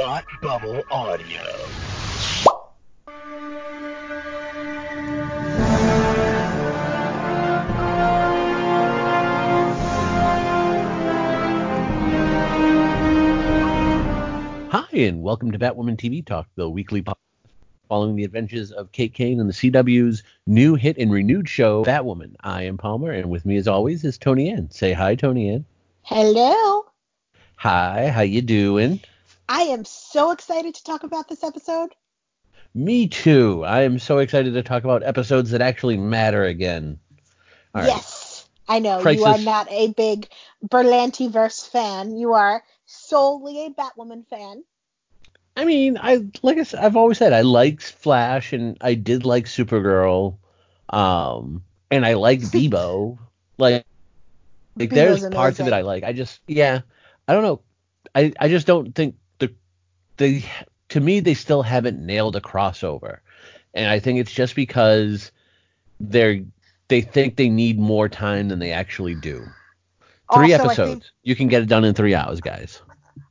Thought 0.00 0.24
Bubble 0.40 0.82
Audio. 0.90 1.42
Hi, 14.70 14.86
and 14.94 15.22
welcome 15.22 15.50
to 15.50 15.58
Batwoman 15.58 15.98
TV 15.98 16.24
Talk, 16.24 16.46
the 16.54 16.70
weekly 16.70 17.02
podcast 17.02 17.16
following 17.86 18.16
the 18.16 18.24
adventures 18.24 18.72
of 18.72 18.90
Kate 18.92 19.12
Kane 19.12 19.38
and 19.38 19.50
the 19.50 19.52
CW's 19.52 20.22
new 20.46 20.76
hit 20.76 20.96
and 20.96 21.12
renewed 21.12 21.46
show, 21.46 21.84
Batwoman. 21.84 22.36
I 22.40 22.62
am 22.62 22.78
Palmer, 22.78 23.10
and 23.10 23.28
with 23.28 23.44
me, 23.44 23.58
as 23.58 23.68
always, 23.68 24.02
is 24.02 24.16
Tony 24.16 24.48
Ann. 24.48 24.70
Say 24.70 24.94
hi, 24.94 25.14
Tony 25.14 25.50
Ann. 25.50 25.66
Hello. 26.00 26.86
Hi, 27.56 28.08
how 28.08 28.22
you 28.22 28.40
doing? 28.40 29.00
I 29.52 29.62
am 29.62 29.84
so 29.84 30.30
excited 30.30 30.76
to 30.76 30.84
talk 30.84 31.02
about 31.02 31.28
this 31.28 31.42
episode. 31.42 31.90
Me 32.72 33.08
too. 33.08 33.64
I 33.64 33.82
am 33.82 33.98
so 33.98 34.18
excited 34.18 34.54
to 34.54 34.62
talk 34.62 34.84
about 34.84 35.02
episodes 35.02 35.50
that 35.50 35.60
actually 35.60 35.96
matter 35.96 36.44
again. 36.44 37.00
All 37.74 37.84
yes. 37.84 38.48
I 38.68 38.78
know 38.78 39.02
Crisis. 39.02 39.20
you 39.20 39.26
are 39.26 39.38
not 39.38 39.66
a 39.72 39.88
big 39.88 40.28
Berlantiverse 40.64 41.68
fan. 41.68 42.16
You 42.16 42.34
are 42.34 42.62
solely 42.86 43.66
a 43.66 43.70
Batwoman 43.70 44.24
fan. 44.28 44.62
I 45.56 45.64
mean, 45.64 45.98
I 46.00 46.24
like 46.42 46.58
I 46.58 46.62
said, 46.62 46.84
I've 46.84 46.96
always 46.96 47.18
said 47.18 47.32
I 47.32 47.40
liked 47.40 47.82
Flash 47.82 48.52
and 48.52 48.78
I 48.80 48.94
did 48.94 49.24
like 49.24 49.46
Supergirl, 49.46 50.36
um, 50.90 51.64
and 51.90 52.06
I 52.06 52.14
like 52.14 52.38
Beebo. 52.52 53.18
like, 53.58 53.84
like 54.76 54.90
there's 54.90 55.28
parts 55.30 55.58
of 55.58 55.66
it 55.66 55.72
I 55.72 55.80
like. 55.80 56.04
I 56.04 56.12
just, 56.12 56.38
yeah, 56.46 56.82
I 57.26 57.32
don't 57.32 57.42
know. 57.42 57.62
I 58.14 58.32
I 58.38 58.48
just 58.48 58.68
don't 58.68 58.94
think 58.94 59.16
they 60.20 60.44
to 60.90 61.00
me 61.00 61.18
they 61.18 61.34
still 61.34 61.62
haven't 61.62 61.98
nailed 61.98 62.36
a 62.36 62.40
crossover, 62.40 63.18
and 63.74 63.90
I 63.90 63.98
think 63.98 64.20
it's 64.20 64.30
just 64.30 64.54
because 64.54 65.32
they're 65.98 66.42
they 66.88 67.00
think 67.00 67.36
they 67.36 67.48
need 67.48 67.78
more 67.78 68.08
time 68.08 68.48
than 68.48 68.58
they 68.58 68.70
actually 68.70 69.14
do. 69.16 69.44
Three 70.32 70.52
also, 70.52 70.66
episodes. 70.66 70.90
Think, 70.90 71.04
you 71.24 71.34
can 71.34 71.48
get 71.48 71.62
it 71.62 71.68
done 71.68 71.84
in 71.84 71.94
three 71.94 72.14
hours, 72.14 72.40
guys. 72.40 72.82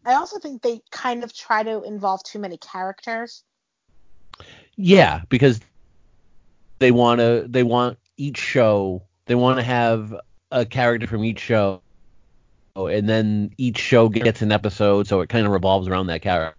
I 0.06 0.16
also 0.16 0.40
think 0.40 0.62
they 0.62 0.82
kind 0.92 1.24
of 1.24 1.34
try 1.34 1.64
to 1.64 1.84
involve 1.84 2.24
too 2.24 2.40
many 2.40 2.58
characters. 2.58 3.44
Yeah, 4.76 5.22
because 5.30 5.62
they 6.80 6.92
want 6.92 7.20
to 7.20 7.46
they 7.48 7.64
want 7.64 8.00
each 8.18 8.38
show 8.38 9.04
they 9.28 9.36
want 9.36 9.60
to 9.60 9.64
have 9.64 10.20
a 10.52 10.66
character 10.66 11.08
from 11.08 11.24
each 11.24 11.40
show 11.40 11.82
and 12.76 13.08
then 13.08 13.52
each 13.58 13.78
show 13.78 14.10
gets 14.10 14.42
an 14.42 14.52
episode 14.52 15.08
so 15.08 15.22
it 15.22 15.30
kind 15.30 15.46
of 15.46 15.52
revolves 15.52 15.88
around 15.88 16.08
that 16.08 16.22
character. 16.22 16.59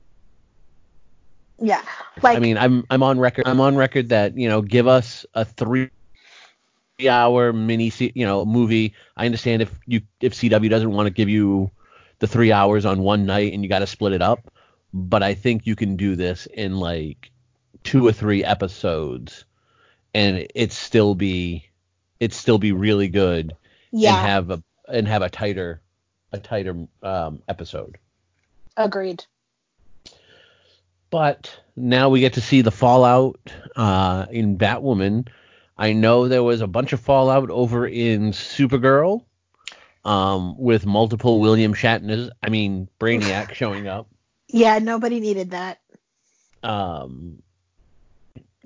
Yeah. 1.61 1.83
Like 2.23 2.37
I 2.37 2.41
mean, 2.41 2.57
I'm 2.57 2.85
I'm 2.91 3.03
on 3.03 3.19
record 3.19 3.47
I'm 3.47 3.61
on 3.61 3.77
record 3.77 4.09
that, 4.11 4.37
you 4.37 4.49
know, 4.49 4.63
give 4.63 4.87
us 4.87 5.27
a 5.35 5.45
3 5.45 5.91
hour 7.09 7.53
mini 7.53 7.93
you 7.99 8.27
know, 8.27 8.45
movie. 8.45 8.95
I 9.17 9.27
understand 9.27 9.63
if 9.63 9.79
you 9.87 10.03
if 10.21 10.35
CW 10.35 10.69
doesn't 10.69 10.93
want 10.93 11.07
to 11.07 11.11
give 11.11 11.29
you 11.29 11.71
the 12.19 12.27
three 12.27 12.53
hours 12.53 12.85
on 12.85 13.03
one 13.03 13.27
night 13.27 13.53
and 13.53 13.63
you 13.63 13.69
got 13.69 13.81
to 13.81 13.87
split 13.87 14.13
it 14.13 14.23
up. 14.23 14.53
But 14.93 15.23
I 15.23 15.35
think 15.35 15.67
you 15.67 15.77
can 15.77 15.97
do 15.97 16.17
this 16.17 16.47
in 16.47 16.79
like 16.79 17.31
two 17.85 18.07
or 18.07 18.13
three 18.13 18.45
episodes, 18.45 19.45
and 20.15 20.47
it 20.55 20.73
still 20.73 21.15
be 21.15 21.65
it 22.19 22.33
still 22.33 22.59
be 22.59 22.73
really 22.73 23.09
good. 23.09 23.57
Yeah. 23.93 24.17
And 24.17 24.27
have 24.27 24.51
a 24.51 24.63
and 24.89 25.09
have 25.09 25.23
a 25.23 25.31
tighter 25.31 25.81
a 26.33 26.39
tighter 26.39 26.87
um, 27.03 27.43
episode. 27.49 27.99
Agreed. 28.77 29.25
But 31.11 31.55
now 31.77 32.09
we 32.09 32.21
get 32.21 32.35
to 32.35 32.41
see 32.41 32.63
the 32.63 32.71
fallout 32.71 33.39
uh, 33.77 34.27
in 34.31 34.57
Batwoman. 34.57 35.29
I 35.77 35.93
know 35.93 36.29
there 36.29 36.43
was 36.43 36.61
a 36.61 36.67
bunch 36.67 36.93
of 36.93 37.01
fallout 37.01 37.51
over 37.51 37.87
in 37.87 38.33
Supergirl 38.33 39.25
um, 40.05 40.59
with 40.59 40.87
multiple 40.87 41.41
William 41.41 41.75
Shatners. 41.75 42.31
I 42.43 42.49
mean, 42.51 42.89
Brainiac 42.99 43.55
showing 43.55 43.89
up. 43.89 44.09
Yeah, 44.49 44.79
nobody 44.79 45.21
needed 45.21 45.51
that. 45.51 45.81
Um, 46.63 47.43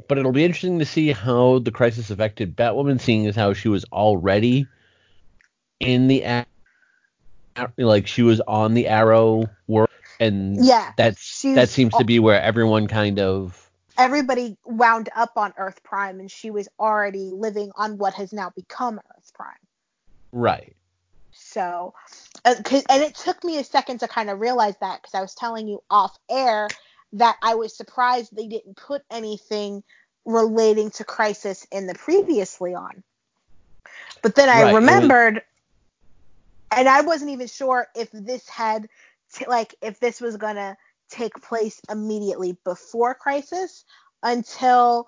but 0.09 0.19
it'll 0.19 0.33
be 0.33 0.45
interesting 0.45 0.79
to 0.81 0.85
see 0.85 1.13
how 1.13 1.61
the 1.61 1.71
crisis 1.71 2.11
affected 2.11 2.57
Batwoman, 2.57 3.01
seeing 3.01 3.27
as 3.27 3.37
how 3.37 3.53
she 3.53 3.69
was 3.69 3.85
already 3.93 4.67
in 5.81 6.09
the 6.09 6.45
like 7.79 8.07
she 8.07 8.23
was 8.23 8.41
on 8.41 8.75
the 8.75 8.89
Arrow 8.89 9.49
world, 9.67 9.91
and 10.25 10.65
yeah, 10.65 10.93
that's 10.97 11.43
that 11.43 11.69
seems 11.69 11.95
to 11.95 12.05
be 12.05 12.19
where 12.19 12.41
everyone 12.41 12.87
kind 12.87 13.19
of 13.19 13.71
everybody 13.97 14.57
wound 14.65 15.09
up 15.15 15.33
on 15.37 15.53
Earth 15.57 15.83
Prime, 15.83 16.21
and 16.21 16.31
she 16.31 16.51
was 16.51 16.69
already 16.79 17.31
living 17.33 17.71
on 17.77 17.99
what 17.99 18.15
has 18.15 18.33
now 18.33 18.51
become 18.55 18.99
Earth 19.17 19.33
Prime. 19.35 19.55
Right. 20.33 20.75
So, 21.33 21.95
uh, 22.45 22.55
and 22.89 23.03
it 23.03 23.15
took 23.15 23.43
me 23.45 23.59
a 23.59 23.65
second 23.65 24.01
to 24.01 24.09
kind 24.09 24.31
of 24.31 24.41
realize 24.41 24.77
that 24.81 25.03
because 25.03 25.15
I 25.15 25.21
was 25.21 25.35
telling 25.35 25.69
you 25.69 25.83
off 25.91 26.17
air 26.31 26.69
that 27.15 27.37
I 27.43 27.55
was 27.55 27.77
surprised 27.77 28.35
they 28.35 28.47
didn't 28.47 28.77
put 28.77 29.03
anything 29.11 29.83
relating 30.25 30.91
to 30.93 31.05
Crisis 31.05 31.67
in 31.71 31.87
the 31.87 31.95
previously 31.95 32.75
on. 32.75 33.03
But 34.23 34.35
then 34.35 34.49
I 34.49 34.63
right, 34.63 34.75
remembered, 34.75 35.43
and 36.71 36.89
I 36.89 37.03
wasn't 37.03 37.31
even 37.33 37.47
sure 37.47 37.87
if 37.95 38.11
this 38.13 38.49
had, 38.49 38.89
t- 39.35 39.47
like, 39.47 39.75
if 39.83 40.01
this 40.01 40.21
was 40.21 40.37
gonna 40.37 40.77
take 41.11 41.35
place 41.43 41.81
immediately 41.91 42.57
before 42.65 43.15
Crisis 43.15 43.85
until 44.23 45.07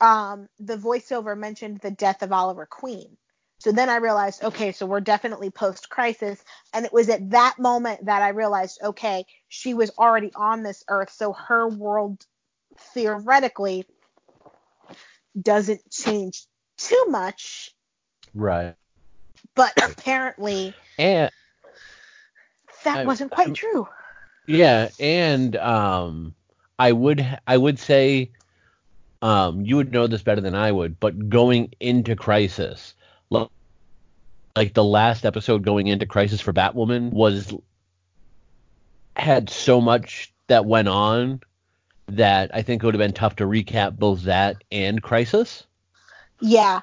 um, 0.00 0.48
the 0.58 0.76
voiceover 0.76 1.36
mentioned 1.36 1.80
the 1.80 1.90
death 1.90 2.22
of 2.22 2.32
Oliver 2.32 2.66
Queen. 2.66 3.16
So 3.58 3.72
then 3.72 3.88
I 3.88 3.96
realized, 3.96 4.44
okay, 4.44 4.72
so 4.72 4.84
we're 4.84 5.00
definitely 5.00 5.50
post 5.50 5.88
crisis. 5.88 6.42
And 6.74 6.84
it 6.84 6.92
was 6.92 7.08
at 7.08 7.30
that 7.30 7.58
moment 7.58 8.04
that 8.04 8.22
I 8.22 8.28
realized, 8.28 8.80
okay, 8.82 9.24
she 9.48 9.72
was 9.72 9.90
already 9.98 10.30
on 10.36 10.62
this 10.62 10.84
earth. 10.88 11.10
So 11.10 11.32
her 11.32 11.68
world 11.68 12.24
theoretically 12.92 13.86
doesn't 15.40 15.90
change 15.90 16.44
too 16.76 17.04
much. 17.08 17.70
Right. 18.34 18.74
But 19.54 19.72
apparently 19.82 20.74
and 20.98 21.30
that 22.86 22.98
I, 22.98 23.04
wasn't 23.04 23.30
quite 23.30 23.50
I, 23.50 23.52
true. 23.52 23.88
Yeah, 24.46 24.88
and 24.98 25.54
um 25.56 26.34
I 26.78 26.92
would 26.92 27.26
I 27.46 27.56
would 27.56 27.78
say 27.78 28.30
um 29.22 29.62
you 29.62 29.76
would 29.76 29.92
know 29.92 30.06
this 30.06 30.22
better 30.22 30.40
than 30.40 30.54
I 30.54 30.72
would, 30.72 30.98
but 30.98 31.28
going 31.28 31.74
into 31.80 32.16
crisis, 32.16 32.94
like 34.56 34.72
the 34.72 34.82
last 34.82 35.26
episode 35.26 35.62
going 35.62 35.86
into 35.86 36.06
Crisis 36.06 36.40
for 36.40 36.52
Batwoman 36.52 37.12
was 37.12 37.54
had 39.14 39.50
so 39.50 39.80
much 39.80 40.32
that 40.48 40.64
went 40.64 40.88
on 40.88 41.40
that 42.08 42.50
I 42.54 42.62
think 42.62 42.82
it 42.82 42.86
would 42.86 42.94
have 42.94 43.00
been 43.00 43.12
tough 43.12 43.36
to 43.36 43.44
recap 43.44 43.98
both 43.98 44.22
that 44.22 44.64
and 44.72 45.02
Crisis. 45.02 45.64
Yeah. 46.40 46.80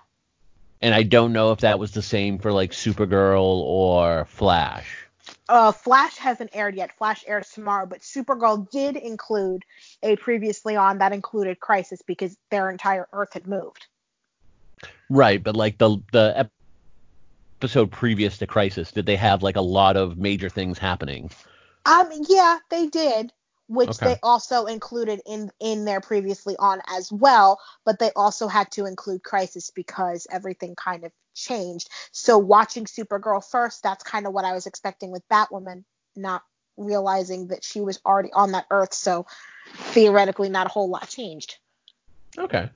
And 0.81 0.93
I 0.93 1.03
don't 1.03 1.33
know 1.33 1.51
if 1.51 1.61
that 1.61 1.79
was 1.79 1.91
the 1.91 2.01
same 2.01 2.37
for 2.37 2.51
like 2.51 2.71
Supergirl 2.71 3.41
or 3.41 4.25
Flash. 4.25 5.02
Uh, 5.49 5.71
Flash 5.71 6.17
hasn't 6.17 6.51
aired 6.53 6.75
yet. 6.75 6.97
Flash 6.97 7.23
airs 7.27 7.49
tomorrow, 7.49 7.85
but 7.85 7.99
Supergirl 7.99 8.69
did 8.69 8.95
include 8.95 9.63
a 10.01 10.15
previously 10.15 10.75
on 10.75 10.99
that 10.99 11.11
included 11.11 11.59
Crisis 11.59 12.01
because 12.05 12.37
their 12.49 12.69
entire 12.69 13.07
Earth 13.11 13.33
had 13.33 13.47
moved. 13.47 13.87
Right, 15.09 15.41
but 15.43 15.55
like 15.55 15.77
the 15.77 15.97
the 16.11 16.49
episode 17.59 17.91
previous 17.91 18.37
to 18.37 18.47
Crisis, 18.47 18.91
did 18.91 19.05
they 19.05 19.15
have 19.15 19.43
like 19.43 19.55
a 19.55 19.61
lot 19.61 19.97
of 19.97 20.17
major 20.17 20.49
things 20.49 20.77
happening? 20.77 21.29
Um, 21.85 22.09
yeah, 22.29 22.59
they 22.69 22.87
did, 22.87 23.31
which 23.67 23.89
okay. 23.89 24.05
they 24.05 24.19
also 24.23 24.65
included 24.65 25.21
in 25.25 25.51
in 25.59 25.83
their 25.83 25.99
previously 25.99 26.55
on 26.57 26.81
as 26.89 27.11
well, 27.11 27.59
but 27.85 27.99
they 27.99 28.11
also 28.15 28.47
had 28.47 28.71
to 28.71 28.85
include 28.85 29.23
Crisis 29.23 29.71
because 29.71 30.25
everything 30.31 30.75
kind 30.75 31.03
of 31.03 31.11
changed. 31.33 31.89
So 32.11 32.37
watching 32.37 32.85
Supergirl 32.85 33.43
first, 33.43 33.83
that's 33.83 34.03
kind 34.03 34.27
of 34.27 34.33
what 34.33 34.45
I 34.45 34.53
was 34.53 34.65
expecting 34.65 35.11
with 35.11 35.27
Batwoman, 35.29 35.83
not 36.15 36.43
realizing 36.77 37.47
that 37.47 37.63
she 37.63 37.81
was 37.81 37.99
already 38.05 38.31
on 38.33 38.51
that 38.53 38.65
Earth, 38.71 38.93
so 38.93 39.25
theoretically 39.75 40.49
not 40.49 40.67
a 40.67 40.69
whole 40.69 40.89
lot 40.89 41.07
changed. 41.07 41.57
Okay. 42.37 42.69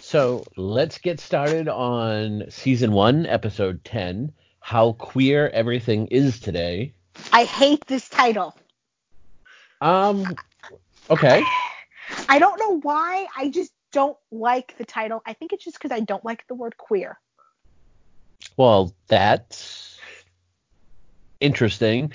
So 0.00 0.44
let's 0.56 0.98
get 0.98 1.20
started 1.20 1.68
on 1.68 2.44
season 2.48 2.92
one, 2.92 3.26
episode 3.26 3.84
10 3.84 4.32
How 4.60 4.92
Queer 4.92 5.48
Everything 5.50 6.06
Is 6.08 6.40
Today. 6.40 6.94
I 7.32 7.44
hate 7.44 7.86
this 7.86 8.08
title. 8.08 8.56
Um, 9.80 10.36
okay. 11.10 11.42
I 12.28 12.38
don't 12.38 12.58
know 12.58 12.80
why. 12.80 13.26
I 13.36 13.48
just 13.48 13.72
don't 13.92 14.16
like 14.30 14.76
the 14.78 14.84
title. 14.84 15.22
I 15.26 15.34
think 15.34 15.52
it's 15.52 15.64
just 15.64 15.78
because 15.78 15.92
I 15.92 16.00
don't 16.00 16.24
like 16.24 16.46
the 16.48 16.54
word 16.54 16.76
queer. 16.76 17.18
Well, 18.56 18.92
that's 19.08 19.98
interesting. 21.40 22.12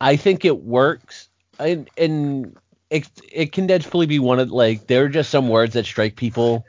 I 0.00 0.16
think 0.16 0.44
it 0.44 0.62
works. 0.62 1.28
and 1.58 1.88
and 1.96 2.56
it 2.90 3.08
it 3.32 3.52
can 3.52 3.66
definitely 3.66 4.06
be 4.06 4.18
one 4.18 4.38
of 4.38 4.50
like 4.50 4.86
there 4.86 5.04
are 5.04 5.08
just 5.08 5.30
some 5.30 5.48
words 5.48 5.74
that 5.74 5.86
strike 5.86 6.16
people 6.16 6.64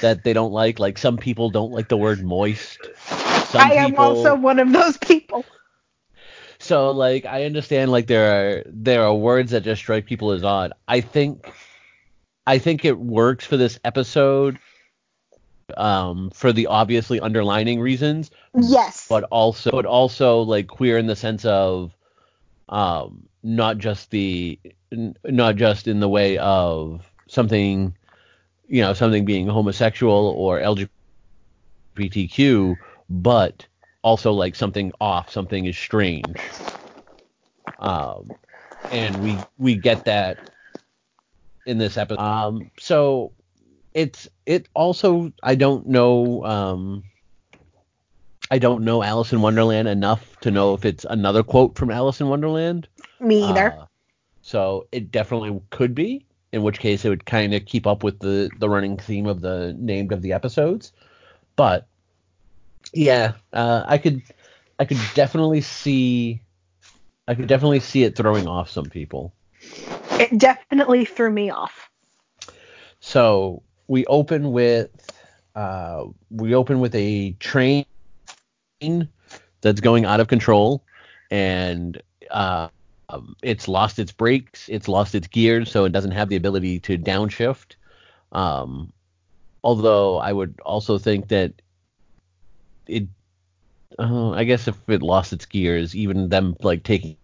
that 0.00 0.24
they 0.24 0.32
don't 0.32 0.52
like. 0.52 0.78
Like 0.78 0.98
some 0.98 1.18
people 1.18 1.50
don't 1.50 1.72
like 1.72 1.88
the 1.88 1.96
word 1.96 2.22
moist. 2.22 2.88
Some 3.44 3.70
I 3.70 3.74
am 3.74 3.94
people, 3.94 3.98
also 3.98 4.34
one 4.34 4.58
of 4.58 4.72
those 4.72 4.96
people. 4.98 5.44
So 6.58 6.90
like 6.90 7.24
I 7.26 7.44
understand 7.44 7.90
like 7.90 8.06
there 8.06 8.58
are 8.58 8.62
there 8.66 9.02
are 9.02 9.14
words 9.14 9.50
that 9.52 9.62
just 9.62 9.80
strike 9.82 10.06
people 10.06 10.32
as 10.32 10.44
odd. 10.44 10.72
I 10.88 11.00
think 11.00 11.50
I 12.46 12.58
think 12.58 12.84
it 12.84 12.98
works 12.98 13.44
for 13.46 13.56
this 13.56 13.78
episode 13.84 14.58
um 15.76 16.30
for 16.30 16.52
the 16.52 16.66
obviously 16.66 17.20
underlining 17.20 17.80
reasons. 17.80 18.30
Yes. 18.54 19.06
But 19.08 19.24
also 19.24 19.70
but 19.70 19.86
also 19.86 20.40
like 20.40 20.68
queer 20.68 20.98
in 20.98 21.06
the 21.06 21.16
sense 21.16 21.44
of 21.44 21.92
um 22.68 23.28
not 23.42 23.78
just 23.78 24.10
the 24.10 24.58
not 25.24 25.56
just 25.56 25.86
in 25.86 26.00
the 26.00 26.08
way 26.08 26.38
of 26.38 27.10
something 27.28 27.94
you 28.66 28.80
know 28.82 28.94
something 28.94 29.24
being 29.24 29.46
homosexual 29.46 30.34
or 30.36 30.60
LGBTQ 31.96 32.76
but 33.10 33.66
also 34.02 34.32
like 34.32 34.54
something 34.54 34.92
off 35.00 35.30
something 35.30 35.66
is 35.66 35.76
strange 35.76 36.38
um 37.78 38.30
and 38.90 39.22
we 39.22 39.38
we 39.58 39.74
get 39.74 40.04
that 40.04 40.38
in 41.66 41.78
this 41.78 41.96
episode 41.96 42.20
um 42.20 42.70
so 42.78 43.32
it's 43.94 44.28
it 44.44 44.68
also 44.74 45.32
I 45.42 45.54
don't 45.54 45.86
know 45.86 46.44
um 46.44 47.04
I 48.50 48.58
don't 48.58 48.84
know 48.84 49.02
Alice 49.02 49.32
in 49.32 49.40
Wonderland 49.40 49.88
enough 49.88 50.38
to 50.40 50.50
know 50.50 50.74
if 50.74 50.84
it's 50.84 51.04
another 51.08 51.42
quote 51.42 51.78
from 51.78 51.90
Alice 51.90 52.20
in 52.20 52.28
Wonderland. 52.28 52.88
Me 53.20 53.42
either. 53.44 53.72
Uh, 53.72 53.86
so 54.42 54.86
it 54.92 55.10
definitely 55.10 55.58
could 55.70 55.94
be, 55.94 56.26
in 56.52 56.62
which 56.62 56.78
case 56.78 57.04
it 57.04 57.08
would 57.08 57.24
kind 57.24 57.54
of 57.54 57.64
keep 57.64 57.86
up 57.86 58.04
with 58.04 58.18
the 58.18 58.50
the 58.58 58.68
running 58.68 58.98
theme 58.98 59.26
of 59.26 59.40
the 59.40 59.74
named 59.78 60.12
of 60.12 60.20
the 60.20 60.32
episodes. 60.32 60.92
But 61.56 61.86
yeah, 62.92 63.32
uh, 63.52 63.84
I 63.86 63.98
could 63.98 64.22
I 64.78 64.84
could 64.84 65.00
definitely 65.14 65.62
see 65.62 66.42
I 67.26 67.34
could 67.34 67.46
definitely 67.46 67.80
see 67.80 68.02
it 68.02 68.16
throwing 68.16 68.46
off 68.46 68.68
some 68.68 68.86
people. 68.86 69.32
It 70.12 70.36
definitely 70.36 71.06
threw 71.06 71.30
me 71.30 71.50
off. 71.50 71.88
So 73.00 73.62
we 73.88 74.04
open 74.06 74.52
with 74.52 74.90
uh, 75.54 76.04
we 76.30 76.54
open 76.54 76.80
with 76.80 76.94
a 76.94 77.32
train 77.32 77.84
that's 79.60 79.80
going 79.80 80.04
out 80.04 80.20
of 80.20 80.28
control, 80.28 80.84
and 81.30 82.02
uh, 82.30 82.68
um, 83.08 83.36
it's 83.42 83.68
lost 83.68 83.98
its 83.98 84.12
brakes, 84.12 84.68
it's 84.68 84.88
lost 84.88 85.14
its 85.14 85.28
gears, 85.28 85.70
so 85.70 85.84
it 85.84 85.92
doesn't 85.92 86.10
have 86.10 86.28
the 86.28 86.36
ability 86.36 86.80
to 86.80 86.98
downshift. 86.98 87.76
Um, 88.32 88.92
although 89.62 90.18
I 90.18 90.32
would 90.32 90.58
also 90.64 90.98
think 90.98 91.28
that 91.28 91.52
it, 92.86 93.06
uh, 93.98 94.30
I 94.30 94.44
guess 94.44 94.66
if 94.66 94.76
it 94.88 95.02
lost 95.02 95.32
its 95.32 95.46
gears, 95.46 95.94
even 95.94 96.28
them 96.28 96.56
like 96.62 96.82
taking 96.82 97.16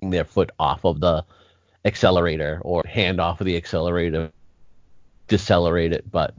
their 0.00 0.24
foot 0.24 0.50
off 0.58 0.84
of 0.84 1.00
the 1.00 1.24
accelerator 1.84 2.60
or 2.62 2.82
hand 2.86 3.20
off 3.20 3.40
of 3.40 3.46
the 3.46 3.56
accelerator, 3.56 4.32
decelerate 5.28 5.92
it. 5.92 6.10
But 6.10 6.34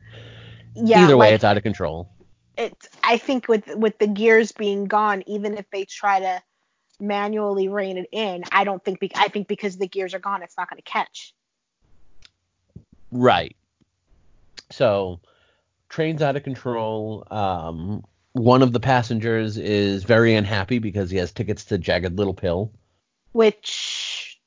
yeah, 0.76 1.04
either 1.04 1.18
way, 1.18 1.28
like, 1.28 1.36
it's 1.36 1.44
out 1.44 1.58
of 1.58 1.64
control. 1.64 2.10
It's 2.58 2.88
I 3.04 3.18
think 3.18 3.48
with 3.48 3.68
with 3.76 3.98
the 4.00 4.08
gears 4.08 4.52
being 4.52 4.86
gone, 4.86 5.24
even 5.28 5.58
if 5.58 5.70
they 5.72 5.86
try 5.86 6.20
to 6.20 6.42
manually 7.00 7.70
rein 7.70 7.98
it 7.98 8.10
in, 8.12 8.44
I 8.52 8.64
don't 8.64 8.84
think 8.84 9.00
be- 9.00 9.12
I 9.16 9.28
think 9.28 9.48
because 9.48 9.78
the 9.78 9.88
gears 9.88 10.14
are 10.14 10.20
gone, 10.20 10.42
it's 10.44 10.58
not 10.58 10.70
going 10.70 10.82
to 10.82 10.90
catch. 10.90 11.34
Right. 13.12 13.56
So, 14.72 15.22
train's 15.90 16.22
out 16.22 16.36
of 16.36 16.44
control. 16.44 17.26
Um, 17.32 18.04
one 18.34 18.62
of 18.62 18.74
the 18.74 18.80
passengers 18.80 19.58
is 19.58 20.04
very 20.04 20.36
unhappy 20.36 20.80
because 20.80 21.10
he 21.10 21.18
has 21.18 21.32
tickets 21.32 21.66
to 21.66 21.78
Jagged 21.78 22.18
Little 22.18 22.34
Pill, 22.34 22.72
which 23.32 24.40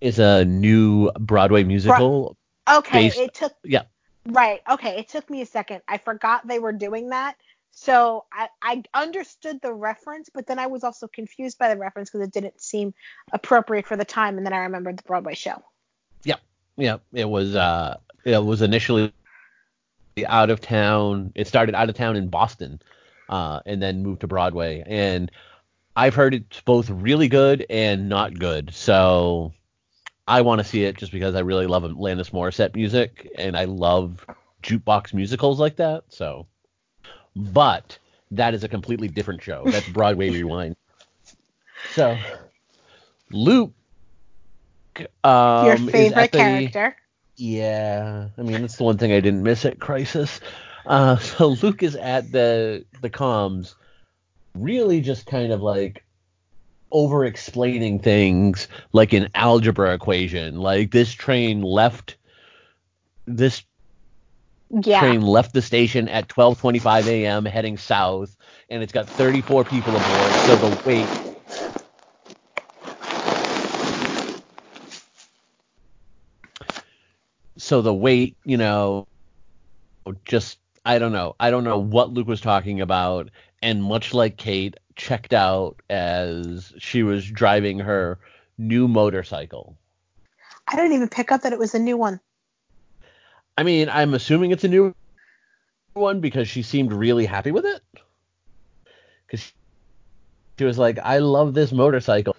is 0.00 0.18
a 0.18 0.44
new 0.44 1.10
Broadway 1.18 1.64
musical. 1.64 2.36
Okay, 2.70 3.08
based- 3.08 3.18
it 3.18 3.34
took. 3.34 3.52
Yeah. 3.62 3.82
Right. 4.26 4.62
Okay, 4.70 4.98
it 4.98 5.08
took 5.08 5.28
me 5.28 5.42
a 5.42 5.46
second. 5.46 5.82
I 5.86 5.98
forgot 5.98 6.46
they 6.46 6.58
were 6.58 6.72
doing 6.72 7.10
that 7.10 7.36
so 7.76 8.24
I, 8.32 8.48
I 8.62 8.82
understood 8.94 9.60
the 9.60 9.72
reference, 9.72 10.30
but 10.32 10.46
then 10.46 10.58
I 10.58 10.68
was 10.68 10.84
also 10.84 11.08
confused 11.08 11.58
by 11.58 11.74
the 11.74 11.78
reference 11.78 12.08
because 12.08 12.26
it 12.26 12.32
didn't 12.32 12.60
seem 12.60 12.94
appropriate 13.32 13.86
for 13.86 13.96
the 13.96 14.04
time. 14.04 14.36
And 14.36 14.46
then 14.46 14.52
I 14.52 14.58
remembered 14.58 14.98
the 14.98 15.02
Broadway 15.02 15.34
show. 15.34 15.62
Yep, 16.22 16.40
yep. 16.76 17.02
It 17.12 17.28
was 17.28 17.56
uh, 17.56 17.96
it 18.24 18.42
was 18.42 18.62
initially 18.62 19.12
out 20.26 20.50
of 20.50 20.60
town. 20.60 21.32
It 21.34 21.48
started 21.48 21.74
out 21.74 21.88
of 21.88 21.96
town 21.96 22.14
in 22.14 22.28
Boston, 22.28 22.80
uh, 23.28 23.60
and 23.66 23.82
then 23.82 24.04
moved 24.04 24.20
to 24.20 24.28
Broadway. 24.28 24.84
And 24.86 25.30
I've 25.96 26.14
heard 26.14 26.34
it's 26.34 26.60
both 26.60 26.88
really 26.88 27.28
good 27.28 27.66
and 27.68 28.08
not 28.08 28.38
good. 28.38 28.72
So 28.72 29.52
I 30.26 30.40
want 30.40 30.60
to 30.60 30.64
see 30.64 30.84
it 30.84 30.96
just 30.96 31.12
because 31.12 31.34
I 31.34 31.40
really 31.40 31.66
love 31.66 31.82
Alanis 31.82 32.30
Morissette 32.30 32.74
music 32.74 33.28
and 33.36 33.56
I 33.56 33.64
love 33.64 34.24
jukebox 34.62 35.12
musicals 35.12 35.60
like 35.60 35.76
that. 35.76 36.04
So 36.08 36.46
but 37.36 37.98
that 38.30 38.54
is 38.54 38.64
a 38.64 38.68
completely 38.68 39.08
different 39.08 39.42
show. 39.42 39.62
That's 39.66 39.88
Broadway 39.88 40.30
Rewind. 40.30 40.76
So, 41.92 42.16
Luke. 43.30 43.72
Um, 45.24 45.66
Your 45.66 45.76
favorite 45.76 46.32
the, 46.32 46.38
character. 46.38 46.96
Yeah, 47.36 48.28
I 48.38 48.42
mean 48.42 48.60
that's 48.60 48.76
the 48.76 48.84
one 48.84 48.96
thing 48.96 49.10
I 49.10 49.18
didn't 49.18 49.42
miss 49.42 49.64
at 49.64 49.80
Crisis. 49.80 50.38
Uh, 50.86 51.16
so 51.18 51.48
Luke 51.48 51.82
is 51.82 51.96
at 51.96 52.30
the 52.30 52.84
the 53.02 53.10
comms, 53.10 53.74
really 54.54 55.00
just 55.00 55.26
kind 55.26 55.52
of 55.52 55.60
like 55.60 56.03
over 56.94 57.24
explaining 57.24 57.98
things 57.98 58.68
like 58.92 59.12
an 59.12 59.28
algebra 59.34 59.92
equation. 59.92 60.56
Like 60.60 60.92
this 60.92 61.12
train 61.12 61.60
left 61.60 62.16
this 63.26 63.64
yeah. 64.70 65.00
train 65.00 65.20
left 65.20 65.52
the 65.52 65.60
station 65.60 66.08
at 66.08 66.28
12:25 66.28 67.06
a.m. 67.08 67.44
heading 67.44 67.76
south, 67.76 68.36
and 68.70 68.82
it's 68.82 68.92
got 68.92 69.08
34 69.08 69.64
people 69.64 69.94
aboard. 69.94 70.32
So 70.46 70.56
the 70.56 70.82
wait. 70.86 71.06
So 77.56 77.82
the 77.82 77.94
wait, 77.94 78.36
you 78.44 78.56
know, 78.56 79.06
just 80.24 80.58
I 80.84 80.98
don't 80.98 81.12
know. 81.12 81.34
I 81.40 81.50
don't 81.50 81.64
know 81.64 81.78
what 81.78 82.12
Luke 82.12 82.28
was 82.28 82.40
talking 82.40 82.80
about, 82.80 83.30
and 83.62 83.82
much 83.82 84.12
like 84.12 84.36
Kate, 84.36 84.76
checked 84.96 85.32
out 85.32 85.80
as 85.90 86.72
she 86.78 87.02
was 87.02 87.28
driving 87.28 87.78
her 87.80 88.18
new 88.58 88.86
motorcycle. 88.86 89.76
I 90.68 90.76
didn't 90.76 90.92
even 90.92 91.08
pick 91.08 91.32
up 91.32 91.42
that 91.42 91.52
it 91.52 91.58
was 91.58 91.74
a 91.74 91.78
new 91.78 91.96
one. 91.96 92.20
I 93.56 93.62
mean, 93.62 93.88
I'm 93.88 94.14
assuming 94.14 94.50
it's 94.50 94.64
a 94.64 94.68
new 94.68 94.94
one 95.94 96.20
because 96.20 96.48
she 96.48 96.62
seemed 96.62 96.92
really 96.92 97.26
happy 97.26 97.50
with 97.50 97.64
it. 97.64 97.80
Because 99.26 99.52
she 100.58 100.64
was 100.64 100.78
like, 100.78 100.98
I 100.98 101.18
love 101.18 101.54
this 101.54 101.72
motorcycle. 101.72 102.36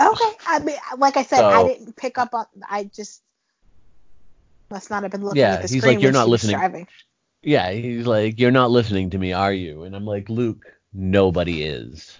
Okay. 0.00 0.32
I 0.46 0.60
mean, 0.60 0.76
like 0.96 1.16
I 1.16 1.22
said, 1.22 1.38
so, 1.38 1.48
I 1.48 1.66
didn't 1.66 1.96
pick 1.96 2.18
up 2.18 2.32
on. 2.32 2.46
I 2.68 2.84
just 2.84 3.22
must 4.70 4.90
not 4.90 5.02
have 5.02 5.12
been 5.12 5.24
looking 5.24 5.40
yeah, 5.40 5.54
at 5.54 5.62
the 5.62 5.68
he's 5.68 5.82
screen 5.82 5.96
like, 5.96 6.02
you're 6.02 6.12
not 6.12 6.28
listening. 6.28 6.56
Driving. 6.56 6.86
Yeah, 7.42 7.70
he's 7.70 8.06
like, 8.06 8.38
you're 8.38 8.50
not 8.50 8.70
listening 8.70 9.10
to 9.10 9.18
me, 9.18 9.32
are 9.32 9.52
you? 9.52 9.84
And 9.84 9.94
I'm 9.94 10.04
like, 10.04 10.28
Luke, 10.28 10.66
nobody 10.92 11.62
is. 11.62 12.18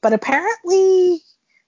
But 0.00 0.12
apparently, 0.12 1.20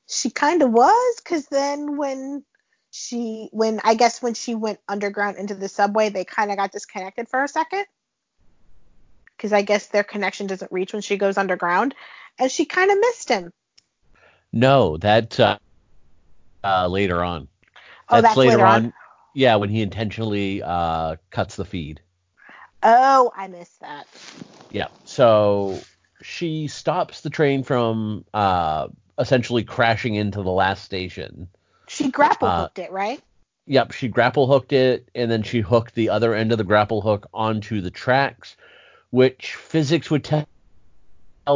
she 0.09 0.31
kind 0.31 0.62
of 0.62 0.71
was, 0.71 1.21
because 1.23 1.47
then 1.47 1.97
when 1.97 2.45
she 2.93 3.49
when 3.53 3.81
I 3.85 3.95
guess 3.95 4.21
when 4.21 4.35
she 4.35 4.55
went 4.55 4.81
underground 4.89 5.37
into 5.37 5.55
the 5.55 5.69
subway, 5.69 6.09
they 6.09 6.25
kind 6.25 6.50
of 6.50 6.57
got 6.57 6.73
disconnected 6.73 7.29
for 7.29 7.43
a 7.43 7.49
second 7.49 7.87
because 9.37 9.53
I 9.55 9.62
guess 9.62 9.87
their 9.87 10.05
connection 10.05 10.47
doesn't 10.47 10.71
reach 10.71 10.93
when 10.93 11.00
she 11.00 11.17
goes 11.17 11.39
underground, 11.39 11.95
and 12.39 12.50
she 12.50 12.67
kind 12.67 12.91
of 12.91 12.99
missed 12.99 13.31
him. 13.31 13.53
No, 14.53 14.99
that 14.99 15.41
uh, 15.41 15.59
uh, 16.62 16.89
later 16.89 17.25
on. 17.25 17.49
Oh, 18.11 18.21
that's 18.21 18.37
later, 18.37 18.57
later 18.57 18.67
on? 18.67 18.85
on. 18.87 18.93
Yeah, 19.35 19.57
when 19.57 19.71
he 19.71 19.83
intentionally 19.83 20.62
uh, 20.62 21.17
cuts 21.31 21.57
the 21.57 21.64
feed. 21.64 22.00
Oh, 22.83 23.31
I 23.37 23.49
missed 23.49 23.81
that. 23.81 24.07
Yeah. 24.71 24.88
So 25.05 25.79
she 26.23 26.67
stops 26.67 27.21
the 27.21 27.31
train 27.31 27.62
from 27.62 28.25
uh, 28.35 28.88
essentially 29.19 29.64
crashing 29.64 30.14
into 30.14 30.43
the 30.43 30.50
last 30.50 30.85
station 30.85 31.49
she 31.90 32.11
grapple 32.11 32.47
uh, 32.47 32.62
hooked 32.62 32.79
uh, 32.79 32.83
it, 32.83 32.93
right? 32.93 33.21
Yep, 33.67 33.93
she 33.93 34.09
grapple 34.09 34.47
hooked 34.47 34.73
it, 34.73 35.09
and 35.14 35.31
then 35.31 35.43
she 35.43 35.61
hooked 35.61 35.95
the 35.95 36.11
other 36.11 36.35
end 36.35 36.52
of 36.52 36.59
the 36.59 36.64
grapple 36.64 37.00
hook 37.00 37.29
onto 37.35 37.81
the 37.81 37.90
tracks, 37.90 38.57
which 39.11 39.57
physics 39.57 40.11
would 40.11 40.25
tell 40.25 40.47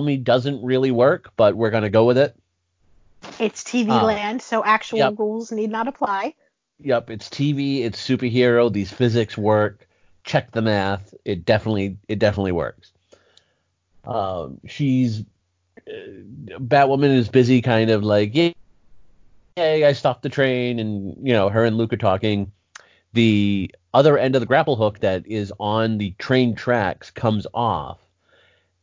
me 0.02 0.16
doesn't 0.16 0.64
really 0.64 0.90
work, 0.90 1.30
but 1.37 1.56
we're 1.56 1.70
gonna 1.70 1.88
go 1.88 2.04
with 2.04 2.18
it. 2.18 2.37
It's 3.38 3.62
TV 3.62 3.90
uh, 3.90 4.04
land, 4.04 4.42
so 4.42 4.64
actual 4.64 4.99
yep. 4.99 5.14
rules 5.18 5.52
need 5.52 5.70
not 5.70 5.87
apply. 5.87 6.34
Yep, 6.81 7.11
it's 7.11 7.28
TV, 7.28 7.83
it's 7.83 8.04
superhero, 8.04 8.73
these 8.73 8.93
physics 8.93 9.38
work. 9.38 9.87
Check 10.25 10.50
the 10.52 10.62
math. 10.62 11.14
It 11.25 11.45
definitely 11.45 11.99
it 12.09 12.19
definitely 12.19 12.52
works. 12.52 12.93
Um, 14.04 14.61
she's 14.66 15.21
uh, 15.87 15.93
Batwoman 16.59 17.14
is 17.16 17.28
busy 17.28 17.62
kind 17.62 17.90
of 17.90 18.02
like, 18.02 18.35
yeah, 18.35 18.52
hey, 19.57 19.85
I 19.85 19.93
stopped 19.93 20.23
the 20.23 20.28
train, 20.28 20.78
and 20.78 21.16
you 21.26 21.33
know, 21.33 21.49
her 21.49 21.64
and 21.64 21.76
Luke 21.76 21.93
are 21.93 21.99
talking. 21.99 22.52
The 23.12 23.73
other 23.93 24.19
end 24.19 24.35
of 24.35 24.40
the 24.40 24.47
grapple 24.47 24.76
hook 24.76 25.00
that 25.00 25.26
is 25.26 25.52
on 25.61 25.99
the 25.99 26.11
train 26.19 26.54
tracks 26.54 27.11
comes 27.11 27.47
off, 27.54 28.00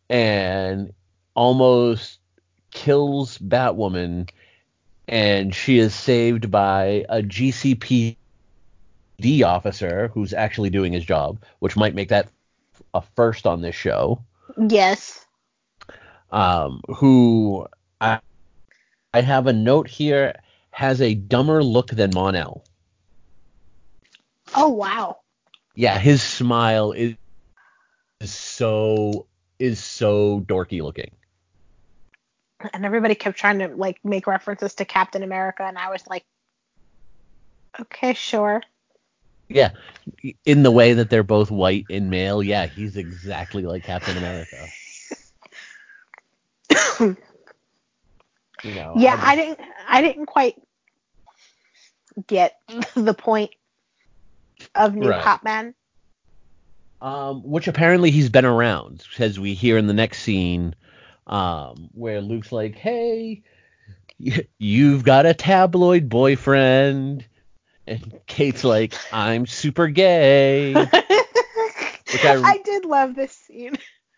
and 0.09 0.93
almost 1.33 2.19
kills 2.71 3.37
Batwoman, 3.37 4.29
and 5.11 5.53
she 5.53 5.77
is 5.77 5.93
saved 5.93 6.49
by 6.49 7.05
a 7.09 7.21
GCPD 7.21 8.15
officer 9.45 10.09
who's 10.13 10.33
actually 10.33 10.69
doing 10.69 10.93
his 10.93 11.03
job, 11.03 11.43
which 11.59 11.75
might 11.75 11.93
make 11.93 12.07
that 12.09 12.29
a 12.93 13.01
first 13.15 13.45
on 13.45 13.61
this 13.61 13.75
show. 13.75 14.23
Yes. 14.57 15.25
Um, 16.31 16.81
who 16.87 17.67
I 17.99 18.21
I 19.13 19.21
have 19.21 19.47
a 19.47 19.53
note 19.53 19.89
here 19.89 20.39
has 20.71 21.01
a 21.01 21.13
dumber 21.13 21.61
look 21.61 21.89
than 21.89 22.11
Mon-El. 22.13 22.63
Oh 24.55 24.69
wow. 24.69 25.17
Yeah, 25.75 25.99
his 25.99 26.23
smile 26.23 26.93
is, 26.93 27.15
is 28.21 28.33
so 28.33 29.27
is 29.59 29.83
so 29.83 30.39
dorky 30.39 30.81
looking. 30.81 31.11
And 32.73 32.85
everybody 32.85 33.15
kept 33.15 33.37
trying 33.37 33.59
to 33.59 33.67
like 33.69 33.99
make 34.03 34.27
references 34.27 34.75
to 34.75 34.85
Captain 34.85 35.23
America 35.23 35.63
and 35.63 35.77
I 35.77 35.89
was 35.89 36.05
like 36.07 36.25
okay, 37.79 38.13
sure. 38.13 38.61
Yeah, 39.47 39.71
in 40.45 40.63
the 40.63 40.71
way 40.71 40.93
that 40.93 41.09
they're 41.09 41.23
both 41.23 41.51
white 41.51 41.85
and 41.89 42.09
male, 42.09 42.41
yeah, 42.41 42.67
he's 42.67 42.95
exactly 42.95 43.63
like 43.63 43.83
Captain 43.83 44.17
America. 44.17 44.67
you 48.63 48.75
know, 48.75 48.93
yeah, 48.95 49.19
I, 49.19 49.33
I 49.33 49.35
didn't 49.35 49.59
I 49.89 50.01
didn't 50.01 50.27
quite 50.27 50.55
get 52.27 52.59
the 52.95 53.13
point 53.13 53.51
of 54.73 54.95
New 54.95 55.09
right. 55.09 55.21
Hotman. 55.21 55.73
Um, 57.01 57.41
which 57.43 57.67
apparently 57.67 58.11
he's 58.11 58.29
been 58.29 58.45
around, 58.45 59.03
as 59.17 59.39
we 59.39 59.55
hear 59.55 59.77
in 59.77 59.87
the 59.87 59.93
next 59.93 60.21
scene, 60.21 60.75
um, 61.31 61.89
where 61.93 62.21
Luke's 62.21 62.51
like, 62.51 62.75
"Hey, 62.75 63.43
you've 64.59 65.03
got 65.03 65.25
a 65.25 65.33
tabloid 65.33 66.09
boyfriend," 66.09 67.25
and 67.87 68.19
Kate's 68.27 68.63
like, 68.63 68.93
"I'm 69.11 69.47
super 69.47 69.87
gay." 69.87 70.73
which 70.73 72.25
I, 72.25 72.35
I 72.43 72.57
did 72.63 72.85
love 72.85 73.15
this 73.15 73.31
scene. 73.31 73.77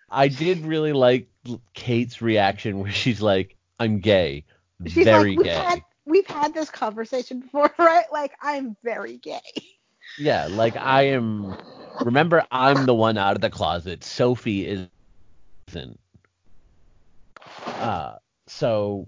I 0.10 0.28
did 0.28 0.66
really 0.66 0.94
like 0.94 1.30
Kate's 1.74 2.22
reaction 2.22 2.80
where 2.80 2.92
she's 2.92 3.22
like, 3.22 3.56
"I'm 3.80 4.00
gay, 4.00 4.46
she's 4.86 5.06
very 5.06 5.38
like, 5.38 5.46
gay." 5.46 5.56
Had, 5.56 5.84
we've 6.06 6.28
had 6.28 6.54
this 6.54 6.72
conversation 6.72 7.42
before, 7.42 7.72
right? 7.78 8.12
Like, 8.12 8.34
I'm 8.42 8.76
very 8.84 9.18
gay. 9.18 9.40
Yeah, 10.18 10.48
like 10.50 10.76
I 10.76 11.04
am. 11.04 11.56
Remember, 12.00 12.44
I'm 12.52 12.86
the 12.88 12.94
one 12.94 13.18
out 13.18 13.36
of 13.36 13.42
the 13.42 13.50
closet. 13.52 14.04
Sophie 14.04 14.66
isn't. 15.70 16.00
Uh, 17.80 18.16
so 18.48 19.08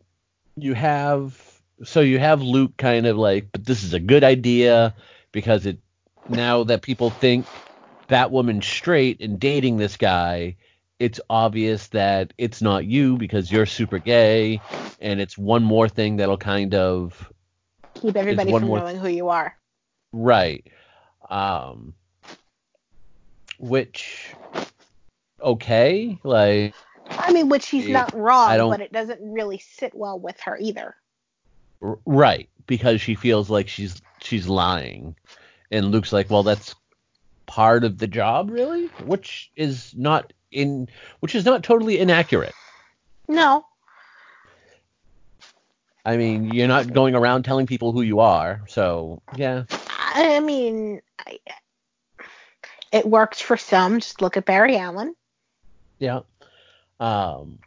you 0.56 0.74
have 0.74 1.40
so 1.84 2.02
you 2.02 2.20
have 2.20 2.42
Luke 2.42 2.78
kind 2.78 3.06
of 3.06 3.18
like, 3.18 3.52
but 3.52 3.66
this 3.66 3.84
is 3.84 3.94
a 3.94 4.00
good 4.00 4.24
idea 4.24 4.96
because 5.32 5.66
it 5.66 5.80
now 6.30 6.64
that 6.64 6.82
people 6.82 7.10
think 7.10 7.46
that 8.08 8.32
woman's 8.32 8.66
straight 8.66 9.22
and 9.22 9.40
dating 9.40 9.78
this 9.78 9.98
guy, 9.98 10.56
it's 11.00 11.20
obvious 11.30 11.88
that 11.88 12.34
it's 12.38 12.62
not 12.62 12.86
you 12.86 13.18
because 13.18 13.52
you're 13.52 13.66
super 13.66 14.00
gay, 14.00 14.62
and 15.02 15.20
it's 15.20 15.38
one 15.38 15.64
more 15.64 15.90
thing 15.90 16.18
that'll 16.18 16.38
kind 16.38 16.74
of 16.74 17.32
keep 17.96 18.16
everybody 18.16 18.52
from 18.52 18.64
more, 18.64 18.80
knowing 18.80 18.98
who 18.98 19.10
you 19.10 19.30
are. 19.30 19.58
Right. 20.14 20.66
Um, 21.30 21.94
which 23.60 24.34
okay, 25.42 26.20
like. 26.24 26.74
I 27.10 27.32
mean, 27.32 27.50
which 27.50 27.68
he's 27.68 27.88
not 27.90 28.14
wrong, 28.14 28.70
but 28.70 28.82
it 28.82 28.92
doesn't 28.92 29.20
really 29.22 29.60
sit 29.60 29.94
well 29.94 30.20
with 30.20 30.40
her 30.42 30.58
either. 30.58 30.96
Right, 31.80 32.50
because 32.68 33.02
she 33.02 33.16
feels 33.16 33.50
like 33.50 33.68
she's 33.68 34.02
she's 34.22 34.48
lying, 34.48 35.16
and 35.72 35.92
Luke's 35.92 36.14
like, 36.14 36.30
well, 36.30 36.44
that's 36.44 36.76
part 37.46 37.84
of 37.84 37.98
the 37.98 38.08
job, 38.08 38.50
really, 38.50 38.88
which 39.06 39.52
is 39.56 39.94
not 39.96 40.34
in 40.52 40.88
which 41.20 41.36
is 41.36 41.46
not 41.46 41.64
totally 41.64 42.00
inaccurate. 42.00 42.54
No. 43.28 43.66
I 46.06 46.18
mean, 46.18 46.54
you're 46.54 46.68
not 46.68 46.94
going 46.94 47.16
around 47.16 47.44
telling 47.44 47.66
people 47.66 47.92
who 47.92 48.02
you 48.02 48.20
are, 48.20 48.62
so 48.68 49.22
yeah. 49.36 49.64
I 49.90 50.40
mean, 50.40 51.02
I, 51.20 51.40
it 52.92 53.06
works 53.06 53.42
for 53.42 53.58
some. 53.58 54.00
Just 54.00 54.22
look 54.22 54.38
at 54.38 54.46
Barry 54.46 54.78
Allen. 54.78 55.16
Yeah. 56.00 56.22
Um. 57.00 57.60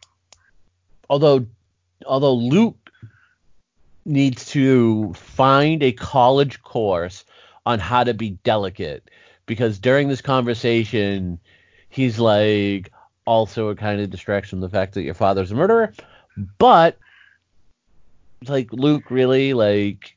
Although, 1.11 1.47
although 2.07 2.35
Luke 2.35 2.91
needs 4.05 4.47
to 4.47 5.13
find 5.15 5.83
a 5.83 5.93
college 5.93 6.63
course 6.63 7.25
on 7.65 7.79
how 7.79 8.05
to 8.05 8.15
be 8.15 8.31
delicate, 8.31 9.11
because 9.47 9.79
during 9.79 10.09
this 10.09 10.21
conversation, 10.21 11.41
he's 11.89 12.19
like 12.19 12.93
also 13.27 13.69
a 13.69 13.77
kind 13.77 14.01
of 14.01 14.11
distraction 14.11 14.61
the 14.61 14.69
fact 14.69 14.95
that 14.95 15.03
your 15.03 15.15
father's 15.15 15.51
a 15.51 15.55
murderer, 15.55 15.93
but 16.59 16.99
like 18.47 18.73
Luke 18.73 19.11
really 19.11 19.55
like 19.55 20.17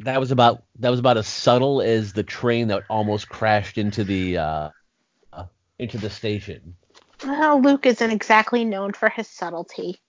that 0.00 0.20
was 0.20 0.30
about 0.30 0.62
that 0.78 0.90
was 0.90 1.00
about 1.00 1.16
as 1.16 1.26
subtle 1.26 1.82
as 1.82 2.12
the 2.12 2.22
train 2.22 2.68
that 2.68 2.84
almost 2.88 3.28
crashed 3.28 3.76
into 3.78 4.04
the 4.04 4.38
uh, 4.38 4.70
into 5.78 5.98
the 5.98 6.10
station. 6.10 6.76
Well, 7.24 7.60
Luke 7.60 7.86
isn't 7.86 8.10
exactly 8.10 8.64
known 8.64 8.92
for 8.92 9.08
his 9.08 9.28
subtlety. 9.28 10.00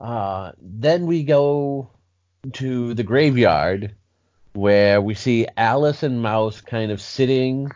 Uh, 0.00 0.52
then 0.60 1.06
we 1.06 1.24
go 1.24 1.90
to 2.54 2.94
the 2.94 3.02
graveyard 3.02 3.94
where 4.54 5.00
we 5.00 5.14
see 5.14 5.46
Alice 5.56 6.02
and 6.02 6.22
Mouse 6.22 6.60
kind 6.60 6.90
of 6.90 7.00
sitting 7.00 7.70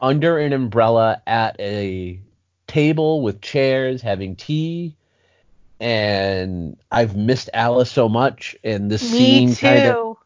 under 0.00 0.38
an 0.38 0.52
umbrella 0.52 1.22
at 1.26 1.58
a 1.60 2.20
table 2.66 3.22
with 3.22 3.40
chairs 3.40 4.02
having 4.02 4.36
tea 4.36 4.94
and 5.80 6.76
I've 6.90 7.16
missed 7.16 7.48
Alice 7.54 7.90
so 7.90 8.08
much 8.08 8.56
and 8.62 8.90
this 8.90 9.10
me 9.10 9.18
scene 9.18 9.56
kind 9.56 9.86
of 9.86 10.16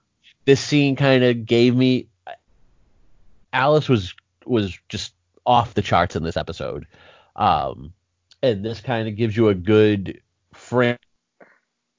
this 0.44 0.60
scene 0.60 0.96
kind 0.96 1.22
of 1.22 1.46
gave 1.46 1.76
me 1.76 2.08
Alice 3.52 3.88
was 3.88 4.14
was 4.44 4.76
just 4.88 5.12
off 5.46 5.74
the 5.74 5.82
charts 5.82 6.16
in 6.16 6.22
this 6.22 6.36
episode. 6.36 6.86
Um 7.36 7.92
and 8.42 8.64
this 8.64 8.80
kind 8.80 9.08
of 9.08 9.16
gives 9.16 9.36
you 9.36 9.48
a 9.48 9.54
good 9.54 10.20
frame 10.52 10.98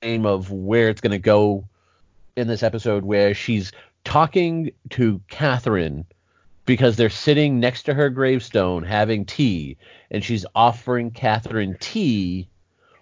of 0.03 0.51
where 0.51 0.89
it's 0.89 1.01
going 1.01 1.11
to 1.11 1.19
go 1.19 1.65
in 2.35 2.47
this 2.47 2.63
episode 2.63 3.05
where 3.05 3.33
she's 3.33 3.71
talking 4.03 4.71
to 4.89 5.21
Catherine 5.29 6.05
because 6.65 6.95
they're 6.95 7.09
sitting 7.09 7.59
next 7.59 7.83
to 7.83 7.93
her 7.93 8.09
gravestone 8.09 8.83
having 8.83 9.25
tea, 9.25 9.77
and 10.11 10.23
she's 10.23 10.45
offering 10.55 11.11
Catherine 11.11 11.77
tea 11.79 12.47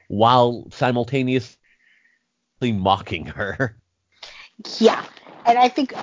while 0.08 0.68
simultaneously 0.72 1.58
mocking 2.62 3.26
her. 3.26 3.76
Yeah, 4.80 5.04
and 5.46 5.58
I 5.58 5.70
think 5.70 5.94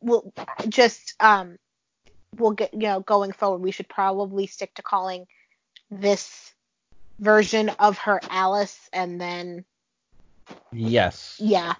we'll 0.00 0.32
just 0.68 1.14
um 1.20 1.58
we'll 2.36 2.52
get 2.52 2.72
you 2.74 2.80
know 2.80 3.00
going 3.00 3.32
forward 3.32 3.62
we 3.62 3.70
should 3.70 3.88
probably 3.88 4.46
stick 4.46 4.74
to 4.74 4.82
calling 4.82 5.26
this 5.90 6.52
version 7.18 7.70
of 7.78 7.98
her 7.98 8.20
Alice 8.30 8.88
and 8.92 9.20
then 9.20 9.64
yes 10.72 11.36
yeah 11.40 11.74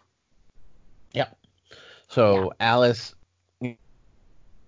yep 1.13 1.37
so 2.09 2.45
yeah. 2.45 2.51
Alice 2.61 3.15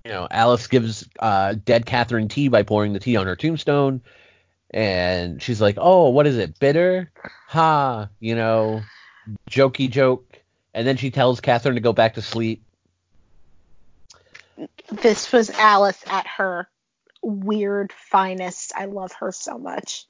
you 0.05 0.13
know, 0.13 0.27
Alice 0.31 0.67
gives 0.67 1.09
uh, 1.19 1.55
dead 1.65 1.87
Catherine 1.87 2.29
tea 2.29 2.49
by 2.49 2.63
pouring 2.63 2.93
the 2.93 3.01
tea 3.01 3.17
on 3.17 3.27
her 3.27 3.37
tombstone, 3.37 4.01
and 4.71 5.43
she's 5.43 5.61
like, 5.61 5.77
"Oh, 5.79 6.09
what 6.09 6.27
is 6.27 6.39
it? 6.39 6.59
Bitter? 6.59 7.11
Ha! 7.49 8.09
You 8.19 8.35
know, 8.35 8.83
jokey 9.51 9.91
joke." 9.91 10.41
And 10.73 10.87
then 10.87 10.97
she 10.97 11.11
tells 11.11 11.41
Catherine 11.41 11.75
to 11.75 11.81
go 11.81 11.93
back 11.93 12.15
to 12.15 12.23
sleep. 12.23 12.63
This 14.91 15.33
was 15.33 15.51
Alice 15.51 16.03
at 16.07 16.27
her 16.27 16.69
weird 17.23 17.93
finest. 17.93 18.73
I 18.77 18.87
love 18.87 19.13
her 19.21 19.33
so 19.33 19.59
much. 19.59 20.07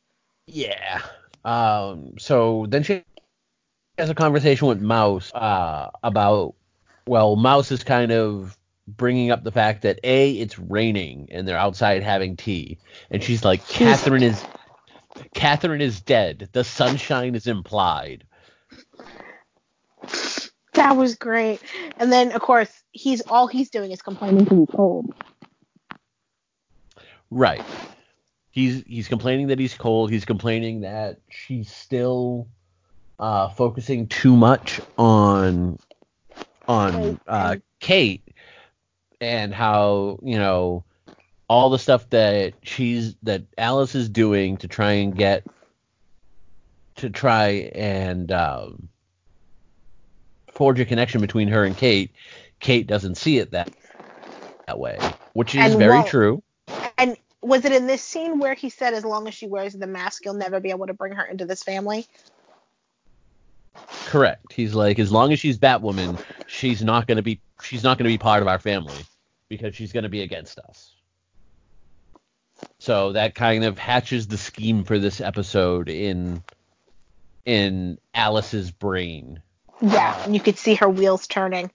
Yeah. 0.47 1.02
Um. 1.45 2.14
So 2.19 2.67
then 2.69 2.83
she 2.83 3.05
has 3.99 4.11
a 4.11 4.14
conversation 4.14 4.69
with 4.69 4.81
Mouse 4.81 5.33
uh, 5.35 5.90
about 6.02 6.55
well, 7.07 7.37
Mouse 7.37 7.73
is 7.73 7.85
kind 7.85 8.12
of 8.12 8.57
bringing 8.87 9.31
up 9.31 9.45
the 9.45 9.52
fact 9.52 9.83
that 9.83 10.00
a 10.02 10.33
it's 10.33 10.59
raining 10.59 11.29
and 11.31 11.47
they're 11.47 11.57
outside 11.57 12.02
having 12.02 12.37
tea, 12.37 12.79
and 13.11 13.23
she's 13.23 13.45
like, 13.45 13.67
Catherine 13.69 14.23
is 14.23 14.45
Catherine 15.35 15.81
is 15.81 16.00
dead. 16.00 16.49
The 16.52 16.64
sunshine 16.64 17.35
is 17.35 17.47
implied. 17.47 18.25
That 20.75 20.97
was 20.97 21.17
great. 21.17 21.61
And 21.97 22.12
then 22.12 22.33
of 22.33 22.40
course 22.40 22.71
he's 22.93 23.21
all 23.23 23.47
he's 23.47 23.71
doing 23.71 23.90
is 23.90 24.02
complaining 24.02 24.47
to 24.47 24.57
he's 24.57 24.76
cold. 24.76 25.12
Right. 27.31 27.63
He's 28.51 28.83
he's 28.87 29.09
complaining 29.09 29.49
that 29.49 29.59
he's 29.59 29.75
cold. 29.75 30.11
He's 30.11 30.25
complaining 30.25 30.81
that 30.81 31.19
she's 31.29 31.73
still 31.73 32.49
uh, 33.19 33.49
focusing 33.51 34.09
too 34.09 34.37
much 34.37 34.81
on 34.99 35.79
on 36.67 37.21
uh, 37.27 37.57
Kate 37.79 38.23
and 39.21 39.55
how 39.55 40.19
you 40.23 40.37
know 40.37 40.85
all 41.49 41.71
the 41.71 41.79
stuff 41.79 42.09
that 42.11 42.55
she's 42.63 43.15
that 43.23 43.43
Alice 43.59 43.95
is 43.95 44.09
doing 44.09 44.57
to 44.59 44.69
try 44.69 44.93
and 44.93 45.15
get 45.17 45.45
to 46.97 47.11
try 47.11 47.71
and 47.75 48.31
um, 48.33 48.89
forge 50.53 50.81
a 50.81 50.85
connection 50.85 51.21
between 51.21 51.49
her 51.49 51.65
and 51.65 51.77
Kate. 51.77 52.11
Kate 52.59 52.87
doesn't 52.87 53.17
see 53.17 53.39
it 53.39 53.53
that 53.53 53.71
that 54.67 54.79
way, 54.79 54.99
which 55.33 55.55
is 55.55 55.73
and 55.73 55.79
very 55.79 55.99
well, 55.99 56.05
true. 56.05 56.43
Was 57.42 57.64
it 57.64 57.73
in 57.73 57.87
this 57.87 58.02
scene 58.02 58.38
where 58.38 58.54
he 58.54 58.68
said, 58.68 58.92
"As 58.94 59.04
long 59.04 59.26
as 59.26 59.35
she 59.35 59.47
wears 59.47 59.73
the 59.73 59.87
mask, 59.87 60.25
you'll 60.25 60.35
never 60.35 60.61
be 60.61 60.70
able 60.70 60.87
to 60.87 60.94
bring 60.94 61.14
her 61.14 61.25
into 61.25 61.47
this 61.47 61.62
family"? 61.62 62.06
Correct. 64.06 64.52
He's 64.52 64.75
like, 64.75 64.99
as 64.99 65.12
long 65.12 65.32
as 65.32 65.40
she's 65.40 65.59
Batwoman, 65.59 66.23
she's 66.47 66.82
not 66.82 67.06
gonna 67.06 67.23
be 67.23 67.40
she's 67.62 67.82
not 67.82 67.99
gonna 67.99 68.09
be 68.09 68.18
part 68.18 68.42
of 68.42 68.49
our 68.49 68.59
family 68.59 69.04
because 69.49 69.75
she's 69.75 69.92
gonna 69.92 70.09
be 70.09 70.23
against 70.23 70.59
us. 70.59 70.94
So 72.78 73.12
that 73.12 73.35
kind 73.35 73.64
of 73.64 73.78
hatches 73.78 74.26
the 74.26 74.37
scheme 74.37 74.85
for 74.85 74.99
this 74.99 75.20
episode 75.20 75.88
in 75.88 76.42
in 77.47 77.99
Alice's 78.14 78.70
brain. 78.70 79.40
Yeah, 79.80 80.23
and 80.25 80.35
you 80.35 80.40
could 80.40 80.59
see 80.59 80.75
her 80.75 80.88
wheels 80.88 81.26
turning. 81.26 81.70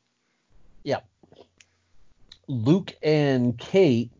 Yep. 0.83 1.07
Luke 2.47 2.93
and 3.01 3.57
Kate 3.57 4.11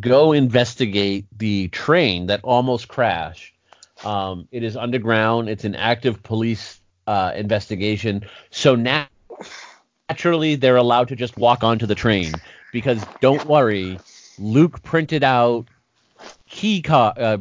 go 0.00 0.32
investigate 0.32 1.26
the 1.36 1.68
train 1.68 2.26
that 2.26 2.40
almost 2.42 2.88
crashed. 2.88 3.54
Um, 4.04 4.48
it 4.52 4.62
is 4.62 4.76
underground. 4.76 5.48
It's 5.48 5.64
an 5.64 5.74
active 5.74 6.22
police 6.22 6.80
uh, 7.06 7.32
investigation. 7.34 8.24
So 8.50 8.74
now, 8.74 9.08
naturally, 10.08 10.54
they're 10.54 10.76
allowed 10.76 11.08
to 11.08 11.16
just 11.16 11.36
walk 11.36 11.64
onto 11.64 11.86
the 11.86 11.94
train 11.94 12.32
because 12.72 13.02
don't 13.20 13.44
worry, 13.46 13.98
Luke 14.38 14.82
printed 14.82 15.24
out 15.24 15.66
key 16.48 16.82
car, 16.82 17.14
uh, 17.16 17.38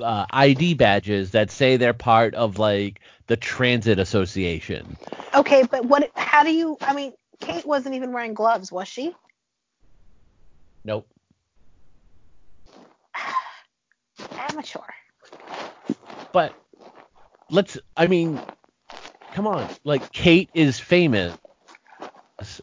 uh, 0.00 0.26
ID 0.30 0.74
badges 0.74 1.30
that 1.30 1.50
say 1.50 1.76
they're 1.76 1.92
part 1.92 2.34
of 2.34 2.58
like 2.58 3.00
the 3.26 3.36
transit 3.36 3.98
association. 3.98 4.96
Okay, 5.34 5.64
but 5.70 5.84
what? 5.84 6.10
How 6.14 6.42
do 6.42 6.52
you? 6.52 6.76
I 6.80 6.94
mean, 6.94 7.12
Kate 7.40 7.64
wasn't 7.64 7.94
even 7.94 8.12
wearing 8.12 8.34
gloves, 8.34 8.72
was 8.72 8.88
she? 8.88 9.14
Nope. 10.84 11.08
Amateur. 14.36 14.80
But 16.32 16.54
let's. 17.50 17.78
I 17.96 18.06
mean, 18.06 18.40
come 19.32 19.46
on. 19.46 19.68
Like 19.84 20.12
Kate 20.12 20.50
is 20.54 20.78
famous, 20.78 21.36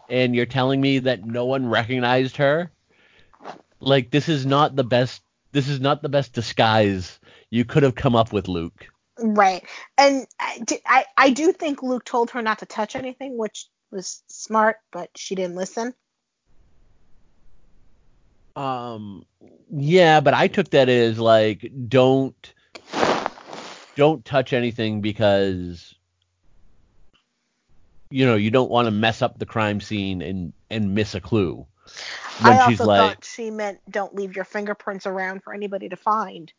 and 0.10 0.36
you're 0.36 0.46
telling 0.46 0.82
me 0.82 1.00
that 1.00 1.26
no 1.26 1.46
one 1.46 1.68
recognized 1.68 2.38
her. 2.38 2.72
Like 3.80 4.12
this 4.12 4.30
is 4.30 4.46
not 4.46 4.76
the 4.76 4.84
best. 4.84 5.22
This 5.52 5.68
is 5.68 5.80
not 5.80 6.02
the 6.02 6.10
best 6.10 6.34
disguise 6.34 7.20
you 7.50 7.66
could 7.66 7.84
have 7.84 7.96
come 7.96 8.16
up 8.16 8.32
with, 8.32 8.48
Luke. 8.48 8.88
Right. 9.20 9.64
And 9.98 10.26
I, 10.40 10.66
I, 10.86 11.06
I 11.18 11.30
do 11.32 11.52
think 11.52 11.84
Luke 11.84 12.06
told 12.06 12.32
her 12.32 12.42
not 12.42 12.60
to 12.60 12.66
touch 12.66 12.96
anything, 12.96 13.38
which 13.38 13.68
was 13.92 14.24
smart, 14.28 14.78
but 14.92 15.10
she 15.16 15.36
didn't 15.36 15.56
listen. 15.56 15.94
Um, 18.56 19.26
yeah, 19.72 20.20
but 20.20 20.34
I 20.34 20.48
took 20.48 20.70
that 20.72 20.90
as 20.90 21.20
like 21.20 21.72
don't 21.88 22.54
don't 23.96 24.24
touch 24.26 24.54
anything 24.54 25.02
because 25.02 25.96
you 28.10 28.26
know 28.26 28.36
you 28.36 28.52
don't 28.52 28.70
want 28.70 28.86
to 28.88 28.92
mess 28.92 29.22
up 29.22 29.40
the 29.40 29.46
crime 29.46 29.80
scene 29.80 30.22
and 30.22 30.54
and 30.70 30.94
miss 30.94 31.16
a 31.16 31.22
clue. 31.22 31.66
When 32.42 32.54
I 32.54 32.66
also 32.66 32.86
like, 32.86 33.00
thought 33.00 33.26
she 33.26 33.52
meant 33.52 33.80
don't 33.90 34.16
leave 34.16 34.36
your 34.36 34.46
fingerprints 34.46 35.06
around 35.06 35.44
for 35.44 35.54
anybody 35.54 35.90
to 35.90 35.96
find. 35.96 36.52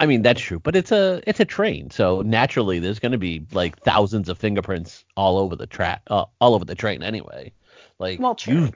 I 0.00 0.06
mean 0.06 0.22
that's 0.22 0.40
true, 0.40 0.58
but 0.58 0.76
it's 0.76 0.92
a 0.92 1.22
it's 1.26 1.40
a 1.40 1.44
train, 1.44 1.90
so 1.90 2.22
naturally 2.22 2.78
there's 2.80 2.98
going 2.98 3.12
to 3.12 3.18
be 3.18 3.46
like 3.52 3.78
thousands 3.80 4.28
of 4.28 4.38
fingerprints 4.38 5.04
all 5.16 5.38
over 5.38 5.56
the 5.56 5.66
track, 5.66 6.02
uh, 6.08 6.24
all 6.40 6.54
over 6.54 6.64
the 6.64 6.74
train 6.74 7.02
anyway. 7.02 7.52
Like 7.98 8.18
well, 8.18 8.36
you 8.44 8.72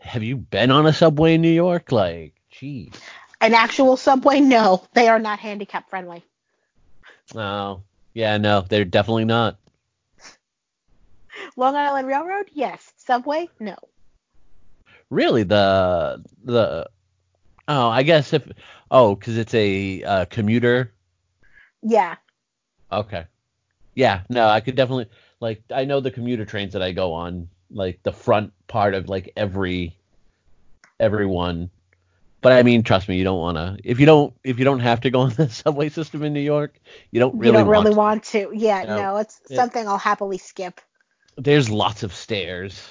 have 0.00 0.22
you 0.22 0.36
been 0.36 0.70
on 0.70 0.86
a 0.86 0.92
subway 0.92 1.34
in 1.34 1.42
New 1.42 1.50
York? 1.50 1.92
Like, 1.92 2.34
geez. 2.50 2.92
An 3.40 3.54
actual 3.54 3.96
subway? 3.96 4.40
No, 4.40 4.84
they 4.94 5.08
are 5.08 5.18
not 5.18 5.38
handicap 5.38 5.88
friendly. 5.90 6.24
Oh, 7.34 7.82
yeah, 8.14 8.38
no, 8.38 8.62
they're 8.62 8.84
definitely 8.84 9.26
not. 9.26 9.58
Long 11.56 11.76
Island 11.76 12.08
Railroad? 12.08 12.50
Yes. 12.52 12.92
Subway? 12.96 13.48
No. 13.60 13.76
Really, 15.10 15.42
the 15.42 16.22
the 16.44 16.88
oh, 17.66 17.88
I 17.88 18.02
guess 18.02 18.32
if 18.32 18.46
oh, 18.90 19.14
because 19.14 19.38
it's 19.38 19.54
a 19.54 20.02
uh, 20.02 20.24
commuter. 20.26 20.92
Yeah. 21.82 22.16
Okay. 22.92 23.24
Yeah, 23.94 24.22
no, 24.28 24.46
I 24.48 24.60
could 24.60 24.76
definitely 24.76 25.06
like 25.40 25.62
I 25.72 25.84
know 25.84 26.00
the 26.00 26.10
commuter 26.10 26.44
trains 26.44 26.74
that 26.74 26.82
I 26.82 26.92
go 26.92 27.14
on, 27.14 27.48
like 27.70 28.02
the 28.02 28.12
front 28.12 28.52
part 28.66 28.94
of 28.94 29.08
like 29.08 29.32
every 29.36 29.96
everyone. 30.98 31.70
But 32.40 32.52
I 32.52 32.62
mean, 32.62 32.84
trust 32.84 33.08
me, 33.08 33.16
you 33.16 33.24
don't 33.24 33.40
want 33.40 33.56
to. 33.56 33.78
If 33.82 33.98
you 33.98 34.06
don't, 34.06 34.32
if 34.44 34.58
you 34.58 34.64
don't 34.64 34.80
have 34.80 35.00
to 35.00 35.10
go 35.10 35.20
on 35.20 35.30
the 35.30 35.48
subway 35.50 35.88
system 35.88 36.22
in 36.22 36.32
New 36.32 36.40
York, 36.40 36.78
you 37.10 37.20
don't 37.20 37.36
really. 37.36 37.46
You 37.46 37.52
don't 37.64 37.68
really 37.68 37.94
want 37.94 38.24
to. 38.24 38.46
Want 38.46 38.52
to. 38.52 38.58
Yeah, 38.58 38.84
no, 38.84 38.96
no 38.96 39.16
it's 39.16 39.40
it, 39.50 39.56
something 39.56 39.86
I'll 39.86 39.98
happily 39.98 40.38
skip. 40.38 40.80
There's 41.36 41.68
lots 41.68 42.02
of 42.02 42.14
stairs. 42.14 42.88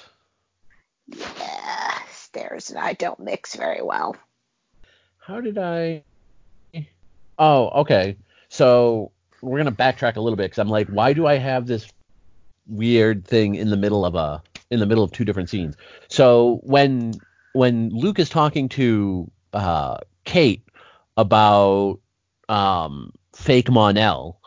Yeah, 1.06 1.98
stairs 2.10 2.70
and 2.70 2.78
I 2.78 2.92
don't 2.92 3.20
mix 3.20 3.56
very 3.56 3.82
well. 3.82 4.16
How 5.18 5.40
did 5.40 5.58
I? 5.58 6.04
Oh, 7.38 7.68
okay. 7.80 8.16
So 8.48 9.12
we're 9.40 9.58
gonna 9.58 9.72
backtrack 9.72 10.16
a 10.16 10.20
little 10.20 10.36
bit 10.36 10.44
because 10.44 10.58
I'm 10.58 10.68
like, 10.68 10.88
why 10.88 11.14
do 11.14 11.26
I 11.26 11.36
have 11.36 11.66
this 11.66 11.86
weird 12.66 13.24
thing 13.24 13.54
in 13.54 13.70
the 13.70 13.76
middle 13.76 14.04
of 14.04 14.14
a 14.14 14.42
in 14.70 14.80
the 14.80 14.86
middle 14.86 15.04
of 15.04 15.12
two 15.12 15.24
different 15.24 15.50
scenes? 15.50 15.76
So 16.08 16.60
when 16.62 17.14
when 17.52 17.90
Luke 17.90 18.18
is 18.18 18.28
talking 18.28 18.68
to 18.70 19.30
uh, 19.52 19.98
Kate 20.24 20.62
about 21.16 22.00
um, 22.48 23.12
fake 23.34 23.70
Mon-El, 23.70 24.40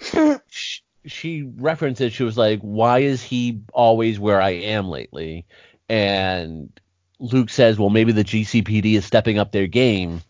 she, 0.48 0.82
she 1.06 1.42
references 1.42 2.12
she 2.12 2.24
was 2.24 2.36
like, 2.36 2.60
"Why 2.60 3.00
is 3.00 3.22
he 3.22 3.60
always 3.72 4.18
where 4.18 4.40
I 4.40 4.50
am 4.50 4.88
lately?" 4.88 5.46
And 5.88 6.70
Luke 7.18 7.50
says, 7.50 7.78
"Well, 7.78 7.90
maybe 7.90 8.12
the 8.12 8.24
GCPD 8.24 8.94
is 8.94 9.04
stepping 9.04 9.38
up 9.38 9.52
their 9.52 9.66
game 9.66 10.22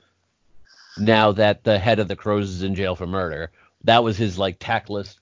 now 0.98 1.32
that 1.32 1.64
the 1.64 1.78
head 1.78 1.98
of 1.98 2.08
the 2.08 2.16
Crows 2.16 2.50
is 2.50 2.62
in 2.62 2.74
jail 2.74 2.96
for 2.96 3.06
murder." 3.06 3.50
That 3.85 4.04
was 4.04 4.16
his 4.16 4.38
like 4.38 4.58
tactless 4.58 5.18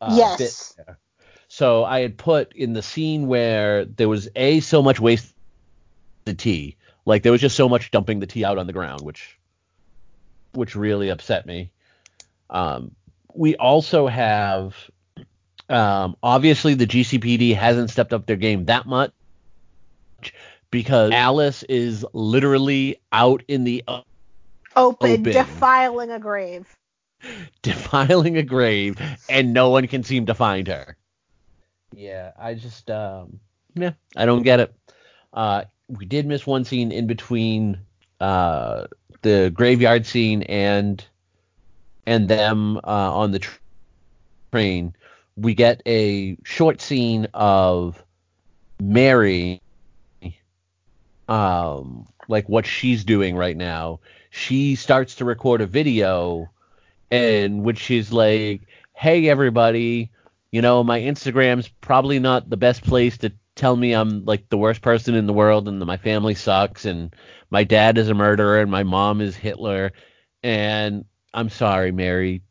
uh, 0.00 0.14
yes. 0.16 0.74
bit. 0.76 0.96
So 1.52 1.84
I 1.84 2.00
had 2.00 2.16
put 2.16 2.56
in 2.56 2.72
the 2.72 2.80
scene 2.80 3.26
where 3.26 3.84
there 3.84 4.08
was 4.08 4.26
a 4.34 4.60
so 4.60 4.80
much 4.80 4.98
waste 4.98 5.34
the 6.24 6.32
tea, 6.32 6.76
like 7.04 7.22
there 7.22 7.30
was 7.30 7.42
just 7.42 7.56
so 7.56 7.68
much 7.68 7.90
dumping 7.90 8.20
the 8.20 8.26
tea 8.26 8.42
out 8.42 8.56
on 8.56 8.66
the 8.66 8.72
ground, 8.72 9.02
which 9.02 9.38
which 10.54 10.74
really 10.74 11.10
upset 11.10 11.44
me. 11.44 11.70
Um, 12.48 12.92
we 13.34 13.54
also 13.56 14.06
have 14.06 14.74
um, 15.68 16.16
obviously 16.22 16.72
the 16.72 16.86
GCPD 16.86 17.54
hasn't 17.54 17.90
stepped 17.90 18.14
up 18.14 18.24
their 18.24 18.36
game 18.36 18.64
that 18.64 18.86
much 18.86 19.12
because 20.70 21.12
Alice 21.12 21.64
is 21.64 22.06
literally 22.14 22.98
out 23.12 23.42
in 23.46 23.64
the 23.64 23.84
open, 23.86 24.04
open, 24.74 25.22
defiling 25.22 26.12
a 26.12 26.18
grave. 26.18 26.66
Defiling 27.60 28.38
a 28.38 28.42
grave, 28.42 28.98
and 29.28 29.52
no 29.52 29.68
one 29.68 29.86
can 29.86 30.02
seem 30.02 30.24
to 30.26 30.34
find 30.34 30.66
her. 30.68 30.96
Yeah, 31.94 32.32
I 32.38 32.54
just, 32.54 32.90
um, 32.90 33.40
yeah, 33.74 33.92
I 34.16 34.26
don't 34.26 34.42
get 34.42 34.60
it. 34.60 34.74
Uh, 35.32 35.64
we 35.88 36.06
did 36.06 36.26
miss 36.26 36.46
one 36.46 36.64
scene 36.64 36.92
in 36.92 37.06
between 37.06 37.78
uh, 38.20 38.86
the 39.22 39.50
graveyard 39.54 40.06
scene 40.06 40.42
and 40.44 41.04
and 42.06 42.28
them 42.28 42.78
uh, 42.78 42.80
on 43.14 43.30
the 43.30 43.38
tr- 43.38 43.58
train 44.52 44.94
we 45.36 45.54
get 45.54 45.82
a 45.86 46.36
short 46.44 46.80
scene 46.80 47.26
of 47.34 48.02
Mary, 48.80 49.60
um, 51.28 52.06
like 52.28 52.48
what 52.48 52.66
she's 52.66 53.04
doing 53.04 53.36
right 53.36 53.56
now. 53.56 54.00
She 54.30 54.76
starts 54.76 55.16
to 55.16 55.24
record 55.24 55.60
a 55.60 55.66
video, 55.66 56.50
and 57.10 57.64
which 57.64 57.80
she's 57.80 58.12
like, 58.12 58.62
"Hey 58.94 59.28
everybody, 59.28 60.11
you 60.52 60.62
know 60.62 60.84
my 60.84 61.00
Instagram's 61.00 61.68
probably 61.68 62.20
not 62.20 62.48
the 62.48 62.56
best 62.56 62.84
place 62.84 63.18
to 63.18 63.32
tell 63.56 63.74
me 63.74 63.92
I'm 63.92 64.24
like 64.24 64.48
the 64.48 64.58
worst 64.58 64.82
person 64.82 65.14
in 65.14 65.26
the 65.26 65.32
world 65.32 65.66
and 65.66 65.80
that 65.80 65.86
my 65.86 65.96
family 65.96 66.34
sucks 66.34 66.84
and 66.84 67.14
my 67.50 67.64
dad 67.64 67.98
is 67.98 68.08
a 68.08 68.14
murderer 68.14 68.60
and 68.60 68.70
my 68.70 68.84
mom 68.84 69.20
is 69.20 69.34
Hitler 69.34 69.92
and 70.42 71.04
I'm 71.34 71.48
sorry, 71.48 71.92
Mary. 71.92 72.42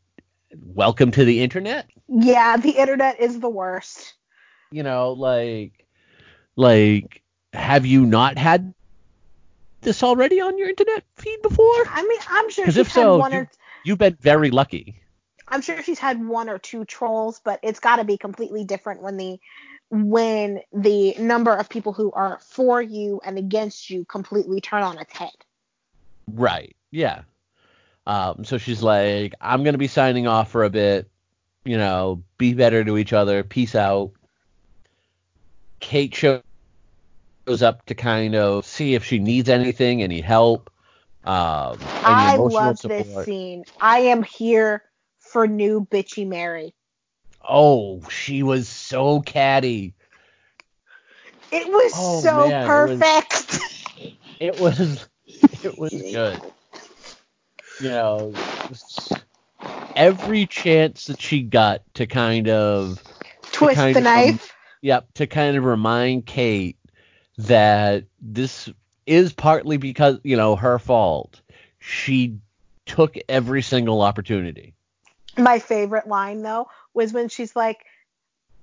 Welcome 0.64 1.12
to 1.12 1.24
the 1.24 1.42
internet. 1.42 1.86
Yeah, 2.08 2.56
the 2.56 2.70
internet 2.70 3.20
is 3.20 3.40
the 3.40 3.48
worst. 3.48 4.14
You 4.70 4.82
know, 4.82 5.12
like 5.12 5.86
like 6.56 7.22
have 7.52 7.86
you 7.86 8.04
not 8.04 8.38
had 8.38 8.74
this 9.82 10.02
already 10.02 10.40
on 10.40 10.58
your 10.58 10.68
internet 10.68 11.04
feed 11.16 11.40
before? 11.42 11.84
I 11.88 12.02
mean, 12.06 12.20
I'm 12.28 12.50
sure 12.50 12.66
she's 12.66 12.76
if 12.76 12.88
had 12.88 12.94
so, 12.94 13.18
one 13.18 13.32
you, 13.32 13.38
or 13.40 13.50
you've 13.84 13.98
been 13.98 14.16
very 14.20 14.50
lucky. 14.50 15.01
I'm 15.52 15.60
sure 15.60 15.82
she's 15.82 15.98
had 15.98 16.26
one 16.26 16.48
or 16.48 16.58
two 16.58 16.86
trolls, 16.86 17.42
but 17.44 17.60
it's 17.62 17.78
got 17.78 17.96
to 17.96 18.04
be 18.04 18.16
completely 18.16 18.64
different 18.64 19.02
when 19.02 19.18
the 19.18 19.38
when 19.90 20.62
the 20.72 21.14
number 21.18 21.54
of 21.54 21.68
people 21.68 21.92
who 21.92 22.10
are 22.12 22.38
for 22.40 22.80
you 22.80 23.20
and 23.22 23.36
against 23.36 23.90
you 23.90 24.06
completely 24.06 24.62
turn 24.62 24.82
on 24.82 24.98
its 24.98 25.14
head. 25.14 25.28
Right. 26.26 26.74
Yeah. 26.90 27.22
Um, 28.06 28.44
so 28.44 28.56
she's 28.56 28.82
like, 28.82 29.34
I'm 29.42 29.62
gonna 29.62 29.76
be 29.76 29.88
signing 29.88 30.26
off 30.26 30.50
for 30.50 30.64
a 30.64 30.70
bit. 30.70 31.10
You 31.66 31.76
know, 31.76 32.22
be 32.38 32.54
better 32.54 32.82
to 32.82 32.96
each 32.96 33.12
other. 33.12 33.44
Peace 33.44 33.74
out. 33.74 34.12
Kate 35.80 36.14
shows 36.14 36.42
up 37.60 37.84
to 37.86 37.94
kind 37.94 38.34
of 38.34 38.64
see 38.64 38.94
if 38.94 39.04
she 39.04 39.18
needs 39.18 39.50
anything, 39.50 40.02
any 40.02 40.22
help. 40.22 40.70
Um, 41.24 41.78
any 41.78 42.04
I 42.04 42.36
love 42.36 42.78
support. 42.78 43.04
this 43.04 43.24
scene. 43.26 43.64
I 43.78 43.98
am 43.98 44.22
here 44.22 44.82
for 45.32 45.46
new 45.46 45.86
bitchy 45.90 46.26
Mary. 46.28 46.74
Oh, 47.48 48.02
she 48.08 48.42
was 48.42 48.68
so 48.68 49.20
catty. 49.20 49.94
It 51.50 51.66
was 51.68 51.92
oh, 51.96 52.20
so 52.20 52.48
man, 52.48 52.66
perfect. 52.66 53.58
It 54.38 54.60
was, 54.60 55.08
it 55.26 55.40
was 55.40 55.64
it 55.64 55.78
was 55.78 55.92
good. 55.92 56.40
You 57.80 57.88
know, 57.88 58.34
every 59.96 60.46
chance 60.46 61.06
that 61.06 61.20
she 61.20 61.42
got 61.42 61.82
to 61.94 62.06
kind 62.06 62.48
of 62.48 63.02
twist 63.52 63.76
kind 63.76 63.96
the 63.96 64.00
of, 64.00 64.04
knife. 64.04 64.54
yep, 64.82 65.12
to 65.14 65.26
kind 65.26 65.56
of 65.56 65.64
remind 65.64 66.26
Kate 66.26 66.76
that 67.38 68.04
this 68.20 68.68
is 69.06 69.32
partly 69.32 69.78
because, 69.78 70.18
you 70.22 70.36
know, 70.36 70.54
her 70.56 70.78
fault. 70.78 71.40
She 71.78 72.38
took 72.86 73.16
every 73.28 73.62
single 73.62 74.02
opportunity. 74.02 74.74
My 75.36 75.58
favorite 75.58 76.06
line 76.06 76.42
though 76.42 76.68
was 76.94 77.12
when 77.12 77.28
she's 77.28 77.56
like, 77.56 77.84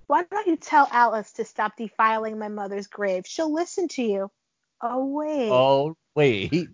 "Why 0.07 0.23
don't 0.23 0.47
you 0.47 0.55
tell 0.55 0.87
Alice 0.91 1.33
to 1.33 1.45
stop 1.45 1.75
defiling 1.77 2.37
my 2.37 2.47
mother's 2.47 2.87
grave? 2.87 3.25
She'll 3.25 3.51
listen 3.51 3.87
to 3.89 4.03
you." 4.03 4.31
Oh 4.81 5.05
wait. 5.05 5.49
Oh 5.51 5.95
wait. 6.15 6.69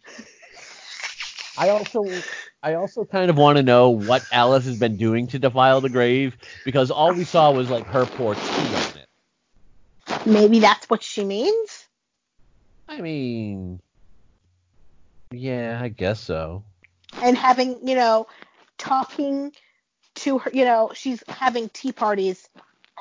I 1.58 1.70
also 1.70 2.06
I 2.62 2.74
also 2.74 3.06
kind 3.06 3.30
of 3.30 3.38
want 3.38 3.58
to 3.58 3.64
know 3.64 3.92
what 3.92 4.26
Alice 4.32 4.66
has 4.66 4.78
been 4.78 4.98
doing 4.98 5.28
to 5.28 5.40
defile 5.40 5.82
the 5.82 5.90
grave 5.90 6.36
because 6.66 6.92
all 6.92 7.14
we 7.14 7.24
saw 7.24 7.52
was 7.52 7.70
like 7.70 7.86
her 7.88 8.06
poor 8.06 8.36
tea 8.36 8.42
on 8.42 8.98
it. 8.98 10.26
Maybe 10.26 10.60
that's 10.60 10.90
what 10.90 11.04
she 11.04 11.24
means. 11.24 11.88
I 12.88 13.02
mean, 13.02 13.80
yeah, 15.32 15.80
I 15.82 15.90
guess 15.90 16.20
so. 16.20 16.64
And 17.22 17.38
having, 17.38 17.88
you 17.88 17.96
know, 17.96 18.28
talking 18.78 19.52
to 20.26 20.40
her, 20.40 20.52
you 20.54 20.66
know, 20.66 20.92
she's 20.94 21.24
having 21.28 21.70
tea 21.70 21.92
parties 21.92 22.50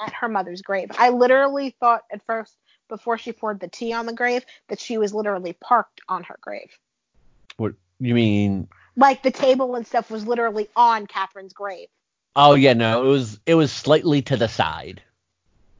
at 0.07 0.13
her 0.13 0.29
mother's 0.29 0.63
grave. 0.63 0.91
I 0.97 1.09
literally 1.11 1.75
thought 1.81 2.03
at 2.13 2.25
first, 2.27 2.55
before 2.89 3.17
she 3.17 3.33
poured 3.33 3.61
the 3.61 3.69
tea 3.69 3.95
on 3.95 4.07
the 4.07 4.13
grave, 4.13 4.45
that 4.69 4.79
she 4.79 4.99
was 4.99 5.15
literally 5.15 5.55
parked 5.55 6.03
on 6.09 6.23
her 6.25 6.37
grave. 6.41 6.71
What 7.57 7.75
you 7.99 8.15
mean? 8.15 8.69
Like 8.95 9.23
the 9.23 9.31
table 9.31 9.75
and 9.75 9.87
stuff 9.87 10.11
was 10.11 10.27
literally 10.27 10.69
on 10.77 11.07
Catherine's 11.07 11.55
grave. 11.55 11.89
Oh 12.37 12.55
yeah, 12.55 12.75
no, 12.75 13.07
it 13.07 13.09
was 13.09 13.41
it 13.47 13.55
was 13.55 13.73
slightly 13.73 14.23
to 14.23 14.37
the 14.37 14.49
side. 14.49 15.03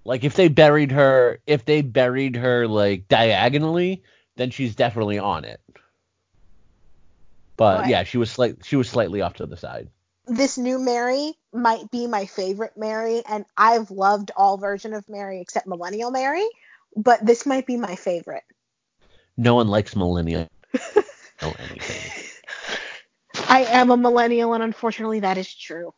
Like 0.05 0.25
if 0.25 0.35
they 0.35 0.49
buried 0.49 0.93
her, 0.93 1.41
if 1.47 1.65
they 1.65 1.83
buried 1.83 2.37
her 2.37 2.67
like 2.67 3.07
diagonally, 3.09 4.03
then 4.37 4.51
she's 4.51 4.75
definitely 4.75 5.19
on 5.19 5.45
it. 5.45 5.61
But, 7.57 7.83
but 7.83 7.89
yeah, 7.89 8.05
she 8.05 8.19
was 8.19 8.31
slight 8.31 8.65
she 8.65 8.77
was 8.77 8.89
slightly 8.89 9.21
off 9.21 9.35
to 9.35 9.47
the 9.47 9.57
side 9.57 9.91
this 10.27 10.59
new 10.59 10.79
Mary 10.79 11.35
might 11.53 11.91
be 11.91 12.07
my 12.07 12.27
favorite 12.27 12.77
Mary, 12.77 13.23
and 13.29 13.45
I've 13.57 13.91
loved 13.91 14.31
all 14.37 14.57
version 14.57 14.95
of 14.95 15.09
Mary 15.09 15.41
except 15.41 15.67
Millennial 15.67 16.11
Mary, 16.11 16.47
but 16.97 17.25
this 17.25 17.47
might 17.47 17.67
be 17.67 17.77
my 17.77 17.97
favorite. 17.97 18.45
No 19.37 19.57
one 19.57 19.69
likes 19.69 19.97
Millennial 19.97 20.49
anything. 21.41 22.23
I 23.49 23.65
am 23.65 23.91
a 23.91 23.97
millennial, 23.97 24.55
and 24.55 24.63
unfortunately, 24.63 25.21
that 25.21 25.39
is 25.39 25.53
true. 25.53 25.93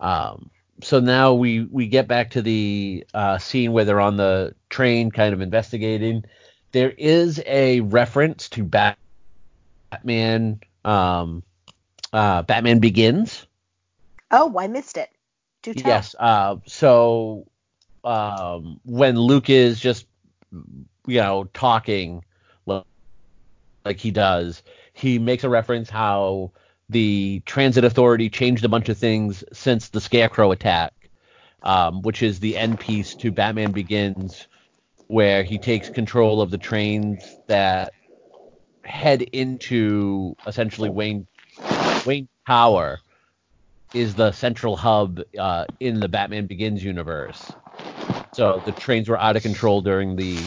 Um, 0.00 0.50
so 0.82 1.00
now 1.00 1.34
we 1.34 1.62
we 1.64 1.86
get 1.86 2.08
back 2.08 2.30
to 2.30 2.42
the 2.42 3.06
uh, 3.12 3.38
scene 3.38 3.72
where 3.72 3.84
they're 3.84 4.00
on 4.00 4.16
the 4.16 4.54
train, 4.70 5.10
kind 5.10 5.34
of 5.34 5.40
investigating. 5.40 6.24
There 6.72 6.90
is 6.90 7.42
a 7.46 7.80
reference 7.80 8.48
to 8.50 8.64
Batman. 8.64 10.60
Um, 10.84 11.42
uh, 12.12 12.42
Batman 12.42 12.78
Begins. 12.78 13.46
Oh, 14.30 14.58
I 14.58 14.68
missed 14.68 14.96
it. 14.96 15.10
Do 15.62 15.74
tell. 15.74 15.90
Yes. 15.90 16.14
Uh, 16.18 16.56
so 16.66 17.46
um, 18.04 18.80
when 18.84 19.18
Luke 19.18 19.50
is 19.50 19.80
just 19.80 20.06
you 21.06 21.20
know 21.20 21.48
talking 21.52 22.22
like 23.88 23.98
he 23.98 24.10
does, 24.10 24.62
he 24.92 25.18
makes 25.18 25.44
a 25.44 25.48
reference 25.48 25.88
how 25.88 26.52
the 26.90 27.42
transit 27.46 27.84
authority 27.84 28.28
changed 28.28 28.64
a 28.64 28.68
bunch 28.68 28.88
of 28.88 28.98
things 28.98 29.42
since 29.52 29.88
the 29.88 30.00
Scarecrow 30.00 30.52
attack, 30.52 30.92
um, 31.62 32.02
which 32.02 32.22
is 32.22 32.38
the 32.38 32.56
end 32.56 32.78
piece 32.78 33.14
to 33.14 33.32
Batman 33.32 33.72
Begins, 33.72 34.46
where 35.06 35.42
he 35.42 35.58
takes 35.58 35.88
control 35.88 36.42
of 36.42 36.50
the 36.50 36.58
trains 36.58 37.22
that 37.46 37.92
head 38.84 39.22
into 39.22 40.36
essentially 40.46 40.90
Wayne 40.90 41.26
Wayne 42.06 42.28
Tower 42.46 43.00
is 43.94 44.14
the 44.14 44.32
central 44.32 44.76
hub 44.76 45.20
uh, 45.38 45.64
in 45.80 46.00
the 46.00 46.08
Batman 46.08 46.46
Begins 46.46 46.82
universe. 46.82 47.52
So 48.32 48.62
the 48.64 48.72
trains 48.72 49.08
were 49.08 49.18
out 49.18 49.36
of 49.36 49.42
control 49.42 49.80
during 49.80 50.16
the 50.16 50.38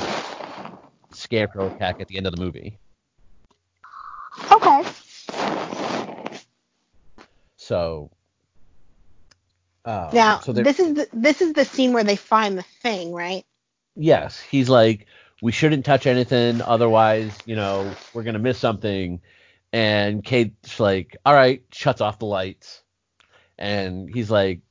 Scarecrow 1.12 1.74
attack 1.74 2.00
at 2.00 2.08
the 2.08 2.18
end 2.18 2.28
of 2.28 2.36
the 2.36 2.42
movie. 2.42 2.78
Okay. 4.52 4.84
So. 7.58 8.12
Uh, 9.84 10.12
now 10.14 10.40
so 10.40 10.54
this 10.54 10.80
is 10.80 10.94
the, 10.94 11.08
this 11.12 11.42
is 11.42 11.54
the 11.54 11.66
scene 11.66 11.92
where 11.92 12.04
they 12.04 12.16
find 12.16 12.56
the 12.58 12.64
thing, 12.84 13.14
right? 13.14 13.44
Yes, 13.96 14.40
he's 14.40 14.70
like, 14.70 15.08
we 15.42 15.52
shouldn't 15.52 15.86
touch 15.86 16.06
anything, 16.06 16.62
otherwise, 16.62 17.36
you 17.46 17.56
know, 17.56 17.92
we're 18.14 18.24
gonna 18.24 18.40
miss 18.40 18.60
something. 18.60 19.20
And 19.74 20.24
Kate's 20.24 20.80
like, 20.80 21.18
all 21.26 21.34
right, 21.34 21.64
shuts 21.72 22.02
off 22.02 22.20
the 22.20 22.26
lights. 22.26 22.84
And 23.58 24.14
he's 24.14 24.30
like, 24.30 24.62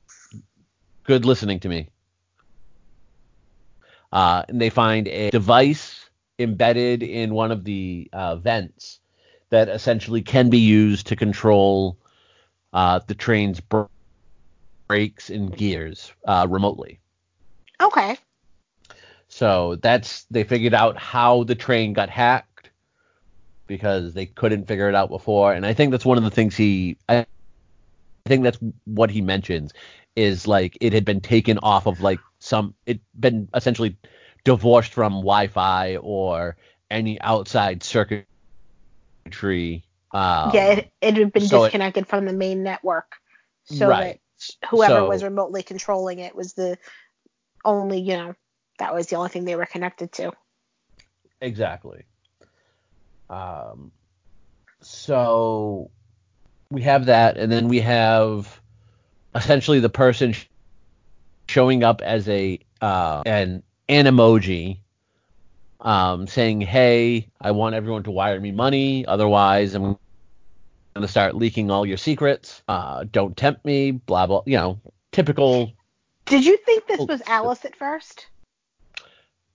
good 1.03 1.25
listening 1.25 1.59
to 1.61 1.69
me. 1.69 1.89
Uh, 4.11 4.43
and 4.47 4.61
they 4.61 4.69
find 4.69 5.07
a 5.07 5.31
device 5.31 6.09
embedded 6.37 7.01
in 7.01 7.33
one 7.33 7.51
of 7.51 7.63
the 7.63 8.09
uh, 8.13 8.35
vents 8.35 8.99
that 9.49 9.69
essentially 9.69 10.21
can 10.21 10.49
be 10.49 10.59
used 10.59 11.07
to 11.07 11.15
control 11.15 11.97
uh, 12.73 12.99
the 13.07 13.15
train's 13.15 13.61
brakes 14.87 15.29
and 15.29 15.55
gears 15.55 16.11
uh, 16.25 16.45
remotely. 16.49 16.99
Okay. 17.81 18.17
So 19.27 19.77
that's 19.81 20.25
they 20.25 20.43
figured 20.43 20.73
out 20.73 20.97
how 20.97 21.43
the 21.43 21.55
train 21.55 21.93
got 21.93 22.09
hacked 22.09 22.50
because 23.71 24.13
they 24.13 24.25
couldn't 24.25 24.67
figure 24.67 24.89
it 24.89 24.95
out 24.95 25.09
before. 25.09 25.53
And 25.53 25.65
I 25.65 25.73
think 25.73 25.91
that's 25.91 26.03
one 26.03 26.17
of 26.17 26.25
the 26.25 26.29
things 26.29 26.57
he, 26.57 26.97
I 27.07 27.25
think 28.25 28.43
that's 28.43 28.59
what 28.83 29.09
he 29.09 29.21
mentions 29.21 29.71
is 30.17 30.45
like 30.45 30.77
it 30.81 30.91
had 30.91 31.05
been 31.05 31.21
taken 31.21 31.57
off 31.63 31.85
of 31.85 32.01
like 32.01 32.19
some, 32.39 32.73
it 32.85 32.95
had 32.95 33.21
been 33.21 33.47
essentially 33.55 33.95
divorced 34.43 34.93
from 34.93 35.13
Wi-Fi 35.13 35.95
or 35.95 36.57
any 36.89 37.21
outside 37.21 37.81
circuitry. 37.81 38.25
Um, 40.11 40.51
yeah, 40.53 40.71
it, 40.73 40.91
it 40.99 41.15
had 41.15 41.31
been 41.31 41.43
so 41.43 41.63
disconnected 41.63 42.03
it, 42.03 42.09
from 42.09 42.25
the 42.25 42.33
main 42.33 42.63
network. 42.63 43.15
So 43.63 43.87
right. 43.87 44.19
whoever 44.69 44.95
So- 44.95 45.07
was 45.07 45.23
remotely 45.23 45.63
controlling 45.63 46.19
it 46.19 46.35
was 46.35 46.51
the 46.55 46.77
only, 47.63 48.01
you 48.01 48.17
know, 48.17 48.35
that 48.79 48.93
was 48.93 49.07
the 49.07 49.15
only 49.15 49.29
thing 49.29 49.45
they 49.45 49.55
were 49.55 49.65
connected 49.65 50.11
to. 50.13 50.33
Exactly. 51.39 52.03
Um, 53.31 53.93
so 54.81 55.89
we 56.69 56.81
have 56.81 57.05
that, 57.05 57.37
and 57.37 57.51
then 57.51 57.69
we 57.69 57.79
have 57.79 58.61
essentially 59.33 59.79
the 59.79 59.89
person 59.89 60.33
sh- 60.33 60.45
showing 61.47 61.83
up 61.83 62.01
as 62.01 62.27
a 62.27 62.59
uh, 62.81 63.23
an 63.25 63.63
an 63.87 64.05
emoji, 64.05 64.79
um, 65.79 66.27
saying, 66.27 66.59
"Hey, 66.59 67.29
I 67.39 67.51
want 67.51 67.75
everyone 67.75 68.03
to 68.03 68.11
wire 68.11 68.39
me 68.39 68.51
money, 68.51 69.05
otherwise 69.05 69.73
I'm 69.75 69.83
going 69.83 69.97
to 70.99 71.07
start 71.07 71.35
leaking 71.35 71.71
all 71.71 71.85
your 71.85 71.97
secrets. 71.97 72.61
Uh, 72.67 73.05
don't 73.09 73.37
tempt 73.37 73.63
me." 73.63 73.91
Blah 73.91 74.27
blah. 74.27 74.43
You 74.45 74.57
know, 74.57 74.81
typical. 75.13 75.71
Did 76.25 76.45
you 76.45 76.57
think 76.57 76.85
this 76.87 76.99
Oh, 76.99 77.05
was 77.05 77.21
Alice 77.27 77.63
at 77.63 77.77
first? 77.77 78.27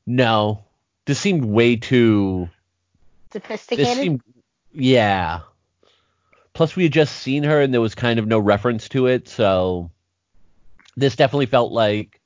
No, 0.07 0.65
this 1.05 1.19
seemed 1.19 1.45
way 1.45 1.77
too 1.77 2.49
Sophisticated? 3.37 3.87
This 3.87 3.99
seemed, 3.99 4.23
yeah. 4.73 5.41
Plus, 6.55 6.75
we 6.75 6.85
had 6.85 6.93
just 6.93 7.17
seen 7.17 7.43
her, 7.43 7.61
and 7.61 7.75
there 7.75 7.83
was 7.83 7.95
kind 7.95 8.19
of 8.19 8.27
no 8.27 8.39
reference 8.39 8.89
to 8.89 9.07
it, 9.07 9.29
so 9.29 9.91
this 10.97 11.17
definitely 11.17 11.47
felt 11.47 11.71
like, 11.71 12.19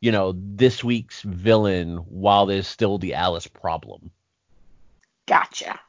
you 0.00 0.12
know, 0.12 0.34
this 0.36 0.84
week's 0.84 1.20
villain, 1.22 1.96
while 1.96 2.46
there's 2.46 2.68
still 2.68 2.98
the 2.98 3.14
Alice 3.14 3.48
problem. 3.48 4.12
Gotcha. 5.26 5.80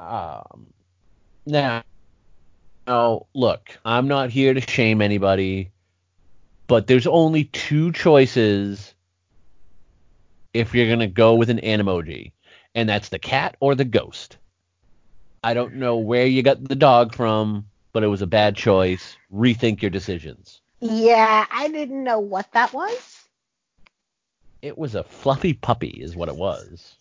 Um, 0.00 0.72
now, 1.46 1.84
now, 2.88 3.26
look, 3.34 3.78
I'm 3.84 4.08
not 4.08 4.30
here 4.30 4.54
to 4.54 4.60
shame 4.60 5.00
anybody, 5.00 5.70
but 6.66 6.88
there's 6.88 7.06
only 7.06 7.44
two 7.44 7.92
choices 7.92 8.94
if 10.52 10.74
you're 10.74 10.88
gonna 10.88 11.06
go 11.06 11.36
with 11.36 11.50
an 11.50 11.60
emoji, 11.60 12.32
and 12.74 12.88
that's 12.88 13.08
the 13.08 13.18
cat 13.18 13.56
or 13.60 13.74
the 13.74 13.84
ghost. 13.84 14.36
I 15.44 15.54
don't 15.54 15.74
know 15.74 15.96
where 15.96 16.26
you 16.26 16.42
got 16.42 16.62
the 16.62 16.76
dog 16.76 17.14
from, 17.14 17.66
but 17.92 18.04
it 18.04 18.08
was 18.08 18.22
a 18.22 18.26
bad 18.26 18.56
choice. 18.56 19.16
Rethink 19.32 19.82
your 19.82 19.90
decisions. 19.90 20.60
Yeah, 20.80 21.46
I 21.50 21.68
didn't 21.68 22.02
know 22.02 22.20
what 22.20 22.50
that 22.52 22.72
was. 22.72 23.24
It 24.62 24.78
was 24.78 24.94
a 24.94 25.02
fluffy 25.02 25.52
puppy, 25.52 25.88
is 25.88 26.14
what 26.14 26.28
it 26.28 26.36
was. 26.36 26.96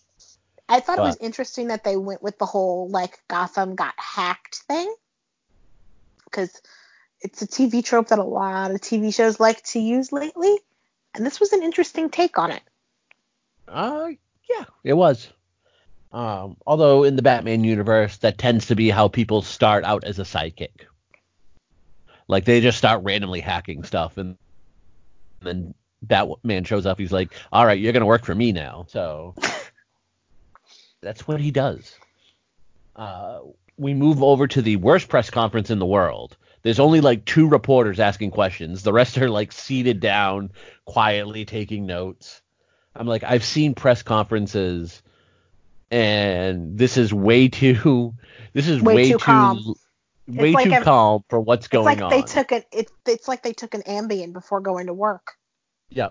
I 0.68 0.80
thought 0.80 1.00
it 1.00 1.02
was 1.02 1.18
interesting 1.20 1.68
that 1.68 1.84
they 1.84 1.98
went 1.98 2.24
with 2.24 2.38
the 2.40 2.46
whole 2.46 2.90
like 2.90 3.20
Gotham 3.28 3.76
got 3.76 3.94
hacked 3.98 4.58
thing. 4.68 4.94
Because 6.24 6.62
it's 7.20 7.42
a 7.42 7.48
TV 7.48 7.84
trope 7.84 8.08
that 8.08 8.20
a 8.20 8.24
lot 8.24 8.72
of 8.72 8.82
TV 8.82 9.14
shows 9.14 9.40
like 9.40 9.62
to 9.64 9.80
use 9.80 10.12
lately. 10.12 10.58
And 11.14 11.26
this 11.26 11.40
was 11.40 11.54
an 11.54 11.62
interesting 11.62 12.10
take 12.10 12.40
on 12.40 12.52
it. 12.52 12.62
Uh, 13.68 14.10
yeah, 14.50 14.66
it 14.84 14.94
was. 14.94 15.30
Um, 16.12 16.58
although 16.68 17.04
in 17.04 17.16
the 17.16 17.22
Batman 17.22 17.64
universe, 17.64 18.18
that 18.18 18.38
tends 18.38 18.68
to 18.68 18.76
be 18.76 18.90
how 18.90 19.08
people 19.08 19.42
start 19.42 19.84
out 19.84 20.04
as 20.04 20.20
a 20.20 20.24
sidekick. 20.24 20.86
Like 22.28 22.46
they 22.46 22.62
just 22.62 22.78
start 22.78 23.04
randomly 23.04 23.40
hacking 23.40 23.84
stuff, 23.84 24.18
and 24.18 24.38
then 25.42 25.74
Batman 26.02 26.64
shows 26.64 26.86
up. 26.86 27.00
He's 27.00 27.12
like, 27.12 27.34
"All 27.52 27.66
right, 27.66 27.80
you're 27.80 27.94
gonna 27.94 28.06
work 28.06 28.26
for 28.26 28.36
me 28.36 28.52
now." 28.52 28.86
So 28.90 29.36
that's 31.02 31.28
what 31.28 31.40
he 31.40 31.52
does. 31.52 31.96
Uh, 32.96 33.40
we 33.78 33.94
move 33.94 34.22
over 34.22 34.48
to 34.48 34.62
the 34.62 34.76
worst 34.76 35.08
press 35.10 35.30
conference 35.30 35.70
in 35.70 35.80
the 35.80 35.86
world. 35.86 36.38
There's 36.64 36.80
only 36.80 37.02
like 37.02 37.26
two 37.26 37.48
reporters 37.50 38.00
asking 38.00 38.32
questions. 38.32 38.84
The 38.84 38.94
rest 38.94 39.18
are 39.18 39.30
like 39.30 39.52
seated 39.52 40.00
down, 40.00 40.52
quietly 40.86 41.46
taking 41.46 41.86
notes. 41.86 42.42
I'm 42.96 43.08
like, 43.08 43.24
I've 43.24 43.44
seen 43.44 43.74
press 43.74 44.04
conferences, 44.04 45.02
and 45.92 46.78
this 46.78 46.98
is 46.98 47.14
way 47.14 47.48
too, 47.50 48.14
this 48.54 48.68
is 48.68 48.82
Way 48.82 48.96
way, 48.96 49.12
too 49.12 49.18
calm. 49.18 49.76
way 50.28 50.54
like 50.54 50.70
too 50.70 50.82
calm 50.82 51.24
for 51.30 51.40
what's 51.40 51.68
going 51.68 51.92
It's 51.94 52.02
like 52.02 52.14
on. 52.14 52.20
they 52.20 52.26
took 52.26 52.52
an 52.52 52.64
it, 52.72 52.90
it's 53.06 53.28
like 53.28 53.44
they 53.44 53.54
took 53.54 53.74
an 53.74 53.82
Ambien 53.84 54.34
before 54.34 54.62
going 54.62 54.88
to 54.88 54.94
work. 54.94 55.34
Yeah. 55.90 56.10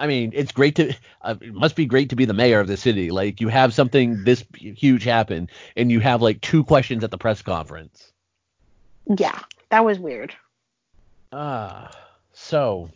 I 0.00 0.06
mean, 0.06 0.30
it's 0.34 0.52
great 0.52 0.76
to. 0.76 0.94
Uh, 1.22 1.34
it 1.40 1.52
must 1.52 1.74
be 1.74 1.84
great 1.84 2.10
to 2.10 2.16
be 2.16 2.24
the 2.24 2.32
mayor 2.32 2.60
of 2.60 2.68
the 2.68 2.76
city. 2.76 3.10
Like 3.10 3.40
you 3.40 3.48
have 3.48 3.74
something 3.74 4.22
this 4.24 4.44
huge 4.54 5.02
happen, 5.02 5.50
and 5.76 5.90
you 5.90 5.98
have 6.00 6.22
like 6.22 6.40
two 6.40 6.62
questions 6.62 7.02
at 7.02 7.10
the 7.10 7.18
press 7.18 7.42
conference. 7.42 8.12
Yeah, 9.16 9.38
that 9.70 9.84
was 9.84 9.98
weird. 9.98 10.34
Ah, 11.32 11.90
so, 12.32 12.90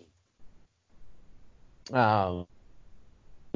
um, 1.93 2.47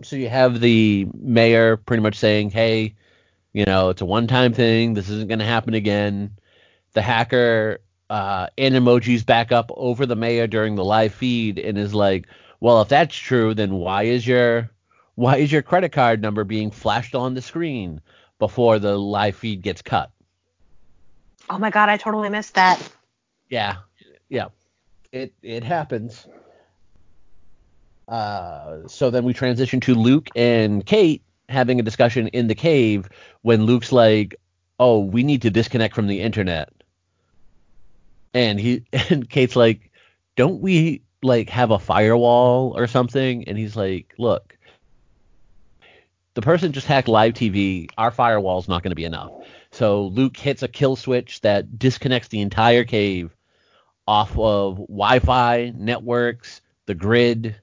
so 0.03 0.17
you 0.17 0.29
have 0.29 0.61
the 0.61 1.09
mayor 1.15 1.77
pretty 1.77 2.03
much 2.03 2.17
saying, 2.17 2.51
"Hey, 2.51 2.95
you 3.53 3.65
know, 3.65 3.91
it's 3.91 4.03
a 4.03 4.07
one-time 4.07 4.53
thing. 4.53 4.95
This 4.95 5.09
isn't 5.09 5.29
going 5.29 5.39
to 5.39 5.45
happen 5.45 5.75
again." 5.75 6.37
The 6.93 7.03
hacker 7.03 7.81
uh, 8.09 8.49
emojis 8.59 9.25
back 9.25 9.53
up 9.53 9.71
over 9.75 10.07
the 10.07 10.17
mayor 10.17 10.47
during 10.47 10.75
the 10.75 10.85
live 10.85 11.15
feed 11.15 11.59
and 11.59 11.79
is 11.79 11.95
like, 11.95 12.27
"Well, 12.61 12.83
if 12.83 12.89
that's 12.89 13.17
true, 13.17 13.55
then 13.55 13.75
why 13.75 14.05
is 14.05 14.27
your 14.27 14.71
why 15.15 15.37
is 15.39 15.51
your 15.51 15.63
credit 15.63 15.93
card 15.93 16.21
number 16.21 16.45
being 16.45 16.71
flashed 16.71 17.15
on 17.15 17.35
the 17.35 17.43
screen 17.43 18.01
before 18.39 18.79
the 18.79 18.97
live 18.97 19.37
feed 19.37 19.63
gets 19.63 19.83
cut?" 19.83 20.11
Oh 21.49 21.59
my 21.59 21.71
god, 21.71 21.89
I 21.89 21.97
totally 21.97 22.29
missed 22.29 22.55
that. 22.55 22.81
Yeah, 23.49 23.77
yeah, 24.29 24.49
it 25.13 25.33
it 25.43 25.65
happens. 25.65 26.27
Uh, 28.09 28.87
so 28.87 29.11
then 29.11 29.25
we 29.25 29.33
transition 29.33 29.81
to 29.81 29.95
Luke 29.95 30.29
and 30.37 30.85
Kate 30.87 31.23
having 31.49 31.81
a 31.81 31.83
discussion 31.83 32.29
in 32.29 32.47
the 32.47 32.55
cave 32.55 33.09
when 33.43 33.65
Luke's 33.65 33.93
like, 33.93 34.37
"Oh, 34.79 35.01
we 35.01 35.23
need 35.23 35.43
to 35.43 35.51
disconnect 35.51 35.95
from 35.95 36.07
the 36.07 36.21
internet," 36.21 36.73
and 38.35 38.61
he 38.61 38.85
and 39.11 39.29
Kate's 39.29 39.57
like, 39.57 39.91
"Don't 40.37 40.61
we 40.61 41.03
like 41.23 41.49
have 41.51 41.71
a 41.71 41.79
firewall 41.79 42.75
or 42.77 42.87
something?" 42.87 43.49
And 43.49 43.59
he's 43.59 43.77
like, 43.77 44.15
"Look." 44.19 44.57
The 46.35 46.43
person 46.43 46.73
just 46.73 46.87
hacked 46.87 47.09
live 47.09 47.33
TV. 47.33 47.89
Our 47.97 48.11
firewall's 48.11 48.69
not 48.69 48.83
going 48.83 48.91
to 48.91 48.97
be 48.97 49.07
enough. 49.07 49.33
So 49.71 50.09
Luke 50.09 50.37
hits 50.37 50.63
a 50.63 50.69
kill 50.69 50.95
switch 50.95 51.41
that 51.41 51.79
disconnects 51.79 52.29
the 52.29 52.43
entire 52.43 52.85
cave 52.85 53.35
off 54.07 54.39
of 54.39 54.77
Wi-Fi, 54.77 55.73
networks, 55.75 56.61
the 56.85 56.95
grid, 56.95 57.57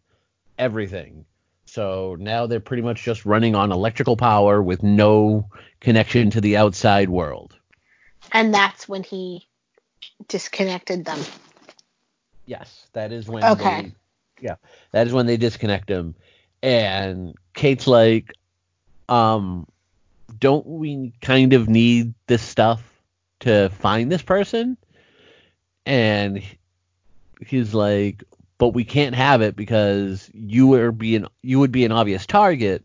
everything. 0.57 1.25
So 1.65 2.15
now 2.19 2.45
they're 2.45 2.59
pretty 2.59 2.83
much 2.83 3.03
just 3.03 3.25
running 3.25 3.55
on 3.55 3.71
electrical 3.71 4.15
power 4.17 4.61
with 4.61 4.83
no 4.83 5.49
connection 5.79 6.29
to 6.31 6.41
the 6.41 6.57
outside 6.57 7.09
world. 7.09 7.55
And 8.31 8.53
that's 8.53 8.87
when 8.87 9.03
he 9.03 9.47
disconnected 10.27 11.05
them. 11.05 11.19
Yes, 12.45 12.87
that 12.93 13.11
is 13.11 13.27
when 13.27 13.43
Okay. 13.43 13.75
they 13.77 13.93
Yeah, 14.39 14.55
that 14.91 15.07
is 15.07 15.13
when 15.13 15.25
they 15.25 15.37
disconnect 15.37 15.89
him. 15.89 16.15
And 16.61 17.35
Kate's 17.53 17.87
like 17.87 18.33
um 19.09 19.67
don't 20.39 20.65
we 20.65 21.13
kind 21.21 21.53
of 21.53 21.69
need 21.69 22.13
this 22.27 22.41
stuff 22.41 22.83
to 23.41 23.69
find 23.69 24.11
this 24.11 24.21
person? 24.21 24.77
And 25.85 26.41
he's 27.45 27.73
like, 27.73 28.23
but 28.63 28.73
we 28.73 28.85
can't 28.85 29.13
have 29.13 29.41
it 29.41 29.57
because 29.57 30.31
you 30.33 30.73
are 30.75 30.93
being 30.93 31.27
you 31.41 31.59
would 31.59 31.73
be 31.73 31.83
an 31.83 31.91
obvious 31.91 32.25
target. 32.25 32.81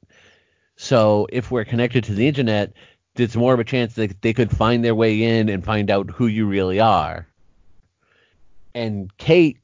So 0.74 1.28
if 1.30 1.52
we're 1.52 1.64
connected 1.64 2.02
to 2.02 2.14
the 2.14 2.26
internet, 2.26 2.72
it's 3.14 3.36
more 3.36 3.54
of 3.54 3.60
a 3.60 3.64
chance 3.64 3.94
that 3.94 4.20
they 4.20 4.32
could 4.32 4.50
find 4.50 4.84
their 4.84 4.96
way 4.96 5.22
in 5.22 5.48
and 5.48 5.64
find 5.64 5.88
out 5.88 6.10
who 6.10 6.26
you 6.26 6.46
really 6.46 6.80
are. 6.80 7.28
And 8.74 9.16
Kate 9.18 9.58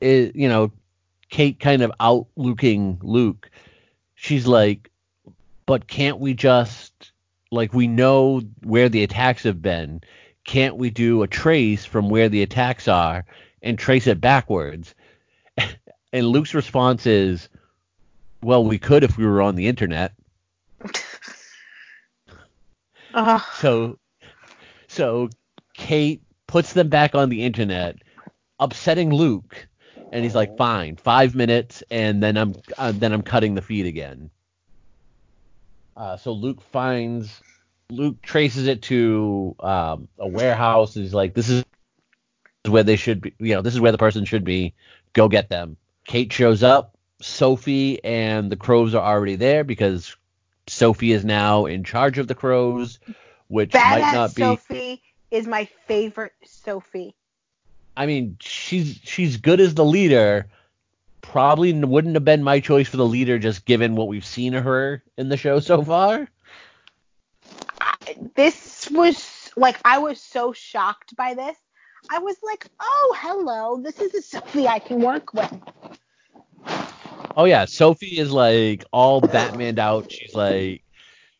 is, 0.00 0.30
you 0.36 0.48
know, 0.48 0.70
Kate 1.28 1.58
kind 1.58 1.82
of 1.82 1.90
out 1.98 2.28
looking 2.36 3.00
Luke. 3.02 3.50
She's 4.14 4.46
like, 4.46 4.92
but 5.66 5.88
can't 5.88 6.20
we 6.20 6.34
just 6.34 7.10
like 7.50 7.74
we 7.74 7.88
know 7.88 8.42
where 8.62 8.88
the 8.88 9.02
attacks 9.02 9.42
have 9.42 9.60
been? 9.60 10.02
Can't 10.44 10.76
we 10.76 10.88
do 10.88 11.24
a 11.24 11.26
trace 11.26 11.84
from 11.84 12.10
where 12.10 12.28
the 12.28 12.42
attacks 12.42 12.86
are 12.86 13.24
and 13.60 13.76
trace 13.76 14.06
it 14.06 14.20
backwards? 14.20 14.94
And 16.12 16.26
Luke's 16.26 16.54
response 16.54 17.06
is, 17.06 17.48
well, 18.42 18.64
we 18.64 18.78
could 18.78 19.04
if 19.04 19.16
we 19.16 19.26
were 19.26 19.42
on 19.42 19.54
the 19.54 19.68
internet. 19.68 20.12
Ugh. 23.14 23.42
So, 23.54 23.98
so 24.88 25.30
Kate 25.74 26.22
puts 26.46 26.72
them 26.72 26.88
back 26.88 27.14
on 27.14 27.28
the 27.28 27.42
internet, 27.42 27.96
upsetting 28.58 29.10
Luke, 29.10 29.68
and 30.12 30.24
he's 30.24 30.34
like, 30.34 30.56
"Fine, 30.56 30.96
five 30.96 31.34
minutes, 31.34 31.82
and 31.90 32.22
then 32.22 32.36
I'm 32.36 32.54
uh, 32.78 32.92
then 32.92 33.12
I'm 33.12 33.22
cutting 33.22 33.54
the 33.54 33.62
feed 33.62 33.86
again." 33.86 34.30
Uh, 35.96 36.16
so 36.16 36.32
Luke 36.32 36.60
finds, 36.60 37.40
Luke 37.90 38.20
traces 38.22 38.66
it 38.66 38.82
to 38.82 39.54
um, 39.60 40.08
a 40.18 40.26
warehouse. 40.26 40.96
And 40.96 41.04
he's 41.04 41.14
like, 41.14 41.34
"This 41.34 41.48
is 41.48 41.64
where 42.66 42.82
they 42.82 42.96
should 42.96 43.20
be. 43.20 43.34
You 43.38 43.54
know, 43.54 43.62
this 43.62 43.74
is 43.74 43.80
where 43.80 43.92
the 43.92 43.98
person 43.98 44.24
should 44.24 44.44
be. 44.44 44.74
Go 45.12 45.28
get 45.28 45.48
them. 45.48 45.76
Kate 46.10 46.32
shows 46.32 46.64
up. 46.64 46.96
Sophie 47.22 48.02
and 48.02 48.50
the 48.50 48.56
crows 48.56 48.96
are 48.96 49.14
already 49.14 49.36
there 49.36 49.62
because 49.62 50.16
Sophie 50.66 51.12
is 51.12 51.24
now 51.24 51.66
in 51.66 51.84
charge 51.84 52.18
of 52.18 52.26
the 52.26 52.34
crows, 52.34 52.98
which 53.46 53.70
Badass 53.70 53.90
might 53.90 54.12
not 54.12 54.34
be. 54.34 54.42
Sophie 54.42 55.02
is 55.30 55.46
my 55.46 55.66
favorite 55.86 56.32
Sophie. 56.44 57.14
I 57.96 58.06
mean, 58.06 58.36
she's 58.40 58.98
she's 59.04 59.36
good 59.36 59.60
as 59.60 59.74
the 59.74 59.84
leader. 59.84 60.48
Probably 61.22 61.72
wouldn't 61.72 62.16
have 62.16 62.24
been 62.24 62.42
my 62.42 62.58
choice 62.58 62.88
for 62.88 62.96
the 62.96 63.06
leader, 63.06 63.38
just 63.38 63.64
given 63.64 63.94
what 63.94 64.08
we've 64.08 64.24
seen 64.24 64.54
of 64.54 64.64
her 64.64 65.04
in 65.16 65.28
the 65.28 65.36
show 65.36 65.60
so 65.60 65.80
far. 65.84 66.28
This 68.34 68.90
was 68.90 69.52
like 69.56 69.78
I 69.84 69.98
was 69.98 70.20
so 70.20 70.52
shocked 70.52 71.14
by 71.14 71.34
this. 71.34 71.56
I 72.08 72.18
was 72.18 72.36
like, 72.42 72.66
oh 72.80 73.16
hello, 73.18 73.80
this 73.80 74.00
is 74.00 74.14
a 74.14 74.22
Sophie 74.22 74.66
I 74.66 74.78
can 74.78 75.00
work 75.00 75.34
with. 75.34 75.52
Oh 77.40 77.46
yeah, 77.46 77.64
Sophie 77.64 78.18
is 78.18 78.30
like 78.30 78.84
all 78.92 79.22
Batmaned 79.22 79.78
out. 79.78 80.12
She's 80.12 80.34
like 80.34 80.84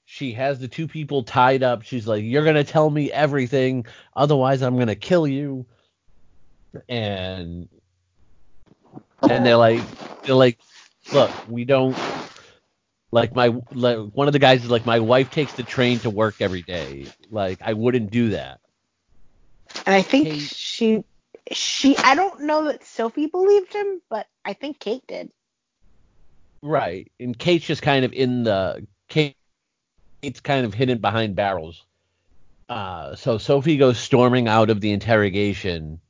she 0.06 0.32
has 0.32 0.58
the 0.58 0.66
two 0.66 0.88
people 0.88 1.24
tied 1.24 1.62
up. 1.62 1.82
She's 1.82 2.08
like, 2.08 2.24
You're 2.24 2.42
gonna 2.42 2.64
tell 2.64 2.88
me 2.88 3.12
everything, 3.12 3.84
otherwise 4.16 4.62
I'm 4.62 4.78
gonna 4.78 4.94
kill 4.94 5.26
you. 5.26 5.66
And 6.88 7.68
and 9.28 9.44
they're 9.44 9.58
like 9.58 9.82
they're 10.22 10.34
like, 10.34 10.58
Look, 11.12 11.30
we 11.50 11.66
don't 11.66 11.94
like 13.12 13.34
my 13.34 13.54
like, 13.72 13.98
one 14.14 14.26
of 14.26 14.32
the 14.32 14.38
guys 14.38 14.64
is 14.64 14.70
like 14.70 14.86
my 14.86 15.00
wife 15.00 15.30
takes 15.30 15.52
the 15.52 15.64
train 15.64 15.98
to 15.98 16.08
work 16.08 16.36
every 16.40 16.62
day. 16.62 17.08
Like 17.30 17.58
I 17.60 17.74
wouldn't 17.74 18.10
do 18.10 18.30
that. 18.30 18.58
And 19.84 19.94
I 19.94 20.00
think 20.00 20.40
she 20.40 21.04
she 21.52 21.94
I 21.98 22.14
don't 22.14 22.44
know 22.44 22.64
that 22.64 22.86
Sophie 22.86 23.26
believed 23.26 23.74
him, 23.74 24.00
but 24.08 24.26
I 24.46 24.54
think 24.54 24.78
Kate 24.78 25.06
did. 25.06 25.30
Right. 26.62 27.10
And 27.18 27.38
Kate's 27.38 27.66
just 27.66 27.82
kind 27.82 28.04
of 28.04 28.12
in 28.12 28.44
the 28.44 28.86
Kate's 29.08 29.34
kind 30.42 30.66
of 30.66 30.74
hidden 30.74 30.98
behind 30.98 31.36
barrels. 31.36 31.84
Uh, 32.68 33.16
so 33.16 33.38
Sophie 33.38 33.76
goes 33.76 33.98
storming 33.98 34.48
out 34.48 34.70
of 34.70 34.80
the 34.80 34.92
interrogation, 34.92 36.00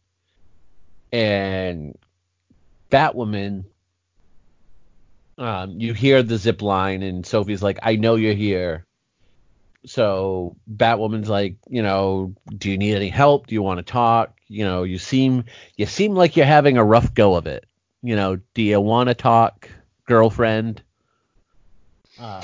and 1.12 1.96
Batwoman. 2.90 3.64
Um, 5.38 5.80
you 5.80 5.94
hear 5.94 6.22
the 6.22 6.36
zip 6.36 6.60
line, 6.62 7.02
and 7.02 7.24
Sophie's 7.24 7.62
like, 7.62 7.78
"I 7.82 7.96
know 7.96 8.16
you're 8.16 8.34
here." 8.34 8.86
So 9.86 10.56
Batwoman's 10.70 11.28
like, 11.30 11.56
you 11.68 11.82
know, 11.82 12.34
do 12.56 12.70
you 12.70 12.76
need 12.78 12.94
any 12.96 13.08
help? 13.08 13.46
Do 13.46 13.54
you 13.54 13.62
want 13.62 13.78
to 13.78 13.82
talk? 13.82 14.38
You 14.48 14.64
know, 14.64 14.82
you 14.82 14.98
seem 14.98 15.44
you 15.76 15.86
seem 15.86 16.14
like 16.14 16.36
you're 16.36 16.46
having 16.46 16.76
a 16.76 16.84
rough 16.84 17.14
go 17.14 17.34
of 17.34 17.46
it. 17.46 17.64
You 18.02 18.16
know, 18.16 18.38
do 18.54 18.62
you 18.62 18.80
want 18.80 19.08
to 19.08 19.14
talk? 19.14 19.70
Girlfriend. 20.10 20.82
Uh, 22.18 22.42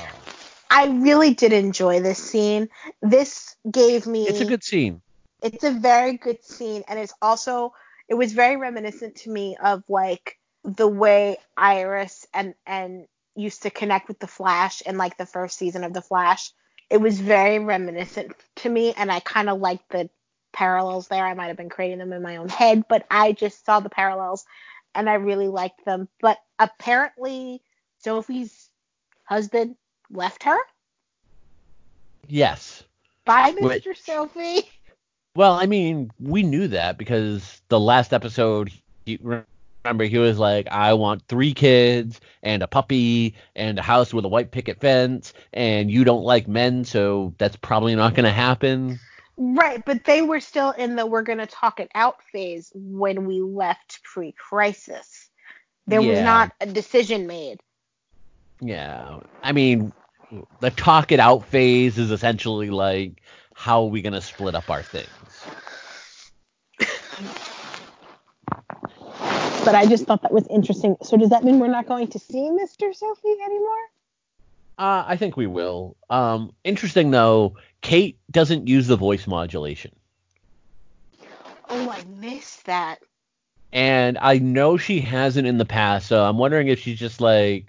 I 0.69 0.87
really 0.87 1.33
did 1.33 1.51
enjoy 1.51 1.99
this 1.99 2.17
scene. 2.17 2.69
This 3.01 3.55
gave 3.69 4.07
me. 4.07 4.25
It's 4.25 4.39
a 4.39 4.45
good 4.45 4.63
scene. 4.63 5.01
It's 5.43 5.65
a 5.65 5.71
very 5.71 6.17
good 6.17 6.43
scene, 6.43 6.83
and 6.87 6.97
it's 6.97 7.13
also 7.21 7.73
it 8.07 8.15
was 8.15 8.31
very 8.31 8.55
reminiscent 8.55 9.17
to 9.17 9.29
me 9.29 9.57
of 9.61 9.83
like 9.89 10.39
the 10.63 10.87
way 10.87 11.37
Iris 11.57 12.25
and 12.33 12.55
and 12.65 13.05
used 13.35 13.63
to 13.63 13.69
connect 13.69 14.07
with 14.07 14.19
the 14.19 14.27
Flash 14.27 14.81
in 14.81 14.97
like 14.97 15.17
the 15.17 15.25
first 15.25 15.57
season 15.57 15.83
of 15.83 15.93
the 15.93 16.01
Flash. 16.01 16.51
It 16.89 17.01
was 17.01 17.19
very 17.19 17.59
reminiscent 17.59 18.31
to 18.57 18.69
me, 18.69 18.93
and 18.95 19.11
I 19.11 19.19
kind 19.19 19.49
of 19.49 19.59
liked 19.59 19.89
the 19.89 20.09
parallels 20.53 21.09
there. 21.09 21.25
I 21.25 21.33
might 21.33 21.47
have 21.47 21.57
been 21.57 21.69
creating 21.69 21.99
them 21.99 22.13
in 22.13 22.21
my 22.21 22.37
own 22.37 22.47
head, 22.49 22.85
but 22.87 23.05
I 23.11 23.33
just 23.33 23.65
saw 23.65 23.81
the 23.81 23.89
parallels 23.89 24.45
and 24.95 25.09
I 25.09 25.15
really 25.15 25.47
liked 25.47 25.85
them. 25.85 26.07
But 26.21 26.37
apparently, 26.59 27.61
Sophie's 27.99 28.69
husband 29.23 29.75
left 30.09 30.43
her. 30.43 30.57
Yes. 32.27 32.83
Bye, 33.25 33.53
Mr. 33.53 33.85
Which, 33.87 34.01
Sophie. 34.01 34.69
Well, 35.35 35.53
I 35.53 35.67
mean, 35.67 36.09
we 36.19 36.41
knew 36.41 36.67
that 36.69 36.97
because 36.97 37.61
the 37.67 37.79
last 37.79 38.11
episode, 38.11 38.71
he, 39.05 39.19
remember, 39.21 40.05
he 40.05 40.17
was 40.17 40.39
like, 40.39 40.67
I 40.71 40.95
want 40.95 41.27
three 41.27 41.53
kids 41.53 42.19
and 42.41 42.63
a 42.63 42.67
puppy 42.67 43.35
and 43.55 43.77
a 43.77 43.83
house 43.83 44.11
with 44.11 44.25
a 44.25 44.29
white 44.29 44.49
picket 44.49 44.81
fence, 44.81 45.33
and 45.53 45.91
you 45.91 46.03
don't 46.03 46.23
like 46.23 46.47
men, 46.47 46.85
so 46.85 47.35
that's 47.37 47.55
probably 47.55 47.93
not 47.93 48.15
going 48.15 48.23
to 48.23 48.31
happen. 48.31 48.99
Right, 49.37 49.83
but 49.85 50.03
they 50.03 50.23
were 50.23 50.39
still 50.39 50.71
in 50.71 50.95
the 50.95 51.05
we're 51.05 51.21
going 51.21 51.37
to 51.37 51.45
talk 51.45 51.79
it 51.79 51.91
out 51.93 52.23
phase 52.31 52.71
when 52.73 53.27
we 53.27 53.41
left 53.41 54.01
pre 54.03 54.31
crisis. 54.31 55.29
There 55.85 56.01
yeah. 56.01 56.09
was 56.09 56.19
not 56.21 56.51
a 56.59 56.65
decision 56.65 57.27
made. 57.27 57.59
Yeah. 58.59 59.19
I 59.43 59.51
mean, 59.51 59.93
the 60.59 60.71
talk 60.71 61.11
it 61.11 61.19
out 61.19 61.45
phase 61.45 61.99
is 61.99 62.09
essentially 62.11 62.71
like, 62.71 63.21
how 63.53 63.83
are 63.83 63.87
we 63.87 64.01
going 64.01 64.13
to 64.13 64.21
split 64.21 64.55
up 64.55 64.69
our 64.69 64.81
things? 64.83 65.07
but 69.65 69.75
I 69.75 69.85
just 69.85 70.05
thought 70.05 70.21
that 70.21 70.31
was 70.31 70.47
interesting. 70.47 70.95
So 71.03 71.17
does 71.17 71.29
that 71.29 71.43
mean 71.43 71.59
we're 71.59 71.67
not 71.67 71.87
going 71.87 72.07
to 72.07 72.19
see 72.19 72.49
Mr. 72.49 72.95
Sophie 72.95 73.35
anymore? 73.45 73.83
Uh, 74.77 75.03
I 75.07 75.17
think 75.17 75.35
we 75.35 75.47
will. 75.47 75.95
Um, 76.09 76.53
interesting 76.63 77.11
though, 77.11 77.55
Kate 77.81 78.17
doesn't 78.31 78.67
use 78.67 78.87
the 78.87 78.97
voice 78.97 79.27
modulation. 79.27 79.95
Oh, 81.69 81.89
I 81.89 82.03
missed 82.19 82.65
that. 82.65 82.99
And 83.73 84.17
I 84.17 84.37
know 84.37 84.77
she 84.77 84.99
hasn't 84.99 85.47
in 85.47 85.57
the 85.57 85.65
past, 85.65 86.07
so 86.07 86.23
I'm 86.23 86.37
wondering 86.37 86.69
if 86.69 86.79
she's 86.79 86.99
just 86.99 87.19
like, 87.19 87.67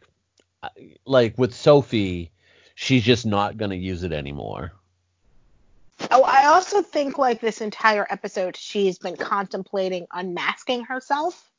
like 1.04 1.36
with 1.36 1.54
Sophie, 1.54 2.30
she's 2.74 3.02
just 3.02 3.26
not 3.26 3.56
gonna 3.56 3.74
use 3.74 4.04
it 4.04 4.12
anymore. 4.12 4.72
Oh, 6.10 6.22
I 6.22 6.46
also 6.46 6.82
think 6.82 7.18
like 7.18 7.40
this 7.40 7.60
entire 7.60 8.06
episode, 8.08 8.56
she's 8.56 8.98
been 8.98 9.16
contemplating 9.16 10.06
unmasking 10.12 10.84
herself 10.84 11.50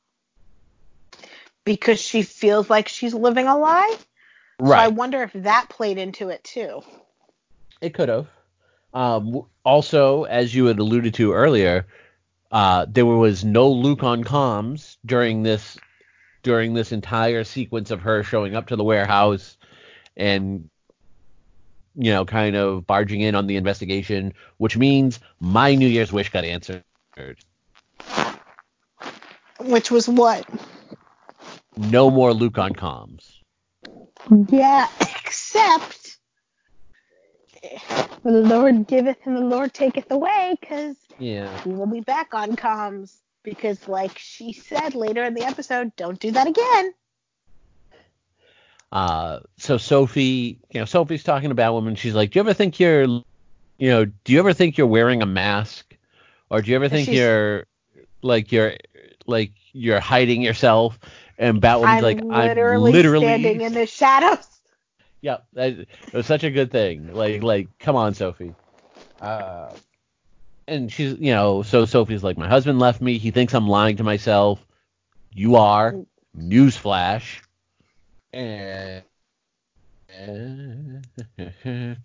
because 1.66 2.00
she 2.00 2.22
feels 2.22 2.70
like 2.70 2.88
she's 2.88 3.14
living 3.14 3.48
a 3.48 3.58
lie. 3.58 3.98
Right. 4.60 4.70
So 4.70 4.86
I 4.86 4.88
wonder 4.88 5.24
if 5.24 5.34
that 5.34 5.68
played 5.70 5.98
into 5.98 6.30
it 6.30 6.44
too. 6.44 6.82
It 7.82 7.94
could 7.94 8.10
have. 8.10 8.28
Um, 8.94 9.44
also, 9.64 10.24
as 10.24 10.54
you 10.54 10.66
had 10.66 10.80
alluded 10.80 11.14
to 11.16 11.34
earlier, 11.34 11.86
uh, 12.52 12.86
there 12.90 13.06
was 13.06 13.46
no 13.46 13.70
Luke 13.70 14.04
on 14.04 14.24
comms 14.24 14.98
during 15.06 15.44
this 15.44 15.78
during 16.42 16.74
this 16.74 16.92
entire 16.92 17.44
sequence 17.44 17.92
of 17.92 18.02
her 18.02 18.24
showing 18.24 18.56
up 18.56 18.68
to 18.68 18.76
the 18.76 18.84
warehouse 18.84 19.58
and 20.16 20.70
you 21.96 22.12
know 22.12 22.26
kind 22.26 22.56
of 22.56 22.88
barging 22.88 23.22
in 23.22 23.36
on 23.36 23.46
the 23.48 23.58
investigation, 23.58 24.34
which 24.58 24.78
means 24.78 25.20
my 25.40 25.76
New 25.76 25.88
Year's 25.88 26.12
wish 26.12 26.30
got 26.30 26.44
answered. 26.44 26.84
Which 29.60 29.92
was 29.92 30.08
what? 30.08 30.48
No 31.78 32.10
more 32.10 32.34
Luke 32.34 32.58
on 32.58 32.74
comms. 32.74 33.40
Yeah, 34.50 34.88
except 35.02 36.09
the 38.24 38.32
Lord 38.32 38.88
giveth 38.88 39.18
and 39.26 39.36
the 39.36 39.42
Lord 39.42 39.74
taketh 39.74 40.10
away, 40.12 40.58
because 40.60 40.96
yeah, 41.18 41.50
we 41.66 41.74
will 41.74 41.88
be 41.88 42.02
back 42.02 42.34
on 42.34 42.56
comms. 42.56 43.16
Because, 43.42 43.88
like 43.88 44.18
she 44.18 44.52
said 44.52 44.96
later 44.96 45.24
in 45.24 45.34
the 45.34 45.44
episode, 45.44 45.96
don't 45.96 46.20
do 46.20 46.30
that 46.32 46.46
again. 46.46 46.94
Uh, 48.92 49.40
so 49.58 49.78
Sophie, 49.78 50.60
you 50.72 50.80
know, 50.82 50.86
Sophie's 50.86 51.24
talking 51.24 51.50
about 51.50 51.74
women. 51.74 51.96
She's 51.96 52.14
like, 52.14 52.32
do 52.32 52.38
you 52.38 52.42
ever 52.42 52.54
think 52.54 52.82
you're, 52.82 53.04
you 53.04 53.24
know, 53.80 54.04
do 54.06 54.34
you 54.34 54.40
ever 54.40 54.52
think 54.52 54.78
you're 54.78 54.88
wearing 54.88 55.22
a 55.22 55.26
mask, 55.26 55.96
or 56.50 56.62
do 56.62 56.70
you 56.70 56.76
ever 56.76 56.90
think 56.90 57.06
She's, 57.06 57.18
you're, 57.18 57.66
like 58.22 58.52
you're, 58.52 58.74
like 59.26 59.54
you're 59.72 60.02
hiding 60.02 60.42
yourself? 60.42 61.00
And 61.38 61.62
Batwoman's 61.62 61.86
I'm 61.86 62.04
like, 62.04 62.22
literally 62.22 62.90
I'm 62.90 62.94
literally 62.94 63.26
standing 63.26 63.62
in 63.62 63.74
the 63.74 63.86
shadows. 63.86 64.59
Yeah, 65.22 65.38
that, 65.54 65.74
it 65.80 66.14
was 66.14 66.26
such 66.26 66.44
a 66.44 66.52
good 66.52 66.72
thing. 66.72 67.14
Like, 67.14 67.44
like, 67.44 67.68
come 67.80 67.96
on, 67.96 68.14
Sophie. 68.14 68.56
Uh, 69.20 69.72
and 70.68 70.92
she's, 70.92 71.18
you 71.20 71.34
know, 71.34 71.62
so 71.64 71.86
Sophie's 71.86 72.24
like, 72.24 72.38
my 72.38 72.48
husband 72.48 72.80
left 72.80 73.02
me. 73.02 73.18
He 73.18 73.32
thinks 73.32 73.54
I'm 73.54 73.68
lying 73.68 73.98
to 73.98 74.04
myself. 74.04 74.66
You 75.34 75.58
are. 75.58 75.96
Newsflash. 76.38 77.42
And 78.32 79.04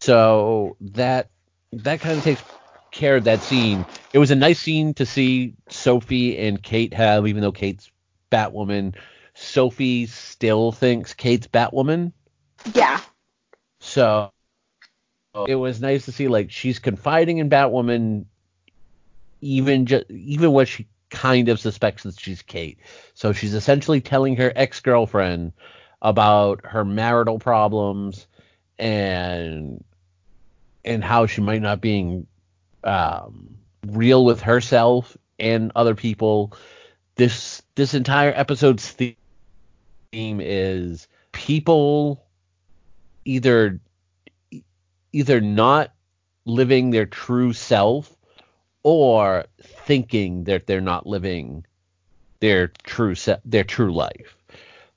so 0.00 0.76
that 0.80 1.28
that 1.72 2.00
kind 2.00 2.18
of 2.18 2.24
takes 2.24 2.42
care 2.90 3.16
of 3.16 3.24
that 3.24 3.40
scene. 3.40 3.84
It 4.12 4.18
was 4.18 4.30
a 4.30 4.36
nice 4.36 4.58
scene 4.58 4.94
to 4.94 5.06
see 5.06 5.54
Sophie 5.68 6.38
and 6.38 6.62
Kate 6.62 6.92
have, 6.94 7.26
even 7.26 7.42
though 7.42 7.52
Kate's 7.52 7.90
Batwoman. 8.30 8.94
Sophie 9.34 10.06
still 10.06 10.72
thinks 10.72 11.14
Kate's 11.14 11.46
Batwoman. 11.46 12.12
Yeah. 12.74 13.00
So 13.80 14.30
it 15.46 15.54
was 15.54 15.80
nice 15.80 16.04
to 16.06 16.12
see 16.12 16.28
like 16.28 16.50
she's 16.50 16.78
confiding 16.78 17.38
in 17.38 17.48
Batwoman 17.48 18.24
even 19.40 19.86
just 19.86 20.10
even 20.10 20.52
when 20.52 20.66
she 20.66 20.86
kind 21.10 21.48
of 21.48 21.60
suspects 21.60 22.04
that 22.04 22.18
she's 22.18 22.42
Kate. 22.42 22.78
So 23.14 23.32
she's 23.32 23.54
essentially 23.54 24.00
telling 24.00 24.36
her 24.36 24.52
ex-girlfriend 24.54 25.52
about 26.02 26.64
her 26.64 26.84
marital 26.84 27.38
problems 27.38 28.26
and 28.78 29.84
and 30.84 31.04
how 31.04 31.26
she 31.26 31.40
might 31.40 31.62
not 31.62 31.80
being 31.80 32.26
um, 32.84 33.56
real 33.86 34.24
with 34.24 34.40
herself 34.40 35.16
and 35.38 35.72
other 35.76 35.94
people. 35.94 36.52
This 37.16 37.62
this 37.74 37.94
entire 37.94 38.32
episode's 38.34 38.88
theme 38.88 39.16
is 40.12 41.06
people 41.32 42.24
either 43.24 43.80
either 45.12 45.40
not 45.40 45.92
living 46.44 46.90
their 46.90 47.06
true 47.06 47.52
self 47.52 48.16
or 48.82 49.44
thinking 49.62 50.44
that 50.44 50.66
they're 50.66 50.80
not 50.80 51.06
living 51.06 51.64
their 52.40 52.68
true 52.84 53.14
se- 53.14 53.40
their 53.44 53.64
true 53.64 53.92
life. 53.92 54.36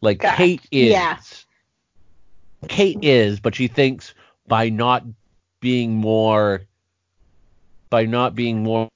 Like 0.02 0.20
God. 0.20 0.36
Kate 0.36 0.68
is 0.72 0.92
yeah. 0.92 1.18
Kate 2.68 3.00
is, 3.02 3.40
but 3.40 3.56
she 3.56 3.68
thinks 3.68 4.14
by 4.48 4.70
not 4.70 5.04
being 5.60 5.94
more 5.96 6.62
by 7.90 8.06
not 8.06 8.34
being 8.34 8.64
more, 8.64 8.90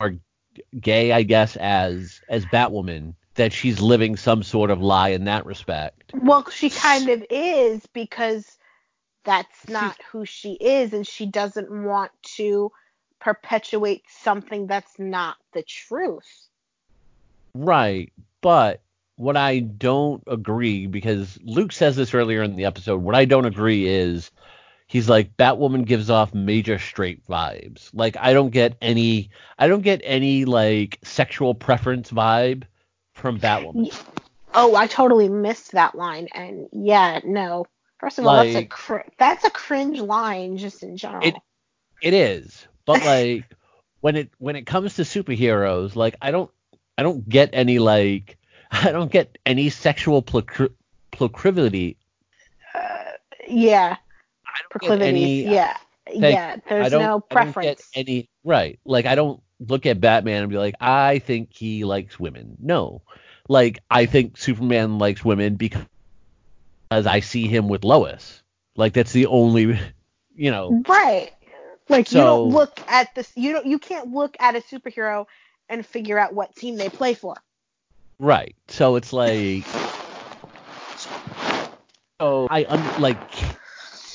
more 0.00 0.16
gay, 0.80 1.12
I 1.12 1.22
guess, 1.22 1.56
as 1.56 2.20
as 2.28 2.44
Batwoman, 2.46 3.14
that 3.34 3.52
she's 3.52 3.80
living 3.80 4.16
some 4.16 4.42
sort 4.42 4.70
of 4.70 4.80
lie 4.82 5.10
in 5.10 5.24
that 5.24 5.46
respect. 5.46 6.12
Well, 6.14 6.48
she 6.50 6.70
kind 6.70 7.08
of 7.08 7.24
is 7.30 7.84
because 7.92 8.58
that's 9.24 9.68
not 9.68 9.96
who 10.10 10.24
she 10.24 10.52
is, 10.52 10.92
and 10.92 11.06
she 11.06 11.26
doesn't 11.26 11.70
want 11.70 12.12
to 12.36 12.70
perpetuate 13.20 14.02
something 14.08 14.66
that's 14.66 14.98
not 14.98 15.36
the 15.52 15.62
truth. 15.62 16.48
Right, 17.54 18.12
but 18.40 18.82
what 19.16 19.36
I 19.36 19.60
don't 19.60 20.22
agree 20.26 20.86
because 20.86 21.38
Luke 21.42 21.72
says 21.72 21.96
this 21.96 22.14
earlier 22.14 22.42
in 22.42 22.56
the 22.56 22.64
episode. 22.64 23.02
What 23.02 23.14
I 23.14 23.24
don't 23.24 23.44
agree 23.44 23.86
is 23.86 24.30
he's 24.86 25.08
like 25.08 25.36
Batwoman 25.36 25.84
gives 25.84 26.10
off 26.10 26.34
major 26.34 26.78
straight 26.78 27.26
vibes. 27.26 27.90
Like 27.92 28.16
I 28.18 28.32
don't 28.32 28.50
get 28.50 28.76
any 28.82 29.30
I 29.58 29.68
don't 29.68 29.82
get 29.82 30.00
any 30.04 30.44
like 30.44 30.98
sexual 31.04 31.54
preference 31.54 32.10
vibe 32.10 32.64
from 33.14 33.40
Batwoman. 33.40 33.94
Oh, 34.54 34.76
I 34.76 34.86
totally 34.86 35.28
missed 35.28 35.72
that 35.72 35.94
line 35.94 36.28
and 36.32 36.68
yeah, 36.72 37.20
no. 37.24 37.66
First 37.98 38.18
of 38.18 38.26
all, 38.26 38.36
like, 38.36 38.52
that's 38.52 38.64
a 38.64 38.68
cr- 38.68 39.08
that's 39.18 39.44
a 39.44 39.50
cringe 39.50 40.00
line 40.00 40.58
just 40.58 40.82
in 40.82 40.96
general. 40.96 41.26
It 41.26 41.34
it 42.02 42.14
is. 42.14 42.66
But 42.84 43.04
like 43.04 43.44
when 44.00 44.16
it 44.16 44.30
when 44.38 44.56
it 44.56 44.66
comes 44.66 44.94
to 44.96 45.02
superheroes, 45.02 45.96
like 45.96 46.16
I 46.20 46.30
don't 46.30 46.50
I 46.96 47.02
don't 47.02 47.28
get 47.28 47.50
any 47.52 47.78
like 47.78 48.38
I 48.70 48.92
don't 48.92 49.10
get 49.10 49.38
any 49.46 49.70
sexual 49.70 50.22
proclivity. 50.22 51.96
Uh, 52.74 53.04
yeah 53.48 53.96
proclivities. 54.70 55.46
yeah, 55.46 55.76
yeah. 56.12 56.56
There's 56.68 56.92
no 56.92 57.20
preference. 57.20 57.88
any 57.94 58.28
right. 58.44 58.78
Like 58.84 59.06
I 59.06 59.14
don't 59.14 59.42
look 59.60 59.86
at 59.86 60.00
Batman 60.00 60.42
and 60.42 60.50
be 60.50 60.58
like, 60.58 60.74
I 60.80 61.18
think 61.18 61.50
he 61.52 61.84
likes 61.84 62.18
women. 62.18 62.56
No, 62.60 63.02
like 63.48 63.80
I 63.90 64.06
think 64.06 64.36
Superman 64.36 64.98
likes 64.98 65.24
women 65.24 65.56
because 65.56 65.86
I 66.90 67.20
see 67.20 67.46
him 67.46 67.68
with 67.68 67.84
Lois. 67.84 68.42
Like 68.76 68.92
that's 68.92 69.12
the 69.12 69.26
only, 69.26 69.78
you 70.34 70.50
know. 70.50 70.82
Right. 70.88 71.32
Like 71.88 72.08
so, 72.08 72.18
you 72.18 72.24
don't 72.24 72.48
look 72.50 72.80
at 72.88 73.14
this. 73.14 73.30
You 73.34 73.52
don't. 73.52 73.66
You 73.66 73.78
can't 73.78 74.12
look 74.12 74.36
at 74.40 74.56
a 74.56 74.60
superhero 74.60 75.26
and 75.68 75.84
figure 75.84 76.18
out 76.18 76.32
what 76.32 76.54
team 76.56 76.76
they 76.76 76.88
play 76.88 77.14
for. 77.14 77.36
Right. 78.18 78.56
So 78.68 78.96
it's 78.96 79.12
like. 79.12 79.66
So 82.20 82.46
I 82.48 82.64
un- 82.66 83.02
like 83.02 83.18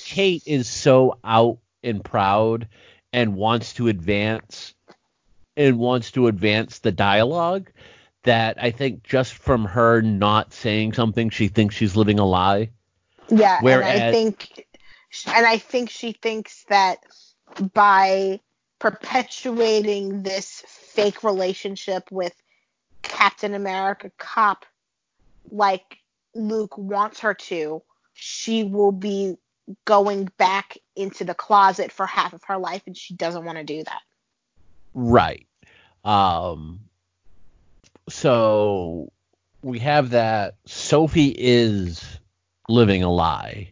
Kate 0.04 0.42
is 0.48 0.68
so 0.68 1.20
out 1.24 1.60
and 1.84 2.04
proud 2.04 2.68
and 3.14 3.36
wants 3.36 3.74
to 3.74 3.88
advance 3.88 4.74
and 5.60 5.78
wants 5.78 6.12
to 6.12 6.28
advance 6.28 6.80
the 6.80 6.92
dialogue 6.92 7.70
that 8.24 8.58
I 8.64 8.72
think 8.72 9.04
just 9.04 9.34
from 9.34 9.66
her 9.66 10.02
not 10.02 10.54
saying 10.54 10.94
something, 10.94 11.30
she 11.30 11.50
thinks 11.50 11.76
she's 11.76 11.98
living 11.98 12.18
a 12.18 12.26
lie. 12.26 12.70
Yeah, 13.30 13.60
Whereas, 13.62 14.00
and 14.00 14.04
I 14.04 14.12
think, 14.12 14.66
and 15.28 15.46
I 15.46 15.58
think 15.58 15.90
she 15.90 16.14
thinks 16.14 16.64
that 16.70 17.00
by 17.74 18.40
perpetuating 18.80 20.24
this 20.24 20.64
fake 20.66 21.26
relationship 21.26 22.10
with 22.10 22.34
Captain 23.02 23.54
America 23.54 24.12
cop, 24.18 24.66
like 25.52 25.98
Luke 26.34 26.78
wants 26.78 27.20
her 27.20 27.34
to, 27.34 27.84
she 28.14 28.64
will 28.64 28.94
be 28.94 29.36
going 29.84 30.30
back 30.38 30.78
into 30.96 31.26
the 31.26 31.36
closet 31.36 31.92
for 31.92 32.06
half 32.06 32.32
of 32.32 32.44
her 32.46 32.58
life 32.58 32.84
and 32.88 32.96
she 32.96 33.14
doesn't 33.14 33.44
want 33.44 33.58
to 33.58 33.64
do 33.66 33.84
that. 33.84 34.02
Right. 34.94 35.46
Um 36.10 36.80
so 38.10 39.12
we 39.62 39.78
have 39.78 40.10
that 40.10 40.56
Sophie 40.66 41.36
is 41.38 42.04
living 42.68 43.04
a 43.04 43.12
lie. 43.12 43.70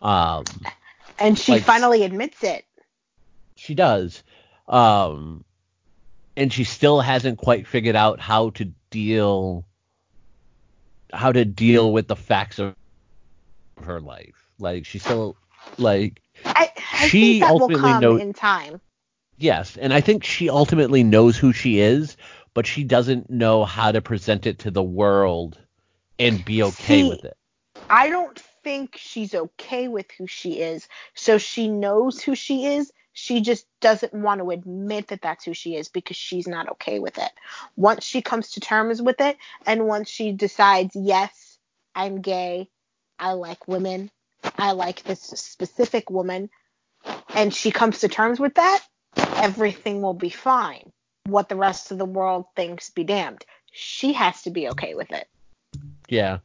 Um 0.00 0.44
and 1.18 1.38
she 1.38 1.52
like, 1.52 1.62
finally 1.62 2.02
admits 2.02 2.42
it. 2.42 2.64
She 3.56 3.74
does. 3.74 4.22
Um 4.68 5.44
and 6.34 6.50
she 6.50 6.64
still 6.64 7.00
hasn't 7.00 7.36
quite 7.36 7.66
figured 7.66 7.94
out 7.94 8.20
how 8.20 8.48
to 8.50 8.72
deal 8.88 9.66
how 11.12 11.30
to 11.30 11.44
deal 11.44 11.92
with 11.92 12.08
the 12.08 12.16
facts 12.16 12.58
of 12.58 12.74
her 13.82 14.00
life. 14.00 14.48
Like 14.58 14.86
she 14.86 14.98
still 14.98 15.36
like 15.76 16.22
I, 16.46 16.70
I 16.94 17.08
she 17.08 17.42
ultimately 17.42 18.00
knows 18.00 18.22
in 18.22 18.32
time. 18.32 18.80
Yes, 19.44 19.76
and 19.76 19.92
I 19.92 20.00
think 20.00 20.24
she 20.24 20.48
ultimately 20.48 21.04
knows 21.04 21.36
who 21.36 21.52
she 21.52 21.78
is, 21.78 22.16
but 22.54 22.66
she 22.66 22.82
doesn't 22.82 23.28
know 23.28 23.66
how 23.66 23.92
to 23.92 24.00
present 24.00 24.46
it 24.46 24.60
to 24.60 24.70
the 24.70 24.82
world 24.82 25.58
and 26.18 26.42
be 26.42 26.62
okay 26.62 27.02
See, 27.02 27.08
with 27.10 27.26
it. 27.26 27.36
I 27.90 28.08
don't 28.08 28.38
think 28.38 28.96
she's 28.96 29.34
okay 29.34 29.88
with 29.88 30.10
who 30.12 30.26
she 30.26 30.60
is. 30.60 30.88
So 31.12 31.36
she 31.36 31.68
knows 31.68 32.22
who 32.22 32.34
she 32.34 32.64
is. 32.64 32.90
She 33.12 33.42
just 33.42 33.66
doesn't 33.80 34.14
want 34.14 34.40
to 34.40 34.50
admit 34.50 35.08
that 35.08 35.20
that's 35.20 35.44
who 35.44 35.52
she 35.52 35.76
is 35.76 35.88
because 35.88 36.16
she's 36.16 36.48
not 36.48 36.70
okay 36.70 36.98
with 36.98 37.18
it. 37.18 37.30
Once 37.76 38.02
she 38.02 38.22
comes 38.22 38.52
to 38.52 38.60
terms 38.60 39.02
with 39.02 39.20
it 39.20 39.36
and 39.66 39.86
once 39.86 40.08
she 40.08 40.32
decides, 40.32 40.96
yes, 40.96 41.58
I'm 41.94 42.22
gay, 42.22 42.70
I 43.18 43.32
like 43.32 43.68
women, 43.68 44.10
I 44.56 44.72
like 44.72 45.02
this 45.02 45.20
specific 45.20 46.08
woman, 46.08 46.48
and 47.34 47.52
she 47.52 47.70
comes 47.70 48.00
to 48.00 48.08
terms 48.08 48.40
with 48.40 48.54
that, 48.54 48.80
everything 49.16 50.02
will 50.02 50.14
be 50.14 50.30
fine. 50.30 50.90
What 51.26 51.48
the 51.48 51.56
rest 51.56 51.90
of 51.90 51.98
the 51.98 52.04
world 52.04 52.46
thinks 52.56 52.90
be 52.90 53.04
damned. 53.04 53.44
She 53.72 54.12
has 54.12 54.42
to 54.42 54.50
be 54.50 54.68
okay 54.70 54.94
with 54.94 55.10
it. 55.10 55.26
Yeah. 56.08 56.38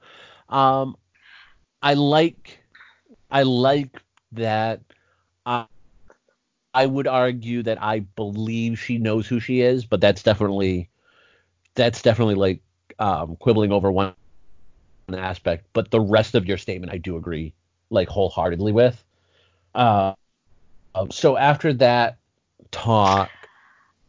Um 0.47 0.97
I 1.81 1.93
like 1.93 2.59
I 3.29 3.43
like 3.43 4.01
that 4.33 4.81
I 5.45 5.65
I 6.73 6.85
would 6.85 7.07
argue 7.07 7.63
that 7.63 7.81
I 7.81 7.99
believe 7.99 8.79
she 8.79 8.97
knows 8.97 9.27
who 9.27 9.39
she 9.39 9.61
is, 9.61 9.85
but 9.85 10.01
that's 10.01 10.23
definitely 10.23 10.89
that's 11.75 12.01
definitely 12.01 12.35
like 12.35 12.61
um, 12.99 13.35
quibbling 13.37 13.71
over 13.71 13.91
one 13.91 14.13
aspect. 15.11 15.67
But 15.73 15.91
the 15.91 15.99
rest 16.01 16.35
of 16.35 16.45
your 16.45 16.57
statement, 16.57 16.93
I 16.93 16.97
do 16.97 17.17
agree 17.17 17.53
like 17.89 18.07
wholeheartedly 18.07 18.71
with. 18.71 19.03
Uh, 19.73 20.13
um, 20.93 21.09
so 21.11 21.37
after 21.37 21.73
that 21.73 22.18
talk, 22.71 23.29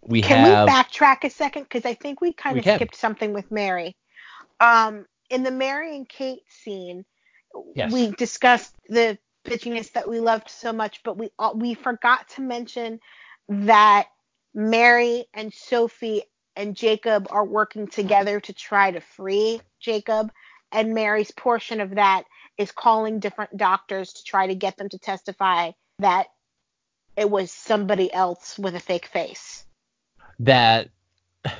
we 0.03 0.23
can 0.23 0.45
have. 0.45 0.67
we 0.67 0.73
backtrack 0.73 1.25
a 1.25 1.31
second 1.31 1.65
because 1.65 1.85
I 1.85 1.95
think 1.95 2.21
we 2.21 2.33
kind 2.33 2.59
of 2.59 2.65
skipped 2.65 2.97
something 2.97 3.33
with 3.33 3.51
Mary. 3.51 3.97
Um, 4.61 5.07
in 5.29 5.43
the 5.43 5.51
Mary 5.51 5.97
and 5.97 6.09
Kate 6.09 6.43
scene, 6.49 7.05
yes. 7.75 7.93
we 7.93 8.11
discussed 8.13 8.75
the 8.89 9.19
bitchiness 9.45 9.93
that 9.93 10.09
we 10.09 10.21
loved 10.21 10.51
so 10.51 10.73
much, 10.73 11.03
but 11.03 11.17
we 11.17 11.31
we 11.55 11.75
forgot 11.75 12.29
to 12.31 12.43
mention 12.43 13.01
that 13.49 14.09
Mary 14.55 15.27
and 15.35 15.53
Sophie 15.53 16.23
and 16.57 16.77
Jacob 16.77 17.29
are 17.31 17.45
working 17.45 17.87
together 17.87 18.41
to 18.41 18.53
try 18.53 18.91
to 18.91 19.01
free 19.01 19.61
Jacob, 19.79 20.31
and 20.73 20.95
Mary's 20.95 21.31
portion 21.31 21.81
of 21.81 21.95
that 21.95 22.25
is 22.59 22.73
calling 22.73 23.21
different 23.21 23.57
doctors 23.57 24.13
to 24.13 24.25
try 24.25 24.47
to 24.47 24.55
get 24.55 24.77
them 24.77 24.89
to 24.89 24.99
testify 24.99 25.71
that 25.99 26.27
it 27.17 27.31
was 27.31 27.51
somebody 27.51 28.13
else 28.13 28.59
with 28.59 28.75
a 28.75 28.81
fake 28.81 29.07
face. 29.07 29.65
That 30.41 30.89
uh 31.45 31.51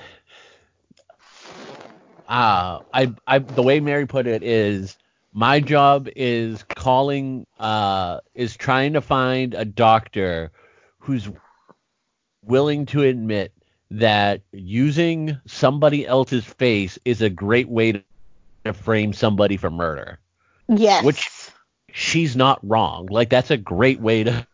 I 2.29 3.15
I 3.27 3.39
the 3.39 3.63
way 3.63 3.81
Mary 3.81 4.07
put 4.07 4.27
it 4.27 4.43
is 4.43 4.97
my 5.33 5.61
job 5.61 6.09
is 6.17 6.65
calling 6.65 7.47
uh 7.59 8.21
is 8.35 8.57
trying 8.57 8.95
to 8.95 9.01
find 9.01 9.55
a 9.55 9.65
doctor 9.65 10.51
who's 10.99 11.29
willing 12.45 12.87
to 12.87 13.03
admit 13.03 13.53
that 13.91 14.43
using 14.53 15.39
somebody 15.47 16.07
else's 16.07 16.45
face 16.45 16.99
is 17.05 17.23
a 17.23 17.31
great 17.31 17.69
way 17.69 18.05
to 18.65 18.73
frame 18.73 19.13
somebody 19.13 19.57
for 19.57 19.71
murder. 19.71 20.19
Yes. 20.69 21.05
Which 21.05 21.29
she's 21.93 22.37
not 22.37 22.61
wrong. 22.63 23.07
Like 23.07 23.31
that's 23.31 23.51
a 23.51 23.57
great 23.57 24.01
way 24.01 24.25
to. 24.25 24.47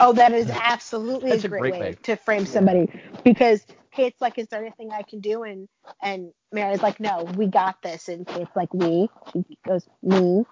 Oh, 0.00 0.12
that 0.12 0.32
is 0.32 0.50
absolutely 0.50 1.32
a 1.32 1.34
great, 1.34 1.44
a 1.44 1.48
great, 1.48 1.72
way, 1.72 1.80
way 1.80 1.96
to 2.02 2.16
frame 2.16 2.46
somebody 2.46 2.88
because 3.24 3.64
Kate's 3.92 4.20
like, 4.20 4.38
"Is 4.38 4.48
there 4.48 4.60
anything 4.60 4.90
I 4.92 5.02
can 5.02 5.20
do?" 5.20 5.42
and 5.42 5.68
and 6.02 6.32
Mary's 6.52 6.82
like, 6.82 7.00
"No, 7.00 7.24
we 7.36 7.46
got 7.46 7.82
this." 7.82 8.08
And 8.08 8.26
Kate's 8.26 8.54
like, 8.54 8.72
"We." 8.72 9.08
She 9.32 9.58
goes, 9.66 9.88
"Me." 10.02 10.44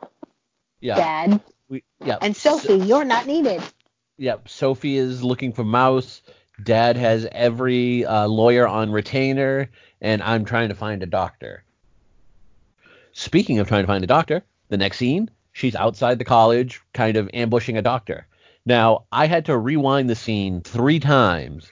Yeah. 0.80 0.96
Dad. 0.96 1.40
We, 1.68 1.82
yeah. 2.04 2.18
And 2.20 2.36
Sophie, 2.36 2.66
so, 2.66 2.84
you're 2.84 3.04
not 3.04 3.26
needed. 3.26 3.62
Yep. 4.18 4.48
Sophie 4.48 4.96
is 4.96 5.22
looking 5.22 5.52
for 5.52 5.64
Mouse. 5.64 6.22
Dad 6.62 6.96
has 6.96 7.26
every 7.32 8.04
uh, 8.04 8.26
lawyer 8.26 8.66
on 8.66 8.90
retainer, 8.90 9.70
and 10.00 10.22
I'm 10.22 10.44
trying 10.44 10.70
to 10.70 10.74
find 10.74 11.02
a 11.02 11.06
doctor. 11.06 11.64
Speaking 13.12 13.58
of 13.58 13.68
trying 13.68 13.82
to 13.82 13.86
find 13.86 14.04
a 14.04 14.06
doctor, 14.06 14.44
the 14.68 14.76
next 14.76 14.98
scene, 14.98 15.30
she's 15.52 15.74
outside 15.74 16.18
the 16.18 16.24
college, 16.24 16.80
kind 16.92 17.16
of 17.16 17.30
ambushing 17.32 17.76
a 17.76 17.82
doctor. 17.82 18.26
Now, 18.66 19.04
I 19.12 19.28
had 19.28 19.46
to 19.46 19.56
rewind 19.56 20.10
the 20.10 20.16
scene 20.16 20.60
three 20.60 20.98
times 20.98 21.70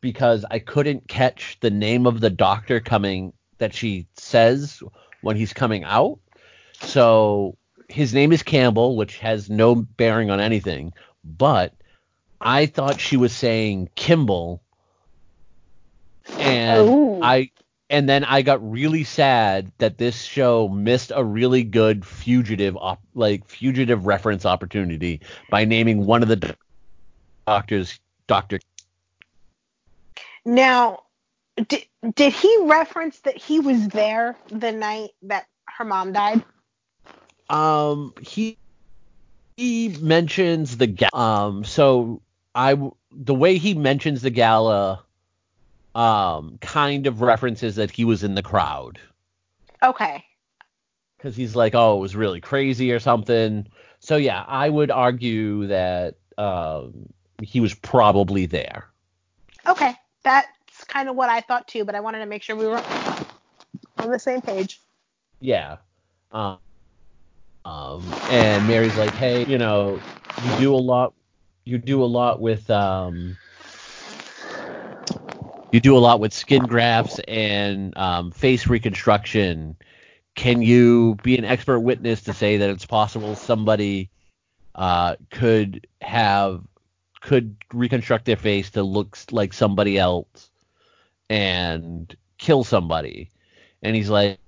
because 0.00 0.44
I 0.48 0.60
couldn't 0.60 1.08
catch 1.08 1.58
the 1.60 1.70
name 1.70 2.06
of 2.06 2.20
the 2.20 2.30
doctor 2.30 2.78
coming 2.78 3.32
that 3.58 3.74
she 3.74 4.06
says 4.16 4.80
when 5.20 5.36
he's 5.36 5.52
coming 5.52 5.82
out. 5.82 6.20
So 6.80 7.56
his 7.88 8.14
name 8.14 8.32
is 8.32 8.44
Campbell, 8.44 8.96
which 8.96 9.18
has 9.18 9.50
no 9.50 9.74
bearing 9.74 10.30
on 10.30 10.38
anything, 10.40 10.92
but 11.24 11.74
I 12.40 12.66
thought 12.66 13.00
she 13.00 13.16
was 13.16 13.32
saying 13.32 13.90
Kimble, 13.96 14.62
and. 16.38 17.24
I 17.24 17.50
and 17.90 18.08
then 18.08 18.24
I 18.24 18.42
got 18.42 18.70
really 18.70 19.04
sad 19.04 19.72
that 19.78 19.98
this 19.98 20.22
show 20.22 20.68
missed 20.68 21.12
a 21.14 21.24
really 21.24 21.64
good 21.64 22.04
fugitive 22.04 22.76
op, 22.76 23.00
like 23.14 23.46
fugitive 23.46 24.06
reference 24.06 24.44
opportunity 24.44 25.20
by 25.50 25.64
naming 25.64 26.04
one 26.04 26.22
of 26.22 26.28
the 26.28 26.56
doctors 27.46 27.98
Doctor. 28.26 28.60
Now, 30.44 31.04
did 31.66 31.84
did 32.14 32.32
he 32.32 32.58
reference 32.62 33.18
that 33.20 33.36
he 33.36 33.58
was 33.58 33.88
there 33.88 34.36
the 34.48 34.70
night 34.70 35.10
that 35.22 35.46
her 35.66 35.84
mom 35.84 36.12
died? 36.12 36.44
Um, 37.48 38.12
he 38.20 38.58
he 39.56 39.96
mentions 40.00 40.76
the 40.76 40.86
gala. 40.86 41.10
um 41.14 41.64
so 41.64 42.20
I 42.54 42.76
the 43.10 43.34
way 43.34 43.56
he 43.58 43.74
mentions 43.74 44.22
the 44.22 44.30
gala 44.30 45.04
um 45.98 46.58
kind 46.60 47.08
of 47.08 47.20
references 47.22 47.74
that 47.74 47.90
he 47.90 48.04
was 48.04 48.22
in 48.22 48.36
the 48.36 48.42
crowd. 48.42 49.00
Okay. 49.82 50.24
Cuz 51.18 51.34
he's 51.34 51.56
like, 51.56 51.74
"Oh, 51.74 51.96
it 51.96 52.00
was 52.00 52.14
really 52.14 52.40
crazy 52.40 52.92
or 52.92 53.00
something." 53.00 53.66
So 53.98 54.16
yeah, 54.16 54.44
I 54.46 54.68
would 54.68 54.92
argue 54.92 55.66
that 55.66 56.14
um 56.38 57.12
he 57.42 57.58
was 57.60 57.74
probably 57.74 58.46
there. 58.46 58.86
Okay. 59.66 59.92
That's 60.22 60.84
kind 60.86 61.08
of 61.08 61.16
what 61.16 61.30
I 61.30 61.40
thought 61.40 61.66
too, 61.66 61.84
but 61.84 61.96
I 61.96 62.00
wanted 62.00 62.20
to 62.20 62.26
make 62.26 62.42
sure 62.42 62.54
we 62.54 62.66
were 62.66 62.82
on 63.98 64.10
the 64.10 64.18
same 64.20 64.40
page. 64.40 64.80
Yeah. 65.40 65.78
Um, 66.30 66.58
um 67.64 68.04
and 68.30 68.68
Mary's 68.68 68.96
like, 68.96 69.14
"Hey, 69.14 69.44
you 69.46 69.58
know, 69.58 70.00
you 70.44 70.58
do 70.58 70.74
a 70.74 70.76
lot 70.76 71.12
you 71.64 71.76
do 71.76 72.02
a 72.02 72.06
lot 72.06 72.40
with 72.40 72.70
um, 72.70 73.36
you 75.72 75.80
do 75.80 75.96
a 75.96 76.00
lot 76.00 76.20
with 76.20 76.32
skin 76.32 76.64
grafts 76.66 77.18
and 77.28 77.96
um, 77.96 78.30
face 78.30 78.66
reconstruction. 78.66 79.76
Can 80.34 80.62
you 80.62 81.16
be 81.22 81.36
an 81.36 81.44
expert 81.44 81.80
witness 81.80 82.22
to 82.22 82.32
say 82.32 82.58
that 82.58 82.70
it's 82.70 82.86
possible 82.86 83.34
somebody 83.34 84.10
uh, 84.74 85.16
could 85.30 85.86
have 86.00 86.62
could 87.20 87.56
reconstruct 87.72 88.24
their 88.24 88.36
face 88.36 88.70
to 88.70 88.82
look 88.82 89.18
like 89.32 89.52
somebody 89.52 89.98
else 89.98 90.50
and 91.28 92.16
kill 92.38 92.64
somebody? 92.64 93.30
And 93.82 93.94
he's 93.94 94.10
like, 94.10 94.38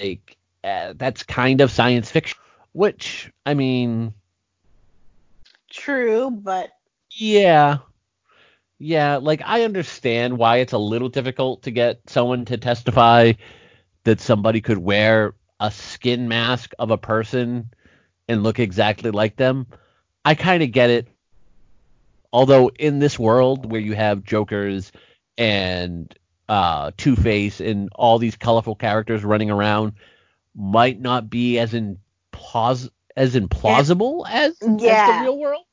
like 0.00 0.36
uh, 0.62 0.94
that's 0.96 1.22
kind 1.22 1.60
of 1.60 1.70
science 1.70 2.10
fiction. 2.10 2.38
Which 2.72 3.30
I 3.44 3.54
mean, 3.54 4.14
true, 5.70 6.30
but 6.30 6.70
yeah. 7.10 7.78
Yeah, 8.78 9.16
like 9.16 9.42
I 9.44 9.62
understand 9.62 10.36
why 10.36 10.58
it's 10.58 10.72
a 10.72 10.78
little 10.78 11.08
difficult 11.08 11.62
to 11.62 11.70
get 11.70 12.00
someone 12.06 12.44
to 12.46 12.58
testify 12.58 13.34
that 14.04 14.20
somebody 14.20 14.60
could 14.60 14.78
wear 14.78 15.34
a 15.60 15.70
skin 15.70 16.28
mask 16.28 16.72
of 16.78 16.90
a 16.90 16.98
person 16.98 17.70
and 18.28 18.42
look 18.42 18.58
exactly 18.58 19.10
like 19.10 19.36
them. 19.36 19.66
I 20.24 20.34
kind 20.34 20.62
of 20.62 20.72
get 20.72 20.90
it. 20.90 21.08
Although 22.32 22.68
in 22.68 22.98
this 22.98 23.18
world 23.18 23.70
where 23.70 23.80
you 23.80 23.94
have 23.94 24.24
Jokers 24.24 24.90
and 25.38 26.12
uh, 26.48 26.90
Two 26.96 27.14
Face 27.14 27.60
and 27.60 27.88
all 27.94 28.18
these 28.18 28.36
colorful 28.36 28.74
characters 28.74 29.24
running 29.24 29.50
around, 29.50 29.92
might 30.54 31.00
not 31.00 31.30
be 31.30 31.58
as 31.58 31.74
in 31.74 31.98
pause 32.32 32.90
as 33.16 33.34
implausible 33.34 34.28
as, 34.28 34.56
yeah. 34.60 35.08
as 35.10 35.18
the 35.18 35.24
real 35.24 35.38
world. 35.38 35.64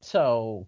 So 0.00 0.66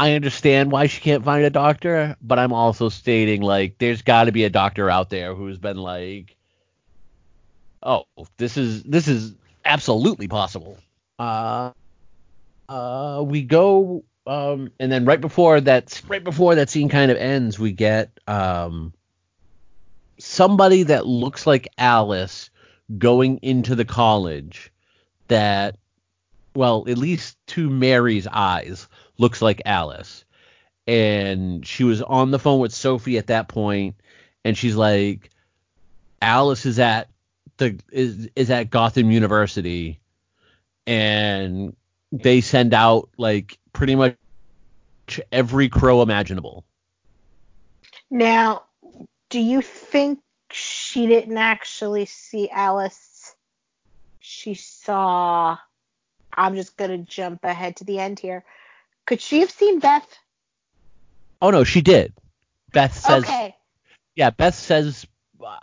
I 0.00 0.14
understand 0.14 0.72
why 0.72 0.86
she 0.86 0.98
can't 1.02 1.26
find 1.26 1.44
a 1.44 1.50
doctor, 1.50 2.16
but 2.22 2.38
I'm 2.38 2.54
also 2.54 2.88
stating 2.88 3.42
like 3.42 3.76
there's 3.76 4.00
got 4.00 4.24
to 4.24 4.32
be 4.32 4.44
a 4.44 4.48
doctor 4.48 4.88
out 4.88 5.10
there 5.10 5.34
who's 5.34 5.58
been 5.58 5.76
like, 5.76 6.36
oh, 7.82 8.04
this 8.38 8.56
is 8.56 8.82
this 8.84 9.08
is 9.08 9.34
absolutely 9.62 10.26
possible. 10.26 10.78
Uh, 11.18 11.72
uh, 12.66 13.22
we 13.26 13.42
go, 13.42 14.02
um, 14.26 14.70
and 14.80 14.90
then 14.90 15.04
right 15.04 15.20
before 15.20 15.60
that, 15.60 16.00
right 16.08 16.24
before 16.24 16.54
that 16.54 16.70
scene 16.70 16.88
kind 16.88 17.10
of 17.10 17.18
ends, 17.18 17.58
we 17.58 17.70
get 17.70 18.10
um 18.26 18.94
somebody 20.16 20.84
that 20.84 21.04
looks 21.04 21.46
like 21.46 21.68
Alice 21.76 22.48
going 22.96 23.36
into 23.42 23.74
the 23.74 23.84
college 23.84 24.72
that 25.28 25.76
well, 26.54 26.84
at 26.88 26.98
least 26.98 27.36
to 27.48 27.70
Mary's 27.70 28.26
eyes, 28.26 28.88
looks 29.20 29.42
like 29.42 29.62
Alice. 29.64 30.24
And 30.86 31.64
she 31.64 31.84
was 31.84 32.02
on 32.02 32.30
the 32.30 32.38
phone 32.38 32.58
with 32.58 32.72
Sophie 32.72 33.18
at 33.18 33.28
that 33.28 33.48
point, 33.48 33.94
and 34.44 34.56
she's 34.56 34.74
like, 34.74 35.30
Alice 36.20 36.66
is 36.66 36.78
at 36.78 37.08
the 37.58 37.78
is 37.92 38.28
is 38.34 38.50
at 38.50 38.70
Gotham 38.70 39.10
University, 39.10 40.00
and 40.86 41.76
they 42.10 42.40
send 42.40 42.74
out 42.74 43.10
like 43.16 43.58
pretty 43.72 43.94
much 43.94 44.16
every 45.30 45.68
crow 45.68 46.02
imaginable. 46.02 46.64
Now, 48.10 48.64
do 49.28 49.38
you 49.38 49.62
think 49.62 50.18
she 50.50 51.06
didn't 51.06 51.38
actually 51.38 52.06
see 52.06 52.50
Alice? 52.50 53.36
She 54.18 54.54
saw 54.54 55.56
I'm 56.32 56.56
just 56.56 56.76
gonna 56.76 56.98
jump 56.98 57.44
ahead 57.44 57.76
to 57.76 57.84
the 57.84 57.98
end 57.98 58.18
here. 58.18 58.44
Could 59.10 59.20
she 59.20 59.40
have 59.40 59.50
seen 59.50 59.80
Beth? 59.80 60.06
Oh 61.42 61.50
no, 61.50 61.64
she 61.64 61.80
did. 61.80 62.12
Beth 62.72 62.96
says. 62.96 63.24
Okay. 63.24 63.56
Yeah, 64.14 64.30
Beth 64.30 64.54
says. 64.54 65.04
Uh, 65.44 65.56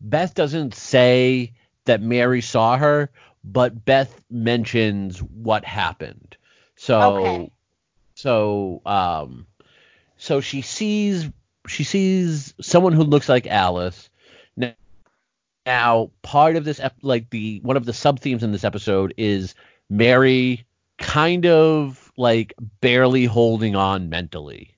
Beth 0.00 0.34
doesn't 0.34 0.72
say 0.72 1.52
that 1.84 2.00
Mary 2.00 2.40
saw 2.40 2.76
her, 2.76 3.10
but 3.42 3.84
Beth 3.84 4.14
mentions 4.30 5.18
what 5.18 5.64
happened. 5.64 6.36
So. 6.76 7.16
Okay. 7.16 7.52
So 8.14 8.82
um, 8.86 9.48
so 10.16 10.40
she 10.40 10.62
sees 10.62 11.28
she 11.66 11.82
sees 11.82 12.54
someone 12.60 12.92
who 12.92 13.02
looks 13.02 13.28
like 13.28 13.48
Alice. 13.48 14.10
Now, 14.56 14.74
now 15.66 16.10
part 16.22 16.54
of 16.54 16.62
this 16.64 16.78
ep- 16.78 16.94
like 17.02 17.30
the 17.30 17.58
one 17.64 17.76
of 17.76 17.84
the 17.84 17.92
sub 17.92 18.20
themes 18.20 18.44
in 18.44 18.52
this 18.52 18.62
episode 18.62 19.12
is 19.16 19.56
Mary 19.90 20.64
kind 20.98 21.46
of 21.46 22.01
like 22.16 22.54
barely 22.80 23.24
holding 23.24 23.76
on 23.76 24.08
mentally. 24.08 24.74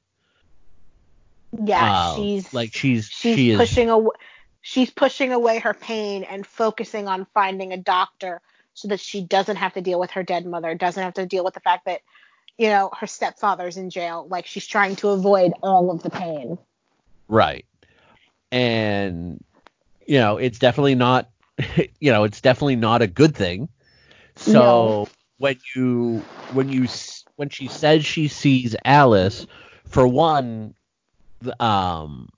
Yeah, 1.62 1.92
uh, 1.92 2.16
she's 2.16 2.52
like 2.52 2.74
she's 2.74 3.06
she's 3.06 3.36
she 3.36 3.56
pushing 3.56 3.88
away 3.88 4.10
she's 4.60 4.90
pushing 4.90 5.32
away 5.32 5.60
her 5.60 5.74
pain 5.74 6.24
and 6.24 6.46
focusing 6.46 7.06
on 7.06 7.26
finding 7.34 7.72
a 7.72 7.76
doctor 7.76 8.40
so 8.72 8.88
that 8.88 8.98
she 8.98 9.22
doesn't 9.22 9.56
have 9.56 9.74
to 9.74 9.80
deal 9.80 10.00
with 10.00 10.10
her 10.12 10.24
dead 10.24 10.46
mother, 10.46 10.74
doesn't 10.74 11.02
have 11.02 11.14
to 11.14 11.26
deal 11.26 11.44
with 11.44 11.54
the 11.54 11.60
fact 11.60 11.84
that 11.84 12.00
you 12.58 12.68
know 12.68 12.90
her 12.98 13.06
stepfather's 13.06 13.76
in 13.76 13.90
jail. 13.90 14.26
Like 14.28 14.46
she's 14.46 14.66
trying 14.66 14.96
to 14.96 15.10
avoid 15.10 15.52
all 15.62 15.90
of 15.90 16.02
the 16.02 16.10
pain. 16.10 16.58
Right. 17.28 17.66
And 18.50 19.42
you 20.06 20.18
know, 20.18 20.38
it's 20.38 20.58
definitely 20.58 20.96
not 20.96 21.30
you 22.00 22.10
know, 22.10 22.24
it's 22.24 22.40
definitely 22.40 22.76
not 22.76 23.02
a 23.02 23.06
good 23.06 23.36
thing 23.36 23.68
so 24.36 24.52
no. 24.52 25.08
when 25.38 25.58
you 25.74 26.18
when 26.52 26.68
you 26.68 26.86
when 27.36 27.48
she 27.48 27.68
says 27.68 28.04
she 28.04 28.28
sees 28.28 28.76
Alice, 28.84 29.46
for 29.86 30.06
one, 30.06 30.74
um, 31.60 32.28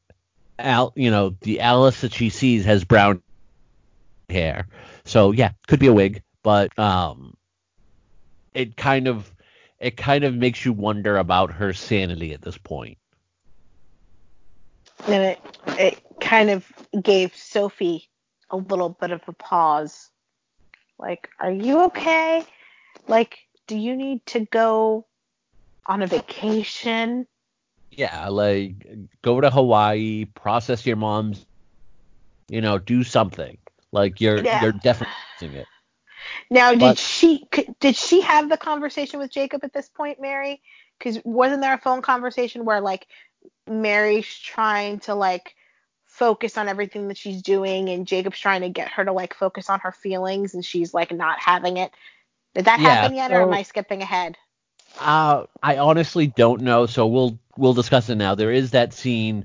Al, 0.59 0.93
you 0.97 1.11
know, 1.11 1.37
the 1.41 1.61
Alice 1.61 2.01
that 2.01 2.15
she 2.15 2.31
sees 2.31 2.65
has 2.65 2.85
brown 2.85 3.23
hair. 4.29 4.67
So 5.05 5.33
yeah, 5.33 5.53
could 5.67 5.81
be 5.81 5.87
a 5.87 5.93
wig, 5.93 6.23
but 6.43 6.77
um, 6.79 7.37
it 8.55 8.77
kind 8.77 9.07
of 9.07 9.31
it 9.79 9.97
kind 9.97 10.25
of 10.25 10.35
makes 10.35 10.65
you 10.65 10.73
wonder 10.73 11.19
about 11.19 11.53
her 11.53 11.73
sanity 11.73 12.33
at 12.33 12.43
this 12.43 12.59
point. 12.59 12.99
And 15.07 15.23
it 15.23 15.59
it 15.79 16.03
kind 16.21 16.51
of 16.51 16.67
gave 17.03 17.37
Sophie 17.37 18.09
a 18.51 18.57
little 18.57 18.89
bit 18.89 19.11
of 19.11 19.21
a 19.29 19.33
pause. 19.33 20.11
Like, 20.99 21.29
are 21.39 21.51
you 21.51 21.83
okay? 21.85 22.43
Like, 23.07 23.46
do 23.67 23.77
you 23.77 23.97
need 23.97 24.25
to 24.27 24.41
go 24.41 25.07
on 25.87 26.03
a 26.03 26.07
vacation? 26.07 27.27
Yeah, 27.91 28.29
like 28.29 28.87
go 29.23 29.41
to 29.41 29.51
Hawaii, 29.51 30.27
process 30.27 30.85
your 30.85 30.97
mom's, 30.97 31.45
you 32.49 32.61
know, 32.61 32.79
do 32.79 33.05
something. 33.05 33.59
Like 33.93 34.21
you're 34.21 34.43
yeah. 34.43 34.62
you're 34.62 34.73
definitely 34.73 35.14
doing 35.41 35.55
it. 35.55 35.67
Now, 36.51 36.71
did 36.71 36.81
but, 36.81 36.99
she 36.99 37.47
did 37.81 37.97
she 37.97 38.21
have 38.23 38.49
the 38.49 38.57
conversation 38.57 39.21
with 39.21 39.31
Jacob 39.31 39.64
at 39.64 39.73
this 39.73 39.89
point, 39.89 40.21
Mary? 40.21 40.61
Because 40.99 41.21
wasn't 41.25 41.61
there 41.61 41.75
a 41.75 41.79
phone 41.79 42.03
conversation 42.03 42.64
where 42.64 42.81
like 42.81 43.07
Mary's 43.67 44.27
trying 44.27 45.01
to 45.01 45.14
like 45.14 45.55
focus 46.07 46.57
on 46.57 46.69
everything 46.69 47.09
that 47.09 47.17
she's 47.19 47.43
doing 47.43 47.89
and 47.91 48.07
Jacob's 48.07 48.39
trying 48.39 48.62
to 48.62 48.71
get 48.71 48.89
her 48.89 49.05
to 49.05 49.12
like 49.12 49.35
focus 49.35 49.69
on 49.69 49.81
her 49.81 49.93
feelings 49.93 50.55
and 50.55 50.64
she's 50.64 50.95
like 50.95 51.12
not 51.12 51.39
having 51.39 51.77
it. 51.77 51.93
Did 52.57 52.65
that 52.65 52.81
yeah, 52.81 53.03
happen 53.03 53.15
yet, 53.15 53.31
so, 53.31 53.37
or 53.37 53.43
am 53.43 53.53
I 53.53 53.65
skipping 53.65 54.01
ahead? 54.01 54.39
Uh, 54.99 55.45
I 55.63 55.77
honestly 55.77 56.27
don't 56.27 56.63
know, 56.63 56.87
so 56.87 57.07
we'll 57.07 57.39
we'll 57.59 57.75
discuss 57.75 58.09
it 58.09 58.15
now. 58.15 58.35
There 58.35 58.51
is 58.51 58.71
that 58.71 58.95
scene 58.95 59.45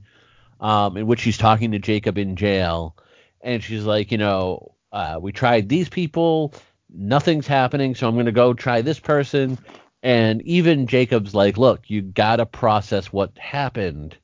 um, 0.62 0.96
in 0.96 1.08
which 1.08 1.20
she's 1.20 1.38
talking 1.38 1.72
to 1.72 1.80
Jacob 1.80 2.18
in 2.18 2.38
jail, 2.38 2.96
and 3.42 3.62
she's 3.62 3.84
like, 3.84 4.14
you 4.14 4.18
know, 4.18 4.76
uh, 4.94 5.20
we 5.22 5.34
tried 5.34 5.68
these 5.68 5.90
people, 5.90 6.54
nothing's 6.90 7.48
happening, 7.48 7.96
so 7.96 8.08
I'm 8.08 8.16
gonna 8.16 8.32
go 8.32 8.54
try 8.54 8.82
this 8.82 9.00
person. 9.00 9.58
And 10.02 10.42
even 10.44 10.88
Jacob's 10.88 11.36
like, 11.36 11.58
look, 11.58 11.90
you 11.90 12.02
gotta 12.02 12.46
process 12.46 13.12
what 13.12 13.38
happened. 13.38 14.16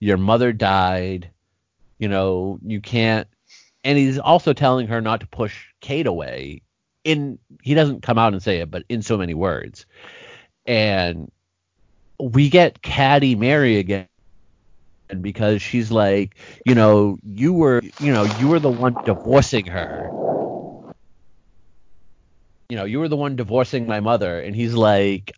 Your 0.00 0.18
mother 0.18 0.52
died. 0.52 1.30
You 1.98 2.08
know, 2.08 2.58
you 2.62 2.82
can't. 2.82 3.26
And 3.84 3.96
he's 3.96 4.18
also 4.18 4.52
telling 4.52 4.88
her 4.88 5.00
not 5.00 5.20
to 5.20 5.26
push 5.26 5.64
Kate 5.80 6.06
away. 6.06 6.60
In 7.04 7.38
he 7.62 7.74
doesn't 7.74 8.02
come 8.02 8.18
out 8.18 8.32
and 8.32 8.42
say 8.42 8.60
it, 8.60 8.70
but 8.70 8.84
in 8.88 9.02
so 9.02 9.18
many 9.18 9.34
words. 9.34 9.86
And 10.66 11.30
we 12.20 12.48
get 12.50 12.82
Caddy 12.82 13.34
Mary 13.36 13.78
again 13.78 14.08
because 15.20 15.62
she's 15.62 15.90
like, 15.90 16.36
you 16.64 16.74
know, 16.74 17.18
you 17.24 17.52
were, 17.52 17.80
you 17.98 18.12
know, 18.12 18.24
you 18.24 18.48
were 18.48 18.60
the 18.60 18.70
one 18.70 18.98
divorcing 19.04 19.66
her. 19.66 20.14
You 22.68 22.76
know, 22.76 22.84
you 22.84 22.98
were 23.00 23.08
the 23.08 23.16
one 23.16 23.36
divorcing 23.36 23.86
my 23.86 24.00
mother, 24.00 24.40
and 24.40 24.56
he's 24.56 24.74
like, 24.74 25.32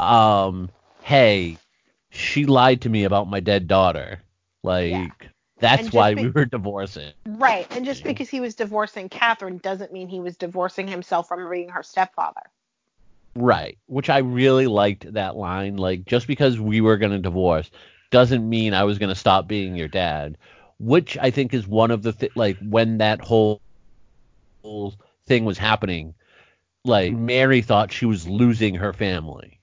um, 0.00 0.70
hey, 1.00 1.58
she 2.10 2.46
lied 2.46 2.82
to 2.82 2.90
me 2.90 3.04
about 3.04 3.28
my 3.28 3.40
dead 3.40 3.68
daughter. 3.68 4.22
Like, 4.62 4.90
yeah. 4.90 5.31
That's 5.62 5.92
why 5.92 6.14
be- 6.14 6.24
we 6.24 6.30
were 6.30 6.44
divorcing. 6.44 7.12
Right, 7.24 7.66
and 7.74 7.84
just 7.84 8.04
because 8.04 8.28
he 8.28 8.40
was 8.40 8.54
divorcing 8.54 9.08
Catherine 9.08 9.58
doesn't 9.58 9.92
mean 9.92 10.08
he 10.08 10.20
was 10.20 10.36
divorcing 10.36 10.88
himself 10.88 11.28
from 11.28 11.48
being 11.48 11.70
her 11.70 11.82
stepfather. 11.82 12.42
Right, 13.34 13.78
which 13.86 14.10
I 14.10 14.18
really 14.18 14.66
liked 14.66 15.12
that 15.14 15.36
line. 15.36 15.76
Like, 15.76 16.04
just 16.04 16.26
because 16.26 16.60
we 16.60 16.80
were 16.80 16.98
going 16.98 17.12
to 17.12 17.18
divorce 17.18 17.70
doesn't 18.10 18.46
mean 18.46 18.74
I 18.74 18.84
was 18.84 18.98
going 18.98 19.08
to 19.08 19.14
stop 19.14 19.48
being 19.48 19.74
your 19.76 19.88
dad. 19.88 20.36
Which 20.78 21.16
I 21.16 21.30
think 21.30 21.54
is 21.54 21.66
one 21.66 21.92
of 21.92 22.02
the 22.02 22.12
th- 22.12 22.32
like 22.34 22.58
when 22.58 22.98
that 22.98 23.20
whole, 23.20 23.62
whole 24.62 24.94
thing 25.26 25.44
was 25.44 25.56
happening, 25.56 26.14
like 26.84 27.12
Mary 27.12 27.62
thought 27.62 27.92
she 27.92 28.04
was 28.04 28.26
losing 28.26 28.74
her 28.74 28.92
family. 28.92 29.60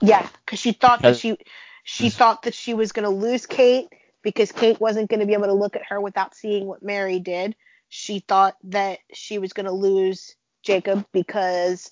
Yeah, 0.00 0.26
because 0.44 0.60
she 0.60 0.72
thought 0.72 1.02
that 1.02 1.16
she 1.16 1.36
she 1.82 2.08
thought 2.08 2.42
that 2.42 2.54
she 2.54 2.72
was 2.72 2.92
going 2.92 3.04
to 3.04 3.10
lose 3.10 3.46
Kate 3.46 3.88
because 4.22 4.52
Kate 4.52 4.80
wasn't 4.80 5.08
going 5.08 5.20
to 5.20 5.26
be 5.26 5.32
able 5.32 5.46
to 5.46 5.52
look 5.52 5.76
at 5.76 5.86
her 5.88 6.00
without 6.00 6.34
seeing 6.34 6.66
what 6.66 6.82
Mary 6.82 7.18
did. 7.18 7.56
She 7.88 8.20
thought 8.20 8.56
that 8.64 8.98
she 9.12 9.38
was 9.38 9.52
going 9.52 9.66
to 9.66 9.72
lose 9.72 10.36
Jacob 10.62 11.06
because 11.12 11.90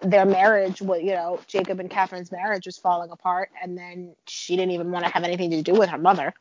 their 0.00 0.24
marriage 0.24 0.80
was, 0.80 1.02
you 1.02 1.12
know, 1.12 1.40
Jacob 1.46 1.80
and 1.80 1.90
Catherine's 1.90 2.32
marriage 2.32 2.66
was 2.66 2.78
falling 2.78 3.10
apart, 3.10 3.50
and 3.62 3.76
then 3.76 4.14
she 4.26 4.56
didn't 4.56 4.72
even 4.72 4.90
want 4.90 5.04
to 5.04 5.10
have 5.10 5.24
anything 5.24 5.50
to 5.50 5.62
do 5.62 5.74
with 5.74 5.88
her 5.90 5.98
mother. 5.98 6.34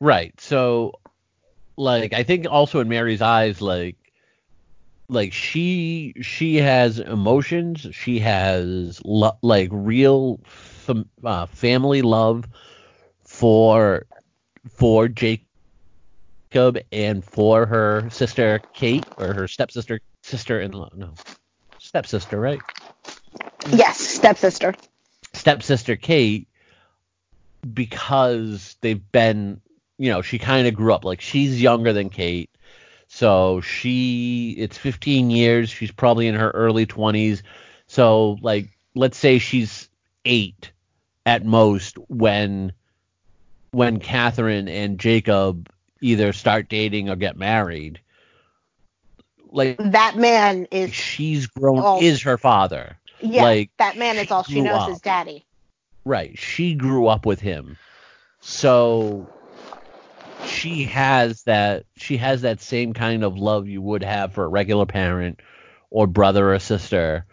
Right. 0.00 0.38
So, 0.40 0.98
like, 1.76 2.12
I 2.12 2.22
think 2.22 2.46
also 2.50 2.80
in 2.80 2.88
Mary's 2.88 3.22
eyes, 3.22 3.62
like, 3.62 3.96
like 5.08 5.32
she 5.32 6.14
she 6.20 6.56
has 6.56 6.98
emotions, 6.98 7.86
she 7.92 8.18
has 8.18 9.00
lo- 9.04 9.38
like 9.40 9.68
real 9.70 10.40
fam- 10.44 11.08
uh, 11.24 11.46
family 11.46 12.02
love 12.02 12.44
for 13.36 14.06
for 14.68 15.08
Jacob 15.08 15.44
and 16.90 17.24
for 17.24 17.66
her 17.66 18.08
sister 18.10 18.60
Kate 18.74 19.06
or 19.18 19.32
her 19.34 19.46
stepsister 19.46 20.00
sister 20.22 20.60
in 20.60 20.72
law 20.72 20.90
no 20.96 21.12
stepsister, 21.86 22.38
right? 22.38 22.60
Yes, 23.72 23.98
stepsister. 23.98 24.74
Stepsister 25.32 25.96
Kate, 25.96 26.48
because 27.72 28.76
they've 28.80 29.12
been, 29.12 29.60
you 29.98 30.10
know, 30.10 30.22
she 30.22 30.38
kind 30.38 30.66
of 30.66 30.74
grew 30.74 30.92
up 30.92 31.04
like 31.04 31.20
she's 31.20 31.60
younger 31.60 31.92
than 31.92 32.10
Kate. 32.10 32.50
So 33.08 33.60
she, 33.60 34.54
it's 34.58 34.76
15 34.76 35.30
years. 35.30 35.70
She's 35.70 35.92
probably 35.92 36.26
in 36.26 36.34
her 36.34 36.50
early 36.50 36.86
20s. 36.86 37.42
So, 37.86 38.36
like, 38.42 38.68
let's 38.94 39.16
say 39.16 39.38
she's 39.38 39.88
eight 40.24 40.72
at 41.24 41.44
most 41.44 41.96
when 42.08 42.72
when 43.70 43.98
Catherine 43.98 44.68
and 44.68 44.98
Jacob 44.98 45.70
either 46.00 46.32
start 46.32 46.68
dating 46.68 47.08
or 47.08 47.16
get 47.16 47.36
married 47.36 48.00
like 49.56 49.78
that 49.78 50.16
man 50.16 50.66
is 50.70 50.92
she's 50.92 51.46
grown 51.46 51.78
all, 51.78 52.02
is 52.02 52.22
her 52.22 52.38
father. 52.38 52.98
Yeah, 53.20 53.42
like 53.42 53.70
that 53.78 53.96
man 53.96 54.18
is 54.18 54.30
all 54.30 54.44
she 54.44 54.60
knows 54.60 54.82
up. 54.82 54.90
is 54.90 55.00
daddy. 55.00 55.44
Right. 56.04 56.38
She 56.38 56.74
grew 56.74 57.06
up 57.06 57.26
with 57.26 57.40
him. 57.40 57.78
So 58.40 59.28
she 60.44 60.84
has 60.84 61.42
that 61.44 61.86
she 61.96 62.18
has 62.18 62.42
that 62.42 62.60
same 62.60 62.92
kind 62.92 63.24
of 63.24 63.38
love 63.38 63.66
you 63.66 63.80
would 63.80 64.04
have 64.04 64.34
for 64.34 64.44
a 64.44 64.48
regular 64.48 64.86
parent 64.86 65.40
or 65.90 66.06
brother 66.06 66.52
or 66.52 66.58
sister. 66.58 67.24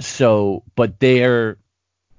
So, 0.00 0.62
but 0.76 1.00
they're 1.00 1.56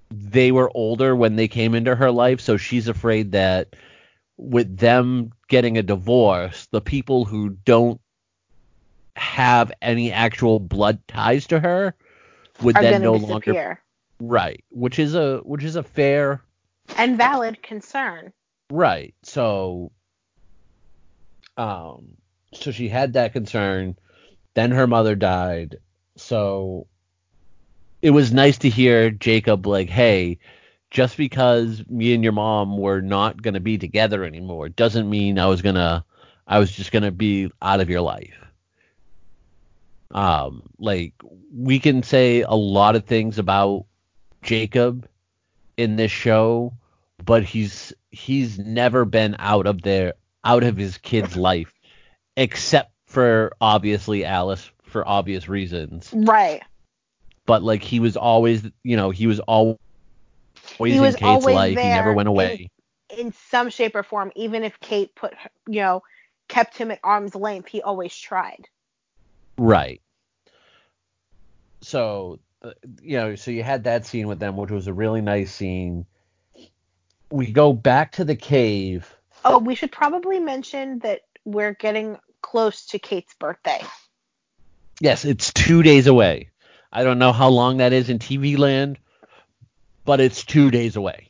they 0.09 0.51
were 0.51 0.71
older 0.75 1.15
when 1.15 1.35
they 1.35 1.47
came 1.47 1.75
into 1.75 1.95
her 1.95 2.11
life, 2.11 2.41
so 2.41 2.57
she's 2.57 2.87
afraid 2.87 3.31
that 3.33 3.75
with 4.37 4.77
them 4.77 5.31
getting 5.47 5.77
a 5.77 5.83
divorce, 5.83 6.67
the 6.71 6.81
people 6.81 7.25
who 7.25 7.49
don't 7.49 7.99
have 9.15 9.71
any 9.81 10.11
actual 10.11 10.59
blood 10.59 10.99
ties 11.07 11.47
to 11.47 11.59
her 11.59 11.93
would 12.63 12.77
Are 12.77 12.81
then 12.81 13.01
no 13.03 13.17
disappear. 13.17 13.53
longer 13.53 13.81
right, 14.21 14.63
which 14.69 14.97
is 14.99 15.13
a 15.15 15.37
which 15.39 15.63
is 15.63 15.75
a 15.75 15.83
fair 15.83 16.41
and 16.97 17.17
valid 17.17 17.61
concern. 17.61 18.31
Right. 18.71 19.13
So 19.23 19.91
um 21.57 22.17
so 22.53 22.71
she 22.71 22.87
had 22.87 23.13
that 23.13 23.33
concern, 23.33 23.97
then 24.53 24.71
her 24.71 24.87
mother 24.87 25.15
died. 25.15 25.77
So 26.15 26.87
it 28.01 28.11
was 28.11 28.33
nice 28.33 28.57
to 28.59 28.69
hear 28.69 29.11
Jacob 29.11 29.65
like, 29.65 29.89
"Hey, 29.89 30.39
just 30.91 31.17
because 31.17 31.83
me 31.87 32.13
and 32.13 32.23
your 32.23 32.33
mom 32.33 32.77
were 32.77 33.01
not 33.01 33.41
to 33.53 33.59
be 33.59 33.77
together 33.77 34.23
anymore 34.23 34.69
doesn't 34.69 35.09
mean 35.09 35.37
I 35.37 35.47
was 35.47 35.61
to 35.75 36.03
I 36.47 36.59
was 36.59 36.71
just 36.71 36.91
to 37.03 37.11
be 37.11 37.51
out 37.61 37.81
of 37.81 37.89
your 37.89 38.01
life." 38.01 38.33
Um, 40.11 40.63
like 40.79 41.13
we 41.53 41.79
can 41.79 42.01
say 42.01 42.41
a 42.41 42.55
lot 42.55 42.95
of 42.95 43.05
things 43.05 43.37
about 43.37 43.85
Jacob 44.41 45.07
in 45.77 45.95
this 45.95 46.11
show, 46.11 46.73
but 47.23 47.43
he's 47.43 47.93
he's 48.09 48.57
never 48.57 49.05
been 49.05 49.35
out 49.39 49.67
of 49.67 49.81
there 49.81 50.13
out 50.43 50.63
of 50.63 50.77
his 50.77 50.97
kid's 50.97 51.35
life, 51.35 51.73
except 52.35 52.91
for 53.05 53.51
obviously 53.59 54.25
Alice 54.25 54.69
for 54.83 55.07
obvious 55.07 55.47
reasons. 55.47 56.09
Right. 56.13 56.63
But 57.49 57.63
like 57.63 57.83
he 57.83 57.99
was 57.99 58.15
always, 58.15 58.63
you 58.83 58.95
know, 58.95 59.09
he 59.09 59.27
was 59.27 59.39
always 59.41 59.77
he 60.77 60.99
was 60.99 61.15
in 61.15 61.19
Kate's 61.19 61.45
life. 61.45 61.77
He 61.77 61.83
never 61.83 62.13
went 62.13 62.29
away. 62.29 62.69
In, 63.09 63.27
in 63.27 63.33
some 63.49 63.69
shape 63.69 63.95
or 63.95 64.03
form, 64.03 64.31
even 64.35 64.63
if 64.63 64.79
Kate 64.79 65.13
put, 65.15 65.33
you 65.67 65.81
know, 65.81 66.03
kept 66.47 66.77
him 66.77 66.91
at 66.91 66.99
arm's 67.03 67.33
length, 67.33 67.67
he 67.67 67.81
always 67.81 68.15
tried. 68.15 68.67
Right. 69.57 69.99
So 71.81 72.39
uh, 72.61 72.71
you 73.01 73.17
know, 73.17 73.35
so 73.35 73.51
you 73.51 73.63
had 73.63 73.85
that 73.85 74.05
scene 74.05 74.27
with 74.27 74.39
them, 74.39 74.57
which 74.57 74.71
was 74.71 74.87
a 74.87 74.93
really 74.93 75.21
nice 75.21 75.51
scene. 75.51 76.05
We 77.31 77.51
go 77.51 77.73
back 77.73 78.13
to 78.13 78.25
the 78.25 78.35
cave. 78.35 79.11
Oh, 79.45 79.59
we 79.59 79.75
should 79.75 79.91
probably 79.91 80.39
mention 80.39 80.99
that 80.99 81.21
we're 81.45 81.73
getting 81.73 82.17
close 82.41 82.85
to 82.87 82.99
Kate's 82.99 83.33
birthday. 83.35 83.81
Yes, 84.99 85.23
it's 85.23 85.53
two 85.53 85.81
days 85.81 86.07
away. 86.07 86.49
I 86.91 87.03
don't 87.03 87.19
know 87.19 87.31
how 87.31 87.49
long 87.49 87.77
that 87.77 87.93
is 87.93 88.09
in 88.09 88.19
TV 88.19 88.57
land, 88.57 88.97
but 90.05 90.19
it's 90.19 90.43
two 90.43 90.71
days 90.71 90.95
away. 90.95 91.29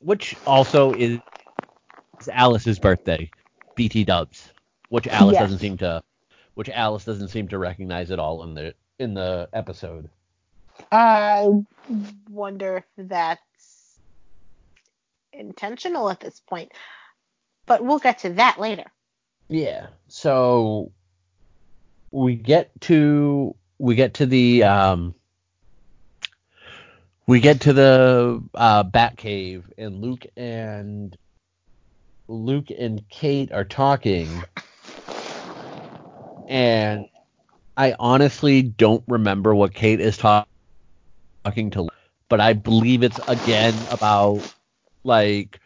Which 0.00 0.36
also 0.46 0.92
is 0.92 1.18
Alice's 2.30 2.78
birthday, 2.78 3.30
BT 3.74 4.04
Dubs, 4.04 4.50
which 4.88 5.06
Alice 5.08 5.34
yes. 5.34 5.42
doesn't 5.42 5.58
seem 5.58 5.78
to, 5.78 6.02
which 6.54 6.68
Alice 6.68 7.04
doesn't 7.04 7.28
seem 7.28 7.48
to 7.48 7.58
recognize 7.58 8.10
at 8.10 8.18
all 8.18 8.42
in 8.44 8.54
the 8.54 8.74
in 8.98 9.14
the 9.14 9.48
episode. 9.52 10.08
I 10.90 11.48
wonder 12.30 12.78
if 12.78 13.08
that's 13.08 13.98
intentional 15.32 16.10
at 16.10 16.20
this 16.20 16.40
point, 16.40 16.72
but 17.66 17.84
we'll 17.84 17.98
get 17.98 18.20
to 18.20 18.30
that 18.34 18.60
later. 18.60 18.84
Yeah. 19.48 19.88
So 20.08 20.92
we 22.10 22.36
get 22.36 22.70
to 22.82 23.54
we 23.82 23.96
get 23.96 24.14
to 24.14 24.26
the 24.26 24.62
um 24.62 25.12
we 27.26 27.40
get 27.40 27.62
to 27.62 27.72
the 27.72 28.42
uh, 28.54 28.82
Bat 28.84 29.16
Cave, 29.16 29.70
and 29.76 30.00
Luke 30.00 30.24
and 30.36 31.16
Luke 32.28 32.68
and 32.76 33.02
Kate 33.08 33.50
are 33.52 33.64
talking, 33.64 34.44
and 36.48 37.06
I 37.76 37.94
honestly 37.98 38.62
don't 38.62 39.02
remember 39.08 39.52
what 39.52 39.74
Kate 39.74 40.00
is 40.00 40.16
talk- 40.16 40.48
talking 41.44 41.70
to, 41.70 41.88
but 42.28 42.40
I 42.40 42.52
believe 42.52 43.02
it's 43.02 43.20
again 43.26 43.86
about 43.90 44.44
like 45.02 45.58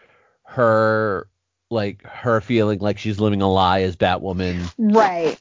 her 0.45 1.29
like 1.71 2.03
her 2.05 2.41
feeling 2.41 2.79
like 2.79 2.97
she's 2.97 3.21
living 3.21 3.43
a 3.43 3.51
lie 3.51 3.83
as 3.83 3.97
Batwoman. 3.97 4.73
Right. 4.79 5.39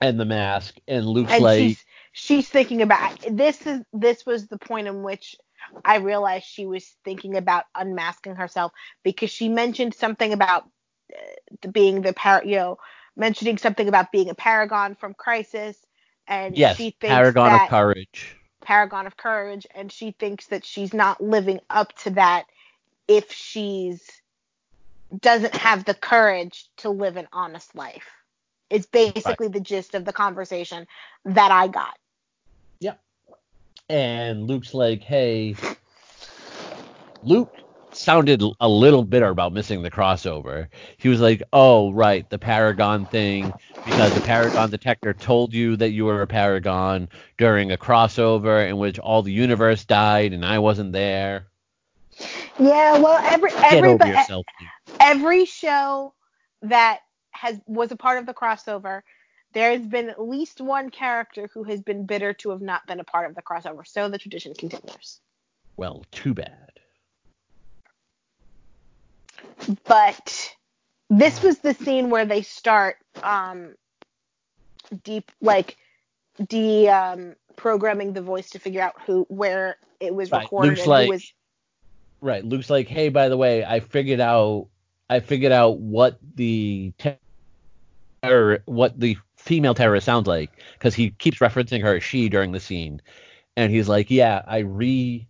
And 0.00 0.18
the 0.18 0.24
mask 0.24 0.76
and 0.86 1.06
Luke's 1.06 1.32
and 1.32 1.42
like 1.42 1.58
she's, 1.58 1.84
she's 2.12 2.48
thinking 2.48 2.82
about 2.82 3.18
this 3.30 3.66
is 3.66 3.82
this 3.92 4.24
was 4.24 4.46
the 4.46 4.58
point 4.58 4.86
in 4.86 5.02
which 5.02 5.36
I 5.84 5.96
realized 5.96 6.46
she 6.46 6.66
was 6.66 6.94
thinking 7.04 7.36
about 7.36 7.64
unmasking 7.74 8.36
herself 8.36 8.72
because 9.02 9.30
she 9.30 9.48
mentioned 9.48 9.94
something 9.94 10.32
about 10.32 10.68
uh, 11.12 11.68
being 11.70 12.02
the 12.02 12.12
par 12.12 12.42
you 12.44 12.56
know 12.56 12.78
mentioning 13.16 13.58
something 13.58 13.88
about 13.88 14.12
being 14.12 14.30
a 14.30 14.34
paragon 14.34 14.94
from 14.94 15.14
Crisis 15.14 15.76
and 16.28 16.56
yes, 16.56 16.76
she 16.76 16.90
thinks 16.90 17.14
paragon 17.14 17.54
of 17.54 17.68
courage. 17.68 18.36
Paragon 18.60 19.06
of 19.06 19.16
courage 19.16 19.66
and 19.74 19.90
she 19.90 20.12
thinks 20.12 20.46
that 20.46 20.64
she's 20.64 20.94
not 20.94 21.20
living 21.20 21.58
up 21.70 21.92
to 21.98 22.10
that 22.10 22.44
if 23.08 23.32
she's 23.32 24.08
doesn't 25.20 25.54
have 25.54 25.84
the 25.84 25.94
courage 25.94 26.68
to 26.76 26.90
live 26.90 27.16
an 27.16 27.26
honest 27.32 27.74
life. 27.74 28.06
It's 28.70 28.86
basically 28.86 29.46
right. 29.46 29.52
the 29.52 29.60
gist 29.60 29.94
of 29.94 30.04
the 30.04 30.12
conversation 30.12 30.86
that 31.24 31.50
I 31.50 31.68
got. 31.68 31.98
Yep. 32.80 33.00
And 33.88 34.46
Luke's 34.46 34.74
like, 34.74 35.02
hey, 35.02 35.56
Luke 37.22 37.54
sounded 37.92 38.42
a 38.60 38.68
little 38.68 39.02
bitter 39.02 39.28
about 39.28 39.52
missing 39.52 39.82
the 39.82 39.90
crossover. 39.90 40.68
He 40.98 41.08
was 41.08 41.20
like, 41.20 41.42
oh, 41.52 41.92
right, 41.92 42.28
the 42.28 42.38
Paragon 42.38 43.06
thing, 43.06 43.52
because 43.84 44.14
the 44.14 44.20
Paragon 44.20 44.70
detector 44.70 45.14
told 45.14 45.54
you 45.54 45.76
that 45.76 45.90
you 45.90 46.04
were 46.04 46.22
a 46.22 46.26
Paragon 46.26 47.08
during 47.38 47.72
a 47.72 47.78
crossover 47.78 48.68
in 48.68 48.76
which 48.78 48.98
all 48.98 49.22
the 49.22 49.32
universe 49.32 49.84
died 49.84 50.32
and 50.32 50.44
I 50.44 50.58
wasn't 50.58 50.92
there. 50.92 51.46
Yeah, 52.58 52.98
well, 52.98 53.18
every 53.24 53.50
every 53.52 53.96
every 55.00 55.44
show 55.44 56.14
that 56.62 57.00
has 57.40 57.60
was 57.66 57.92
a 57.92 57.96
part 57.96 58.18
of 58.18 58.26
the 58.26 58.34
crossover, 58.34 59.02
there 59.52 59.70
has 59.72 59.86
been 59.86 60.08
at 60.10 60.20
least 60.20 60.60
one 60.60 60.90
character 60.90 61.48
who 61.52 61.64
has 61.64 61.80
been 61.80 62.06
bitter 62.06 62.32
to 62.34 62.50
have 62.50 62.60
not 62.60 62.86
been 62.86 63.00
a 63.00 63.04
part 63.04 63.28
of 63.28 63.34
the 63.34 63.42
crossover. 63.42 63.86
So 63.86 64.08
the 64.08 64.18
tradition 64.18 64.54
continues. 64.54 65.20
Well, 65.76 66.04
too 66.10 66.34
bad. 66.34 66.72
But 69.86 70.54
this 71.08 71.42
was 71.42 71.58
the 71.58 71.74
scene 71.74 72.10
where 72.10 72.26
they 72.26 72.42
start 72.42 72.96
um 73.22 73.74
deep 75.04 75.30
like 75.40 75.76
de 76.46 76.88
um 76.88 77.34
programming 77.56 78.12
the 78.12 78.22
voice 78.22 78.50
to 78.50 78.58
figure 78.58 78.82
out 78.82 78.94
who 79.06 79.26
where 79.28 79.76
it 80.00 80.14
was 80.14 80.30
right. 80.30 80.42
recorded 80.42 80.70
Luke's 80.70 80.86
like, 80.86 81.08
was 81.08 81.32
Right. 82.20 82.44
Luke's 82.44 82.68
like, 82.68 82.88
hey, 82.88 83.10
by 83.10 83.28
the 83.28 83.36
way, 83.36 83.64
I 83.64 83.80
figured 83.80 84.20
out 84.20 84.68
I 85.08 85.20
figured 85.20 85.52
out 85.52 85.78
what 85.78 86.18
the 86.34 86.92
terror, 88.22 88.62
what 88.66 88.98
the 88.98 89.16
female 89.36 89.74
terrorist 89.74 90.06
sounds 90.06 90.26
like 90.26 90.50
because 90.74 90.94
he 90.94 91.10
keeps 91.10 91.38
referencing 91.38 91.82
her 91.82 91.96
as 91.96 92.04
she 92.04 92.28
during 92.28 92.52
the 92.52 92.60
scene, 92.60 93.00
and 93.56 93.72
he's 93.72 93.88
like, 93.88 94.10
yeah, 94.10 94.42
I 94.46 94.58
re. 94.58 95.26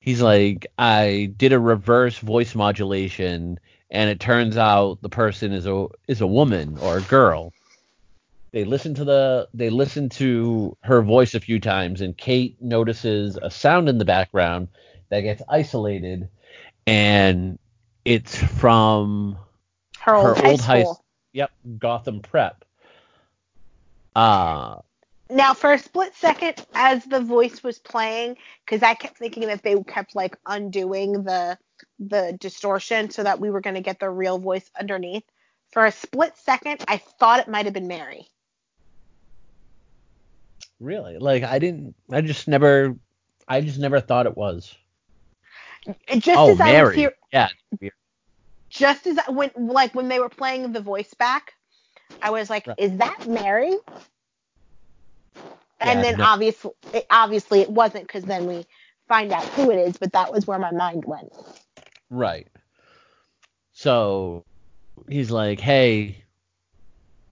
He's 0.00 0.22
like, 0.22 0.66
I 0.78 1.32
did 1.36 1.52
a 1.52 1.58
reverse 1.58 2.18
voice 2.18 2.54
modulation, 2.54 3.58
and 3.90 4.10
it 4.10 4.20
turns 4.20 4.56
out 4.56 5.02
the 5.02 5.08
person 5.08 5.52
is 5.52 5.66
a 5.66 5.86
is 6.08 6.20
a 6.20 6.26
woman 6.26 6.78
or 6.78 6.98
a 6.98 7.02
girl. 7.02 7.52
They 8.52 8.64
listen 8.64 8.94
to 8.94 9.04
the 9.04 9.48
they 9.54 9.70
listen 9.70 10.08
to 10.10 10.76
her 10.82 11.02
voice 11.02 11.34
a 11.34 11.40
few 11.40 11.60
times, 11.60 12.00
and 12.00 12.16
Kate 12.16 12.60
notices 12.60 13.38
a 13.40 13.50
sound 13.50 13.88
in 13.88 13.98
the 13.98 14.04
background 14.04 14.68
that 15.10 15.20
gets 15.20 15.42
isolated, 15.48 16.28
and 16.86 17.58
it's 18.04 18.36
from 18.36 19.38
her 20.00 20.14
old, 20.14 20.24
her 20.24 20.34
high, 20.34 20.50
old 20.50 20.60
high 20.60 20.82
school. 20.82 21.04
Yep, 21.32 21.50
Gotham 21.78 22.20
Prep. 22.20 22.64
Uh 24.16 24.76
now 25.30 25.54
for 25.54 25.72
a 25.72 25.78
split 25.78 26.14
second 26.14 26.66
as 26.74 27.04
the 27.04 27.20
voice 27.20 27.62
was 27.62 27.78
playing 27.78 28.36
because 28.64 28.82
i 28.82 28.94
kept 28.94 29.16
thinking 29.16 29.46
that 29.46 29.62
they 29.62 29.80
kept 29.84 30.16
like 30.16 30.36
undoing 30.46 31.12
the 31.22 31.56
the 31.98 32.36
distortion 32.40 33.10
so 33.10 33.22
that 33.22 33.40
we 33.40 33.50
were 33.50 33.60
going 33.60 33.74
to 33.74 33.80
get 33.80 34.00
the 34.00 34.10
real 34.10 34.38
voice 34.38 34.70
underneath 34.78 35.22
for 35.70 35.86
a 35.86 35.92
split 35.92 36.36
second 36.36 36.84
i 36.88 36.96
thought 36.96 37.40
it 37.40 37.48
might 37.48 37.64
have 37.64 37.74
been 37.74 37.86
mary 37.86 38.26
really 40.80 41.16
like 41.18 41.42
i 41.44 41.58
didn't 41.58 41.94
i 42.10 42.20
just 42.20 42.48
never 42.48 42.96
i 43.46 43.60
just 43.60 43.78
never 43.78 44.00
thought 44.00 44.26
it 44.26 44.36
was 44.36 44.74
just 46.18 46.38
oh, 46.38 46.50
as 46.50 46.58
Mary. 46.58 46.76
I 46.76 46.82
was 46.82 46.94
here, 46.94 47.12
yeah. 47.32 47.48
Just 48.70 49.06
as 49.06 49.18
I, 49.18 49.30
when 49.30 49.50
like 49.56 49.94
when 49.94 50.08
they 50.08 50.20
were 50.20 50.28
playing 50.28 50.72
the 50.72 50.80
voice 50.80 51.12
back, 51.14 51.54
I 52.22 52.30
was 52.30 52.48
like, 52.48 52.66
right. 52.66 52.78
"Is 52.78 52.96
that 52.98 53.26
Mary?" 53.26 53.76
And 55.80 56.04
then 56.04 56.18
no. 56.18 56.24
obviously, 56.24 56.70
it, 56.92 57.06
obviously 57.10 57.60
it 57.60 57.70
wasn't 57.70 58.06
because 58.06 58.24
then 58.24 58.46
we 58.46 58.66
find 59.08 59.32
out 59.32 59.44
who 59.44 59.70
it 59.70 59.76
is. 59.76 59.96
But 59.96 60.12
that 60.12 60.32
was 60.32 60.46
where 60.46 60.58
my 60.58 60.70
mind 60.70 61.04
went. 61.04 61.32
Right. 62.10 62.46
So 63.72 64.44
he's 65.08 65.30
like, 65.30 65.58
"Hey," 65.58 66.24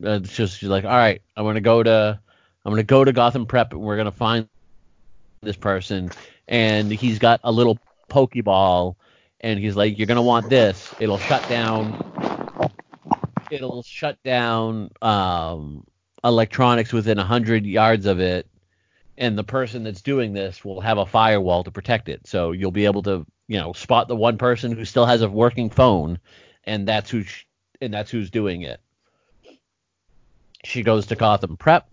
uh, 0.05 0.20
it's 0.22 0.34
just 0.34 0.59
she's 0.59 0.68
like, 0.68 0.84
"All 0.84 0.91
right, 0.91 1.22
I'm 1.36 1.45
gonna 1.45 1.61
go 1.61 1.82
to, 1.82 2.20
I'm 2.64 2.72
gonna 2.72 2.82
go 2.82 3.05
to 3.05 3.12
Gotham 3.12 3.47
Prep, 3.47 3.72
and 3.72 3.80
we're 3.80 3.97
gonna 3.97 4.11
find 4.11 4.49
this 5.43 5.57
person." 5.57 6.11
And 6.49 6.91
he's 6.91 7.18
got 7.18 7.41
a 7.45 7.53
little 7.53 7.78
Pokeball, 8.11 8.97
and 9.41 9.59
he's 9.59 9.76
like, 9.76 9.99
"You're 9.99 10.07
gonna 10.07 10.22
want 10.22 10.49
this. 10.49 10.93
It'll 11.01 11.18
shut 11.18 11.49
down. 11.49 12.05
It'll 13.51 13.82
shut 13.82 14.22
down 14.22 14.91
um, 15.01 15.86
electronics 16.22 16.93
within 16.93 17.18
a 17.18 17.24
hundred 17.24 17.64
yards 17.66 18.07
of 18.07 18.20
it, 18.20 18.47
and 19.16 19.39
the 19.39 19.45
person 19.45 19.84
that's 19.84 20.03
doing 20.03 20.32
this 20.32 20.64
will 20.64 20.80
have 20.80 20.99
a 20.99 21.07
firewall 21.07 21.64
to 21.64 21.70
protect 21.70 22.09
it. 22.09 22.26
So 22.26 22.53
you'll 22.53 22.70
be 22.70 22.84
able 22.84 23.03
to, 23.05 23.24
you 23.47 23.59
know, 23.59 23.72
spot 23.72 24.09
the 24.09 24.16
one 24.16 24.39
person 24.39 24.72
who 24.72 24.84
still 24.84 25.07
has 25.07 25.22
a 25.22 25.28
working 25.28 25.70
phone, 25.70 26.18
and 26.64 26.86
that's 26.86 27.11
who, 27.11 27.22
sh- 27.22 27.47
and 27.80 27.93
that's 27.93 28.11
who's 28.11 28.30
doing 28.30 28.62
it." 28.62 28.80
She 30.64 30.82
goes 30.82 31.07
to 31.07 31.16
Gotham 31.16 31.57
Prep. 31.57 31.86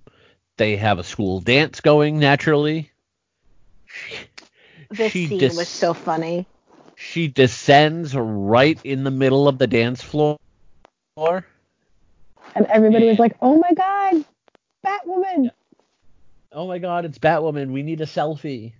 They 0.57 0.77
have 0.77 0.99
a 0.99 1.03
school 1.03 1.39
dance 1.41 1.81
going 1.81 2.17
naturally. 2.17 2.91
This 4.89 5.11
she 5.11 5.27
scene 5.27 5.39
des- 5.39 5.55
was 5.55 5.67
so 5.67 5.93
funny. 5.93 6.47
She 7.11 7.27
descends 7.27 8.15
right 8.15 8.79
in 8.83 9.03
the 9.03 9.11
middle 9.11 9.47
of 9.47 9.57
the 9.57 9.67
dance 9.67 10.01
floor. 10.01 10.37
And 11.17 12.65
everybody 12.67 13.07
was 13.07 13.19
like, 13.19 13.35
"Oh 13.41 13.57
my 13.57 13.73
god, 13.73 14.25
Batwoman!" 14.85 15.51
Oh 16.51 16.67
my 16.67 16.77
god, 16.79 17.05
it's 17.05 17.19
Batwoman. 17.19 17.71
We 17.71 17.83
need 17.83 18.01
a 18.01 18.05
selfie. 18.05 18.73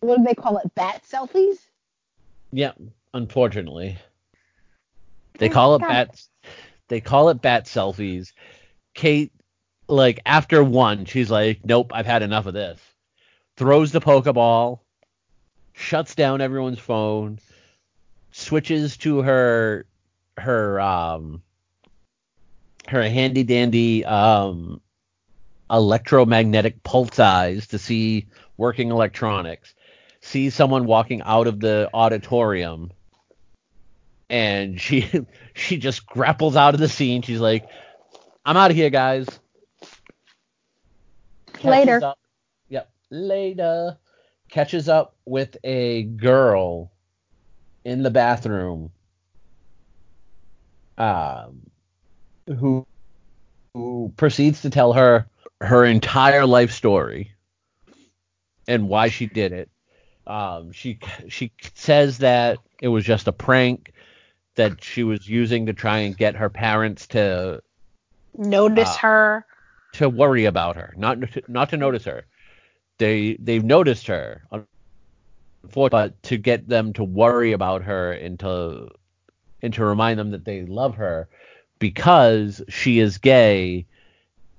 What 0.00 0.18
do 0.18 0.24
they 0.24 0.34
call 0.34 0.58
it? 0.58 0.74
Bat 0.74 1.02
selfies? 1.10 1.58
Yeah, 2.52 2.72
unfortunately. 3.12 3.98
They 5.38 5.48
oh 5.48 5.52
call 5.52 5.74
it 5.76 5.80
bat 5.80 6.22
they 6.88 7.00
call 7.00 7.28
it 7.28 7.42
bat 7.42 7.66
selfies. 7.66 8.32
Kate 8.94 9.32
like 9.88 10.20
after 10.24 10.64
one, 10.64 11.04
she's 11.04 11.30
like, 11.30 11.64
"Nope, 11.64 11.92
I've 11.94 12.06
had 12.06 12.22
enough 12.22 12.46
of 12.46 12.54
this." 12.54 12.80
throws 13.56 13.92
the 13.92 14.00
Pokeball, 14.00 14.80
shuts 15.80 16.14
down 16.14 16.40
everyone's 16.40 16.78
phone, 16.78 17.38
switches 18.32 18.96
to 18.98 19.22
her 19.22 19.86
her 20.36 20.80
um 20.80 21.42
her 22.88 23.02
handy 23.02 23.42
dandy 23.42 24.04
um 24.04 24.80
electromagnetic 25.70 26.82
pulse 26.82 27.18
eyes 27.18 27.66
to 27.68 27.78
see 27.78 28.26
working 28.56 28.90
electronics, 28.90 29.74
sees 30.20 30.54
someone 30.54 30.84
walking 30.86 31.22
out 31.22 31.46
of 31.46 31.60
the 31.60 31.88
auditorium, 31.94 32.90
and 34.28 34.80
she 34.80 35.08
she 35.54 35.76
just 35.76 36.06
grapples 36.06 36.56
out 36.56 36.74
of 36.74 36.80
the 36.80 36.88
scene. 36.88 37.22
She's 37.22 37.40
like, 37.40 37.68
"I'm 38.44 38.56
out 38.56 38.70
of 38.70 38.76
here, 38.76 38.90
guys." 38.90 39.26
Later. 41.62 42.14
Yep, 42.68 42.90
later. 43.10 43.98
Catches 44.50 44.88
up 44.88 45.14
with 45.24 45.56
a 45.64 46.04
girl 46.04 46.90
in 47.84 48.02
the 48.02 48.10
bathroom, 48.10 48.90
um, 50.98 51.60
who 52.58 52.86
who 53.74 54.12
proceeds 54.16 54.62
to 54.62 54.70
tell 54.70 54.92
her 54.92 55.26
her 55.60 55.84
entire 55.84 56.46
life 56.46 56.72
story 56.72 57.32
and 58.66 58.88
why 58.88 59.08
she 59.08 59.26
did 59.26 59.52
it. 59.52 59.70
Um, 60.26 60.72
she 60.72 60.98
she 61.28 61.52
says 61.74 62.18
that 62.18 62.58
it 62.80 62.88
was 62.88 63.04
just 63.04 63.28
a 63.28 63.32
prank 63.32 63.92
that 64.56 64.82
she 64.82 65.02
was 65.02 65.28
using 65.28 65.66
to 65.66 65.72
try 65.72 65.98
and 65.98 66.16
get 66.16 66.36
her 66.36 66.50
parents 66.50 67.06
to 67.08 67.62
notice 68.36 68.88
uh, 68.88 68.98
her, 68.98 69.46
to 69.94 70.08
worry 70.08 70.44
about 70.44 70.76
her, 70.76 70.94
not 70.96 71.18
not 71.48 71.70
to 71.70 71.76
notice 71.76 72.04
her. 72.04 72.26
They 73.00 73.38
they've 73.40 73.64
noticed 73.64 74.08
her, 74.08 74.42
but 75.72 76.22
to 76.24 76.36
get 76.36 76.68
them 76.68 76.92
to 76.92 77.02
worry 77.02 77.52
about 77.52 77.82
her 77.84 78.12
and 78.12 78.38
to 78.40 78.88
and 79.62 79.72
to 79.72 79.84
remind 79.86 80.18
them 80.18 80.32
that 80.32 80.44
they 80.44 80.66
love 80.66 80.96
her 80.96 81.26
because 81.78 82.60
she 82.68 82.98
is 82.98 83.16
gay 83.16 83.86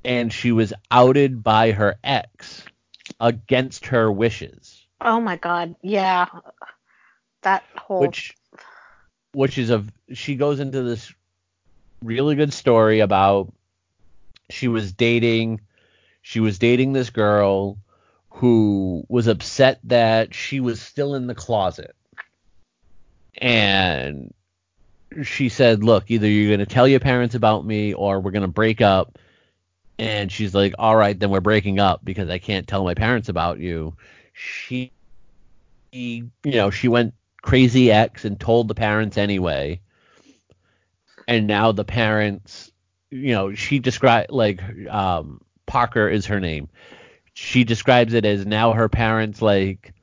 and 0.03 0.33
she 0.33 0.51
was 0.51 0.73
outed 0.89 1.43
by 1.43 1.71
her 1.71 1.99
ex 2.03 2.63
against 3.19 3.85
her 3.85 4.11
wishes. 4.11 4.87
Oh 5.01 5.21
my 5.21 5.35
god, 5.35 5.75
yeah. 5.83 6.25
That 7.43 7.63
whole 7.77 7.99
which 8.01 8.35
which 9.33 9.59
is 9.59 9.69
a 9.69 9.85
she 10.13 10.33
goes 10.33 10.59
into 10.59 10.81
this 10.81 11.13
really 12.03 12.33
good 12.33 12.53
story 12.53 13.01
about 13.01 13.53
she 14.49 14.67
was 14.67 14.91
dating 14.93 15.61
she 16.23 16.39
was 16.39 16.57
dating 16.57 16.93
this 16.93 17.11
girl 17.11 17.77
who 18.31 19.05
was 19.07 19.27
upset 19.27 19.79
that 19.83 20.33
she 20.33 20.59
was 20.59 20.81
still 20.81 21.15
in 21.15 21.27
the 21.27 21.35
closet. 21.35 21.95
And 23.37 24.33
she 25.23 25.49
said, 25.49 25.83
"Look, 25.83 26.09
either 26.09 26.27
you're 26.27 26.49
going 26.49 26.65
to 26.65 26.73
tell 26.73 26.87
your 26.87 26.99
parents 26.99 27.35
about 27.35 27.65
me 27.65 27.93
or 27.93 28.19
we're 28.19 28.31
going 28.31 28.41
to 28.41 28.47
break 28.47 28.81
up." 28.81 29.17
And 29.99 30.31
she's 30.31 30.55
like, 30.55 30.73
"All 30.79 30.95
right, 30.95 31.19
then 31.19 31.29
we're 31.29 31.41
breaking 31.41 31.79
up 31.79 32.03
because 32.03 32.29
I 32.29 32.39
can't 32.39 32.67
tell 32.67 32.83
my 32.83 32.93
parents 32.93 33.29
about 33.29 33.59
you." 33.59 33.95
She, 34.33 34.91
you 35.91 36.31
know, 36.45 36.71
she 36.71 36.87
went 36.87 37.13
crazy 37.41 37.91
ex 37.91 38.25
and 38.25 38.39
told 38.39 38.67
the 38.67 38.75
parents 38.75 39.17
anyway. 39.17 39.81
And 41.27 41.47
now 41.47 41.71
the 41.71 41.85
parents, 41.85 42.71
you 43.09 43.33
know, 43.33 43.53
she 43.53 43.79
described 43.79 44.31
like 44.31 44.61
um, 44.89 45.41
Parker 45.65 46.07
is 46.09 46.25
her 46.27 46.39
name. 46.39 46.69
She 47.33 47.63
describes 47.63 48.13
it 48.13 48.25
as 48.25 48.45
now 48.45 48.73
her 48.73 48.89
parents 48.89 49.41
like 49.41 49.93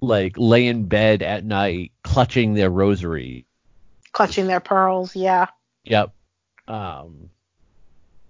like 0.00 0.34
lay 0.36 0.66
in 0.66 0.84
bed 0.84 1.22
at 1.22 1.44
night 1.44 1.92
clutching 2.02 2.54
their 2.54 2.70
rosary 2.70 3.46
clutching 4.12 4.48
their 4.48 4.60
pearls. 4.60 5.14
Yeah. 5.14 5.46
Yep. 5.84 6.12
Um. 6.66 7.30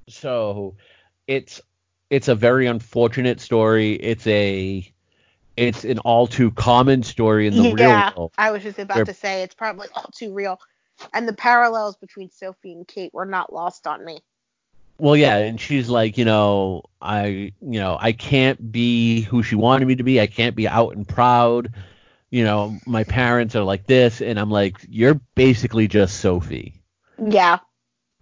So 0.09 0.77
it's 1.27 1.61
it's 2.11 2.29
a 2.29 2.35
very 2.35 2.67
unfortunate 2.67 3.41
story. 3.41 3.95
It's 3.95 4.27
a 4.27 4.91
it's 5.57 5.85
an 5.85 5.99
all 6.01 6.27
too 6.27 6.51
common 6.51 7.03
story 7.03 7.47
in 7.47 7.57
the 7.57 7.63
yeah, 7.63 7.73
real 7.73 8.15
world. 8.17 8.33
I 8.39 8.51
was 8.51 8.63
just 8.63 8.79
about 8.79 8.97
They're, 8.97 9.05
to 9.07 9.15
say 9.15 9.43
it's 9.43 9.55
probably 9.55 9.89
all 9.95 10.11
too 10.15 10.33
real. 10.33 10.61
And 11.15 11.29
the 11.29 11.33
parallels 11.33 11.97
between 11.97 12.31
Sophie 12.31 12.73
and 12.73 12.87
Kate 12.87 13.15
were 13.15 13.27
not 13.27 13.53
lost 13.53 13.87
on 13.87 14.05
me. 14.05 14.21
Well, 14.99 15.17
yeah, 15.17 15.37
and 15.37 15.61
she's 15.61 15.89
like, 15.89 16.19
you 16.19 16.25
know, 16.25 16.83
I, 17.01 17.27
you 17.61 17.81
know, 17.81 17.97
I 18.01 18.13
can't 18.13 18.73
be 18.73 19.21
who 19.21 19.43
she 19.43 19.55
wanted 19.55 19.87
me 19.87 19.97
to 19.97 20.03
be. 20.03 20.21
I 20.21 20.27
can't 20.27 20.57
be 20.57 20.67
out 20.67 20.97
and 20.97 21.07
proud 21.07 21.73
you 22.31 22.45
know, 22.45 22.79
my 22.87 23.05
parents 23.05 23.57
are 23.57 23.65
like 23.65 23.87
this, 23.87 24.21
and 24.21 24.39
I'm 24.39 24.51
like, 24.51 24.77
you're 24.89 25.21
basically 25.35 25.89
just 25.89 26.21
Sophie. 26.21 26.83
Yeah. 27.19 27.59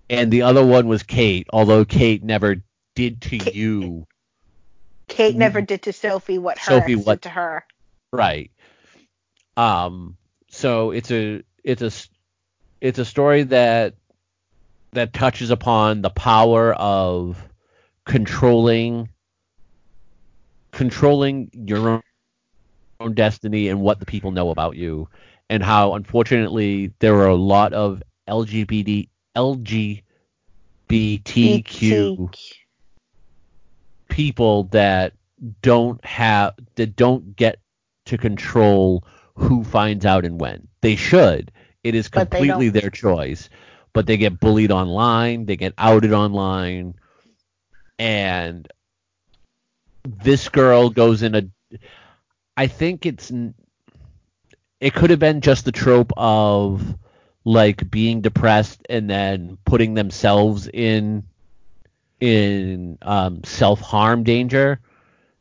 And 0.08 0.32
the 0.32 0.42
other 0.42 0.64
one 0.64 0.86
was 0.86 1.02
Kate, 1.02 1.48
although 1.52 1.84
Kate 1.84 2.22
never 2.22 2.62
did 2.94 3.20
to 3.22 3.38
Kate, 3.38 3.54
you. 3.54 4.06
Kate 5.08 5.36
never 5.36 5.60
did 5.60 5.82
to 5.82 5.92
Sophie 5.92 6.38
what 6.38 6.58
her 6.58 6.80
Sophie 6.80 6.94
what, 6.94 7.20
did 7.20 7.22
to 7.22 7.28
her. 7.30 7.66
Right. 8.12 8.52
Um. 9.56 10.16
So 10.50 10.92
it's 10.92 11.10
a 11.10 11.42
it's 11.64 11.82
a 11.82 11.90
it's 12.80 12.98
a 12.98 13.04
story 13.04 13.42
that 13.44 13.94
that 14.92 15.12
touches 15.12 15.50
upon 15.50 16.02
the 16.02 16.10
power 16.10 16.72
of 16.74 17.42
controlling 18.04 19.08
controlling 20.72 21.50
your 21.52 21.88
own 21.88 22.02
own 23.00 23.14
destiny 23.14 23.68
and 23.68 23.80
what 23.80 24.00
the 24.00 24.06
people 24.06 24.30
know 24.30 24.50
about 24.50 24.76
you, 24.76 25.08
and 25.50 25.62
how 25.62 25.94
unfortunately 25.94 26.92
there 26.98 27.14
are 27.16 27.28
a 27.28 27.34
lot 27.34 27.72
of 27.72 28.02
LGBT 28.28 29.08
LGBTQ 29.36 30.02
people 34.08 34.64
that 34.64 35.12
don't 35.62 36.02
have 36.04 36.54
that 36.76 36.96
don't 36.96 37.36
get 37.36 37.58
to 38.06 38.16
control 38.16 39.04
who 39.34 39.62
finds 39.64 40.06
out 40.06 40.24
and 40.24 40.40
when. 40.40 40.66
They 40.80 40.96
should. 40.96 41.52
It 41.84 41.94
is 41.94 42.08
completely 42.08 42.70
their 42.70 42.90
choice. 42.90 43.48
But 43.96 44.04
they 44.04 44.18
get 44.18 44.38
bullied 44.38 44.72
online, 44.72 45.46
they 45.46 45.56
get 45.56 45.72
outed 45.78 46.12
online, 46.12 46.96
and 47.98 48.68
this 50.04 50.50
girl 50.50 50.90
goes 50.90 51.22
in 51.22 51.34
a 51.34 51.78
I 52.58 52.66
think 52.66 53.06
it's 53.06 53.32
it 54.80 54.92
could 54.92 55.08
have 55.08 55.18
been 55.18 55.40
just 55.40 55.64
the 55.64 55.72
trope 55.72 56.12
of 56.14 56.94
like 57.46 57.90
being 57.90 58.20
depressed 58.20 58.82
and 58.90 59.08
then 59.08 59.56
putting 59.64 59.94
themselves 59.94 60.68
in 60.68 61.22
in 62.20 62.98
um, 63.00 63.44
self 63.44 63.80
harm 63.80 64.24
danger. 64.24 64.78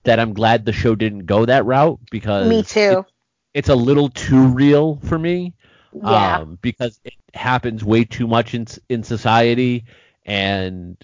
That 0.03 0.17
I'm 0.17 0.31
glad 0.31 0.63
the 0.63 0.71
show 0.71 0.95
didn't 0.95 1.25
go 1.25 1.45
that 1.45 1.65
route 1.65 1.99
because 2.09 2.47
me 2.47 2.63
too. 2.63 2.99
It, 2.99 3.05
it's 3.53 3.69
a 3.69 3.75
little 3.75 4.07
too 4.07 4.47
real 4.47 4.95
for 5.03 5.19
me. 5.19 5.55
Yeah. 5.93 6.37
Um, 6.37 6.57
because 6.61 7.01
it 7.03 7.15
happens 7.35 7.83
way 7.83 8.05
too 8.05 8.27
much 8.27 8.53
in 8.53 8.65
in 8.89 9.03
society, 9.03 9.85
and 10.25 10.97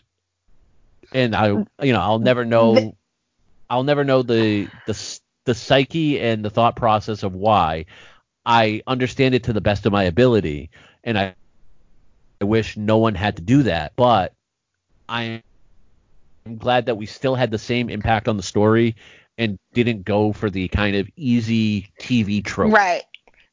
and 1.14 1.36
I 1.36 1.48
you 1.48 1.94
know 1.94 2.02
I'll 2.02 2.20
never 2.20 2.46
know 2.46 2.96
I'll 3.70 3.84
never 3.84 4.04
know 4.04 4.22
the 4.22 4.68
the 4.88 5.20
the 5.46 5.56
psyche 5.56 6.20
and 6.20 6.44
the 6.44 6.50
thought 6.50 6.76
process 6.76 7.24
of 7.24 7.34
why. 7.34 7.86
I 8.46 8.82
understand 8.88 9.36
it 9.36 9.44
to 9.44 9.54
the 9.54 9.62
best 9.62 9.86
of 9.86 9.92
my 9.92 10.04
ability, 10.04 10.72
and 11.04 11.18
I, 11.18 11.36
I 12.42 12.46
wish 12.46 12.76
no 12.76 12.98
one 12.98 13.16
had 13.16 13.36
to 13.36 13.42
do 13.42 13.64
that. 13.64 13.94
But 13.96 14.34
I 15.08 15.44
am 16.46 16.58
glad 16.58 16.88
that 16.88 16.96
we 16.96 17.06
still 17.06 17.36
had 17.36 17.52
the 17.52 17.60
same 17.60 17.90
impact 17.90 18.28
on 18.28 18.38
the 18.38 18.44
story 18.44 18.96
and 19.38 19.60
didn't 19.74 20.06
go 20.06 20.34
for 20.34 20.50
the 20.50 20.68
kind 20.70 20.96
of 20.96 21.08
easy 21.16 21.92
TV 22.00 22.44
trope. 22.44 22.74
Right. 22.74 23.04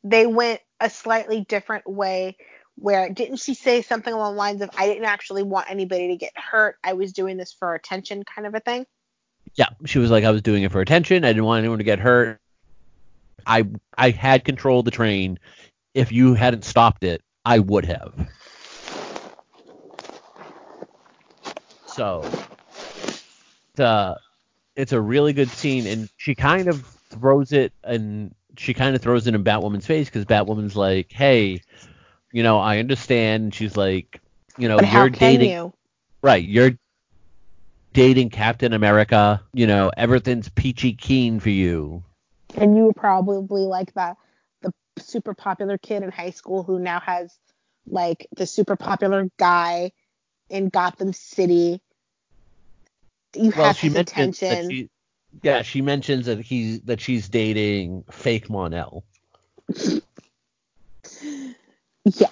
They 0.04 0.26
went 0.26 0.60
a 0.80 0.88
slightly 0.88 1.44
different 1.44 1.88
way 1.88 2.36
where 2.80 3.08
didn't 3.10 3.36
she 3.36 3.54
say 3.54 3.82
something 3.82 4.12
along 4.12 4.34
the 4.34 4.38
lines 4.38 4.62
of 4.62 4.70
I 4.76 4.86
didn't 4.86 5.04
actually 5.04 5.42
want 5.42 5.70
anybody 5.70 6.08
to 6.08 6.16
get 6.16 6.32
hurt. 6.36 6.76
I 6.84 6.92
was 6.92 7.12
doing 7.12 7.36
this 7.36 7.52
for 7.52 7.74
attention 7.74 8.22
kind 8.24 8.46
of 8.46 8.54
a 8.54 8.60
thing. 8.60 8.86
Yeah, 9.54 9.68
she 9.86 9.98
was 9.98 10.10
like, 10.10 10.24
I 10.24 10.30
was 10.30 10.42
doing 10.42 10.62
it 10.62 10.72
for 10.72 10.80
attention. 10.80 11.24
I 11.24 11.28
didn't 11.28 11.44
want 11.44 11.58
anyone 11.58 11.78
to 11.78 11.84
get 11.84 11.98
hurt. 11.98 12.40
I 13.46 13.66
I 13.96 14.10
had 14.10 14.44
control 14.44 14.80
of 14.80 14.84
the 14.84 14.90
train. 14.90 15.38
If 15.94 16.12
you 16.12 16.34
hadn't 16.34 16.64
stopped 16.64 17.02
it, 17.02 17.22
I 17.44 17.58
would 17.58 17.86
have. 17.86 18.28
So, 21.86 22.30
the 23.74 24.18
it's 24.76 24.92
a 24.92 25.00
really 25.00 25.32
good 25.32 25.48
scene, 25.48 25.86
and 25.86 26.08
she 26.16 26.34
kind 26.34 26.68
of 26.68 26.84
throws 27.10 27.52
it, 27.52 27.72
and 27.82 28.34
she 28.56 28.74
kind 28.74 28.94
of 28.94 29.02
throws 29.02 29.26
it 29.26 29.34
in 29.34 29.42
Batwoman's 29.42 29.86
face 29.86 30.08
because 30.08 30.24
Batwoman's 30.26 30.76
like, 30.76 31.10
"Hey, 31.10 31.62
you 32.32 32.42
know, 32.42 32.58
I 32.58 32.78
understand." 32.78 33.54
She's 33.54 33.76
like, 33.76 34.20
"You 34.56 34.68
know, 34.68 34.76
but 34.76 34.92
you're 34.92 35.10
dating, 35.10 35.50
you? 35.50 35.72
right? 36.22 36.42
You're 36.42 36.78
dating 37.92 38.30
Captain 38.30 38.72
America. 38.72 39.42
You 39.52 39.66
know, 39.66 39.90
everything's 39.96 40.48
peachy 40.48 40.92
keen 40.92 41.40
for 41.40 41.50
you. 41.50 42.04
And 42.54 42.76
you 42.76 42.84
were 42.84 42.92
probably 42.92 43.62
like 43.62 43.92
the 43.94 44.16
the 44.62 44.72
super 44.98 45.34
popular 45.34 45.78
kid 45.78 46.02
in 46.02 46.10
high 46.10 46.30
school 46.30 46.62
who 46.62 46.78
now 46.78 47.00
has 47.00 47.36
like 47.86 48.26
the 48.36 48.46
super 48.46 48.76
popular 48.76 49.28
guy 49.36 49.92
in 50.48 50.68
Gotham 50.68 51.12
City. 51.12 51.80
You 53.34 53.52
well, 53.54 53.66
have 53.66 53.78
his 53.78 53.94
attention. 53.94 54.70
She, 54.70 54.90
yeah, 55.42 55.62
she 55.62 55.82
mentions 55.82 56.26
that 56.26 56.40
he's 56.40 56.80
that 56.82 57.00
she's 57.00 57.28
dating 57.28 58.04
fake 58.10 58.48
Mon-El. 58.48 59.04
yeah. 62.04 62.28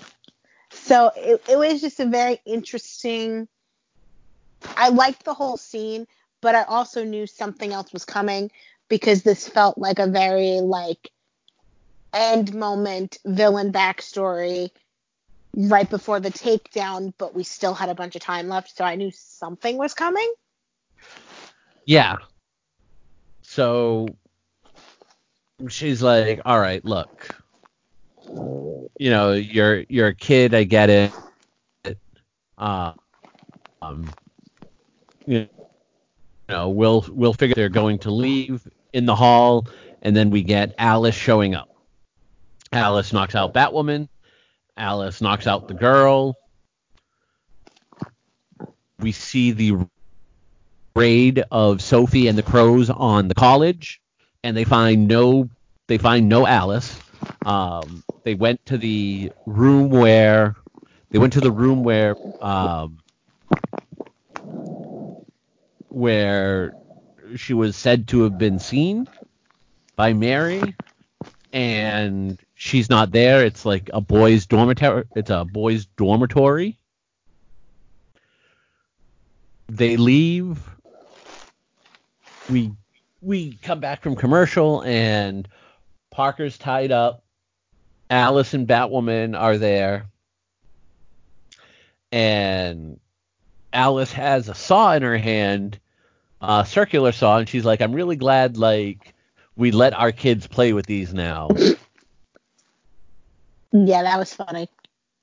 So 0.71 1.11
it, 1.17 1.43
it 1.49 1.59
was 1.59 1.81
just 1.81 2.01
a 2.01 2.07
very 2.07 2.41
interesting. 2.45 3.49
I 4.77 4.89
liked 4.91 5.25
the 5.25 5.35
whole 5.35 5.57
scene, 5.57 6.07
but 6.41 6.55
I 6.55 6.63
also 6.65 7.05
knew 7.05 7.27
something 7.27 7.73
else 7.73 7.93
was 7.93 8.05
coming 8.05 8.51
because 8.89 9.23
this 9.23 9.49
felt 9.49 9.79
like 9.79 9.99
a 9.99 10.07
very 10.07 10.61
like 10.61 11.11
end 12.13 12.55
moment 12.55 13.19
villain 13.25 13.73
backstory 13.73 14.71
right 15.57 15.89
before 15.89 16.21
the 16.21 16.31
takedown, 16.31 17.13
but 17.19 17.35
we 17.35 17.43
still 17.43 17.75
had 17.75 17.89
a 17.89 17.95
bunch 17.95 18.15
of 18.15 18.23
time 18.23 18.49
left, 18.49 18.77
so 18.77 18.85
I 18.85 18.95
knew 18.97 19.11
something 19.13 19.77
was 19.79 19.95
coming. 19.95 20.33
Yeah. 21.87 22.17
So 23.43 24.09
she's 25.69 26.03
like, 26.03 26.41
"All 26.45 26.61
right, 26.61 26.85
look, 26.85 27.35
you 28.99 29.11
know, 29.11 29.33
you're 29.33 29.85
you're 29.89 30.09
a 30.09 30.15
kid. 30.15 30.55
I 30.55 30.65
get 30.65 30.91
it. 30.91 31.13
Uh, 32.59 32.93
um, 33.83 34.11
you 35.27 35.49
know, 36.49 36.71
we'll 36.71 37.05
we'll 37.11 37.35
figure 37.35 37.55
they're 37.55 37.69
going 37.69 37.99
to 38.01 38.11
leave 38.11 38.67
in 38.93 39.07
the 39.07 39.15
hall, 39.15 39.67
and 40.03 40.17
then 40.17 40.31
we 40.31 40.43
get 40.43 40.75
Alice 40.79 41.15
showing 41.15 41.55
up. 41.55 41.69
Alice 42.73 43.13
knocks 43.13 43.35
out 43.35 43.55
Batwoman. 43.55 44.09
Alice 44.77 45.21
knocks 45.21 45.47
out 45.47 45.69
the 45.69 45.75
girl. 45.75 46.37
We 48.99 49.13
see 49.13 49.53
the 49.53 49.87
raid 50.95 51.45
of 51.51 51.83
Sophie 51.83 52.29
and 52.29 52.37
the 52.37 52.43
Crows 52.43 52.89
on 52.91 53.29
the 53.29 53.35
college, 53.35 54.01
and 54.43 54.57
they 54.57 54.65
find 54.65 55.07
no 55.07 55.49
they 55.89 55.99
find 55.99 56.29
no 56.29 56.47
Alice. 56.47 56.99
Um, 57.45 58.03
they 58.25 58.35
went 58.35 58.65
to 58.67 58.79
the 58.79 59.33
room 59.47 59.91
where 59.91 60.57
they 61.11 61.19
went 61.19 61.35
to 61.35 61.41
the 61.41 61.51
room 61.51 61.85
where 61.85 62.17
um, 62.41 62.99
where 65.89 66.75
she 67.37 67.55
was 67.55 67.77
said 67.77 68.09
to 68.09 68.23
have 68.23 68.37
been 68.37 68.59
seen 68.59 69.09
by 69.97 70.13
Mary, 70.13 70.75
and 71.53 72.39
she's 72.55 72.91
not 72.91 73.13
there. 73.13 73.45
It's 73.45 73.65
like 73.65 73.91
a 73.93 74.01
boys' 74.01 74.47
dormitory. 74.47 75.05
It's 75.15 75.31
a 75.31 75.45
boys' 75.45 75.87
dormitory. 75.97 76.79
They 79.69 79.97
leave. 79.97 80.59
We 82.49 82.73
we 83.21 83.55
come 83.63 83.81
back 83.81 84.03
from 84.03 84.17
commercial 84.17 84.83
and 84.83 85.49
Parker's 86.17 86.57
tied 86.57 86.93
up. 86.93 87.23
Alice 88.09 88.55
and 88.55 88.67
Batwoman 88.67 89.39
are 89.39 89.59
there. 89.59 90.07
And 92.11 92.99
Alice 93.71 94.13
has 94.13 94.49
a 94.49 94.55
saw 94.55 94.95
in 94.95 95.03
her 95.03 95.19
hand, 95.19 95.79
a 96.41 96.65
circular 96.65 97.13
saw, 97.13 97.37
and 97.37 97.47
she's 97.47 97.67
like, 97.67 97.83
I'm 97.83 97.93
really 97.93 98.17
glad 98.17 98.57
like 98.57 99.13
we 99.57 99.73
let 99.73 99.93
our 99.93 100.11
kids 100.11 100.47
play 100.47 100.73
with 100.73 100.87
these 100.87 101.13
now. 101.13 101.51
Yeah, 103.73 104.03
that 104.05 104.19
was 104.19 104.33
funny. 104.33 104.71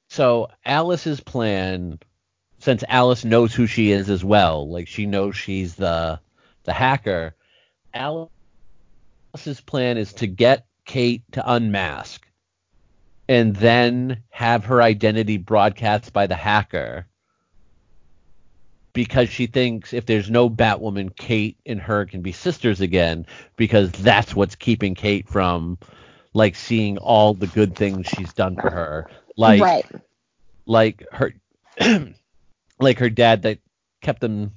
So 0.09 0.49
Alice's 0.63 1.21
plan, 1.21 1.97
since 2.59 2.83
Alice 2.87 3.25
knows 3.25 3.55
who 3.55 3.65
she 3.65 3.89
is 3.91 4.11
as 4.11 4.23
well, 4.23 4.69
like 4.69 4.87
she 4.87 5.07
knows 5.07 5.35
she's 5.35 5.73
the 5.73 6.19
the 6.65 6.73
hacker, 6.73 7.33
Alice's 7.95 8.29
plan 9.65 9.97
is 9.97 10.13
to 10.13 10.27
get 10.27 10.67
Kate 10.85 11.23
to 11.31 11.51
unmask 11.51 12.25
and 13.27 13.55
then 13.55 14.21
have 14.29 14.65
her 14.65 14.81
identity 14.81 15.37
broadcast 15.37 16.13
by 16.13 16.27
the 16.27 16.35
hacker 16.35 17.07
because 18.93 19.29
she 19.29 19.47
thinks 19.47 19.91
if 19.91 20.05
there's 20.05 20.29
no 20.29 20.49
Batwoman, 20.49 21.15
Kate 21.15 21.57
and 21.65 21.81
her 21.81 22.05
can 22.05 22.21
be 22.21 22.31
sisters 22.31 22.79
again 22.79 23.25
because 23.55 23.91
that's 23.91 24.35
what's 24.35 24.55
keeping 24.55 24.95
Kate 24.95 25.27
from 25.27 25.77
like 26.33 26.55
seeing 26.55 26.97
all 26.97 27.33
the 27.33 27.47
good 27.47 27.75
things 27.75 28.07
she's 28.07 28.33
done 28.33 28.55
for 28.55 28.69
her. 28.69 29.07
Like 29.35 29.61
right. 29.61 29.85
like 30.65 31.05
her 31.11 31.33
like 32.79 32.99
her 32.99 33.09
dad 33.09 33.41
that 33.43 33.59
kept 34.01 34.21
them 34.21 34.51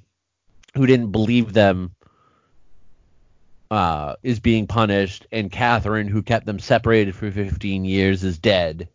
who 0.75 0.85
didn't 0.85 1.11
believe 1.11 1.53
them 1.53 1.95
uh, 3.69 4.15
is 4.23 4.39
being 4.39 4.67
punished, 4.67 5.27
and 5.31 5.51
Catherine, 5.51 6.07
who 6.07 6.21
kept 6.21 6.45
them 6.45 6.59
separated 6.59 7.15
for 7.15 7.31
15 7.31 7.85
years, 7.85 8.23
is 8.23 8.37
dead. 8.37 8.89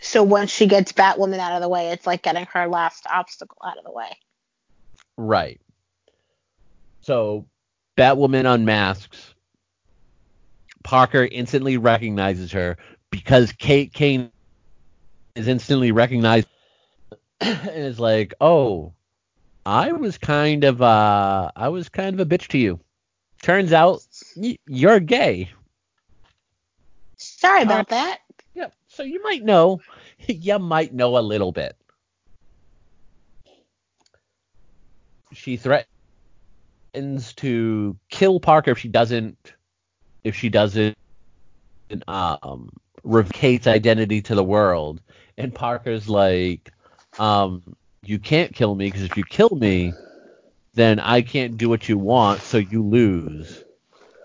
So 0.00 0.22
once 0.22 0.50
she 0.50 0.66
gets 0.66 0.92
Batwoman 0.92 1.38
out 1.38 1.52
of 1.52 1.62
the 1.62 1.68
way, 1.68 1.90
it's 1.90 2.06
like 2.06 2.22
getting 2.22 2.46
her 2.52 2.68
last 2.68 3.04
obstacle 3.12 3.58
out 3.64 3.78
of 3.78 3.84
the 3.84 3.92
way. 3.92 4.16
Right. 5.16 5.60
So 7.00 7.46
Batwoman 7.96 8.52
unmasks. 8.52 9.34
Parker 10.84 11.24
instantly 11.24 11.76
recognizes 11.76 12.52
her 12.52 12.78
because 13.10 13.52
Kate 13.52 13.92
Kane 13.92 14.30
is 15.34 15.48
instantly 15.48 15.92
recognized 15.92 16.48
and 17.40 17.68
is 17.70 17.98
like, 17.98 18.34
"Oh, 18.40 18.94
I 19.66 19.92
was 19.92 20.16
kind 20.16 20.64
of 20.64 20.80
uh 20.80 21.50
I 21.54 21.68
was 21.68 21.88
kind 21.88 22.18
of 22.18 22.20
a 22.20 22.26
bitch 22.26 22.48
to 22.48 22.58
you." 22.58 22.80
Turns 23.42 23.72
out 23.72 24.02
you're 24.66 25.00
gay. 25.00 25.50
Sorry 27.16 27.62
about 27.62 27.86
uh, 27.88 27.90
that. 27.90 28.20
Yeah, 28.54 28.68
so 28.86 29.02
you 29.02 29.22
might 29.22 29.44
know. 29.44 29.80
you 30.26 30.58
might 30.58 30.92
know 30.94 31.18
a 31.18 31.20
little 31.20 31.52
bit. 31.52 31.76
She 35.32 35.56
threatens 35.56 35.86
to 37.36 37.96
kill 38.10 38.40
Parker 38.40 38.70
if 38.72 38.78
she 38.78 38.88
doesn't 38.88 39.54
if 40.24 40.34
she 40.34 40.48
doesn't 40.48 40.96
um 42.06 42.70
reveal 43.04 43.30
Kate's 43.32 43.66
identity 43.66 44.22
to 44.22 44.34
the 44.34 44.44
world. 44.44 45.00
And 45.36 45.54
Parker's 45.54 46.08
like, 46.08 46.72
um, 47.18 47.62
you 48.02 48.18
can't 48.18 48.54
kill 48.54 48.74
me 48.74 48.86
because 48.86 49.02
if 49.02 49.16
you 49.16 49.24
kill 49.24 49.50
me, 49.50 49.92
then 50.74 50.98
I 50.98 51.22
can't 51.22 51.56
do 51.56 51.68
what 51.68 51.88
you 51.88 51.98
want, 51.98 52.40
so 52.40 52.58
you 52.58 52.82
lose. 52.82 53.64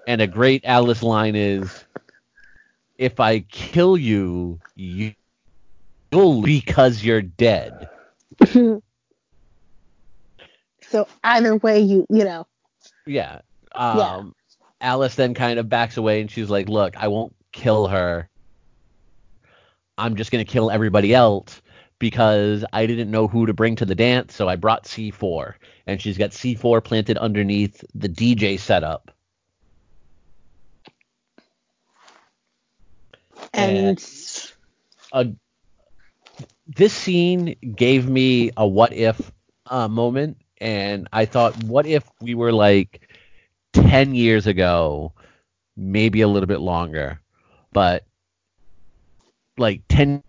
And 0.07 0.21
a 0.21 0.27
great 0.27 0.65
Alice 0.65 1.01
line 1.01 1.35
is, 1.35 1.83
if 2.97 3.19
I 3.19 3.39
kill 3.39 3.97
you, 3.97 4.59
you 4.75 5.13
will 6.11 6.41
because 6.41 7.03
you're 7.03 7.21
dead. 7.21 7.89
so 10.89 11.07
either 11.23 11.55
way, 11.57 11.79
you 11.79 12.05
you 12.09 12.23
know. 12.23 12.45
Yeah. 13.05 13.41
Um, 13.73 13.97
yeah. 13.97 14.21
Alice 14.81 15.15
then 15.15 15.33
kind 15.33 15.59
of 15.59 15.69
backs 15.69 15.97
away 15.97 16.21
and 16.21 16.29
she's 16.29 16.49
like, 16.49 16.67
"Look, 16.67 16.97
I 16.97 17.07
won't 17.07 17.33
kill 17.51 17.87
her. 17.87 18.29
I'm 19.97 20.15
just 20.15 20.31
gonna 20.31 20.45
kill 20.45 20.69
everybody 20.69 21.13
else." 21.13 21.61
because 22.03 22.65
I 22.73 22.85
didn't 22.85 23.09
know 23.11 23.29
who 23.29 23.45
to 23.45 23.53
bring 23.53 23.77
to 23.77 23.85
the 23.85 23.95
dance, 23.95 24.35
so 24.35 24.49
I 24.49 24.57
brought 24.57 24.83
C4. 24.83 25.53
And 25.87 26.01
she's 26.01 26.17
got 26.17 26.31
C4 26.31 26.83
planted 26.83 27.17
underneath 27.17 27.81
the 27.95 28.09
DJ 28.09 28.59
setup. 28.59 29.12
And, 33.53 33.77
and 33.77 34.53
a, 35.11 35.27
this 36.67 36.93
scene 36.93 37.55
gave 37.75 38.07
me 38.07 38.51
a 38.57 38.65
what 38.65 38.93
if 38.93 39.31
uh, 39.67 39.87
moment. 39.87 40.37
And 40.59 41.07
I 41.11 41.25
thought, 41.25 41.61
what 41.63 41.85
if 41.85 42.09
we 42.21 42.35
were 42.35 42.51
like 42.51 43.09
10 43.73 44.15
years 44.15 44.47
ago, 44.47 45.13
maybe 45.75 46.21
a 46.21 46.27
little 46.27 46.47
bit 46.47 46.59
longer, 46.59 47.19
but 47.73 48.05
like 49.57 49.81
10 49.89 50.23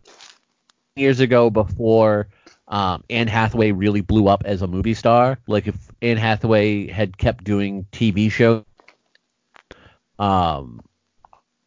years 0.96 1.20
ago 1.20 1.50
before 1.50 2.28
um, 2.68 3.04
Anne 3.10 3.28
Hathaway 3.28 3.72
really 3.72 4.00
blew 4.00 4.28
up 4.28 4.42
as 4.44 4.62
a 4.62 4.66
movie 4.66 4.94
star. 4.94 5.38
Like 5.46 5.66
if 5.66 5.76
Anne 6.02 6.16
Hathaway 6.16 6.88
had 6.88 7.16
kept 7.16 7.44
doing 7.44 7.86
TV 7.92 8.30
shows, 8.30 8.64
um, 10.18 10.80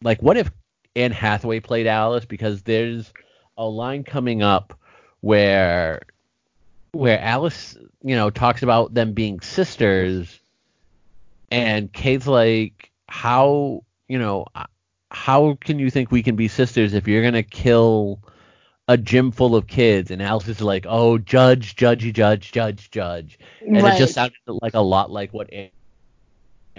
like 0.02 0.20
what 0.22 0.36
if 0.36 0.50
Anne 0.98 1.12
Hathaway 1.12 1.60
played 1.60 1.86
Alice? 1.86 2.24
Because 2.24 2.62
there's 2.62 3.12
a 3.56 3.64
line 3.64 4.04
coming 4.04 4.42
up 4.42 4.78
where 5.20 6.02
where 6.92 7.20
Alice, 7.20 7.76
you 8.02 8.16
know, 8.16 8.30
talks 8.30 8.62
about 8.62 8.94
them 8.94 9.12
being 9.12 9.40
sisters, 9.40 10.40
and 11.50 11.92
Kate's 11.92 12.26
like, 12.26 12.90
how, 13.08 13.84
you 14.08 14.18
know, 14.18 14.46
uh, 14.54 14.64
how 15.10 15.56
can 15.60 15.78
you 15.78 15.90
think 15.90 16.10
we 16.10 16.22
can 16.22 16.36
be 16.36 16.48
sisters 16.48 16.94
if 16.94 17.06
you're 17.06 17.22
gonna 17.22 17.42
kill 17.42 18.20
a 18.88 18.96
gym 18.96 19.30
full 19.30 19.54
of 19.54 19.66
kids? 19.66 20.10
And 20.10 20.22
Alice 20.22 20.48
is 20.48 20.60
like, 20.60 20.86
oh, 20.88 21.18
judge, 21.18 21.76
judgy, 21.76 22.12
judge, 22.12 22.52
judge, 22.52 22.90
judge, 22.90 23.38
and 23.60 23.82
right. 23.82 23.94
it 23.94 23.98
just 23.98 24.14
sounded 24.14 24.36
like 24.46 24.74
a 24.74 24.80
lot 24.80 25.10
like 25.10 25.32
what 25.32 25.52
Anne 25.52 25.70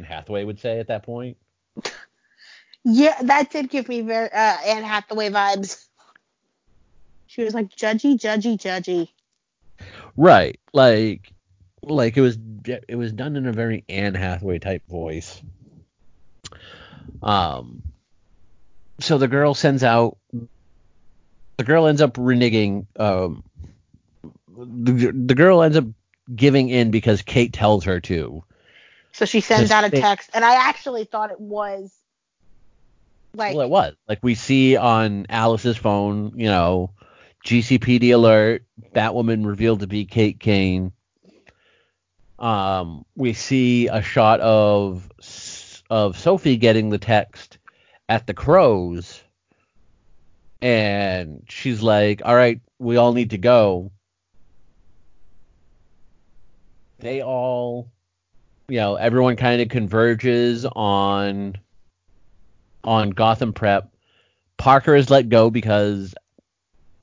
Hathaway 0.03 0.43
would 0.43 0.59
say 0.59 0.79
at 0.79 0.87
that 0.87 1.03
point. 1.03 1.37
Yeah, 2.83 3.21
that 3.21 3.51
did 3.51 3.69
give 3.69 3.87
me 3.89 4.01
very 4.01 4.31
uh, 4.31 4.57
Anne 4.65 4.83
Hathaway 4.83 5.29
vibes. 5.29 5.85
She 7.27 7.43
was 7.43 7.53
like 7.53 7.69
judgy, 7.69 8.17
judgy, 8.17 8.57
judgy. 8.57 9.09
Right, 10.17 10.59
like, 10.73 11.31
like 11.83 12.17
it 12.17 12.21
was 12.21 12.37
it 12.65 12.95
was 12.95 13.11
done 13.11 13.35
in 13.35 13.45
a 13.45 13.53
very 13.53 13.83
Anne 13.87 14.15
Hathaway 14.15 14.59
type 14.59 14.87
voice. 14.87 15.41
Um, 17.21 17.83
so 18.99 19.17
the 19.17 19.27
girl 19.27 19.53
sends 19.53 19.83
out. 19.83 20.17
The 21.57 21.63
girl 21.63 21.87
ends 21.87 22.01
up 22.01 22.13
reneging. 22.13 22.85
Um, 22.97 23.43
the 24.57 25.11
the 25.11 25.35
girl 25.35 25.61
ends 25.61 25.77
up 25.77 25.85
giving 26.33 26.69
in 26.69 26.91
because 26.91 27.21
Kate 27.21 27.53
tells 27.53 27.85
her 27.85 27.99
to. 28.01 28.43
So 29.11 29.25
she 29.25 29.41
sends 29.41 29.71
out 29.71 29.83
a 29.83 29.89
text, 29.89 30.29
and 30.33 30.45
I 30.45 30.55
actually 30.55 31.03
thought 31.03 31.31
it 31.31 31.39
was 31.39 31.93
like. 33.33 33.55
Well, 33.55 33.65
it 33.65 33.69
was 33.69 33.93
like 34.07 34.19
we 34.21 34.35
see 34.35 34.75
on 34.75 35.25
Alice's 35.29 35.77
phone. 35.77 36.33
You 36.35 36.47
know, 36.47 36.91
GCPD 37.45 38.13
alert. 38.13 38.63
Batwoman 38.93 39.45
revealed 39.45 39.81
to 39.81 39.87
be 39.87 40.05
Kate 40.05 40.39
Kane. 40.39 40.91
Um, 42.37 43.05
we 43.15 43.33
see 43.33 43.87
a 43.87 44.01
shot 44.01 44.39
of 44.39 45.09
of 45.89 46.17
Sophie 46.17 46.57
getting 46.57 46.89
the 46.89 46.97
text 46.97 47.57
at 48.07 48.27
the 48.27 48.33
Crows, 48.33 49.21
and 50.61 51.43
she's 51.49 51.81
like, 51.81 52.21
"All 52.23 52.35
right, 52.35 52.61
we 52.79 52.97
all 52.97 53.13
need 53.13 53.31
to 53.31 53.37
go." 53.37 53.91
They 56.99 57.23
all, 57.23 57.89
you 58.67 58.77
know, 58.77 58.95
everyone 58.95 59.37
kind 59.37 59.61
of 59.61 59.69
converges 59.69 60.65
on 60.65 61.55
on 62.83 63.11
Gotham 63.11 63.53
Prep. 63.53 63.89
Parker 64.57 64.95
is 64.95 65.09
let 65.09 65.29
go 65.29 65.49
because, 65.49 66.13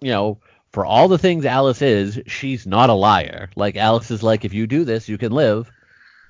you 0.00 0.10
know, 0.10 0.38
for 0.72 0.84
all 0.84 1.08
the 1.08 1.18
things 1.18 1.44
Alice 1.46 1.80
is, 1.80 2.20
she's 2.26 2.66
not 2.66 2.90
a 2.90 2.94
liar. 2.94 3.50
Like 3.56 3.76
Alice 3.76 4.10
is 4.10 4.22
like, 4.22 4.44
if 4.44 4.52
you 4.52 4.66
do 4.66 4.84
this, 4.84 5.08
you 5.08 5.16
can 5.16 5.32
live. 5.32 5.70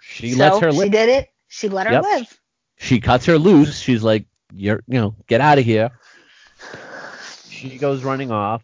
She 0.01 0.33
so 0.33 0.39
lets 0.39 0.59
her 0.61 0.73
live. 0.73 0.85
She 0.85 0.91
did 0.91 1.09
it. 1.09 1.31
She 1.49 1.69
let 1.69 1.87
her 1.87 1.95
yep. 1.95 2.05
live. 2.05 2.41
She 2.77 3.01
cuts 3.01 3.27
her 3.27 3.39
loose. 3.39 3.79
She's 3.79 4.03
like, 4.03 4.27
you're 4.55 4.83
you 4.87 5.01
know 5.01 5.15
get 5.27 5.41
out 5.41 5.59
of 5.59 5.65
here. 5.65 5.91
She 7.49 7.79
goes 7.79 8.05
running 8.05 8.31
off 8.31 8.63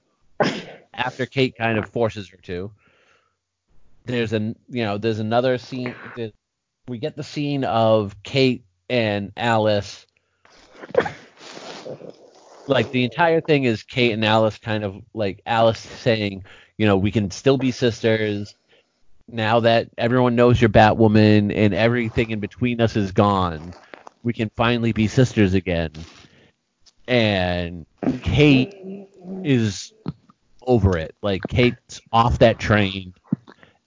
after 0.95 1.26
Kate 1.26 1.57
kind 1.57 1.78
of 1.78 1.89
forces 1.89 2.28
her 2.28 2.37
to. 2.39 2.70
There's 4.05 4.33
an 4.33 4.57
you 4.68 4.85
know 4.85 4.99
there's 4.99 5.18
another 5.18 5.59
scene. 5.59 5.95
We 6.89 6.99
get 6.99 7.16
the 7.16 7.22
scene 7.22 7.64
of 7.64 8.22
Kate 8.22 8.64
and 8.91 9.33
Alice. 9.37 10.07
Like 12.66 12.90
the 12.93 13.05
entire 13.05 13.40
thing 13.40 13.64
is 13.64 13.82
Kate 13.82 14.12
and 14.12 14.24
Alice 14.24 14.59
kind 14.59 14.84
of 14.84 15.03
like 15.14 15.43
Alice 15.47 15.80
saying, 15.80 16.45
you 16.78 16.86
know, 16.86 16.97
we 16.97 17.11
can 17.11 17.30
still 17.30 17.59
be 17.59 17.70
sisters 17.70 18.55
now 19.28 19.61
that 19.61 19.88
everyone 19.99 20.36
knows 20.36 20.61
you're 20.61 20.70
Batwoman 20.70 21.53
and 21.55 21.74
everything 21.74 22.30
in 22.30 22.40
between 22.40 22.80
us 22.80 22.97
is 22.97 23.12
gone 23.12 23.72
we 24.22 24.32
can 24.32 24.51
finally 24.57 24.93
be 24.93 25.09
sisters 25.09 25.55
again. 25.55 25.93
And 27.09 27.86
Kate 28.22 29.09
is 29.43 29.93
over 30.64 30.97
it. 30.97 31.14
Like 31.22 31.43
Kate's 31.49 32.01
off 32.12 32.38
that 32.38 32.59
train 32.59 33.14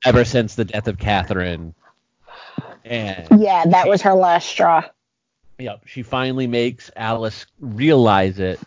ever 0.05 0.25
since 0.25 0.55
the 0.55 0.65
death 0.65 0.87
of 0.87 0.97
Catherine. 0.97 1.73
And 2.83 3.27
yeah, 3.39 3.65
that 3.65 3.87
was 3.87 4.01
her 4.01 4.13
last 4.13 4.47
straw. 4.47 4.83
Yep, 5.59 5.83
she 5.87 6.03
finally 6.03 6.47
makes 6.47 6.91
Alice 6.95 7.45
realize 7.59 8.39
it, 8.39 8.61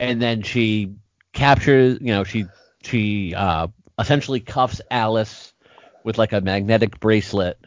and 0.00 0.20
then 0.20 0.42
she 0.42 0.94
captures. 1.32 1.98
You 2.00 2.08
know, 2.12 2.24
she 2.24 2.46
she 2.82 3.34
uh, 3.34 3.68
essentially 3.98 4.40
cuffs 4.40 4.80
Alice 4.90 5.52
with 6.04 6.18
like 6.18 6.32
a 6.32 6.40
magnetic 6.40 6.98
bracelet 7.00 7.58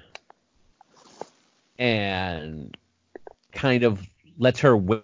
and 1.78 2.76
kind 3.51 3.84
of 3.84 4.05
lets 4.38 4.59
her 4.61 4.76
wait 4.78 5.03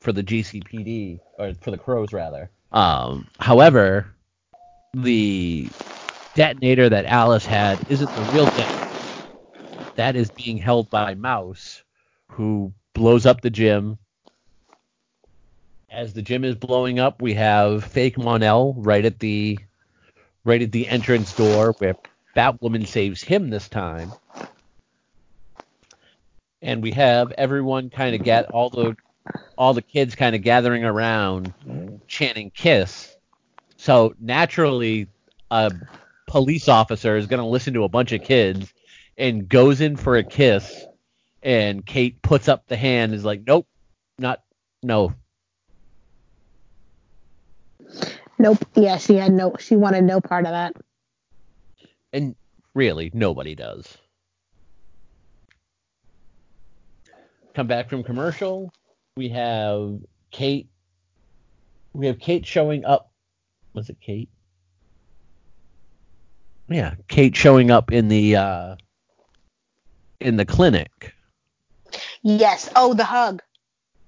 for 0.00 0.12
the 0.12 0.22
GCPD 0.22 1.20
or 1.38 1.54
for 1.54 1.70
the 1.70 1.78
crows 1.78 2.12
rather. 2.12 2.50
Um, 2.72 3.28
however, 3.38 4.06
the 4.94 5.70
detonator 6.34 6.88
that 6.88 7.06
Alice 7.06 7.46
had 7.46 7.84
isn't 7.88 8.14
the 8.14 8.22
real 8.24 8.48
detonator. 8.48 8.85
That 9.96 10.16
is 10.16 10.30
being 10.30 10.58
held 10.58 10.90
by 10.90 11.14
Mouse, 11.14 11.82
who 12.30 12.72
blows 12.94 13.26
up 13.26 13.40
the 13.40 13.50
gym. 13.50 13.98
As 15.90 16.12
the 16.12 16.22
gym 16.22 16.44
is 16.44 16.54
blowing 16.54 16.98
up, 16.98 17.20
we 17.22 17.34
have 17.34 17.84
fake 17.84 18.18
Mon-El 18.18 18.74
right 18.74 19.04
at 19.04 19.18
the 19.18 19.58
right 20.44 20.62
at 20.62 20.72
the 20.72 20.88
entrance 20.88 21.34
door 21.34 21.74
where 21.78 21.96
Batwoman 22.36 22.86
saves 22.86 23.22
him 23.22 23.50
this 23.50 23.68
time 23.68 24.12
and 26.62 26.82
we 26.82 26.90
have 26.90 27.32
everyone 27.38 27.90
kind 27.90 28.14
of 28.14 28.22
get 28.22 28.50
all 28.50 28.70
the 28.70 28.96
all 29.58 29.74
the 29.74 29.82
kids 29.82 30.14
kind 30.14 30.36
of 30.36 30.42
gathering 30.42 30.84
around 30.84 31.52
chanting 32.06 32.50
kiss 32.50 33.16
so 33.76 34.14
naturally 34.20 35.06
a 35.50 35.72
police 36.26 36.68
officer 36.68 37.16
is 37.16 37.26
going 37.26 37.40
to 37.40 37.46
listen 37.46 37.74
to 37.74 37.84
a 37.84 37.88
bunch 37.88 38.12
of 38.12 38.22
kids 38.22 38.72
and 39.18 39.48
goes 39.48 39.80
in 39.80 39.96
for 39.96 40.16
a 40.16 40.24
kiss 40.24 40.84
and 41.42 41.84
kate 41.84 42.20
puts 42.22 42.48
up 42.48 42.66
the 42.66 42.76
hand 42.76 43.14
is 43.14 43.24
like 43.24 43.42
nope 43.46 43.66
not 44.18 44.42
no 44.82 45.12
nope 48.38 48.64
yeah 48.74 48.96
she 48.96 49.14
had 49.14 49.32
no 49.32 49.54
she 49.58 49.76
wanted 49.76 50.04
no 50.04 50.20
part 50.20 50.44
of 50.44 50.52
that 50.52 50.74
and 52.12 52.34
really 52.74 53.10
nobody 53.14 53.54
does 53.54 53.96
come 57.56 57.66
back 57.66 57.88
from 57.88 58.04
commercial. 58.04 58.70
We 59.16 59.30
have 59.30 59.98
Kate. 60.30 60.68
We 61.94 62.06
have 62.06 62.18
Kate 62.18 62.46
showing 62.46 62.84
up. 62.84 63.10
Was 63.72 63.88
it 63.88 63.96
Kate? 64.00 64.28
Yeah, 66.68 66.94
Kate 67.08 67.34
showing 67.34 67.70
up 67.70 67.90
in 67.92 68.08
the 68.08 68.36
uh, 68.36 68.76
in 70.26 70.36
the 70.36 70.44
clinic. 70.44 71.14
Yes. 72.22 72.68
Oh, 72.74 72.94
the 72.94 73.04
hug. 73.04 73.42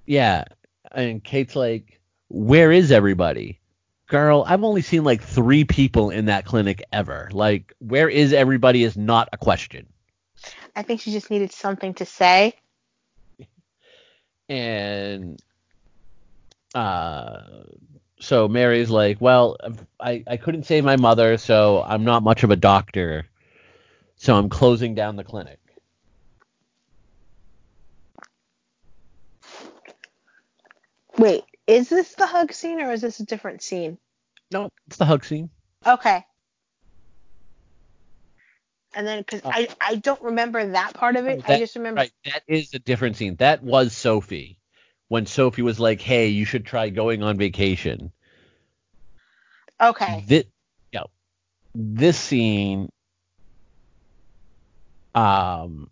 Yeah, 0.04 0.44
and 0.90 1.22
Kate's 1.22 1.54
like, 1.54 2.00
"Where 2.28 2.72
is 2.72 2.90
everybody?" 2.90 3.60
Girl, 4.08 4.42
I've 4.46 4.64
only 4.64 4.82
seen 4.82 5.04
like 5.04 5.22
three 5.22 5.64
people 5.64 6.10
in 6.10 6.24
that 6.26 6.44
clinic 6.44 6.82
ever. 6.92 7.28
Like, 7.32 7.72
where 7.78 8.08
is 8.08 8.32
everybody 8.32 8.82
is 8.82 8.96
not 8.96 9.28
a 9.32 9.38
question. 9.38 9.86
I 10.74 10.82
think 10.82 11.00
she 11.00 11.12
just 11.12 11.30
needed 11.30 11.52
something 11.52 11.94
to 11.94 12.04
say 12.06 12.54
and 14.48 15.40
uh, 16.74 17.40
so 18.18 18.48
Mary's 18.48 18.90
like, 18.90 19.20
well, 19.20 19.56
I, 20.00 20.24
I 20.26 20.36
couldn't 20.36 20.64
save 20.64 20.84
my 20.84 20.96
mother, 20.96 21.38
so 21.38 21.84
I'm 21.86 22.04
not 22.04 22.22
much 22.22 22.42
of 22.42 22.50
a 22.50 22.56
doctor, 22.56 23.26
so 24.16 24.36
I'm 24.36 24.48
closing 24.48 24.94
down 24.94 25.16
the 25.16 25.24
clinic. 25.24 25.58
Wait, 31.18 31.44
is 31.66 31.88
this 31.88 32.14
the 32.14 32.26
hug 32.26 32.52
scene 32.52 32.80
or 32.80 32.92
is 32.92 33.00
this 33.00 33.20
a 33.20 33.24
different 33.24 33.62
scene? 33.62 33.98
No, 34.52 34.70
it's 34.86 34.96
the 34.96 35.04
hug 35.04 35.24
scene. 35.24 35.50
Okay. 35.86 36.24
And 38.94 39.06
then, 39.06 39.18
because 39.20 39.42
oh. 39.44 39.50
I, 39.52 39.68
I 39.80 39.96
don't 39.96 40.22
remember 40.22 40.72
that 40.72 40.94
part 40.94 41.16
of 41.16 41.26
it. 41.26 41.40
Oh, 41.40 41.46
that, 41.46 41.56
I 41.56 41.58
just 41.58 41.76
remember. 41.76 42.00
Right, 42.00 42.12
that 42.24 42.42
is 42.46 42.72
a 42.72 42.78
different 42.78 43.16
scene. 43.16 43.36
That 43.36 43.62
was 43.62 43.94
Sophie. 43.94 44.58
When 45.08 45.26
Sophie 45.26 45.62
was 45.62 45.78
like, 45.78 46.00
hey, 46.00 46.28
you 46.28 46.44
should 46.44 46.64
try 46.64 46.88
going 46.88 47.22
on 47.22 47.36
vacation. 47.36 48.12
Okay. 49.80 50.24
This, 50.26 50.44
yeah, 50.92 51.04
this 51.74 52.18
scene. 52.18 52.90
Um. 55.14 55.90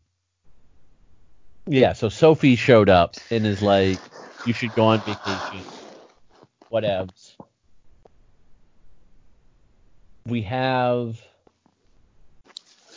Yeah, 1.66 1.94
so 1.94 2.08
Sophie 2.08 2.56
showed 2.56 2.88
up 2.88 3.16
and 3.30 3.46
is 3.46 3.60
like, 3.60 3.98
you 4.46 4.52
should 4.52 4.74
go 4.74 4.86
on 4.86 5.00
vacation. 5.00 5.64
Whatevs. 6.72 7.36
we 10.26 10.42
have 10.42 11.20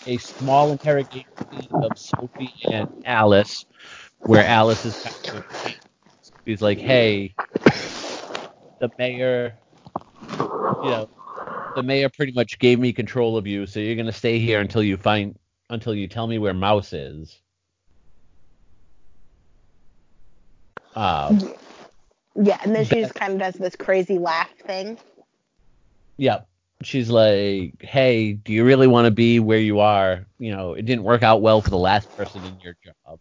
a 0.07 0.17
small 0.17 0.71
interrogation 0.71 1.25
of 1.73 1.97
Sophie 1.97 2.53
and 2.69 3.03
Alice, 3.05 3.65
where 4.19 4.45
Alice 4.45 4.85
is 4.85 5.03
kind 5.03 5.37
of, 5.37 5.75
he's 6.45 6.61
like, 6.61 6.79
hey, 6.79 7.35
the 8.79 8.89
mayor, 8.97 9.53
you 10.83 10.89
know, 10.89 11.09
the 11.75 11.83
mayor 11.83 12.09
pretty 12.09 12.31
much 12.31 12.57
gave 12.59 12.79
me 12.79 12.91
control 12.91 13.37
of 13.37 13.45
you, 13.45 13.65
so 13.65 13.79
you're 13.79 13.95
gonna 13.95 14.11
stay 14.11 14.39
here 14.39 14.59
until 14.59 14.81
you 14.81 14.97
find 14.97 15.37
until 15.69 15.93
you 15.93 16.07
tell 16.07 16.25
me 16.25 16.39
where 16.39 16.53
Mouse 16.53 16.93
is. 16.93 17.39
Um, 20.95 21.53
yeah, 22.35 22.59
and 22.63 22.75
then 22.75 22.85
she 22.85 23.01
just 23.01 23.15
kind 23.15 23.33
of 23.33 23.39
does 23.39 23.55
this 23.55 23.75
crazy 23.75 24.17
laugh 24.17 24.49
thing. 24.65 24.97
Yep. 26.17 26.47
She's 26.81 27.09
like, 27.09 27.81
"Hey, 27.81 28.33
do 28.33 28.53
you 28.53 28.63
really 28.63 28.87
want 28.87 29.05
to 29.05 29.11
be 29.11 29.39
where 29.39 29.59
you 29.59 29.79
are? 29.79 30.25
You 30.37 30.55
know, 30.55 30.73
it 30.73 30.85
didn't 30.85 31.03
work 31.03 31.23
out 31.23 31.41
well 31.41 31.61
for 31.61 31.69
the 31.69 31.77
last 31.77 32.15
person 32.15 32.43
in 32.45 32.59
your 32.61 32.75
job." 32.83 33.19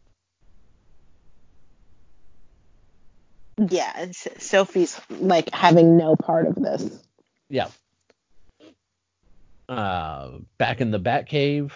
Yeah, 3.71 4.07
Sophie's 4.39 5.01
like 5.11 5.53
having 5.53 5.97
no 5.97 6.15
part 6.15 6.47
of 6.47 6.55
this. 6.55 7.03
Yeah. 7.49 7.69
Uh, 9.69 10.39
back 10.57 10.81
in 10.81 10.93
the 10.93 11.01
Batcave, 11.01 11.73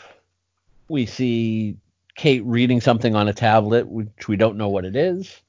we 0.89 1.07
see 1.07 1.77
Kate 2.15 2.45
reading 2.45 2.81
something 2.81 3.17
on 3.17 3.27
a 3.27 3.33
tablet, 3.33 3.89
which 3.89 4.29
we 4.29 4.37
don't 4.37 4.57
know 4.57 4.69
what 4.69 4.85
it 4.85 4.95
is. 4.95 5.41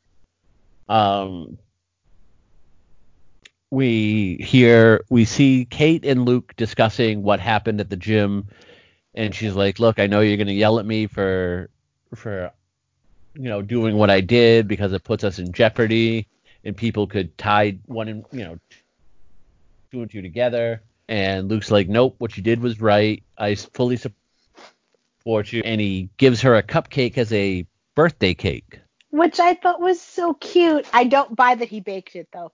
Um, 0.90 1.58
we 3.74 4.38
hear, 4.40 5.04
we 5.10 5.26
see 5.26 5.66
Kate 5.66 6.06
and 6.06 6.26
Luke 6.26 6.54
discussing 6.56 7.24
what 7.24 7.40
happened 7.40 7.80
at 7.80 7.90
the 7.90 7.98
gym, 7.98 8.48
and 9.16 9.34
she's 9.34 9.56
like, 9.56 9.80
"Look, 9.80 10.00
I 10.00 10.08
know 10.08 10.20
you're 10.22 10.38
gonna 10.38 10.52
yell 10.52 10.80
at 10.80 10.86
me 10.86 11.08
for, 11.08 11.70
for, 12.14 12.52
you 13.34 13.50
know, 13.50 13.62
doing 13.64 13.96
what 13.98 14.12
I 14.12 14.22
did 14.22 14.68
because 14.68 14.94
it 14.94 15.04
puts 15.04 15.24
us 15.24 15.40
in 15.40 15.52
jeopardy, 15.52 16.28
and 16.64 16.78
people 16.78 17.08
could 17.08 17.36
tie 17.38 17.78
one, 17.88 18.08
and 18.08 18.26
you 18.32 18.44
know, 18.44 18.60
two 19.92 20.02
and 20.02 20.12
two 20.12 20.22
together." 20.22 20.84
And 21.08 21.50
Luke's 21.50 21.72
like, 21.72 21.90
"Nope, 21.90 22.16
what 22.20 22.38
you 22.38 22.44
did 22.44 22.62
was 22.62 22.80
right. 22.80 23.24
I 23.38 23.56
fully 23.56 23.98
support 23.98 25.52
you." 25.52 25.64
And 25.66 25.82
he 25.82 26.10
gives 26.18 26.42
her 26.42 26.56
a 26.56 26.64
cupcake 26.64 27.18
as 27.18 27.34
a 27.34 27.66
birthday 27.96 28.36
cake 28.36 28.80
which 29.14 29.40
I 29.40 29.54
thought 29.54 29.80
was 29.80 30.02
so 30.02 30.34
cute. 30.34 30.88
I 30.92 31.04
don't 31.04 31.36
buy 31.36 31.54
that 31.54 31.70
he 31.70 31.82
baked 31.82 32.16
it 32.16 32.30
though. 32.34 32.52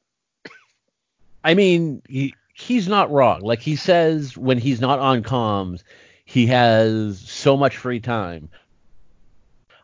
I 1.41 1.53
mean, 1.53 2.01
he 2.09 2.33
he's 2.53 2.89
not 2.89 3.09
wrong. 3.11 3.39
Like 3.39 3.61
he 3.61 3.77
says 3.77 4.37
when 4.37 4.57
he's 4.57 4.81
not 4.81 4.99
on 4.99 5.23
comms, 5.23 5.83
he 6.25 6.47
has 6.47 7.17
so 7.17 7.55
much 7.55 7.77
free 7.77 8.01
time. 8.01 8.49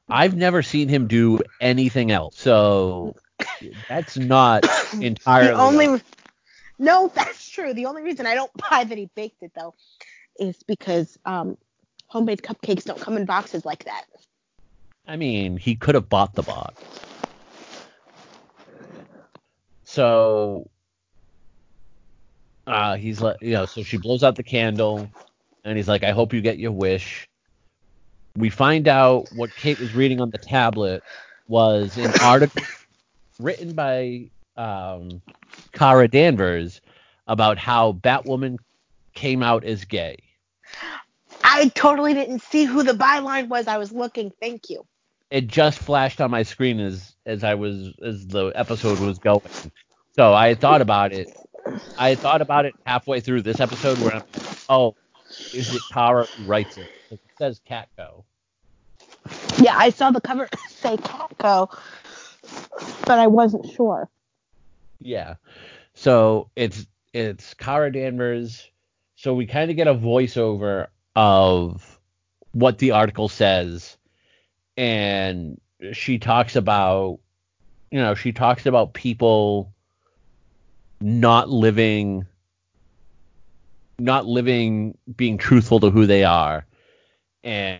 I've 0.10 0.35
never 0.35 0.61
seen 0.61 0.89
him 0.89 1.07
do 1.07 1.39
anything 1.61 2.11
else. 2.11 2.38
So 2.38 3.15
that's 3.88 4.18
not 4.18 4.65
entirely 4.99 5.52
the 5.52 5.57
only 5.57 6.02
No, 6.77 7.10
that's 7.15 7.47
true. 7.47 7.73
The 7.73 7.85
only 7.85 8.03
reason 8.03 8.27
I 8.27 8.35
don't 8.35 8.52
buy 8.69 8.84
that 8.84 8.97
he 8.97 9.10
baked 9.15 9.43
it 9.43 9.53
though 9.56 9.76
is 10.38 10.61
because 10.64 11.18
um, 11.26 11.57
homemade 12.07 12.41
cupcakes 12.41 12.84
don't 12.84 12.99
come 12.99 13.15
in 13.15 13.23
boxes 13.23 13.64
like 13.64 13.85
that. 13.85 14.03
I 15.07 15.18
mean, 15.18 15.57
he 15.57 15.76
could 15.76 15.95
have 15.95 16.10
bought 16.10 16.34
the 16.34 16.41
box. 16.41 16.82
So 19.84 20.69
uh, 22.65 22.95
he's 22.95 23.22
like, 23.22 23.38
you 23.41 23.53
know, 23.53 23.65
so 23.65 23.84
she 23.84 23.98
blows 23.98 24.23
out 24.23 24.36
the 24.36 24.44
candle, 24.44 25.07
and 25.64 25.77
he's 25.77 25.88
like, 25.88 26.03
I 26.03 26.11
hope 26.11 26.34
you 26.34 26.41
get 26.41 26.57
your 26.57 26.72
wish. 26.72 27.27
We 28.36 28.49
find 28.49 28.88
out 28.88 29.30
what 29.36 29.56
Kate 29.56 29.80
was 29.80 29.94
reading 29.95 30.19
on 30.19 30.32
the 30.32 30.38
tablet 30.38 31.03
was 31.48 31.98
an 31.98 32.11
article 32.22 32.64
written 33.40 33.73
by 33.73 34.30
um, 34.57 35.22
Kara 35.72 36.07
Danvers 36.07 36.82
about 37.27 37.57
how 37.57 37.94
Batwoman 37.94 38.57
came 39.14 39.44
out 39.44 39.64
as 39.64 39.86
gay. 39.86 40.18
I 41.44 41.69
totally 41.69 42.14
didn't 42.14 42.41
see 42.41 42.65
who 42.65 42.84
the 42.84 42.94
byline 42.94 43.48
was. 43.48 43.68
I 43.68 43.77
was 43.77 43.91
looking. 43.91 44.32
Thank 44.41 44.69
you 44.69 44.86
it 45.30 45.47
just 45.47 45.80
flashed 45.80 46.22
on 46.22 46.31
my 46.31 46.43
screen 46.43 46.80
as 46.80 47.14
as 47.26 47.43
I 47.43 47.56
was 47.56 47.93
as 48.03 48.27
the 48.27 48.47
episode 48.56 48.99
was 48.99 49.19
going. 49.19 49.41
So 50.14 50.34
I 50.34 50.56
thought 50.56 50.81
about 50.81 51.14
it. 51.14 51.35
I 51.97 52.15
thought 52.15 52.41
about 52.41 52.65
it 52.65 52.76
halfway 52.85 53.19
through 53.19 53.41
this 53.41 53.60
episode 53.60 53.97
where 53.99 54.15
I'm 54.15 54.23
oh, 54.69 54.95
is 55.53 55.76
it 55.76 55.81
Kara 55.91 56.26
who 56.26 56.45
writes 56.45 56.77
it? 56.77 56.88
It 57.11 57.19
says 57.38 57.60
Catco. 57.68 58.23
Yeah, 59.57 59.76
I 59.76 59.89
saw 59.89 60.11
the 60.11 60.22
cover 60.22 60.47
say 60.69 60.97
Catco, 60.97 61.76
but 63.06 63.19
I 63.19 63.27
wasn't 63.27 63.69
sure. 63.72 64.10
Yeah. 64.99 65.35
So 65.95 66.49
it's 66.56 66.85
it's 67.14 67.53
Kara 67.56 67.91
Danvers. 67.91 68.69
So 69.15 69.34
we 69.34 69.47
kind 69.47 69.72
of 69.72 69.77
get 69.77 69.88
a 69.88 69.95
voiceover 69.95 70.88
of 71.15 71.99
what 72.52 72.77
the 72.77 72.91
article 72.91 73.27
says 73.27 73.97
and 74.77 75.60
she 75.93 76.19
talks 76.19 76.56
about 76.56 77.19
you 77.91 77.99
know 77.99 78.15
she 78.15 78.31
talks 78.31 78.65
about 78.65 78.93
people 78.93 79.73
not 80.99 81.49
living 81.49 82.26
not 83.99 84.26
living 84.26 84.97
being 85.15 85.38
truthful 85.38 85.80
to 85.80 85.89
who 85.89 86.06
they 86.06 86.23
are 86.23 86.65
and 87.43 87.80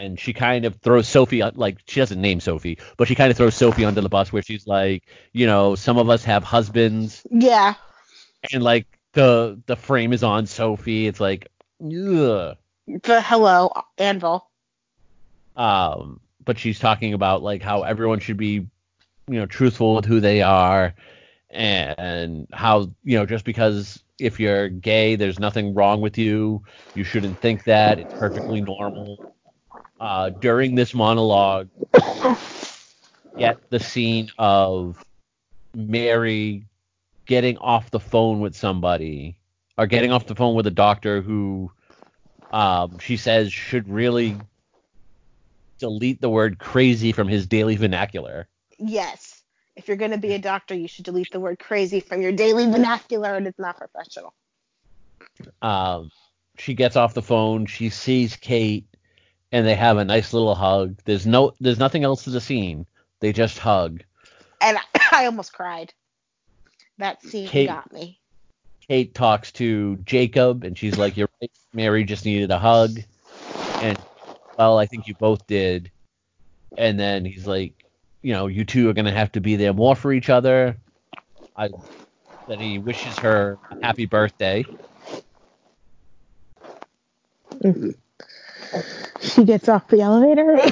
and 0.00 0.18
she 0.18 0.32
kind 0.32 0.64
of 0.64 0.76
throws 0.76 1.06
Sophie 1.06 1.42
like 1.42 1.78
she 1.86 2.00
doesn't 2.00 2.20
name 2.20 2.40
Sophie, 2.40 2.78
but 2.96 3.06
she 3.06 3.14
kind 3.14 3.30
of 3.30 3.36
throws 3.36 3.54
Sophie 3.54 3.84
under 3.84 4.00
the 4.00 4.08
bus 4.08 4.32
where 4.32 4.42
she's 4.42 4.66
like, 4.66 5.04
you 5.32 5.46
know, 5.46 5.74
some 5.74 5.98
of 5.98 6.08
us 6.08 6.24
have 6.24 6.42
husbands. 6.42 7.26
Yeah. 7.30 7.74
And 8.52 8.62
like 8.62 8.86
the 9.12 9.60
the 9.66 9.76
frame 9.76 10.14
is 10.14 10.22
on 10.22 10.46
Sophie. 10.46 11.06
It's 11.06 11.20
like, 11.20 11.48
ugh. 11.82 12.56
The 12.86 13.20
hello 13.20 13.72
anvil. 13.98 14.49
Um, 15.56 16.20
but 16.44 16.58
she's 16.58 16.78
talking 16.78 17.14
about 17.14 17.42
like 17.42 17.62
how 17.62 17.82
everyone 17.82 18.20
should 18.20 18.36
be, 18.36 18.66
you 19.28 19.38
know, 19.38 19.46
truthful 19.46 19.96
with 19.96 20.04
who 20.04 20.20
they 20.20 20.42
are, 20.42 20.94
and 21.50 22.46
how 22.52 22.90
you 23.04 23.18
know 23.18 23.26
just 23.26 23.44
because 23.44 24.02
if 24.18 24.38
you're 24.38 24.68
gay, 24.68 25.16
there's 25.16 25.38
nothing 25.38 25.74
wrong 25.74 26.00
with 26.00 26.18
you. 26.18 26.62
You 26.94 27.04
shouldn't 27.04 27.40
think 27.40 27.64
that. 27.64 27.98
It's 27.98 28.14
perfectly 28.14 28.60
normal. 28.60 29.24
Uh, 29.98 30.30
during 30.30 30.74
this 30.74 30.94
monologue, 30.94 31.68
get 33.36 33.58
the 33.70 33.78
scene 33.78 34.30
of 34.38 35.02
Mary 35.74 36.64
getting 37.26 37.56
off 37.58 37.90
the 37.90 38.00
phone 38.00 38.40
with 38.40 38.56
somebody 38.56 39.36
or 39.78 39.86
getting 39.86 40.10
off 40.10 40.26
the 40.26 40.34
phone 40.34 40.54
with 40.54 40.66
a 40.66 40.70
doctor 40.70 41.22
who 41.22 41.70
um, 42.52 42.98
she 42.98 43.16
says 43.16 43.52
should 43.52 43.88
really 43.88 44.36
delete 45.80 46.20
the 46.20 46.30
word 46.30 46.58
crazy 46.58 47.12
from 47.12 47.28
his 47.28 47.46
daily 47.46 47.76
vernacular. 47.76 48.46
Yes. 48.78 49.42
If 49.76 49.88
you're 49.88 49.96
going 49.96 50.10
to 50.10 50.18
be 50.18 50.34
a 50.34 50.38
doctor, 50.38 50.74
you 50.74 50.88
should 50.88 51.04
delete 51.04 51.32
the 51.32 51.40
word 51.40 51.58
crazy 51.58 52.00
from 52.00 52.22
your 52.22 52.32
daily 52.32 52.70
vernacular, 52.70 53.34
and 53.34 53.46
it's 53.46 53.58
not 53.58 53.78
professional. 53.78 54.34
Um, 55.62 56.10
she 56.58 56.74
gets 56.74 56.96
off 56.96 57.14
the 57.14 57.22
phone. 57.22 57.66
She 57.66 57.88
sees 57.88 58.36
Kate, 58.36 58.86
and 59.52 59.66
they 59.66 59.74
have 59.74 59.96
a 59.96 60.04
nice 60.04 60.32
little 60.32 60.54
hug. 60.54 60.96
There's 61.04 61.26
no, 61.26 61.54
there's 61.60 61.78
nothing 61.78 62.04
else 62.04 62.24
to 62.24 62.30
the 62.30 62.40
scene. 62.40 62.86
They 63.20 63.32
just 63.32 63.58
hug. 63.58 64.02
And 64.60 64.76
I, 64.76 64.82
I 65.22 65.26
almost 65.26 65.52
cried. 65.52 65.92
That 66.98 67.22
scene 67.22 67.48
Kate, 67.48 67.66
got 67.66 67.90
me. 67.92 68.20
Kate 68.86 69.14
talks 69.14 69.52
to 69.52 69.96
Jacob, 70.04 70.64
and 70.64 70.76
she's 70.76 70.98
like, 70.98 71.16
"You're 71.16 71.30
right. 71.40 71.50
Mary 71.72 72.04
just 72.04 72.26
needed 72.26 72.50
a 72.50 72.58
hug." 72.58 72.98
And 73.76 73.98
well, 74.58 74.78
I 74.78 74.86
think 74.86 75.06
you 75.06 75.14
both 75.14 75.46
did. 75.46 75.90
And 76.76 76.98
then 76.98 77.24
he's 77.24 77.46
like, 77.46 77.84
you 78.22 78.32
know, 78.32 78.46
you 78.46 78.64
two 78.64 78.88
are 78.88 78.92
gonna 78.92 79.12
have 79.12 79.32
to 79.32 79.40
be 79.40 79.56
there 79.56 79.72
more 79.72 79.96
for 79.96 80.12
each 80.12 80.30
other. 80.30 80.76
I 81.56 81.70
then 82.48 82.58
he 82.58 82.78
wishes 82.78 83.16
her 83.18 83.58
a 83.70 83.84
happy 83.84 84.06
birthday. 84.06 84.64
She 89.20 89.44
gets 89.44 89.68
off 89.68 89.88
the 89.88 90.00
elevator. 90.00 90.58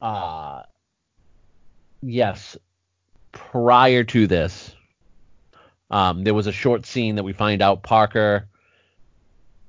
uh 0.00 0.62
yes. 2.02 2.56
Prior 3.32 4.04
to 4.04 4.26
this, 4.28 4.72
um, 5.90 6.22
there 6.22 6.34
was 6.34 6.46
a 6.46 6.52
short 6.52 6.86
scene 6.86 7.16
that 7.16 7.24
we 7.24 7.32
find 7.32 7.62
out 7.62 7.82
Parker 7.82 8.46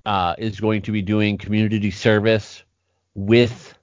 uh, 0.05 0.35
is 0.37 0.59
going 0.59 0.81
to 0.83 0.91
be 0.91 1.01
doing 1.01 1.37
community 1.37 1.91
service 1.91 2.63
with 3.15 3.77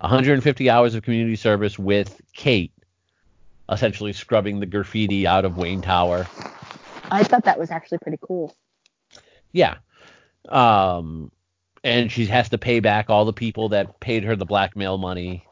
150 0.00 0.70
hours 0.70 0.94
of 0.94 1.02
community 1.02 1.36
service 1.36 1.78
with 1.78 2.20
Kate, 2.34 2.72
essentially 3.70 4.12
scrubbing 4.12 4.60
the 4.60 4.66
graffiti 4.66 5.26
out 5.26 5.44
of 5.44 5.56
Wayne 5.56 5.82
Tower. 5.82 6.26
I 7.10 7.22
thought 7.22 7.44
that 7.44 7.58
was 7.58 7.70
actually 7.70 7.98
pretty 7.98 8.18
cool. 8.20 8.54
Yeah. 9.52 9.76
Um, 10.48 11.30
and 11.82 12.10
she 12.10 12.26
has 12.26 12.48
to 12.50 12.58
pay 12.58 12.80
back 12.80 13.10
all 13.10 13.24
the 13.24 13.32
people 13.32 13.70
that 13.70 14.00
paid 14.00 14.24
her 14.24 14.36
the 14.36 14.44
blackmail 14.44 14.98
money. 14.98 15.46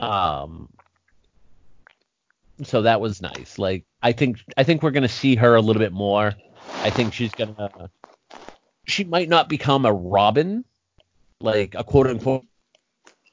Um, 0.00 0.68
so 2.62 2.82
that 2.82 3.00
was 3.00 3.22
nice. 3.22 3.58
Like 3.58 3.84
I 4.02 4.12
think 4.12 4.38
I 4.56 4.64
think 4.64 4.82
we're 4.82 4.90
gonna 4.90 5.08
see 5.08 5.36
her 5.36 5.54
a 5.54 5.60
little 5.60 5.80
bit 5.80 5.92
more. 5.92 6.34
I 6.82 6.90
think 6.90 7.14
she's 7.14 7.32
gonna 7.32 7.90
she 8.88 9.04
might 9.04 9.28
not 9.28 9.48
become 9.48 9.84
a 9.84 9.92
Robin, 9.92 10.64
like 11.40 11.74
a 11.76 11.84
quote 11.84 12.06
unquote 12.06 12.44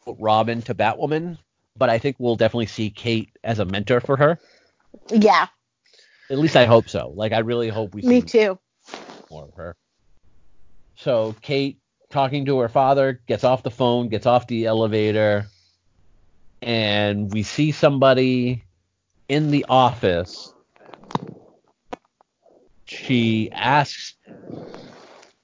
Robin 0.06 0.62
to 0.64 0.76
Batwoman, 0.76 1.38
but 1.78 1.90
I 1.90 1.98
think 1.98 2.18
we'll 2.20 2.36
definitely 2.36 2.68
see 2.68 2.90
Kate 2.90 3.30
as 3.44 3.60
a 3.60 3.66
mentor 3.66 4.02
for 4.02 4.18
her. 4.18 4.38
Yeah. 5.10 5.48
At 6.30 6.38
least 6.38 6.56
I 6.56 6.66
hope 6.66 6.90
so. 6.90 7.12
Like 7.16 7.32
I 7.32 7.40
really 7.40 7.70
hope 7.70 7.96
we 7.96 8.02
see 8.02 8.08
Me 8.08 8.22
too. 8.22 8.60
more 9.32 9.46
of 9.46 9.54
her. 9.56 9.76
So 10.98 11.36
Kate 11.42 11.80
talking 12.10 12.46
to 12.46 12.60
her 12.60 12.70
father 12.70 13.22
gets 13.28 13.44
off 13.44 13.64
the 13.64 13.72
phone, 13.72 14.10
gets 14.10 14.26
off 14.26 14.48
the 14.48 14.66
elevator, 14.66 15.48
and 16.62 17.32
we 17.32 17.44
see 17.44 17.72
somebody 17.72 18.64
in 19.28 19.52
the 19.52 19.66
office. 19.70 20.54
She 22.86 23.52
asks 23.52 24.16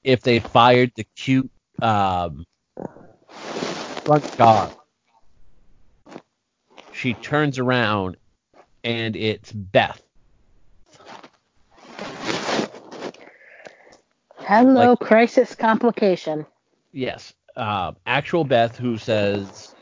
if 0.03 0.21
they 0.21 0.39
fired 0.39 0.91
the 0.95 1.05
cute 1.15 1.49
um, 1.81 2.45
front 4.03 4.37
guard. 4.37 4.71
She 6.93 7.13
turns 7.15 7.59
around 7.59 8.17
and 8.83 9.15
it's 9.15 9.51
Beth. 9.51 10.01
Hello, 14.39 14.89
like, 14.89 14.99
crisis 14.99 15.55
complication. 15.55 16.45
Yes, 16.91 17.33
uh, 17.55 17.93
actual 18.05 18.43
Beth 18.43 18.75
who 18.77 18.97
says 18.97 19.73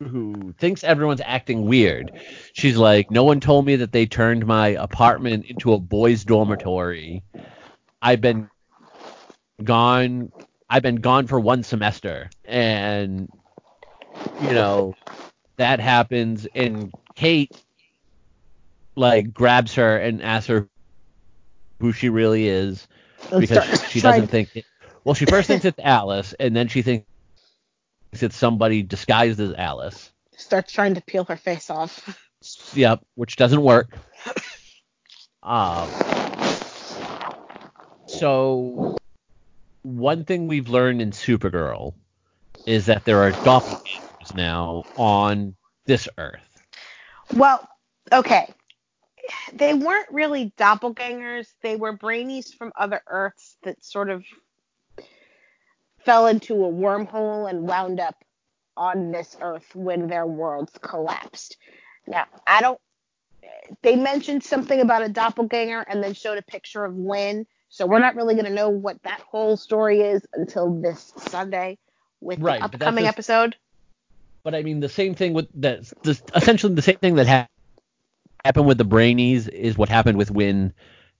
who 0.00 0.54
thinks 0.58 0.84
everyone's 0.84 1.22
acting 1.24 1.64
weird. 1.64 2.12
She's 2.52 2.76
like, 2.76 3.10
no 3.10 3.24
one 3.24 3.40
told 3.40 3.64
me 3.64 3.76
that 3.76 3.92
they 3.92 4.06
turned 4.06 4.44
my 4.44 4.68
apartment 4.68 5.46
into 5.46 5.72
a 5.72 5.78
boys' 5.78 6.24
dormitory. 6.24 7.22
I've 8.02 8.20
been 8.20 8.50
gone. 9.62 10.32
I've 10.68 10.82
been 10.82 10.96
gone 10.96 11.26
for 11.26 11.38
one 11.38 11.62
semester, 11.62 12.30
and 12.44 13.30
you 14.40 14.52
know 14.52 14.94
that 15.56 15.80
happens. 15.80 16.46
And 16.54 16.92
Kate 17.14 17.52
like 18.94 19.32
grabs 19.32 19.74
her 19.74 19.98
and 19.98 20.22
asks 20.22 20.48
her 20.48 20.68
who 21.80 21.92
she 21.92 22.08
really 22.08 22.48
is 22.48 22.86
because 23.38 23.84
she 23.90 24.00
doesn't 24.00 24.28
think. 24.28 24.56
It, 24.56 24.64
well, 25.04 25.14
she 25.14 25.26
first 25.26 25.46
thinks 25.46 25.64
it's 25.64 25.78
Alice, 25.78 26.34
and 26.40 26.56
then 26.56 26.68
she 26.68 26.82
thinks 26.82 27.06
it's 28.12 28.36
somebody 28.36 28.82
disguised 28.82 29.38
as 29.40 29.52
Alice. 29.54 30.10
Starts 30.36 30.72
trying 30.72 30.94
to 30.94 31.00
peel 31.00 31.24
her 31.24 31.36
face 31.36 31.70
off. 31.70 32.18
Yep, 32.74 33.04
which 33.14 33.36
doesn't 33.36 33.62
work. 33.62 33.96
Um, 35.42 35.88
so 38.06 38.96
one 39.86 40.24
thing 40.24 40.48
we've 40.48 40.68
learned 40.68 41.00
in 41.00 41.12
Supergirl 41.12 41.94
is 42.66 42.86
that 42.86 43.04
there 43.04 43.22
are 43.22 43.30
doppelgangers 43.30 44.34
now 44.34 44.84
on 44.96 45.54
this 45.84 46.08
Earth. 46.18 46.40
Well, 47.34 47.68
okay. 48.10 48.52
They 49.52 49.74
weren't 49.74 50.10
really 50.10 50.52
doppelgangers. 50.58 51.46
They 51.62 51.76
were 51.76 51.96
brainies 51.96 52.52
from 52.52 52.72
other 52.76 53.00
Earths 53.06 53.56
that 53.62 53.84
sort 53.84 54.10
of 54.10 54.24
fell 56.04 56.26
into 56.26 56.54
a 56.64 56.72
wormhole 56.72 57.48
and 57.48 57.68
wound 57.68 58.00
up 58.00 58.16
on 58.76 59.12
this 59.12 59.36
Earth 59.40 59.66
when 59.74 60.08
their 60.08 60.26
worlds 60.26 60.72
collapsed. 60.80 61.58
Now, 62.08 62.26
I 62.46 62.60
don't. 62.60 62.80
They 63.82 63.94
mentioned 63.94 64.42
something 64.42 64.80
about 64.80 65.02
a 65.02 65.08
doppelganger 65.08 65.84
and 65.88 66.02
then 66.02 66.14
showed 66.14 66.38
a 66.38 66.42
picture 66.42 66.84
of 66.84 66.96
Lynn 66.96 67.46
so 67.76 67.84
we're 67.84 67.98
not 67.98 68.16
really 68.16 68.32
going 68.32 68.46
to 68.46 68.50
know 68.50 68.70
what 68.70 69.02
that 69.02 69.20
whole 69.20 69.54
story 69.58 70.00
is 70.00 70.22
until 70.32 70.80
this 70.80 71.12
Sunday 71.18 71.76
with 72.22 72.40
right, 72.40 72.58
the 72.58 72.64
upcoming 72.64 73.04
just, 73.04 73.12
episode. 73.12 73.54
But 74.42 74.54
I 74.54 74.62
mean, 74.62 74.80
the 74.80 74.88
same 74.88 75.14
thing 75.14 75.34
with 75.34 75.46
the, 75.52 75.86
the 76.02 76.18
essentially 76.34 76.72
the 76.72 76.80
same 76.80 76.96
thing 76.96 77.16
that 77.16 77.26
ha- 77.26 77.48
happened 78.42 78.66
with 78.66 78.78
the 78.78 78.86
Brainies 78.86 79.46
is 79.50 79.76
what 79.76 79.90
happened 79.90 80.16
with 80.16 80.30
Winn, 80.30 80.72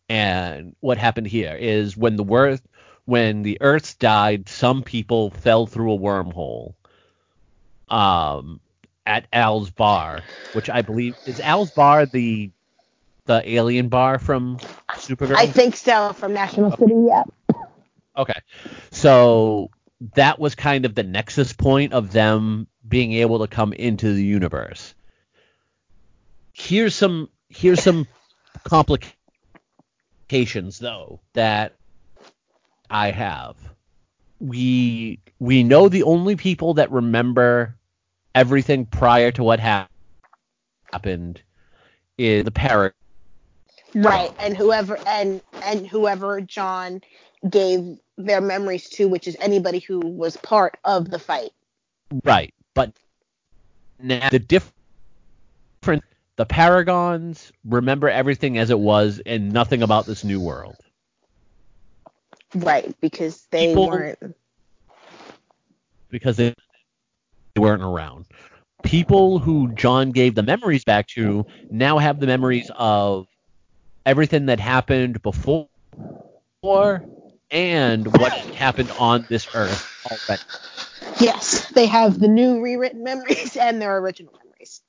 and 0.08 0.74
what 0.80 0.96
happened 0.96 1.26
here 1.26 1.54
is 1.54 1.94
when 1.94 2.16
the 2.16 2.24
Earth 2.24 2.66
when 3.04 3.42
the 3.42 3.58
Earths 3.60 3.92
died, 3.92 4.48
some 4.48 4.82
people 4.82 5.28
fell 5.32 5.66
through 5.66 5.92
a 5.92 5.98
wormhole. 5.98 6.72
Um, 7.90 8.60
at 9.04 9.26
Al's 9.30 9.68
bar, 9.68 10.22
which 10.54 10.70
I 10.70 10.80
believe 10.80 11.16
is 11.26 11.38
Al's 11.38 11.70
bar 11.70 12.06
the 12.06 12.50
the 13.26 13.48
alien 13.48 13.88
bar 13.88 14.18
from 14.18 14.58
Supergirl? 14.90 15.36
I 15.36 15.46
think 15.46 15.76
so, 15.76 16.12
from 16.14 16.32
National 16.32 16.72
okay. 16.72 16.84
City, 16.84 16.94
yeah. 17.06 17.22
Okay. 18.16 18.40
So 18.90 19.70
that 20.14 20.38
was 20.38 20.54
kind 20.54 20.84
of 20.84 20.94
the 20.94 21.02
nexus 21.02 21.52
point 21.52 21.92
of 21.92 22.12
them 22.12 22.66
being 22.86 23.12
able 23.12 23.40
to 23.40 23.48
come 23.48 23.72
into 23.72 24.12
the 24.12 24.24
universe. 24.24 24.94
Here's 26.52 26.94
some 26.94 27.28
here's 27.48 27.82
some 27.82 28.06
complications 28.64 30.78
though 30.78 31.20
that 31.34 31.74
I 32.90 33.10
have. 33.10 33.56
We 34.38 35.20
we 35.38 35.62
know 35.62 35.88
the 35.88 36.04
only 36.04 36.36
people 36.36 36.74
that 36.74 36.90
remember 36.90 37.76
everything 38.34 38.86
prior 38.86 39.30
to 39.32 39.42
what 39.42 39.60
ha- 39.60 39.88
happened 40.92 41.42
is 42.18 42.44
the 42.44 42.50
parrot 42.50 42.94
Right, 43.96 44.30
and 44.38 44.54
whoever 44.54 44.98
and 45.06 45.40
and 45.62 45.86
whoever 45.86 46.42
John 46.42 47.00
gave 47.48 47.98
their 48.18 48.42
memories 48.42 48.90
to, 48.90 49.08
which 49.08 49.26
is 49.26 49.36
anybody 49.40 49.78
who 49.78 50.00
was 50.00 50.36
part 50.36 50.76
of 50.84 51.10
the 51.10 51.18
fight. 51.18 51.52
Right, 52.22 52.52
but 52.74 52.92
now 53.98 54.28
the 54.28 54.38
different 54.38 54.74
the 56.36 56.44
Paragons 56.44 57.52
remember 57.64 58.10
everything 58.10 58.58
as 58.58 58.68
it 58.68 58.78
was 58.78 59.22
and 59.24 59.50
nothing 59.50 59.82
about 59.82 60.04
this 60.04 60.24
new 60.24 60.40
world. 60.40 60.76
Right, 62.54 62.94
because 63.00 63.46
they 63.50 63.68
People, 63.68 63.88
weren't 63.88 64.36
because 66.10 66.36
they 66.36 66.54
weren't 67.56 67.82
around. 67.82 68.26
People 68.82 69.38
who 69.38 69.72
John 69.72 70.10
gave 70.10 70.34
the 70.34 70.42
memories 70.42 70.84
back 70.84 71.06
to 71.08 71.46
now 71.70 71.96
have 71.96 72.20
the 72.20 72.26
memories 72.26 72.70
of 72.76 73.26
everything 74.06 74.46
that 74.46 74.60
happened 74.60 75.20
before 75.20 75.68
and 77.50 78.06
what 78.18 78.32
happened 78.32 78.90
on 78.98 79.26
this 79.28 79.46
earth 79.52 79.92
already. 80.10 80.42
Yes, 81.20 81.68
they 81.72 81.86
have 81.86 82.18
the 82.18 82.28
new 82.28 82.62
rewritten 82.62 83.02
memories 83.02 83.56
and 83.60 83.82
their 83.82 83.98
original 83.98 84.32
memories. 84.44 84.80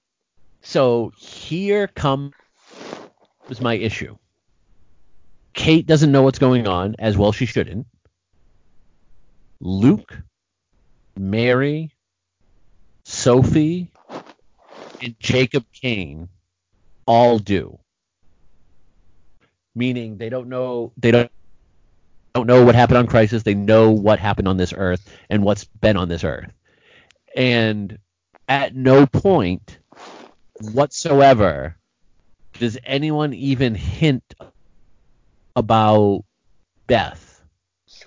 So 0.61 1.11
here 1.18 1.88
comes 1.88 2.31
my 3.60 3.73
issue. 3.73 4.15
Kate 5.53 5.88
doesn't 5.88 6.11
know 6.11 6.22
what's 6.22 6.39
going 6.39 6.68
on, 6.68 6.95
as 6.99 7.18
well 7.18 7.31
she 7.31 7.48
shouldn't. 7.48 7.88
Luke, 9.60 10.15
Mary, 11.18 11.91
Sophie, 13.06 13.91
and 15.02 15.15
Jacob 15.19 15.65
Kane 15.73 16.30
all 17.07 17.39
do 17.39 17.80
meaning 19.77 20.17
they 20.17 20.29
don't 20.29 20.49
know 20.49 20.91
they 20.97 21.11
don't 21.11 21.31
don't 22.33 22.47
know 22.47 22.63
what 22.63 22.75
happened 22.75 22.97
on 22.97 23.07
Crisis. 23.07 23.43
They 23.43 23.55
know 23.55 23.91
what 23.91 24.19
happened 24.19 24.47
on 24.47 24.57
this 24.57 24.73
Earth 24.75 25.09
and 25.29 25.43
what's 25.43 25.63
been 25.63 25.97
on 25.97 26.07
this 26.07 26.23
Earth. 26.23 26.51
And 27.35 27.97
at 28.47 28.75
no 28.75 29.05
point 29.05 29.79
whatsoever 30.73 31.75
does 32.53 32.77
anyone 32.83 33.33
even 33.33 33.75
hint 33.75 34.35
about 35.55 36.23
Beth. 36.85 37.41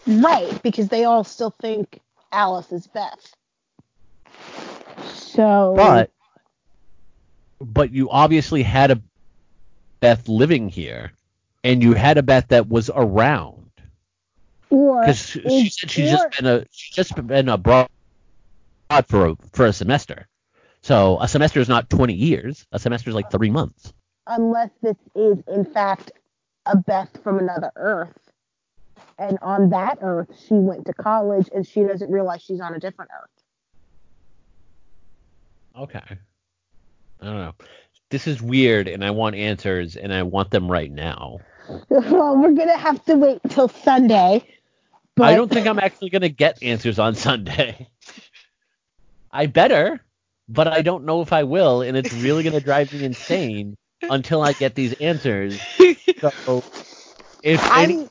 Right, 0.07 0.63
because 0.63 0.89
they 0.89 1.05
all 1.05 1.25
still 1.25 1.55
think 1.61 2.01
Alice 2.33 2.71
is 2.73 2.87
Beth. 2.87 3.35
So 5.13 5.75
But 5.77 6.11
but 7.61 7.93
you 7.93 8.11
obviously 8.11 8.63
had 8.63 8.91
a 8.91 9.03
Beth 10.01 10.29
living 10.29 10.69
here 10.69 11.13
and 11.65 11.83
you 11.83 11.93
had 11.95 12.19
a 12.19 12.23
Beth 12.23 12.49
that 12.49 12.69
was 12.69 12.91
around. 12.95 13.71
Because 14.69 15.19
she 15.19 15.69
said 15.69 15.91
she's 15.91 16.11
just 16.11 16.37
been 16.37 16.47
a 16.47 16.65
she's 16.71 16.95
just 16.95 17.27
been 17.27 17.49
abroad 17.49 17.89
for 19.09 19.29
a, 19.29 19.37
for 19.53 19.67
a 19.67 19.73
semester. 19.73 20.29
So 20.83 21.19
a 21.21 21.29
semester 21.29 21.61
is 21.61 21.69
not 21.69 21.91
20 21.91 22.15
years. 22.15 22.67
A 22.73 22.79
semester 22.79 23.11
is 23.11 23.17
like 23.17 23.31
three 23.31 23.51
months. 23.51 23.93
Unless 24.27 24.71
this 24.81 24.97
is 25.15 25.39
in 25.49 25.65
fact 25.65 26.13
a 26.67 26.77
Beth 26.77 27.19
from 27.23 27.39
another 27.39 27.73
Earth. 27.77 28.17
And 29.19 29.39
on 29.43 29.71
that 29.71 29.99
Earth, 30.01 30.29
she 30.47 30.55
went 30.55 30.87
to 30.87 30.95
college 30.95 31.51
and 31.55 31.67
she 31.67 31.83
doesn't 31.83 32.11
realize 32.11 32.43
she's 32.43 32.61
on 32.61 32.75
a 32.75 32.79
different 32.79 33.11
Earth. 33.13 33.31
Okay. 35.77 36.19
I 37.21 37.25
don't 37.25 37.37
know. 37.37 37.55
This 38.11 38.27
is 38.27 38.43
weird, 38.43 38.89
and 38.89 39.05
I 39.05 39.11
want 39.13 39.37
answers, 39.37 39.97
and 39.97 40.13
I 40.13 40.23
want 40.25 40.51
them 40.51 40.71
right 40.71 40.91
now. 40.91 41.39
Well, 41.89 42.37
we're 42.37 42.53
gonna 42.53 42.77
have 42.77 43.05
to 43.07 43.17
wait 43.17 43.41
till 43.49 43.69
Sunday. 43.69 44.45
But... 45.17 45.25
I 45.25 45.37
don't 45.37 45.51
think 45.51 45.67
I'm 45.67 45.79
actually 45.79 46.11
gonna 46.11 46.29
get 46.29 46.63
answers 46.63 46.99
on 46.99 47.15
Sunday. 47.15 47.89
I 49.33 49.47
better, 49.47 50.01
but 50.49 50.67
I 50.69 50.83
don't 50.83 51.05
know 51.05 51.23
if 51.23 51.33
I 51.33 51.45
will, 51.45 51.83
and 51.83 51.97
it's 51.97 52.13
really 52.13 52.43
gonna 52.43 52.61
drive 52.61 52.93
me 52.93 53.05
insane 53.05 53.77
until 54.03 54.43
I 54.43 54.53
get 54.53 54.75
these 54.75 54.95
answers. 54.95 55.61
So 56.21 56.63
if 57.43 57.65
any, 57.73 58.07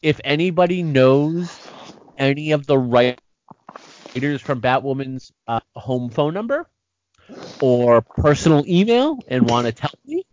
if 0.00 0.20
anybody 0.22 0.84
knows 0.84 1.50
any 2.16 2.52
of 2.52 2.64
the 2.64 2.78
writers 2.78 3.18
from 4.40 4.60
Batwoman's 4.60 5.32
uh, 5.48 5.58
home 5.74 6.10
phone 6.10 6.34
number 6.34 6.68
or 7.60 8.02
personal 8.02 8.64
email 8.68 9.18
and 9.26 9.48
want 9.48 9.66
to 9.66 9.72
tell 9.72 9.94
me, 10.04 10.23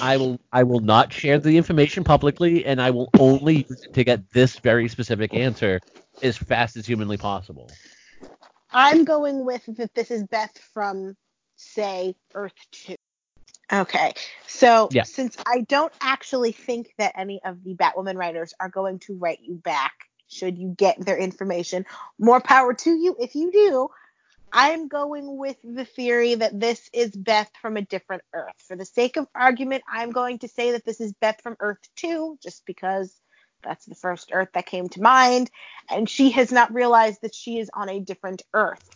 I 0.00 0.16
will 0.16 0.40
I 0.52 0.62
will 0.62 0.80
not 0.80 1.12
share 1.12 1.38
the 1.38 1.56
information 1.56 2.04
publicly, 2.04 2.64
and 2.64 2.80
I 2.80 2.90
will 2.90 3.10
only 3.18 3.66
use 3.68 3.84
it 3.84 3.94
to 3.94 4.04
get 4.04 4.30
this 4.30 4.58
very 4.58 4.88
specific 4.88 5.34
answer 5.34 5.80
as 6.22 6.36
fast 6.36 6.76
as 6.76 6.86
humanly 6.86 7.16
possible. 7.16 7.70
I'm 8.72 9.04
going 9.04 9.44
with 9.44 9.64
that 9.76 9.94
this 9.94 10.10
is 10.10 10.24
Beth 10.24 10.56
from 10.72 11.16
say 11.56 12.14
Earth 12.34 12.54
Two. 12.72 12.96
Okay, 13.72 14.12
so 14.46 14.88
yeah. 14.90 15.04
since 15.04 15.36
I 15.46 15.60
don't 15.60 15.92
actually 16.00 16.52
think 16.52 16.92
that 16.98 17.12
any 17.16 17.40
of 17.44 17.62
the 17.62 17.74
Batwoman 17.74 18.16
writers 18.16 18.52
are 18.58 18.68
going 18.68 18.98
to 19.00 19.16
write 19.16 19.38
you 19.42 19.54
back, 19.54 19.92
should 20.26 20.58
you 20.58 20.74
get 20.76 21.04
their 21.04 21.16
information, 21.16 21.86
more 22.18 22.40
power 22.40 22.74
to 22.74 22.90
you 22.90 23.16
if 23.20 23.34
you 23.34 23.52
do. 23.52 23.88
I'm 24.52 24.88
going 24.88 25.36
with 25.36 25.56
the 25.62 25.84
theory 25.84 26.34
that 26.34 26.58
this 26.58 26.88
is 26.92 27.10
Beth 27.10 27.50
from 27.60 27.76
a 27.76 27.82
different 27.82 28.22
Earth. 28.34 28.54
For 28.66 28.76
the 28.76 28.84
sake 28.84 29.16
of 29.16 29.28
argument, 29.34 29.84
I'm 29.90 30.10
going 30.10 30.40
to 30.40 30.48
say 30.48 30.72
that 30.72 30.84
this 30.84 31.00
is 31.00 31.12
Beth 31.12 31.40
from 31.42 31.56
Earth 31.60 31.78
2, 31.96 32.38
just 32.42 32.66
because 32.66 33.14
that's 33.62 33.86
the 33.86 33.94
first 33.94 34.30
Earth 34.32 34.48
that 34.54 34.66
came 34.66 34.88
to 34.90 35.02
mind, 35.02 35.50
and 35.90 36.08
she 36.08 36.30
has 36.30 36.50
not 36.50 36.72
realized 36.72 37.22
that 37.22 37.34
she 37.34 37.58
is 37.58 37.70
on 37.74 37.88
a 37.88 38.00
different 38.00 38.42
Earth. 38.54 38.88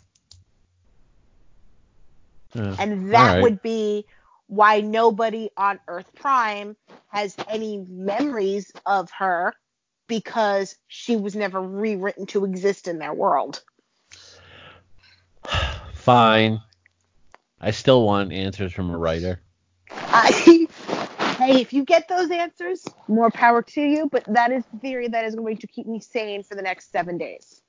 Uh, 2.57 2.77
and 2.79 3.13
that 3.13 3.35
right. 3.35 3.43
would 3.43 3.63
be 3.63 4.07
why 4.47 4.81
nobody 4.81 5.51
on 5.57 5.81
Earth 5.89 6.11
Prime 6.15 6.77
has 7.09 7.37
any 7.49 7.85
memories 7.89 8.73
of 8.87 9.11
her 9.19 9.55
because 10.07 10.77
she 10.87 11.17
was 11.17 11.35
never 11.35 11.61
rewritten 11.61 12.27
to 12.27 12.45
exist 12.45 12.89
in 12.89 12.99
their 12.99 13.15
world. 13.15 13.63
Fine. 16.05 16.61
I 17.59 17.71
still 17.71 18.05
want 18.05 18.31
answers 18.31 18.75
from 18.75 18.91
a 18.91 18.99
writer. 18.99 19.41
I, 19.91 20.69
hey, 21.39 21.63
if 21.63 21.73
you 21.73 21.83
get 21.83 22.09
those 22.09 22.31
answers, 22.31 22.87
more 23.09 23.31
power 23.31 23.63
to 23.63 23.81
you. 23.81 24.11
But 24.13 24.25
that 24.27 24.53
is 24.53 24.65
the 24.71 24.81
theory 24.81 25.09
that 25.09 25.25
is 25.25 25.35
going 25.35 25.57
to 25.57 25.67
keep 25.67 25.87
me 25.87 26.01
sane 26.01 26.43
for 26.43 26.57
the 26.57 26.61
next 26.61 26.93
seven 26.93 27.17
days. 27.17 27.63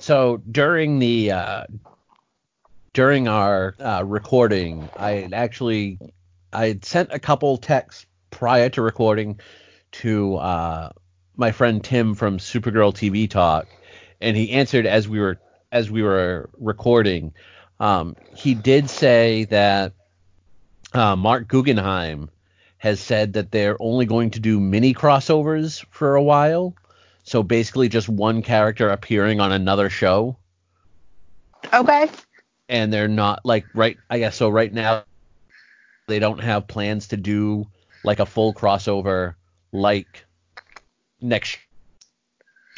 So 0.00 0.42
during 0.50 0.98
the 0.98 1.30
uh, 1.30 1.64
during 2.94 3.28
our 3.28 3.76
uh, 3.78 4.02
recording, 4.04 4.88
I 4.96 5.28
actually 5.32 6.00
I 6.52 6.66
had 6.66 6.84
sent 6.84 7.12
a 7.12 7.20
couple 7.20 7.58
texts 7.58 8.06
prior 8.32 8.70
to 8.70 8.82
recording 8.82 9.38
to 9.92 10.34
uh, 10.34 10.90
my 11.36 11.52
friend 11.52 11.84
Tim 11.84 12.16
from 12.16 12.38
Supergirl 12.38 12.92
TV 12.92 13.30
Talk, 13.30 13.68
and 14.20 14.36
he 14.36 14.50
answered 14.50 14.84
as 14.84 15.08
we 15.08 15.20
were 15.20 15.38
as 15.70 15.92
we 15.92 16.02
were 16.02 16.50
recording. 16.58 17.34
Um, 17.80 18.16
he 18.34 18.54
did 18.54 18.90
say 18.90 19.44
that 19.44 19.92
uh, 20.92 21.16
Marc 21.16 21.48
Guggenheim 21.48 22.30
has 22.78 23.00
said 23.00 23.32
that 23.34 23.50
they're 23.50 23.80
only 23.80 24.06
going 24.06 24.30
to 24.30 24.40
do 24.40 24.60
mini 24.60 24.94
crossovers 24.94 25.84
for 25.90 26.14
a 26.14 26.22
while. 26.22 26.74
So 27.24 27.42
basically, 27.42 27.88
just 27.88 28.08
one 28.08 28.42
character 28.42 28.88
appearing 28.88 29.40
on 29.40 29.52
another 29.52 29.90
show. 29.90 30.36
Okay 31.72 32.08
and 32.68 32.92
they're 32.92 33.08
not 33.08 33.44
like 33.44 33.64
right 33.74 33.96
I 34.10 34.18
guess 34.18 34.36
so 34.36 34.48
right 34.48 34.72
now 34.72 35.04
they 36.06 36.18
don't 36.18 36.40
have 36.40 36.68
plans 36.68 37.08
to 37.08 37.16
do 37.16 37.66
like 38.04 38.20
a 38.20 38.26
full 38.26 38.52
crossover 38.54 39.34
like 39.72 40.26
next 41.20 41.58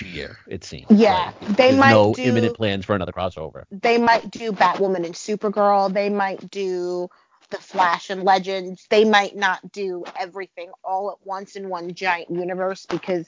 year 0.06 0.39
it 0.47 0.64
seems 0.64 0.86
yeah 0.90 1.32
like. 1.40 1.56
they 1.56 1.77
might 1.77 1.90
no 1.90 2.14
do, 2.14 2.22
imminent 2.22 2.56
plans 2.56 2.85
for 2.85 2.94
another 2.94 3.12
crossover. 3.12 3.64
They 3.70 3.98
might 3.98 4.31
do 4.31 4.52
batwoman 4.52 5.05
and 5.05 5.14
supergirl. 5.14 5.93
They 5.93 6.09
might 6.09 6.51
do 6.51 7.09
the 7.51 7.59
flash 7.59 8.10
and 8.10 8.22
legends. 8.22 8.86
They 8.89 9.05
might 9.05 9.36
not 9.36 9.72
do 9.72 10.05
everything 10.18 10.70
all 10.85 11.10
at 11.10 11.27
once 11.27 11.56
in 11.56 11.68
one 11.68 11.94
giant 11.94 12.31
universe 12.31 12.86
because 12.86 13.27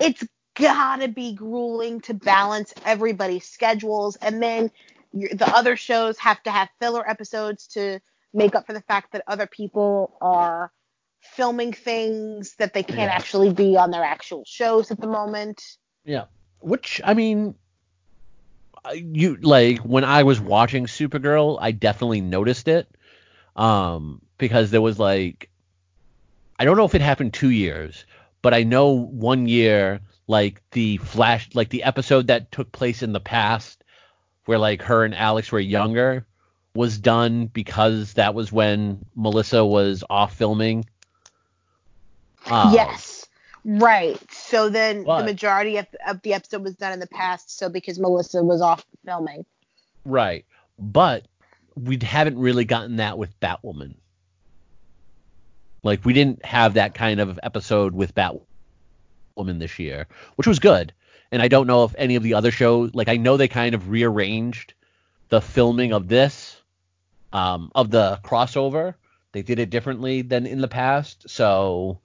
it's 0.00 0.24
gotta 0.54 1.08
be 1.08 1.34
grueling 1.34 2.00
to 2.02 2.14
balance 2.14 2.74
everybody's 2.84 3.46
schedules. 3.46 4.16
And 4.16 4.42
then 4.42 4.70
the 5.12 5.50
other 5.54 5.76
shows 5.76 6.18
have 6.18 6.42
to 6.42 6.50
have 6.50 6.68
filler 6.80 7.08
episodes 7.08 7.68
to 7.68 8.00
make 8.34 8.54
up 8.54 8.66
for 8.66 8.72
the 8.72 8.82
fact 8.82 9.12
that 9.12 9.22
other 9.26 9.46
people 9.46 10.16
are 10.20 10.70
filming 11.32 11.72
things 11.72 12.54
that 12.56 12.74
they 12.74 12.82
can't 12.82 12.98
yeah. 12.98 13.14
actually 13.14 13.52
be 13.52 13.76
on 13.76 13.90
their 13.90 14.04
actual 14.04 14.44
shows 14.46 14.90
at 14.90 15.00
the 15.00 15.06
moment. 15.06 15.62
Yeah. 16.04 16.24
Which 16.60 17.00
I 17.04 17.14
mean 17.14 17.54
you 18.92 19.36
like 19.36 19.78
when 19.78 20.04
I 20.04 20.22
was 20.22 20.40
watching 20.40 20.86
Supergirl, 20.86 21.58
I 21.60 21.72
definitely 21.72 22.20
noticed 22.20 22.68
it. 22.68 22.88
Um 23.56 24.20
because 24.38 24.70
there 24.70 24.80
was 24.80 24.98
like 24.98 25.50
I 26.58 26.64
don't 26.64 26.76
know 26.76 26.84
if 26.84 26.94
it 26.94 27.00
happened 27.00 27.34
2 27.34 27.50
years, 27.50 28.04
but 28.42 28.54
I 28.54 28.64
know 28.64 28.90
one 28.90 29.46
year 29.46 30.00
like 30.26 30.62
the 30.72 30.98
flash 30.98 31.48
like 31.54 31.70
the 31.70 31.84
episode 31.84 32.26
that 32.26 32.52
took 32.52 32.72
place 32.72 33.02
in 33.02 33.12
the 33.12 33.20
past 33.20 33.82
where 34.44 34.58
like 34.58 34.82
her 34.82 35.04
and 35.04 35.14
Alex 35.14 35.52
were 35.52 35.60
younger 35.60 36.26
was 36.74 36.98
done 36.98 37.46
because 37.46 38.14
that 38.14 38.34
was 38.34 38.52
when 38.52 39.04
Melissa 39.14 39.64
was 39.64 40.04
off 40.08 40.36
filming. 40.36 40.84
Um, 42.50 42.72
yes. 42.72 43.26
Right. 43.64 44.18
So 44.32 44.68
then 44.68 45.04
but, 45.04 45.18
the 45.18 45.24
majority 45.24 45.76
of, 45.76 45.86
of 46.06 46.22
the 46.22 46.34
episode 46.34 46.62
was 46.62 46.74
done 46.74 46.92
in 46.92 47.00
the 47.00 47.06
past, 47.06 47.56
so 47.56 47.68
because 47.68 47.98
Melissa 47.98 48.42
was 48.42 48.60
off 48.60 48.84
filming. 49.04 49.44
Right. 50.04 50.44
But 50.78 51.26
we 51.74 51.98
haven't 52.00 52.38
really 52.38 52.64
gotten 52.64 52.96
that 52.96 53.18
with 53.18 53.38
Batwoman. 53.40 53.94
Like 55.82 56.04
we 56.04 56.12
didn't 56.12 56.44
have 56.44 56.74
that 56.74 56.94
kind 56.94 57.20
of 57.20 57.38
episode 57.42 57.94
with 57.94 58.14
Batwoman 58.14 59.58
this 59.58 59.78
year, 59.78 60.06
which 60.36 60.46
was 60.46 60.58
good 60.58 60.92
and 61.30 61.42
I 61.42 61.48
don't 61.48 61.66
know 61.66 61.84
if 61.84 61.94
any 61.98 62.16
of 62.16 62.22
the 62.22 62.34
other 62.34 62.50
shows 62.50 62.94
like 62.94 63.08
I 63.08 63.16
know 63.16 63.36
they 63.36 63.48
kind 63.48 63.74
of 63.74 63.88
rearranged 63.88 64.74
the 65.28 65.40
filming 65.40 65.92
of 65.92 66.08
this 66.08 66.60
um, 67.32 67.70
of 67.74 67.90
the 67.90 68.18
crossover. 68.24 68.94
They 69.32 69.42
did 69.42 69.58
it 69.58 69.70
differently 69.70 70.22
than 70.22 70.46
in 70.46 70.60
the 70.62 70.68
past, 70.68 71.28
so 71.28 72.00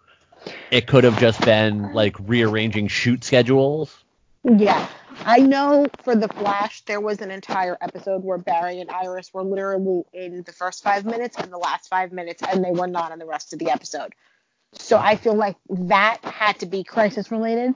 it 0.71 0.87
could 0.87 1.03
have 1.03 1.19
just 1.19 1.41
been 1.41 1.93
like 1.93 2.15
rearranging 2.19 2.87
shoot 2.87 3.23
schedules. 3.23 4.03
Yeah. 4.43 4.87
I 5.25 5.39
know 5.39 5.87
for 6.03 6.15
the 6.15 6.27
Flash 6.27 6.81
there 6.81 6.99
was 6.99 7.21
an 7.21 7.31
entire 7.31 7.77
episode 7.81 8.23
where 8.23 8.37
Barry 8.37 8.79
and 8.81 8.89
Iris 8.89 9.33
were 9.33 9.43
literally 9.43 10.03
in 10.13 10.43
the 10.43 10.51
first 10.51 10.83
five 10.83 11.05
minutes 11.05 11.37
and 11.37 11.51
the 11.51 11.57
last 11.57 11.87
five 11.87 12.11
minutes 12.11 12.41
and 12.51 12.63
they 12.63 12.71
were 12.71 12.87
not 12.87 13.11
in 13.11 13.19
the 13.19 13.25
rest 13.25 13.53
of 13.53 13.59
the 13.59 13.69
episode. 13.69 14.13
So 14.73 14.97
I 14.97 15.15
feel 15.15 15.35
like 15.35 15.55
that 15.69 16.17
had 16.23 16.59
to 16.59 16.65
be 16.65 16.83
crisis 16.83 17.29
related 17.31 17.75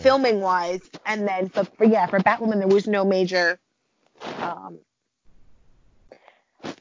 filming 0.00 0.40
wise. 0.40 0.80
And 1.06 1.26
then, 1.26 1.50
but 1.52 1.76
for 1.76 1.84
yeah, 1.84 2.06
for 2.06 2.18
Batwoman, 2.20 2.58
there 2.58 2.68
was 2.68 2.86
no 2.86 3.04
major. 3.04 3.58
Um, 4.38 4.78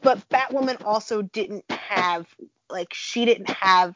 but 0.01 0.27
Batwoman 0.29 0.83
also 0.85 1.21
didn't 1.21 1.69
have 1.69 2.27
like 2.69 2.93
she 2.93 3.25
didn't 3.25 3.49
have 3.49 3.95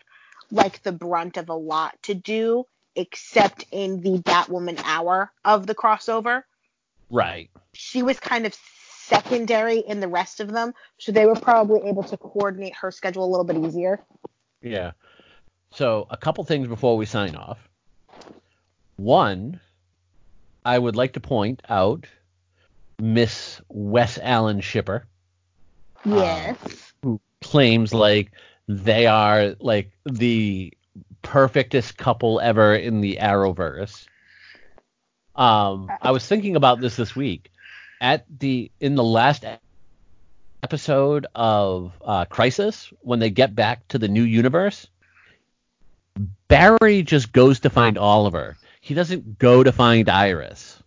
like 0.51 0.83
the 0.83 0.91
brunt 0.91 1.37
of 1.37 1.49
a 1.49 1.53
lot 1.53 1.97
to 2.03 2.13
do 2.13 2.65
except 2.95 3.65
in 3.71 4.01
the 4.01 4.19
Batwoman 4.19 4.81
hour 4.85 5.31
of 5.43 5.67
the 5.67 5.75
crossover. 5.75 6.43
Right. 7.09 7.49
She 7.73 8.03
was 8.03 8.19
kind 8.19 8.45
of 8.45 8.55
secondary 8.97 9.79
in 9.79 9.99
the 9.99 10.07
rest 10.07 10.39
of 10.39 10.51
them, 10.51 10.73
so 10.97 11.11
they 11.11 11.25
were 11.25 11.35
probably 11.35 11.87
able 11.87 12.03
to 12.03 12.17
coordinate 12.17 12.75
her 12.75 12.91
schedule 12.91 13.25
a 13.25 13.29
little 13.29 13.43
bit 13.43 13.57
easier. 13.57 14.01
Yeah. 14.61 14.91
So 15.71 16.07
a 16.09 16.17
couple 16.17 16.43
things 16.45 16.67
before 16.67 16.97
we 16.97 17.05
sign 17.05 17.35
off. 17.35 17.59
One, 18.95 19.59
I 20.63 20.79
would 20.79 20.95
like 20.95 21.13
to 21.13 21.19
point 21.19 21.61
out 21.67 22.07
Miss 22.99 23.61
WestAllen 23.71 24.63
Shipper. 24.63 25.05
Yes. 26.05 26.93
who 27.01 27.19
claims 27.41 27.93
like 27.93 28.31
they 28.67 29.07
are 29.07 29.55
like 29.59 29.91
the 30.05 30.73
perfectest 31.21 31.97
couple 31.97 32.39
ever 32.39 32.75
in 32.75 33.01
the 33.01 33.17
Arrowverse. 33.21 34.05
Um, 35.35 35.91
I 36.01 36.11
was 36.11 36.25
thinking 36.25 36.55
about 36.55 36.79
this 36.79 36.95
this 36.95 37.15
week. 37.15 37.51
At 38.01 38.25
the 38.39 38.71
in 38.79 38.95
the 38.95 39.03
last 39.03 39.45
episode 40.63 41.27
of 41.33 41.93
uh, 42.03 42.25
Crisis, 42.25 42.91
when 43.01 43.19
they 43.19 43.29
get 43.29 43.55
back 43.55 43.87
to 43.89 43.97
the 43.97 44.07
new 44.07 44.23
universe, 44.23 44.87
Barry 46.47 47.03
just 47.03 47.31
goes 47.31 47.59
to 47.61 47.69
find 47.69 47.97
Oliver. 47.97 48.57
He 48.81 48.93
doesn't 48.93 49.39
go 49.39 49.63
to 49.63 49.71
find 49.71 50.09
Iris. 50.09 50.81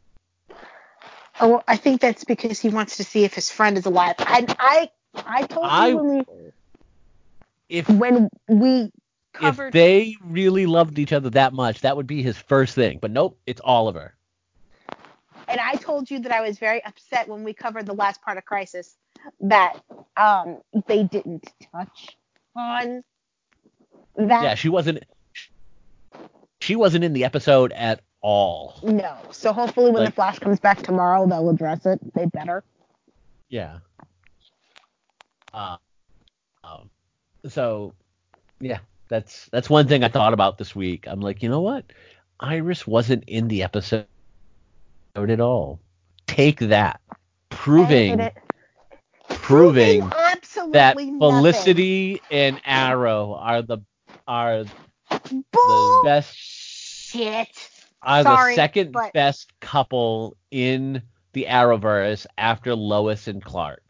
Oh, 1.41 1.63
I 1.67 1.77
think 1.77 2.01
that's 2.01 2.25
because 2.25 2.61
he 2.61 2.69
wants 2.69 2.97
to 2.99 3.05
see 3.05 3.25
if 3.25 3.35
his 3.35 3.51
friend 3.51 3.79
is 3.79 3.87
alive. 3.87 4.15
I 4.19 4.47
I 4.59 4.91
I 5.15 5.43
told 5.47 5.67
I- 5.69 5.89
you 5.89 5.97
when 5.97 6.19
we 6.19 6.25
If 7.69 7.89
when 7.89 8.29
we 8.49 8.91
covered 9.35 9.69
if 9.69 9.73
they 9.73 10.17
really 10.25 10.67
loved 10.67 10.99
each 10.99 11.13
other 11.13 11.31
that 11.31 11.53
much, 11.53 11.81
that 11.83 11.97
would 11.97 12.07
be 12.07 12.23
his 12.23 12.37
first 12.37 12.75
thing. 12.75 12.99
But 13.01 13.11
nope, 13.11 13.39
it's 13.47 13.61
Oliver. 13.63 14.15
and 15.49 15.61
I 15.61 15.75
told 15.75 16.11
you 16.11 16.19
that 16.21 16.33
I 16.33 16.41
was 16.41 16.59
very 16.59 16.83
upset 16.85 17.29
when 17.29 17.45
we 17.45 17.53
covered 17.53 17.87
the 17.87 17.95
last 17.95 18.23
part 18.23 18.39
of 18.39 18.45
Crisis 18.45 18.97
that 19.41 19.79
um 20.17 20.59
they 20.87 21.03
didn't 21.05 21.45
touch 21.73 22.17
on 22.57 23.03
that. 24.17 24.43
Yeah, 24.43 24.55
she 24.55 24.69
wasn't. 24.69 25.05
She 26.61 26.75
wasn't 26.75 27.05
in 27.05 27.13
the 27.13 27.25
episode 27.25 27.73
at 27.73 28.01
all. 28.21 28.81
No. 28.83 29.17
So 29.31 29.53
hopefully 29.53 29.91
when 29.93 30.03
Like- 30.03 30.09
the 30.11 30.15
Flash 30.15 30.39
comes 30.41 30.59
back 30.59 30.83
tomorrow, 30.83 31.27
they'll 31.27 31.49
address 31.51 31.87
it. 31.87 32.01
They 32.15 32.27
better. 32.27 32.65
Yeah. 33.49 33.79
Uh, 35.55 35.77
so, 37.47 37.95
yeah, 38.61 38.79
that's 39.09 39.49
that's 39.53 39.71
one 39.71 39.89
thing 39.89 40.05
I 40.05 40.09
thought 40.09 40.33
about 40.33 40.59
this 40.59 40.75
week. 40.75 41.07
I'm 41.07 41.21
like, 41.21 41.43
you 41.43 41.49
know 41.49 41.61
what? 41.61 41.85
Iris 42.41 42.87
wasn't 42.87 43.25
in 43.27 43.49
the 43.49 43.63
episode 43.63 44.07
at 45.17 45.41
all. 45.41 45.81
Take 46.27 46.61
that, 46.61 47.01
proving 47.51 48.31
proving 49.29 50.03
absolutely 50.17 50.73
that 50.73 50.97
nothing. 50.97 51.19
Felicity 51.19 52.23
and 52.31 52.61
Arrow 52.65 53.35
are 53.35 53.63
the 53.63 53.79
are 54.27 54.65
the 55.11 56.01
best 56.05 56.35
shit. 56.37 57.49
are 58.03 58.23
Sorry, 58.23 58.53
the 58.53 58.57
second 58.57 58.93
but- 58.93 59.13
best 59.13 59.51
couple 59.61 60.37
in 60.51 61.03
the 61.33 61.47
Arrowverse 61.49 62.27
after 62.37 62.75
Lois 62.75 63.29
and 63.29 63.45
Clark. 63.45 63.83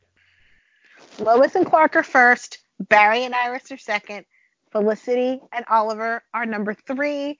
Lois 1.18 1.54
and 1.54 1.66
Clark 1.66 1.96
are 1.96 2.02
first. 2.02 2.58
Barry 2.80 3.24
and 3.24 3.34
Iris 3.34 3.70
are 3.72 3.78
second. 3.78 4.24
Felicity 4.70 5.40
and 5.52 5.64
Oliver 5.68 6.22
are 6.34 6.46
number 6.46 6.74
three. 6.74 7.38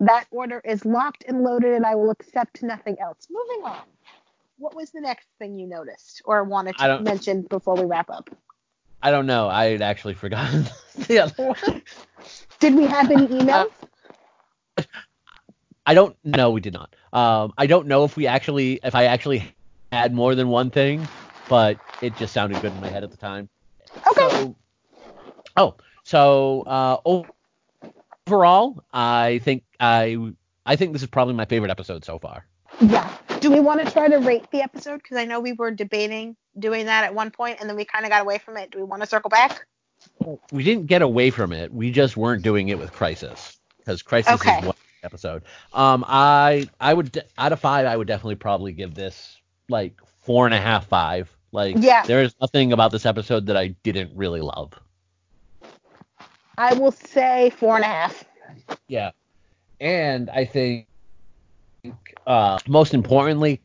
That 0.00 0.26
order 0.30 0.60
is 0.64 0.84
locked 0.84 1.24
and 1.28 1.42
loaded, 1.42 1.74
and 1.74 1.86
I 1.86 1.94
will 1.94 2.10
accept 2.10 2.62
nothing 2.62 2.96
else. 3.00 3.28
Moving 3.30 3.64
on. 3.64 3.82
What 4.58 4.74
was 4.74 4.90
the 4.90 5.00
next 5.00 5.28
thing 5.38 5.58
you 5.58 5.66
noticed 5.66 6.22
or 6.24 6.44
wanted 6.44 6.76
to 6.78 7.00
mention 7.00 7.42
before 7.42 7.76
we 7.76 7.84
wrap 7.84 8.10
up? 8.10 8.30
I 9.02 9.10
don't 9.10 9.26
know. 9.26 9.48
I 9.48 9.66
had 9.66 9.82
actually 9.82 10.14
forgotten 10.14 10.68
the 10.94 11.20
other 11.20 11.48
one. 11.48 11.82
Did 12.60 12.74
we 12.74 12.86
have 12.86 13.10
any 13.10 13.26
emails? 13.26 13.70
I 15.84 15.94
don't 15.94 16.16
know. 16.24 16.50
We 16.50 16.60
did 16.60 16.74
not. 16.74 16.94
Um, 17.12 17.52
I 17.58 17.66
don't 17.66 17.88
know 17.88 18.04
if 18.04 18.16
we 18.16 18.26
actually, 18.28 18.78
if 18.84 18.94
I 18.94 19.04
actually 19.04 19.54
had 19.90 20.14
more 20.14 20.34
than 20.34 20.48
one 20.48 20.70
thing, 20.70 21.06
but 21.48 21.78
it 22.00 22.16
just 22.16 22.32
sounded 22.32 22.60
good 22.62 22.72
in 22.72 22.80
my 22.80 22.88
head 22.88 23.02
at 23.02 23.10
the 23.10 23.16
time. 23.16 23.48
okay. 24.08 24.28
So, 24.30 24.56
oh, 25.56 25.76
so 26.04 26.62
uh, 26.62 27.24
overall, 28.26 28.82
I 28.92 29.40
think 29.44 29.64
I, 29.80 30.32
I 30.66 30.76
think 30.76 30.92
this 30.92 31.02
is 31.02 31.08
probably 31.08 31.34
my 31.34 31.44
favorite 31.44 31.70
episode 31.70 32.04
so 32.04 32.18
far. 32.18 32.46
yeah. 32.80 33.16
Do 33.40 33.50
we 33.50 33.60
want 33.60 33.84
to 33.84 33.90
try 33.90 34.08
to 34.08 34.18
rate 34.18 34.46
the 34.52 34.62
episode? 34.62 35.02
Because 35.02 35.16
I 35.18 35.24
know 35.24 35.40
we 35.40 35.52
were 35.52 35.70
debating 35.72 36.36
doing 36.58 36.86
that 36.86 37.04
at 37.04 37.14
one 37.14 37.30
point, 37.30 37.58
and 37.60 37.68
then 37.68 37.76
we 37.76 37.84
kind 37.84 38.04
of 38.04 38.10
got 38.10 38.22
away 38.22 38.38
from 38.38 38.56
it. 38.56 38.70
Do 38.70 38.78
we 38.78 38.84
want 38.84 39.02
to 39.02 39.08
circle 39.08 39.30
back? 39.30 39.66
We 40.50 40.62
didn't 40.64 40.86
get 40.86 41.02
away 41.02 41.30
from 41.30 41.52
it. 41.52 41.72
We 41.72 41.90
just 41.90 42.16
weren't 42.16 42.42
doing 42.42 42.68
it 42.68 42.78
with 42.78 42.92
Crisis 42.92 43.58
because 43.78 44.02
Crisis 44.02 44.34
Okay. 44.34 44.58
is 44.58 44.64
one 44.66 44.74
episode. 45.02 45.42
Um, 45.72 46.04
I, 46.06 46.68
I 46.80 46.94
would 46.94 47.12
de- 47.12 47.24
out 47.38 47.52
of 47.52 47.60
five, 47.60 47.86
I 47.86 47.96
would 47.96 48.06
definitely 48.06 48.36
probably 48.36 48.72
give 48.72 48.94
this 48.94 49.36
like 49.68 50.00
four 50.20 50.44
and 50.46 50.54
a 50.54 50.60
half, 50.60 50.86
five. 50.86 51.34
Like, 51.52 51.76
Yeah. 51.78 52.04
there 52.06 52.22
is 52.22 52.34
nothing 52.40 52.72
about 52.72 52.92
this 52.92 53.06
episode 53.06 53.46
that 53.46 53.56
I 53.56 53.68
didn't 53.82 54.16
really 54.16 54.40
love. 54.40 54.72
I 56.58 56.74
will 56.74 56.92
say 56.92 57.50
four 57.50 57.76
and 57.76 57.84
a 57.84 57.88
half. 57.88 58.24
Yeah. 58.88 59.10
And 59.80 60.30
I 60.30 60.44
think 60.44 60.86
uh 62.26 62.58
most 62.68 62.94
importantly 62.94 63.60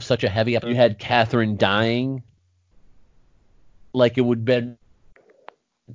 such 0.00 0.22
a 0.24 0.28
heavy 0.28 0.54
episode. 0.56 0.70
You 0.70 0.76
had 0.76 0.98
Catherine 0.98 1.56
dying. 1.56 2.22
Like 3.92 4.18
it 4.18 4.20
would 4.20 4.44
been 4.44 4.76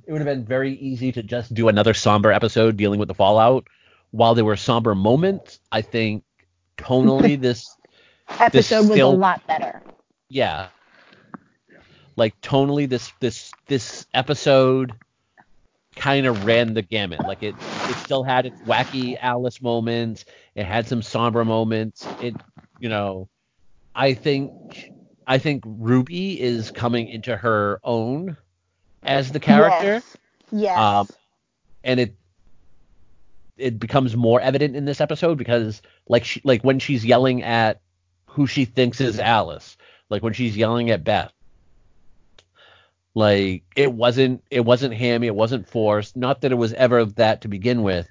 it 0.06 0.10
would 0.12 0.20
have 0.20 0.26
been 0.26 0.44
very 0.44 0.74
easy 0.74 1.12
to 1.12 1.22
just 1.22 1.54
do 1.54 1.68
another 1.68 1.94
somber 1.94 2.32
episode 2.32 2.76
dealing 2.76 2.98
with 2.98 3.08
the 3.08 3.14
fallout. 3.14 3.66
While 4.10 4.34
there 4.34 4.44
were 4.44 4.56
somber 4.56 4.94
moments, 4.94 5.60
I 5.70 5.82
think 5.82 6.24
tonally 6.76 7.40
this 7.40 7.74
Episode 8.28 8.78
was 8.80 8.92
still- 8.92 9.12
a 9.12 9.14
lot 9.14 9.46
better. 9.46 9.82
yeah. 10.28 10.68
Like 12.16 12.40
tonally 12.40 12.88
this 12.88 13.12
this 13.20 13.52
this 13.66 14.06
episode 14.12 14.92
kind 15.96 16.26
of 16.26 16.44
ran 16.44 16.74
the 16.74 16.82
gamut. 16.82 17.20
Like 17.26 17.42
it 17.42 17.54
it 17.58 17.96
still 17.96 18.22
had 18.22 18.46
its 18.46 18.60
wacky 18.62 19.16
Alice 19.20 19.62
moments, 19.62 20.24
it 20.54 20.64
had 20.64 20.86
some 20.86 21.02
somber 21.02 21.44
moments. 21.44 22.06
It 22.20 22.34
you 22.78 22.88
know, 22.88 23.28
I 23.94 24.14
think 24.14 24.92
I 25.26 25.38
think 25.38 25.64
Ruby 25.66 26.40
is 26.40 26.70
coming 26.70 27.08
into 27.08 27.36
her 27.36 27.80
own 27.84 28.36
as 29.02 29.32
the 29.32 29.40
character 29.40 29.94
Yes. 29.94 30.16
Yes. 30.52 30.78
Um, 30.78 31.08
and 31.82 31.98
it 32.00 32.14
it 33.56 33.78
becomes 33.78 34.16
more 34.16 34.40
evident 34.40 34.76
in 34.76 34.84
this 34.84 35.00
episode 35.00 35.38
because 35.38 35.82
like 36.08 36.24
she, 36.24 36.40
like 36.44 36.62
when 36.62 36.78
she's 36.78 37.04
yelling 37.04 37.42
at 37.42 37.80
who 38.26 38.46
she 38.46 38.64
thinks 38.64 39.00
is 39.00 39.18
Alice, 39.18 39.76
like 40.10 40.22
when 40.22 40.32
she's 40.32 40.56
yelling 40.56 40.90
at 40.90 41.04
Beth, 41.04 41.32
like 43.14 43.64
it 43.76 43.92
wasn't 43.92 44.42
it 44.50 44.64
wasn't 44.64 44.94
hammy, 44.94 45.26
it 45.26 45.34
wasn't 45.34 45.68
forced. 45.68 46.16
Not 46.16 46.40
that 46.42 46.52
it 46.52 46.56
was 46.56 46.72
ever 46.72 47.04
that 47.04 47.42
to 47.42 47.48
begin 47.48 47.82
with, 47.82 48.08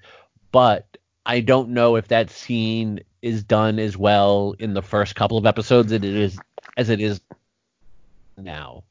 but 0.52 0.86
I 1.26 1.40
don't 1.40 1.70
know 1.70 1.96
if 1.96 2.08
that 2.10 2.30
scene 2.30 3.02
is 3.22 3.44
done 3.44 3.80
as 3.80 3.98
well 3.98 4.56
in 4.60 4.74
the 4.74 4.82
first 4.82 5.16
couple 5.16 5.38
of 5.38 5.46
episodes 5.46 5.92
it 5.92 6.04
is 6.04 6.38
as 6.78 6.90
it 6.90 7.02
is 7.02 7.22
now. 8.38 8.84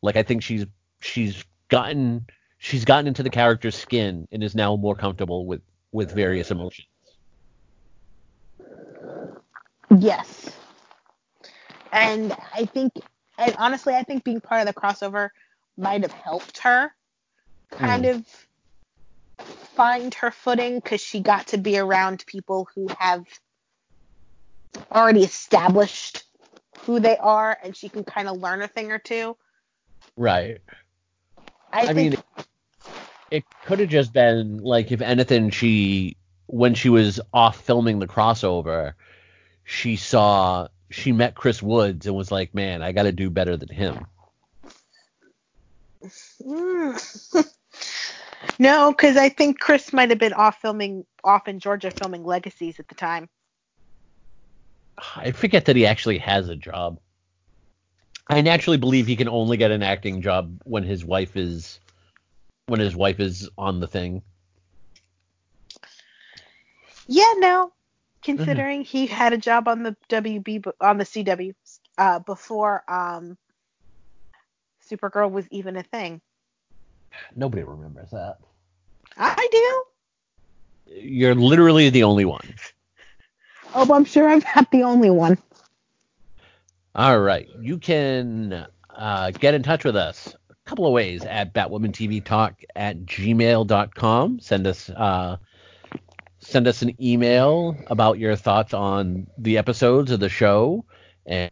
Like 0.00 0.16
I 0.16 0.22
think 0.22 0.42
she's 0.42 0.66
she's 1.00 1.44
gotten 1.68 2.26
she's 2.58 2.84
gotten 2.84 3.06
into 3.06 3.22
the 3.22 3.30
character's 3.30 3.76
skin 3.76 4.28
and 4.32 4.42
is 4.42 4.54
now 4.54 4.76
more 4.76 4.94
comfortable 4.94 5.46
with 5.46 5.62
with 5.92 6.12
various 6.12 6.50
emotions. 6.50 6.86
Yes. 9.98 10.50
And 11.92 12.34
I 12.54 12.64
think, 12.64 12.94
and 13.36 13.54
honestly, 13.58 13.94
I 13.94 14.02
think 14.02 14.24
being 14.24 14.40
part 14.40 14.66
of 14.66 14.66
the 14.66 14.80
crossover 14.80 15.28
might 15.76 16.02
have 16.02 16.12
helped 16.12 16.58
her 16.58 16.94
kind 17.70 18.04
hmm. 18.04 18.10
of 18.10 19.46
find 19.74 20.14
her 20.14 20.30
footing 20.30 20.76
because 20.76 21.00
she 21.00 21.20
got 21.20 21.46
to 21.48 21.58
be 21.58 21.78
around 21.78 22.24
people 22.26 22.68
who 22.74 22.88
have 22.98 23.24
already 24.90 25.22
established 25.22 26.24
who 26.80 27.00
they 27.00 27.16
are 27.16 27.56
and 27.62 27.76
she 27.76 27.88
can 27.88 28.04
kind 28.04 28.28
of 28.28 28.38
learn 28.38 28.62
a 28.62 28.68
thing 28.68 28.92
or 28.92 28.98
two. 28.98 29.36
Right. 30.16 30.60
I, 31.72 31.80
I, 31.80 31.86
think, 31.86 31.96
mean, 31.96 32.46
it 33.30 33.44
could 33.64 33.78
have 33.78 33.88
just 33.88 34.12
been 34.12 34.58
like 34.58 34.92
if 34.92 35.00
anything, 35.00 35.50
she 35.50 36.16
when 36.46 36.74
she 36.74 36.90
was 36.90 37.18
off 37.32 37.60
filming 37.60 37.98
the 37.98 38.06
crossover, 38.06 38.92
she 39.64 39.96
saw 39.96 40.68
she 40.90 41.12
met 41.12 41.34
Chris 41.34 41.62
Woods 41.62 42.06
and 42.06 42.14
was 42.14 42.30
like, 42.30 42.54
"Man, 42.54 42.82
I 42.82 42.92
got 42.92 43.04
to 43.04 43.12
do 43.12 43.30
better 43.30 43.56
than 43.56 43.70
him." 43.70 44.06
Mm. 46.42 47.54
no, 48.58 48.92
because 48.92 49.16
I 49.16 49.28
think 49.28 49.60
Chris 49.60 49.92
might 49.92 50.10
have 50.10 50.18
been 50.18 50.32
off 50.32 50.60
filming, 50.60 51.04
off 51.24 51.48
in 51.48 51.58
Georgia 51.58 51.90
filming 51.90 52.24
Legacies 52.24 52.80
at 52.80 52.88
the 52.88 52.94
time. 52.94 53.28
I 55.16 55.32
forget 55.32 55.64
that 55.66 55.76
he 55.76 55.86
actually 55.86 56.18
has 56.18 56.48
a 56.48 56.56
job. 56.56 57.00
I 58.28 58.40
naturally 58.40 58.78
believe 58.78 59.06
he 59.06 59.16
can 59.16 59.28
only 59.28 59.56
get 59.56 59.70
an 59.70 59.82
acting 59.82 60.22
job 60.22 60.60
when 60.64 60.84
his 60.84 61.04
wife 61.04 61.36
is 61.36 61.80
when 62.66 62.80
his 62.80 62.94
wife 62.94 63.20
is 63.20 63.48
on 63.58 63.80
the 63.80 63.88
thing. 63.88 64.22
Yeah, 67.08 67.32
no. 67.36 67.72
Considering 68.22 68.84
he 68.84 69.06
had 69.06 69.32
a 69.32 69.38
job 69.38 69.66
on 69.66 69.82
the 69.82 69.96
WB 70.08 70.72
on 70.80 70.98
the 70.98 71.04
CW 71.04 71.54
uh, 71.98 72.20
before 72.20 72.84
um, 72.88 73.36
Supergirl 74.90 75.30
was 75.30 75.46
even 75.50 75.76
a 75.76 75.82
thing. 75.82 76.20
Nobody 77.34 77.62
remembers 77.62 78.10
that. 78.10 78.38
I 79.16 79.48
do. 79.50 79.82
You're 80.94 81.34
literally 81.34 81.90
the 81.90 82.04
only 82.04 82.24
one. 82.24 82.54
Oh, 83.74 83.92
I'm 83.94 84.04
sure 84.04 84.28
I'm 84.28 84.42
not 84.54 84.70
the 84.70 84.82
only 84.82 85.10
one. 85.10 85.38
All 86.94 87.20
right. 87.20 87.48
You 87.60 87.78
can 87.78 88.66
uh, 88.90 89.30
get 89.30 89.54
in 89.54 89.62
touch 89.62 89.84
with 89.84 89.96
us 89.96 90.34
a 90.50 90.68
couple 90.68 90.86
of 90.86 90.92
ways 90.92 91.24
at 91.24 91.54
BatwomanTVTalk 91.54 92.54
at 92.76 92.98
gmail.com. 93.04 94.40
Send 94.40 94.66
us 94.66 94.90
uh, 94.90 95.36
send 96.40 96.66
us 96.66 96.82
an 96.82 97.02
email 97.02 97.76
about 97.86 98.18
your 98.18 98.36
thoughts 98.36 98.74
on 98.74 99.26
the 99.38 99.58
episodes 99.58 100.10
of 100.10 100.20
the 100.20 100.28
show, 100.28 100.84
and 101.24 101.50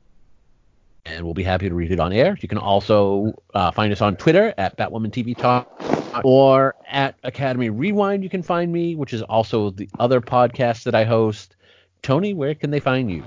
and 1.10 1.24
we'll 1.24 1.34
be 1.34 1.42
happy 1.42 1.68
to 1.68 1.74
read 1.74 1.92
it 1.92 2.00
on 2.00 2.12
air. 2.12 2.36
You 2.40 2.48
can 2.48 2.58
also 2.58 3.34
uh, 3.54 3.70
find 3.70 3.92
us 3.92 4.00
on 4.00 4.16
Twitter 4.16 4.54
at 4.56 4.76
BatwomanTVTalk 4.76 6.24
or 6.24 6.74
at 6.88 7.16
Academy 7.22 7.70
Rewind. 7.70 8.22
You 8.22 8.30
can 8.30 8.42
find 8.42 8.72
me, 8.72 8.94
which 8.94 9.12
is 9.12 9.22
also 9.22 9.70
the 9.70 9.88
other 9.98 10.20
podcast 10.20 10.84
that 10.84 10.94
I 10.94 11.04
host. 11.04 11.56
Tony, 12.02 12.32
where 12.32 12.54
can 12.54 12.70
they 12.70 12.80
find 12.80 13.10
you? 13.10 13.24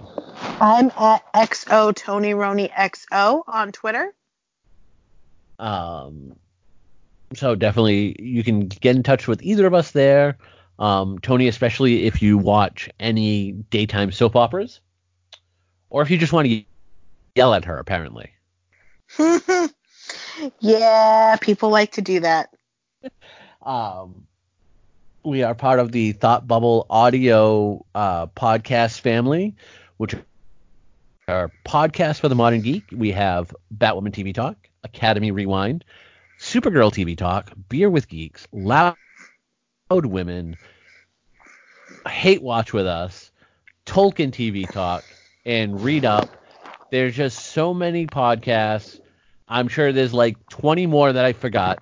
I'm 0.60 0.91
at 0.97 1.31
XO 1.34 1.93
Tony 1.95 2.34
Roni 2.34 2.72
XO 2.72 3.43
on 3.47 3.72
Twitter. 3.72 4.14
Um, 5.60 6.35
so 7.35 7.55
definitely 7.55 8.15
you 8.19 8.43
can 8.43 8.68
get 8.68 8.95
in 8.95 9.03
touch 9.03 9.27
with 9.27 9.43
either 9.43 9.68
of 9.68 9.73
us 9.73 9.91
there. 9.91 10.38
Um, 10.80 11.19
Tony, 11.19 11.47
especially 11.47 12.05
if 12.05 12.22
you 12.22 12.38
watch 12.38 12.89
any 12.99 13.51
daytime 13.51 14.11
soap 14.11 14.35
operas, 14.35 14.81
or 15.91 16.01
if 16.01 16.10
you 16.10 16.18
just 16.18 16.34
want 16.34 16.47
to 16.47 16.64
yell 17.35 17.53
at 17.53 17.65
her, 17.65 17.77
apparently. 17.77 18.31
yeah, 20.60 21.35
people 21.41 21.69
like 21.69 21.91
to 21.93 22.01
do 22.01 22.19
that. 22.22 22.49
Um, 23.65 24.27
we 25.23 25.41
are 25.43 25.55
part 25.55 25.80
of 25.80 25.93
the 25.93 26.11
Thought 26.11 26.45
Bubble 26.45 26.85
Audio 26.89 27.85
uh, 27.95 28.27
podcast 28.27 28.99
family, 28.99 29.55
which 29.95 30.14
are 31.30 31.49
podcasts 31.65 32.19
for 32.19 32.27
the 32.27 32.35
modern 32.35 32.60
geek. 32.60 32.84
We 32.91 33.11
have 33.11 33.55
Batwoman 33.73 34.11
TV 34.11 34.34
Talk, 34.34 34.57
Academy 34.84 35.31
Rewind, 35.31 35.85
Supergirl 36.39 36.91
TV 36.91 37.18
Talk, 37.18 37.53
Beer 37.69 37.89
with 37.89 38.10
Geeks, 38.10 38.45
Loud 38.51 38.97
Women, 39.89 40.57
Hate 42.05 42.41
Watch 42.41 42.73
with 42.73 42.85
Us, 42.85 43.31
Tolkien 43.85 44.31
TV 44.31 44.69
Talk, 44.69 45.05
and 45.45 45.80
Read 45.81 46.03
Up. 46.03 46.42
There's 46.93 47.15
just 47.15 47.47
so 47.47 47.73
many 47.73 48.05
podcasts. 48.05 48.99
I'm 49.47 49.67
sure 49.67 49.91
there's 49.91 50.13
like 50.13 50.37
20 50.49 50.85
more 50.85 51.11
that 51.11 51.25
I 51.25 51.33
forgot. 51.33 51.79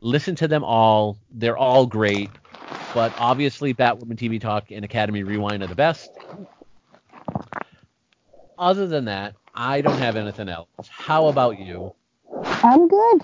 Listen 0.00 0.36
to 0.36 0.46
them 0.46 0.62
all. 0.62 1.18
They're 1.32 1.58
all 1.58 1.84
great. 1.84 2.30
But 2.94 3.12
obviously, 3.18 3.74
Batwoman 3.74 4.14
TV 4.14 4.40
Talk 4.40 4.70
and 4.70 4.84
Academy 4.84 5.24
Rewind 5.24 5.64
are 5.64 5.66
the 5.66 5.74
best. 5.74 6.12
Other 8.56 8.86
than 8.86 9.06
that, 9.06 9.34
I 9.52 9.80
don't 9.80 9.98
have 9.98 10.14
anything 10.14 10.48
else. 10.48 10.68
How 10.88 11.26
about 11.26 11.58
you? 11.58 11.92
I'm 12.44 12.86
good. 12.86 13.22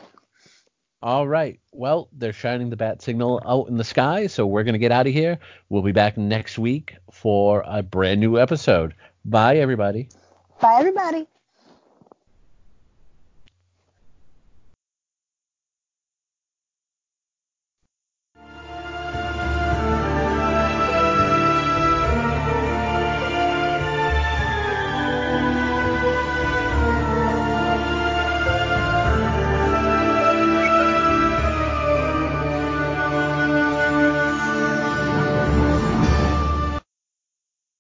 All 1.01 1.29
right. 1.29 1.61
Well, 1.71 2.09
they're 2.13 2.33
shining 2.33 2.71
the 2.71 2.77
bat 2.77 3.01
signal 3.01 3.41
out 3.47 3.69
in 3.69 3.77
the 3.77 3.85
sky, 3.85 4.27
so 4.27 4.45
we're 4.45 4.65
going 4.65 4.73
to 4.73 4.81
get 4.81 4.91
out 4.91 5.07
of 5.07 5.13
here. 5.13 5.39
We'll 5.69 5.83
be 5.83 5.93
back 5.93 6.19
next 6.19 6.59
week 6.59 6.97
for 7.13 7.63
a 7.65 7.81
brand 7.81 8.19
new 8.19 8.41
episode. 8.41 8.97
Bye, 9.25 9.59
everybody. 9.59 10.09
Bye, 10.61 10.79
everybody. 10.81 11.27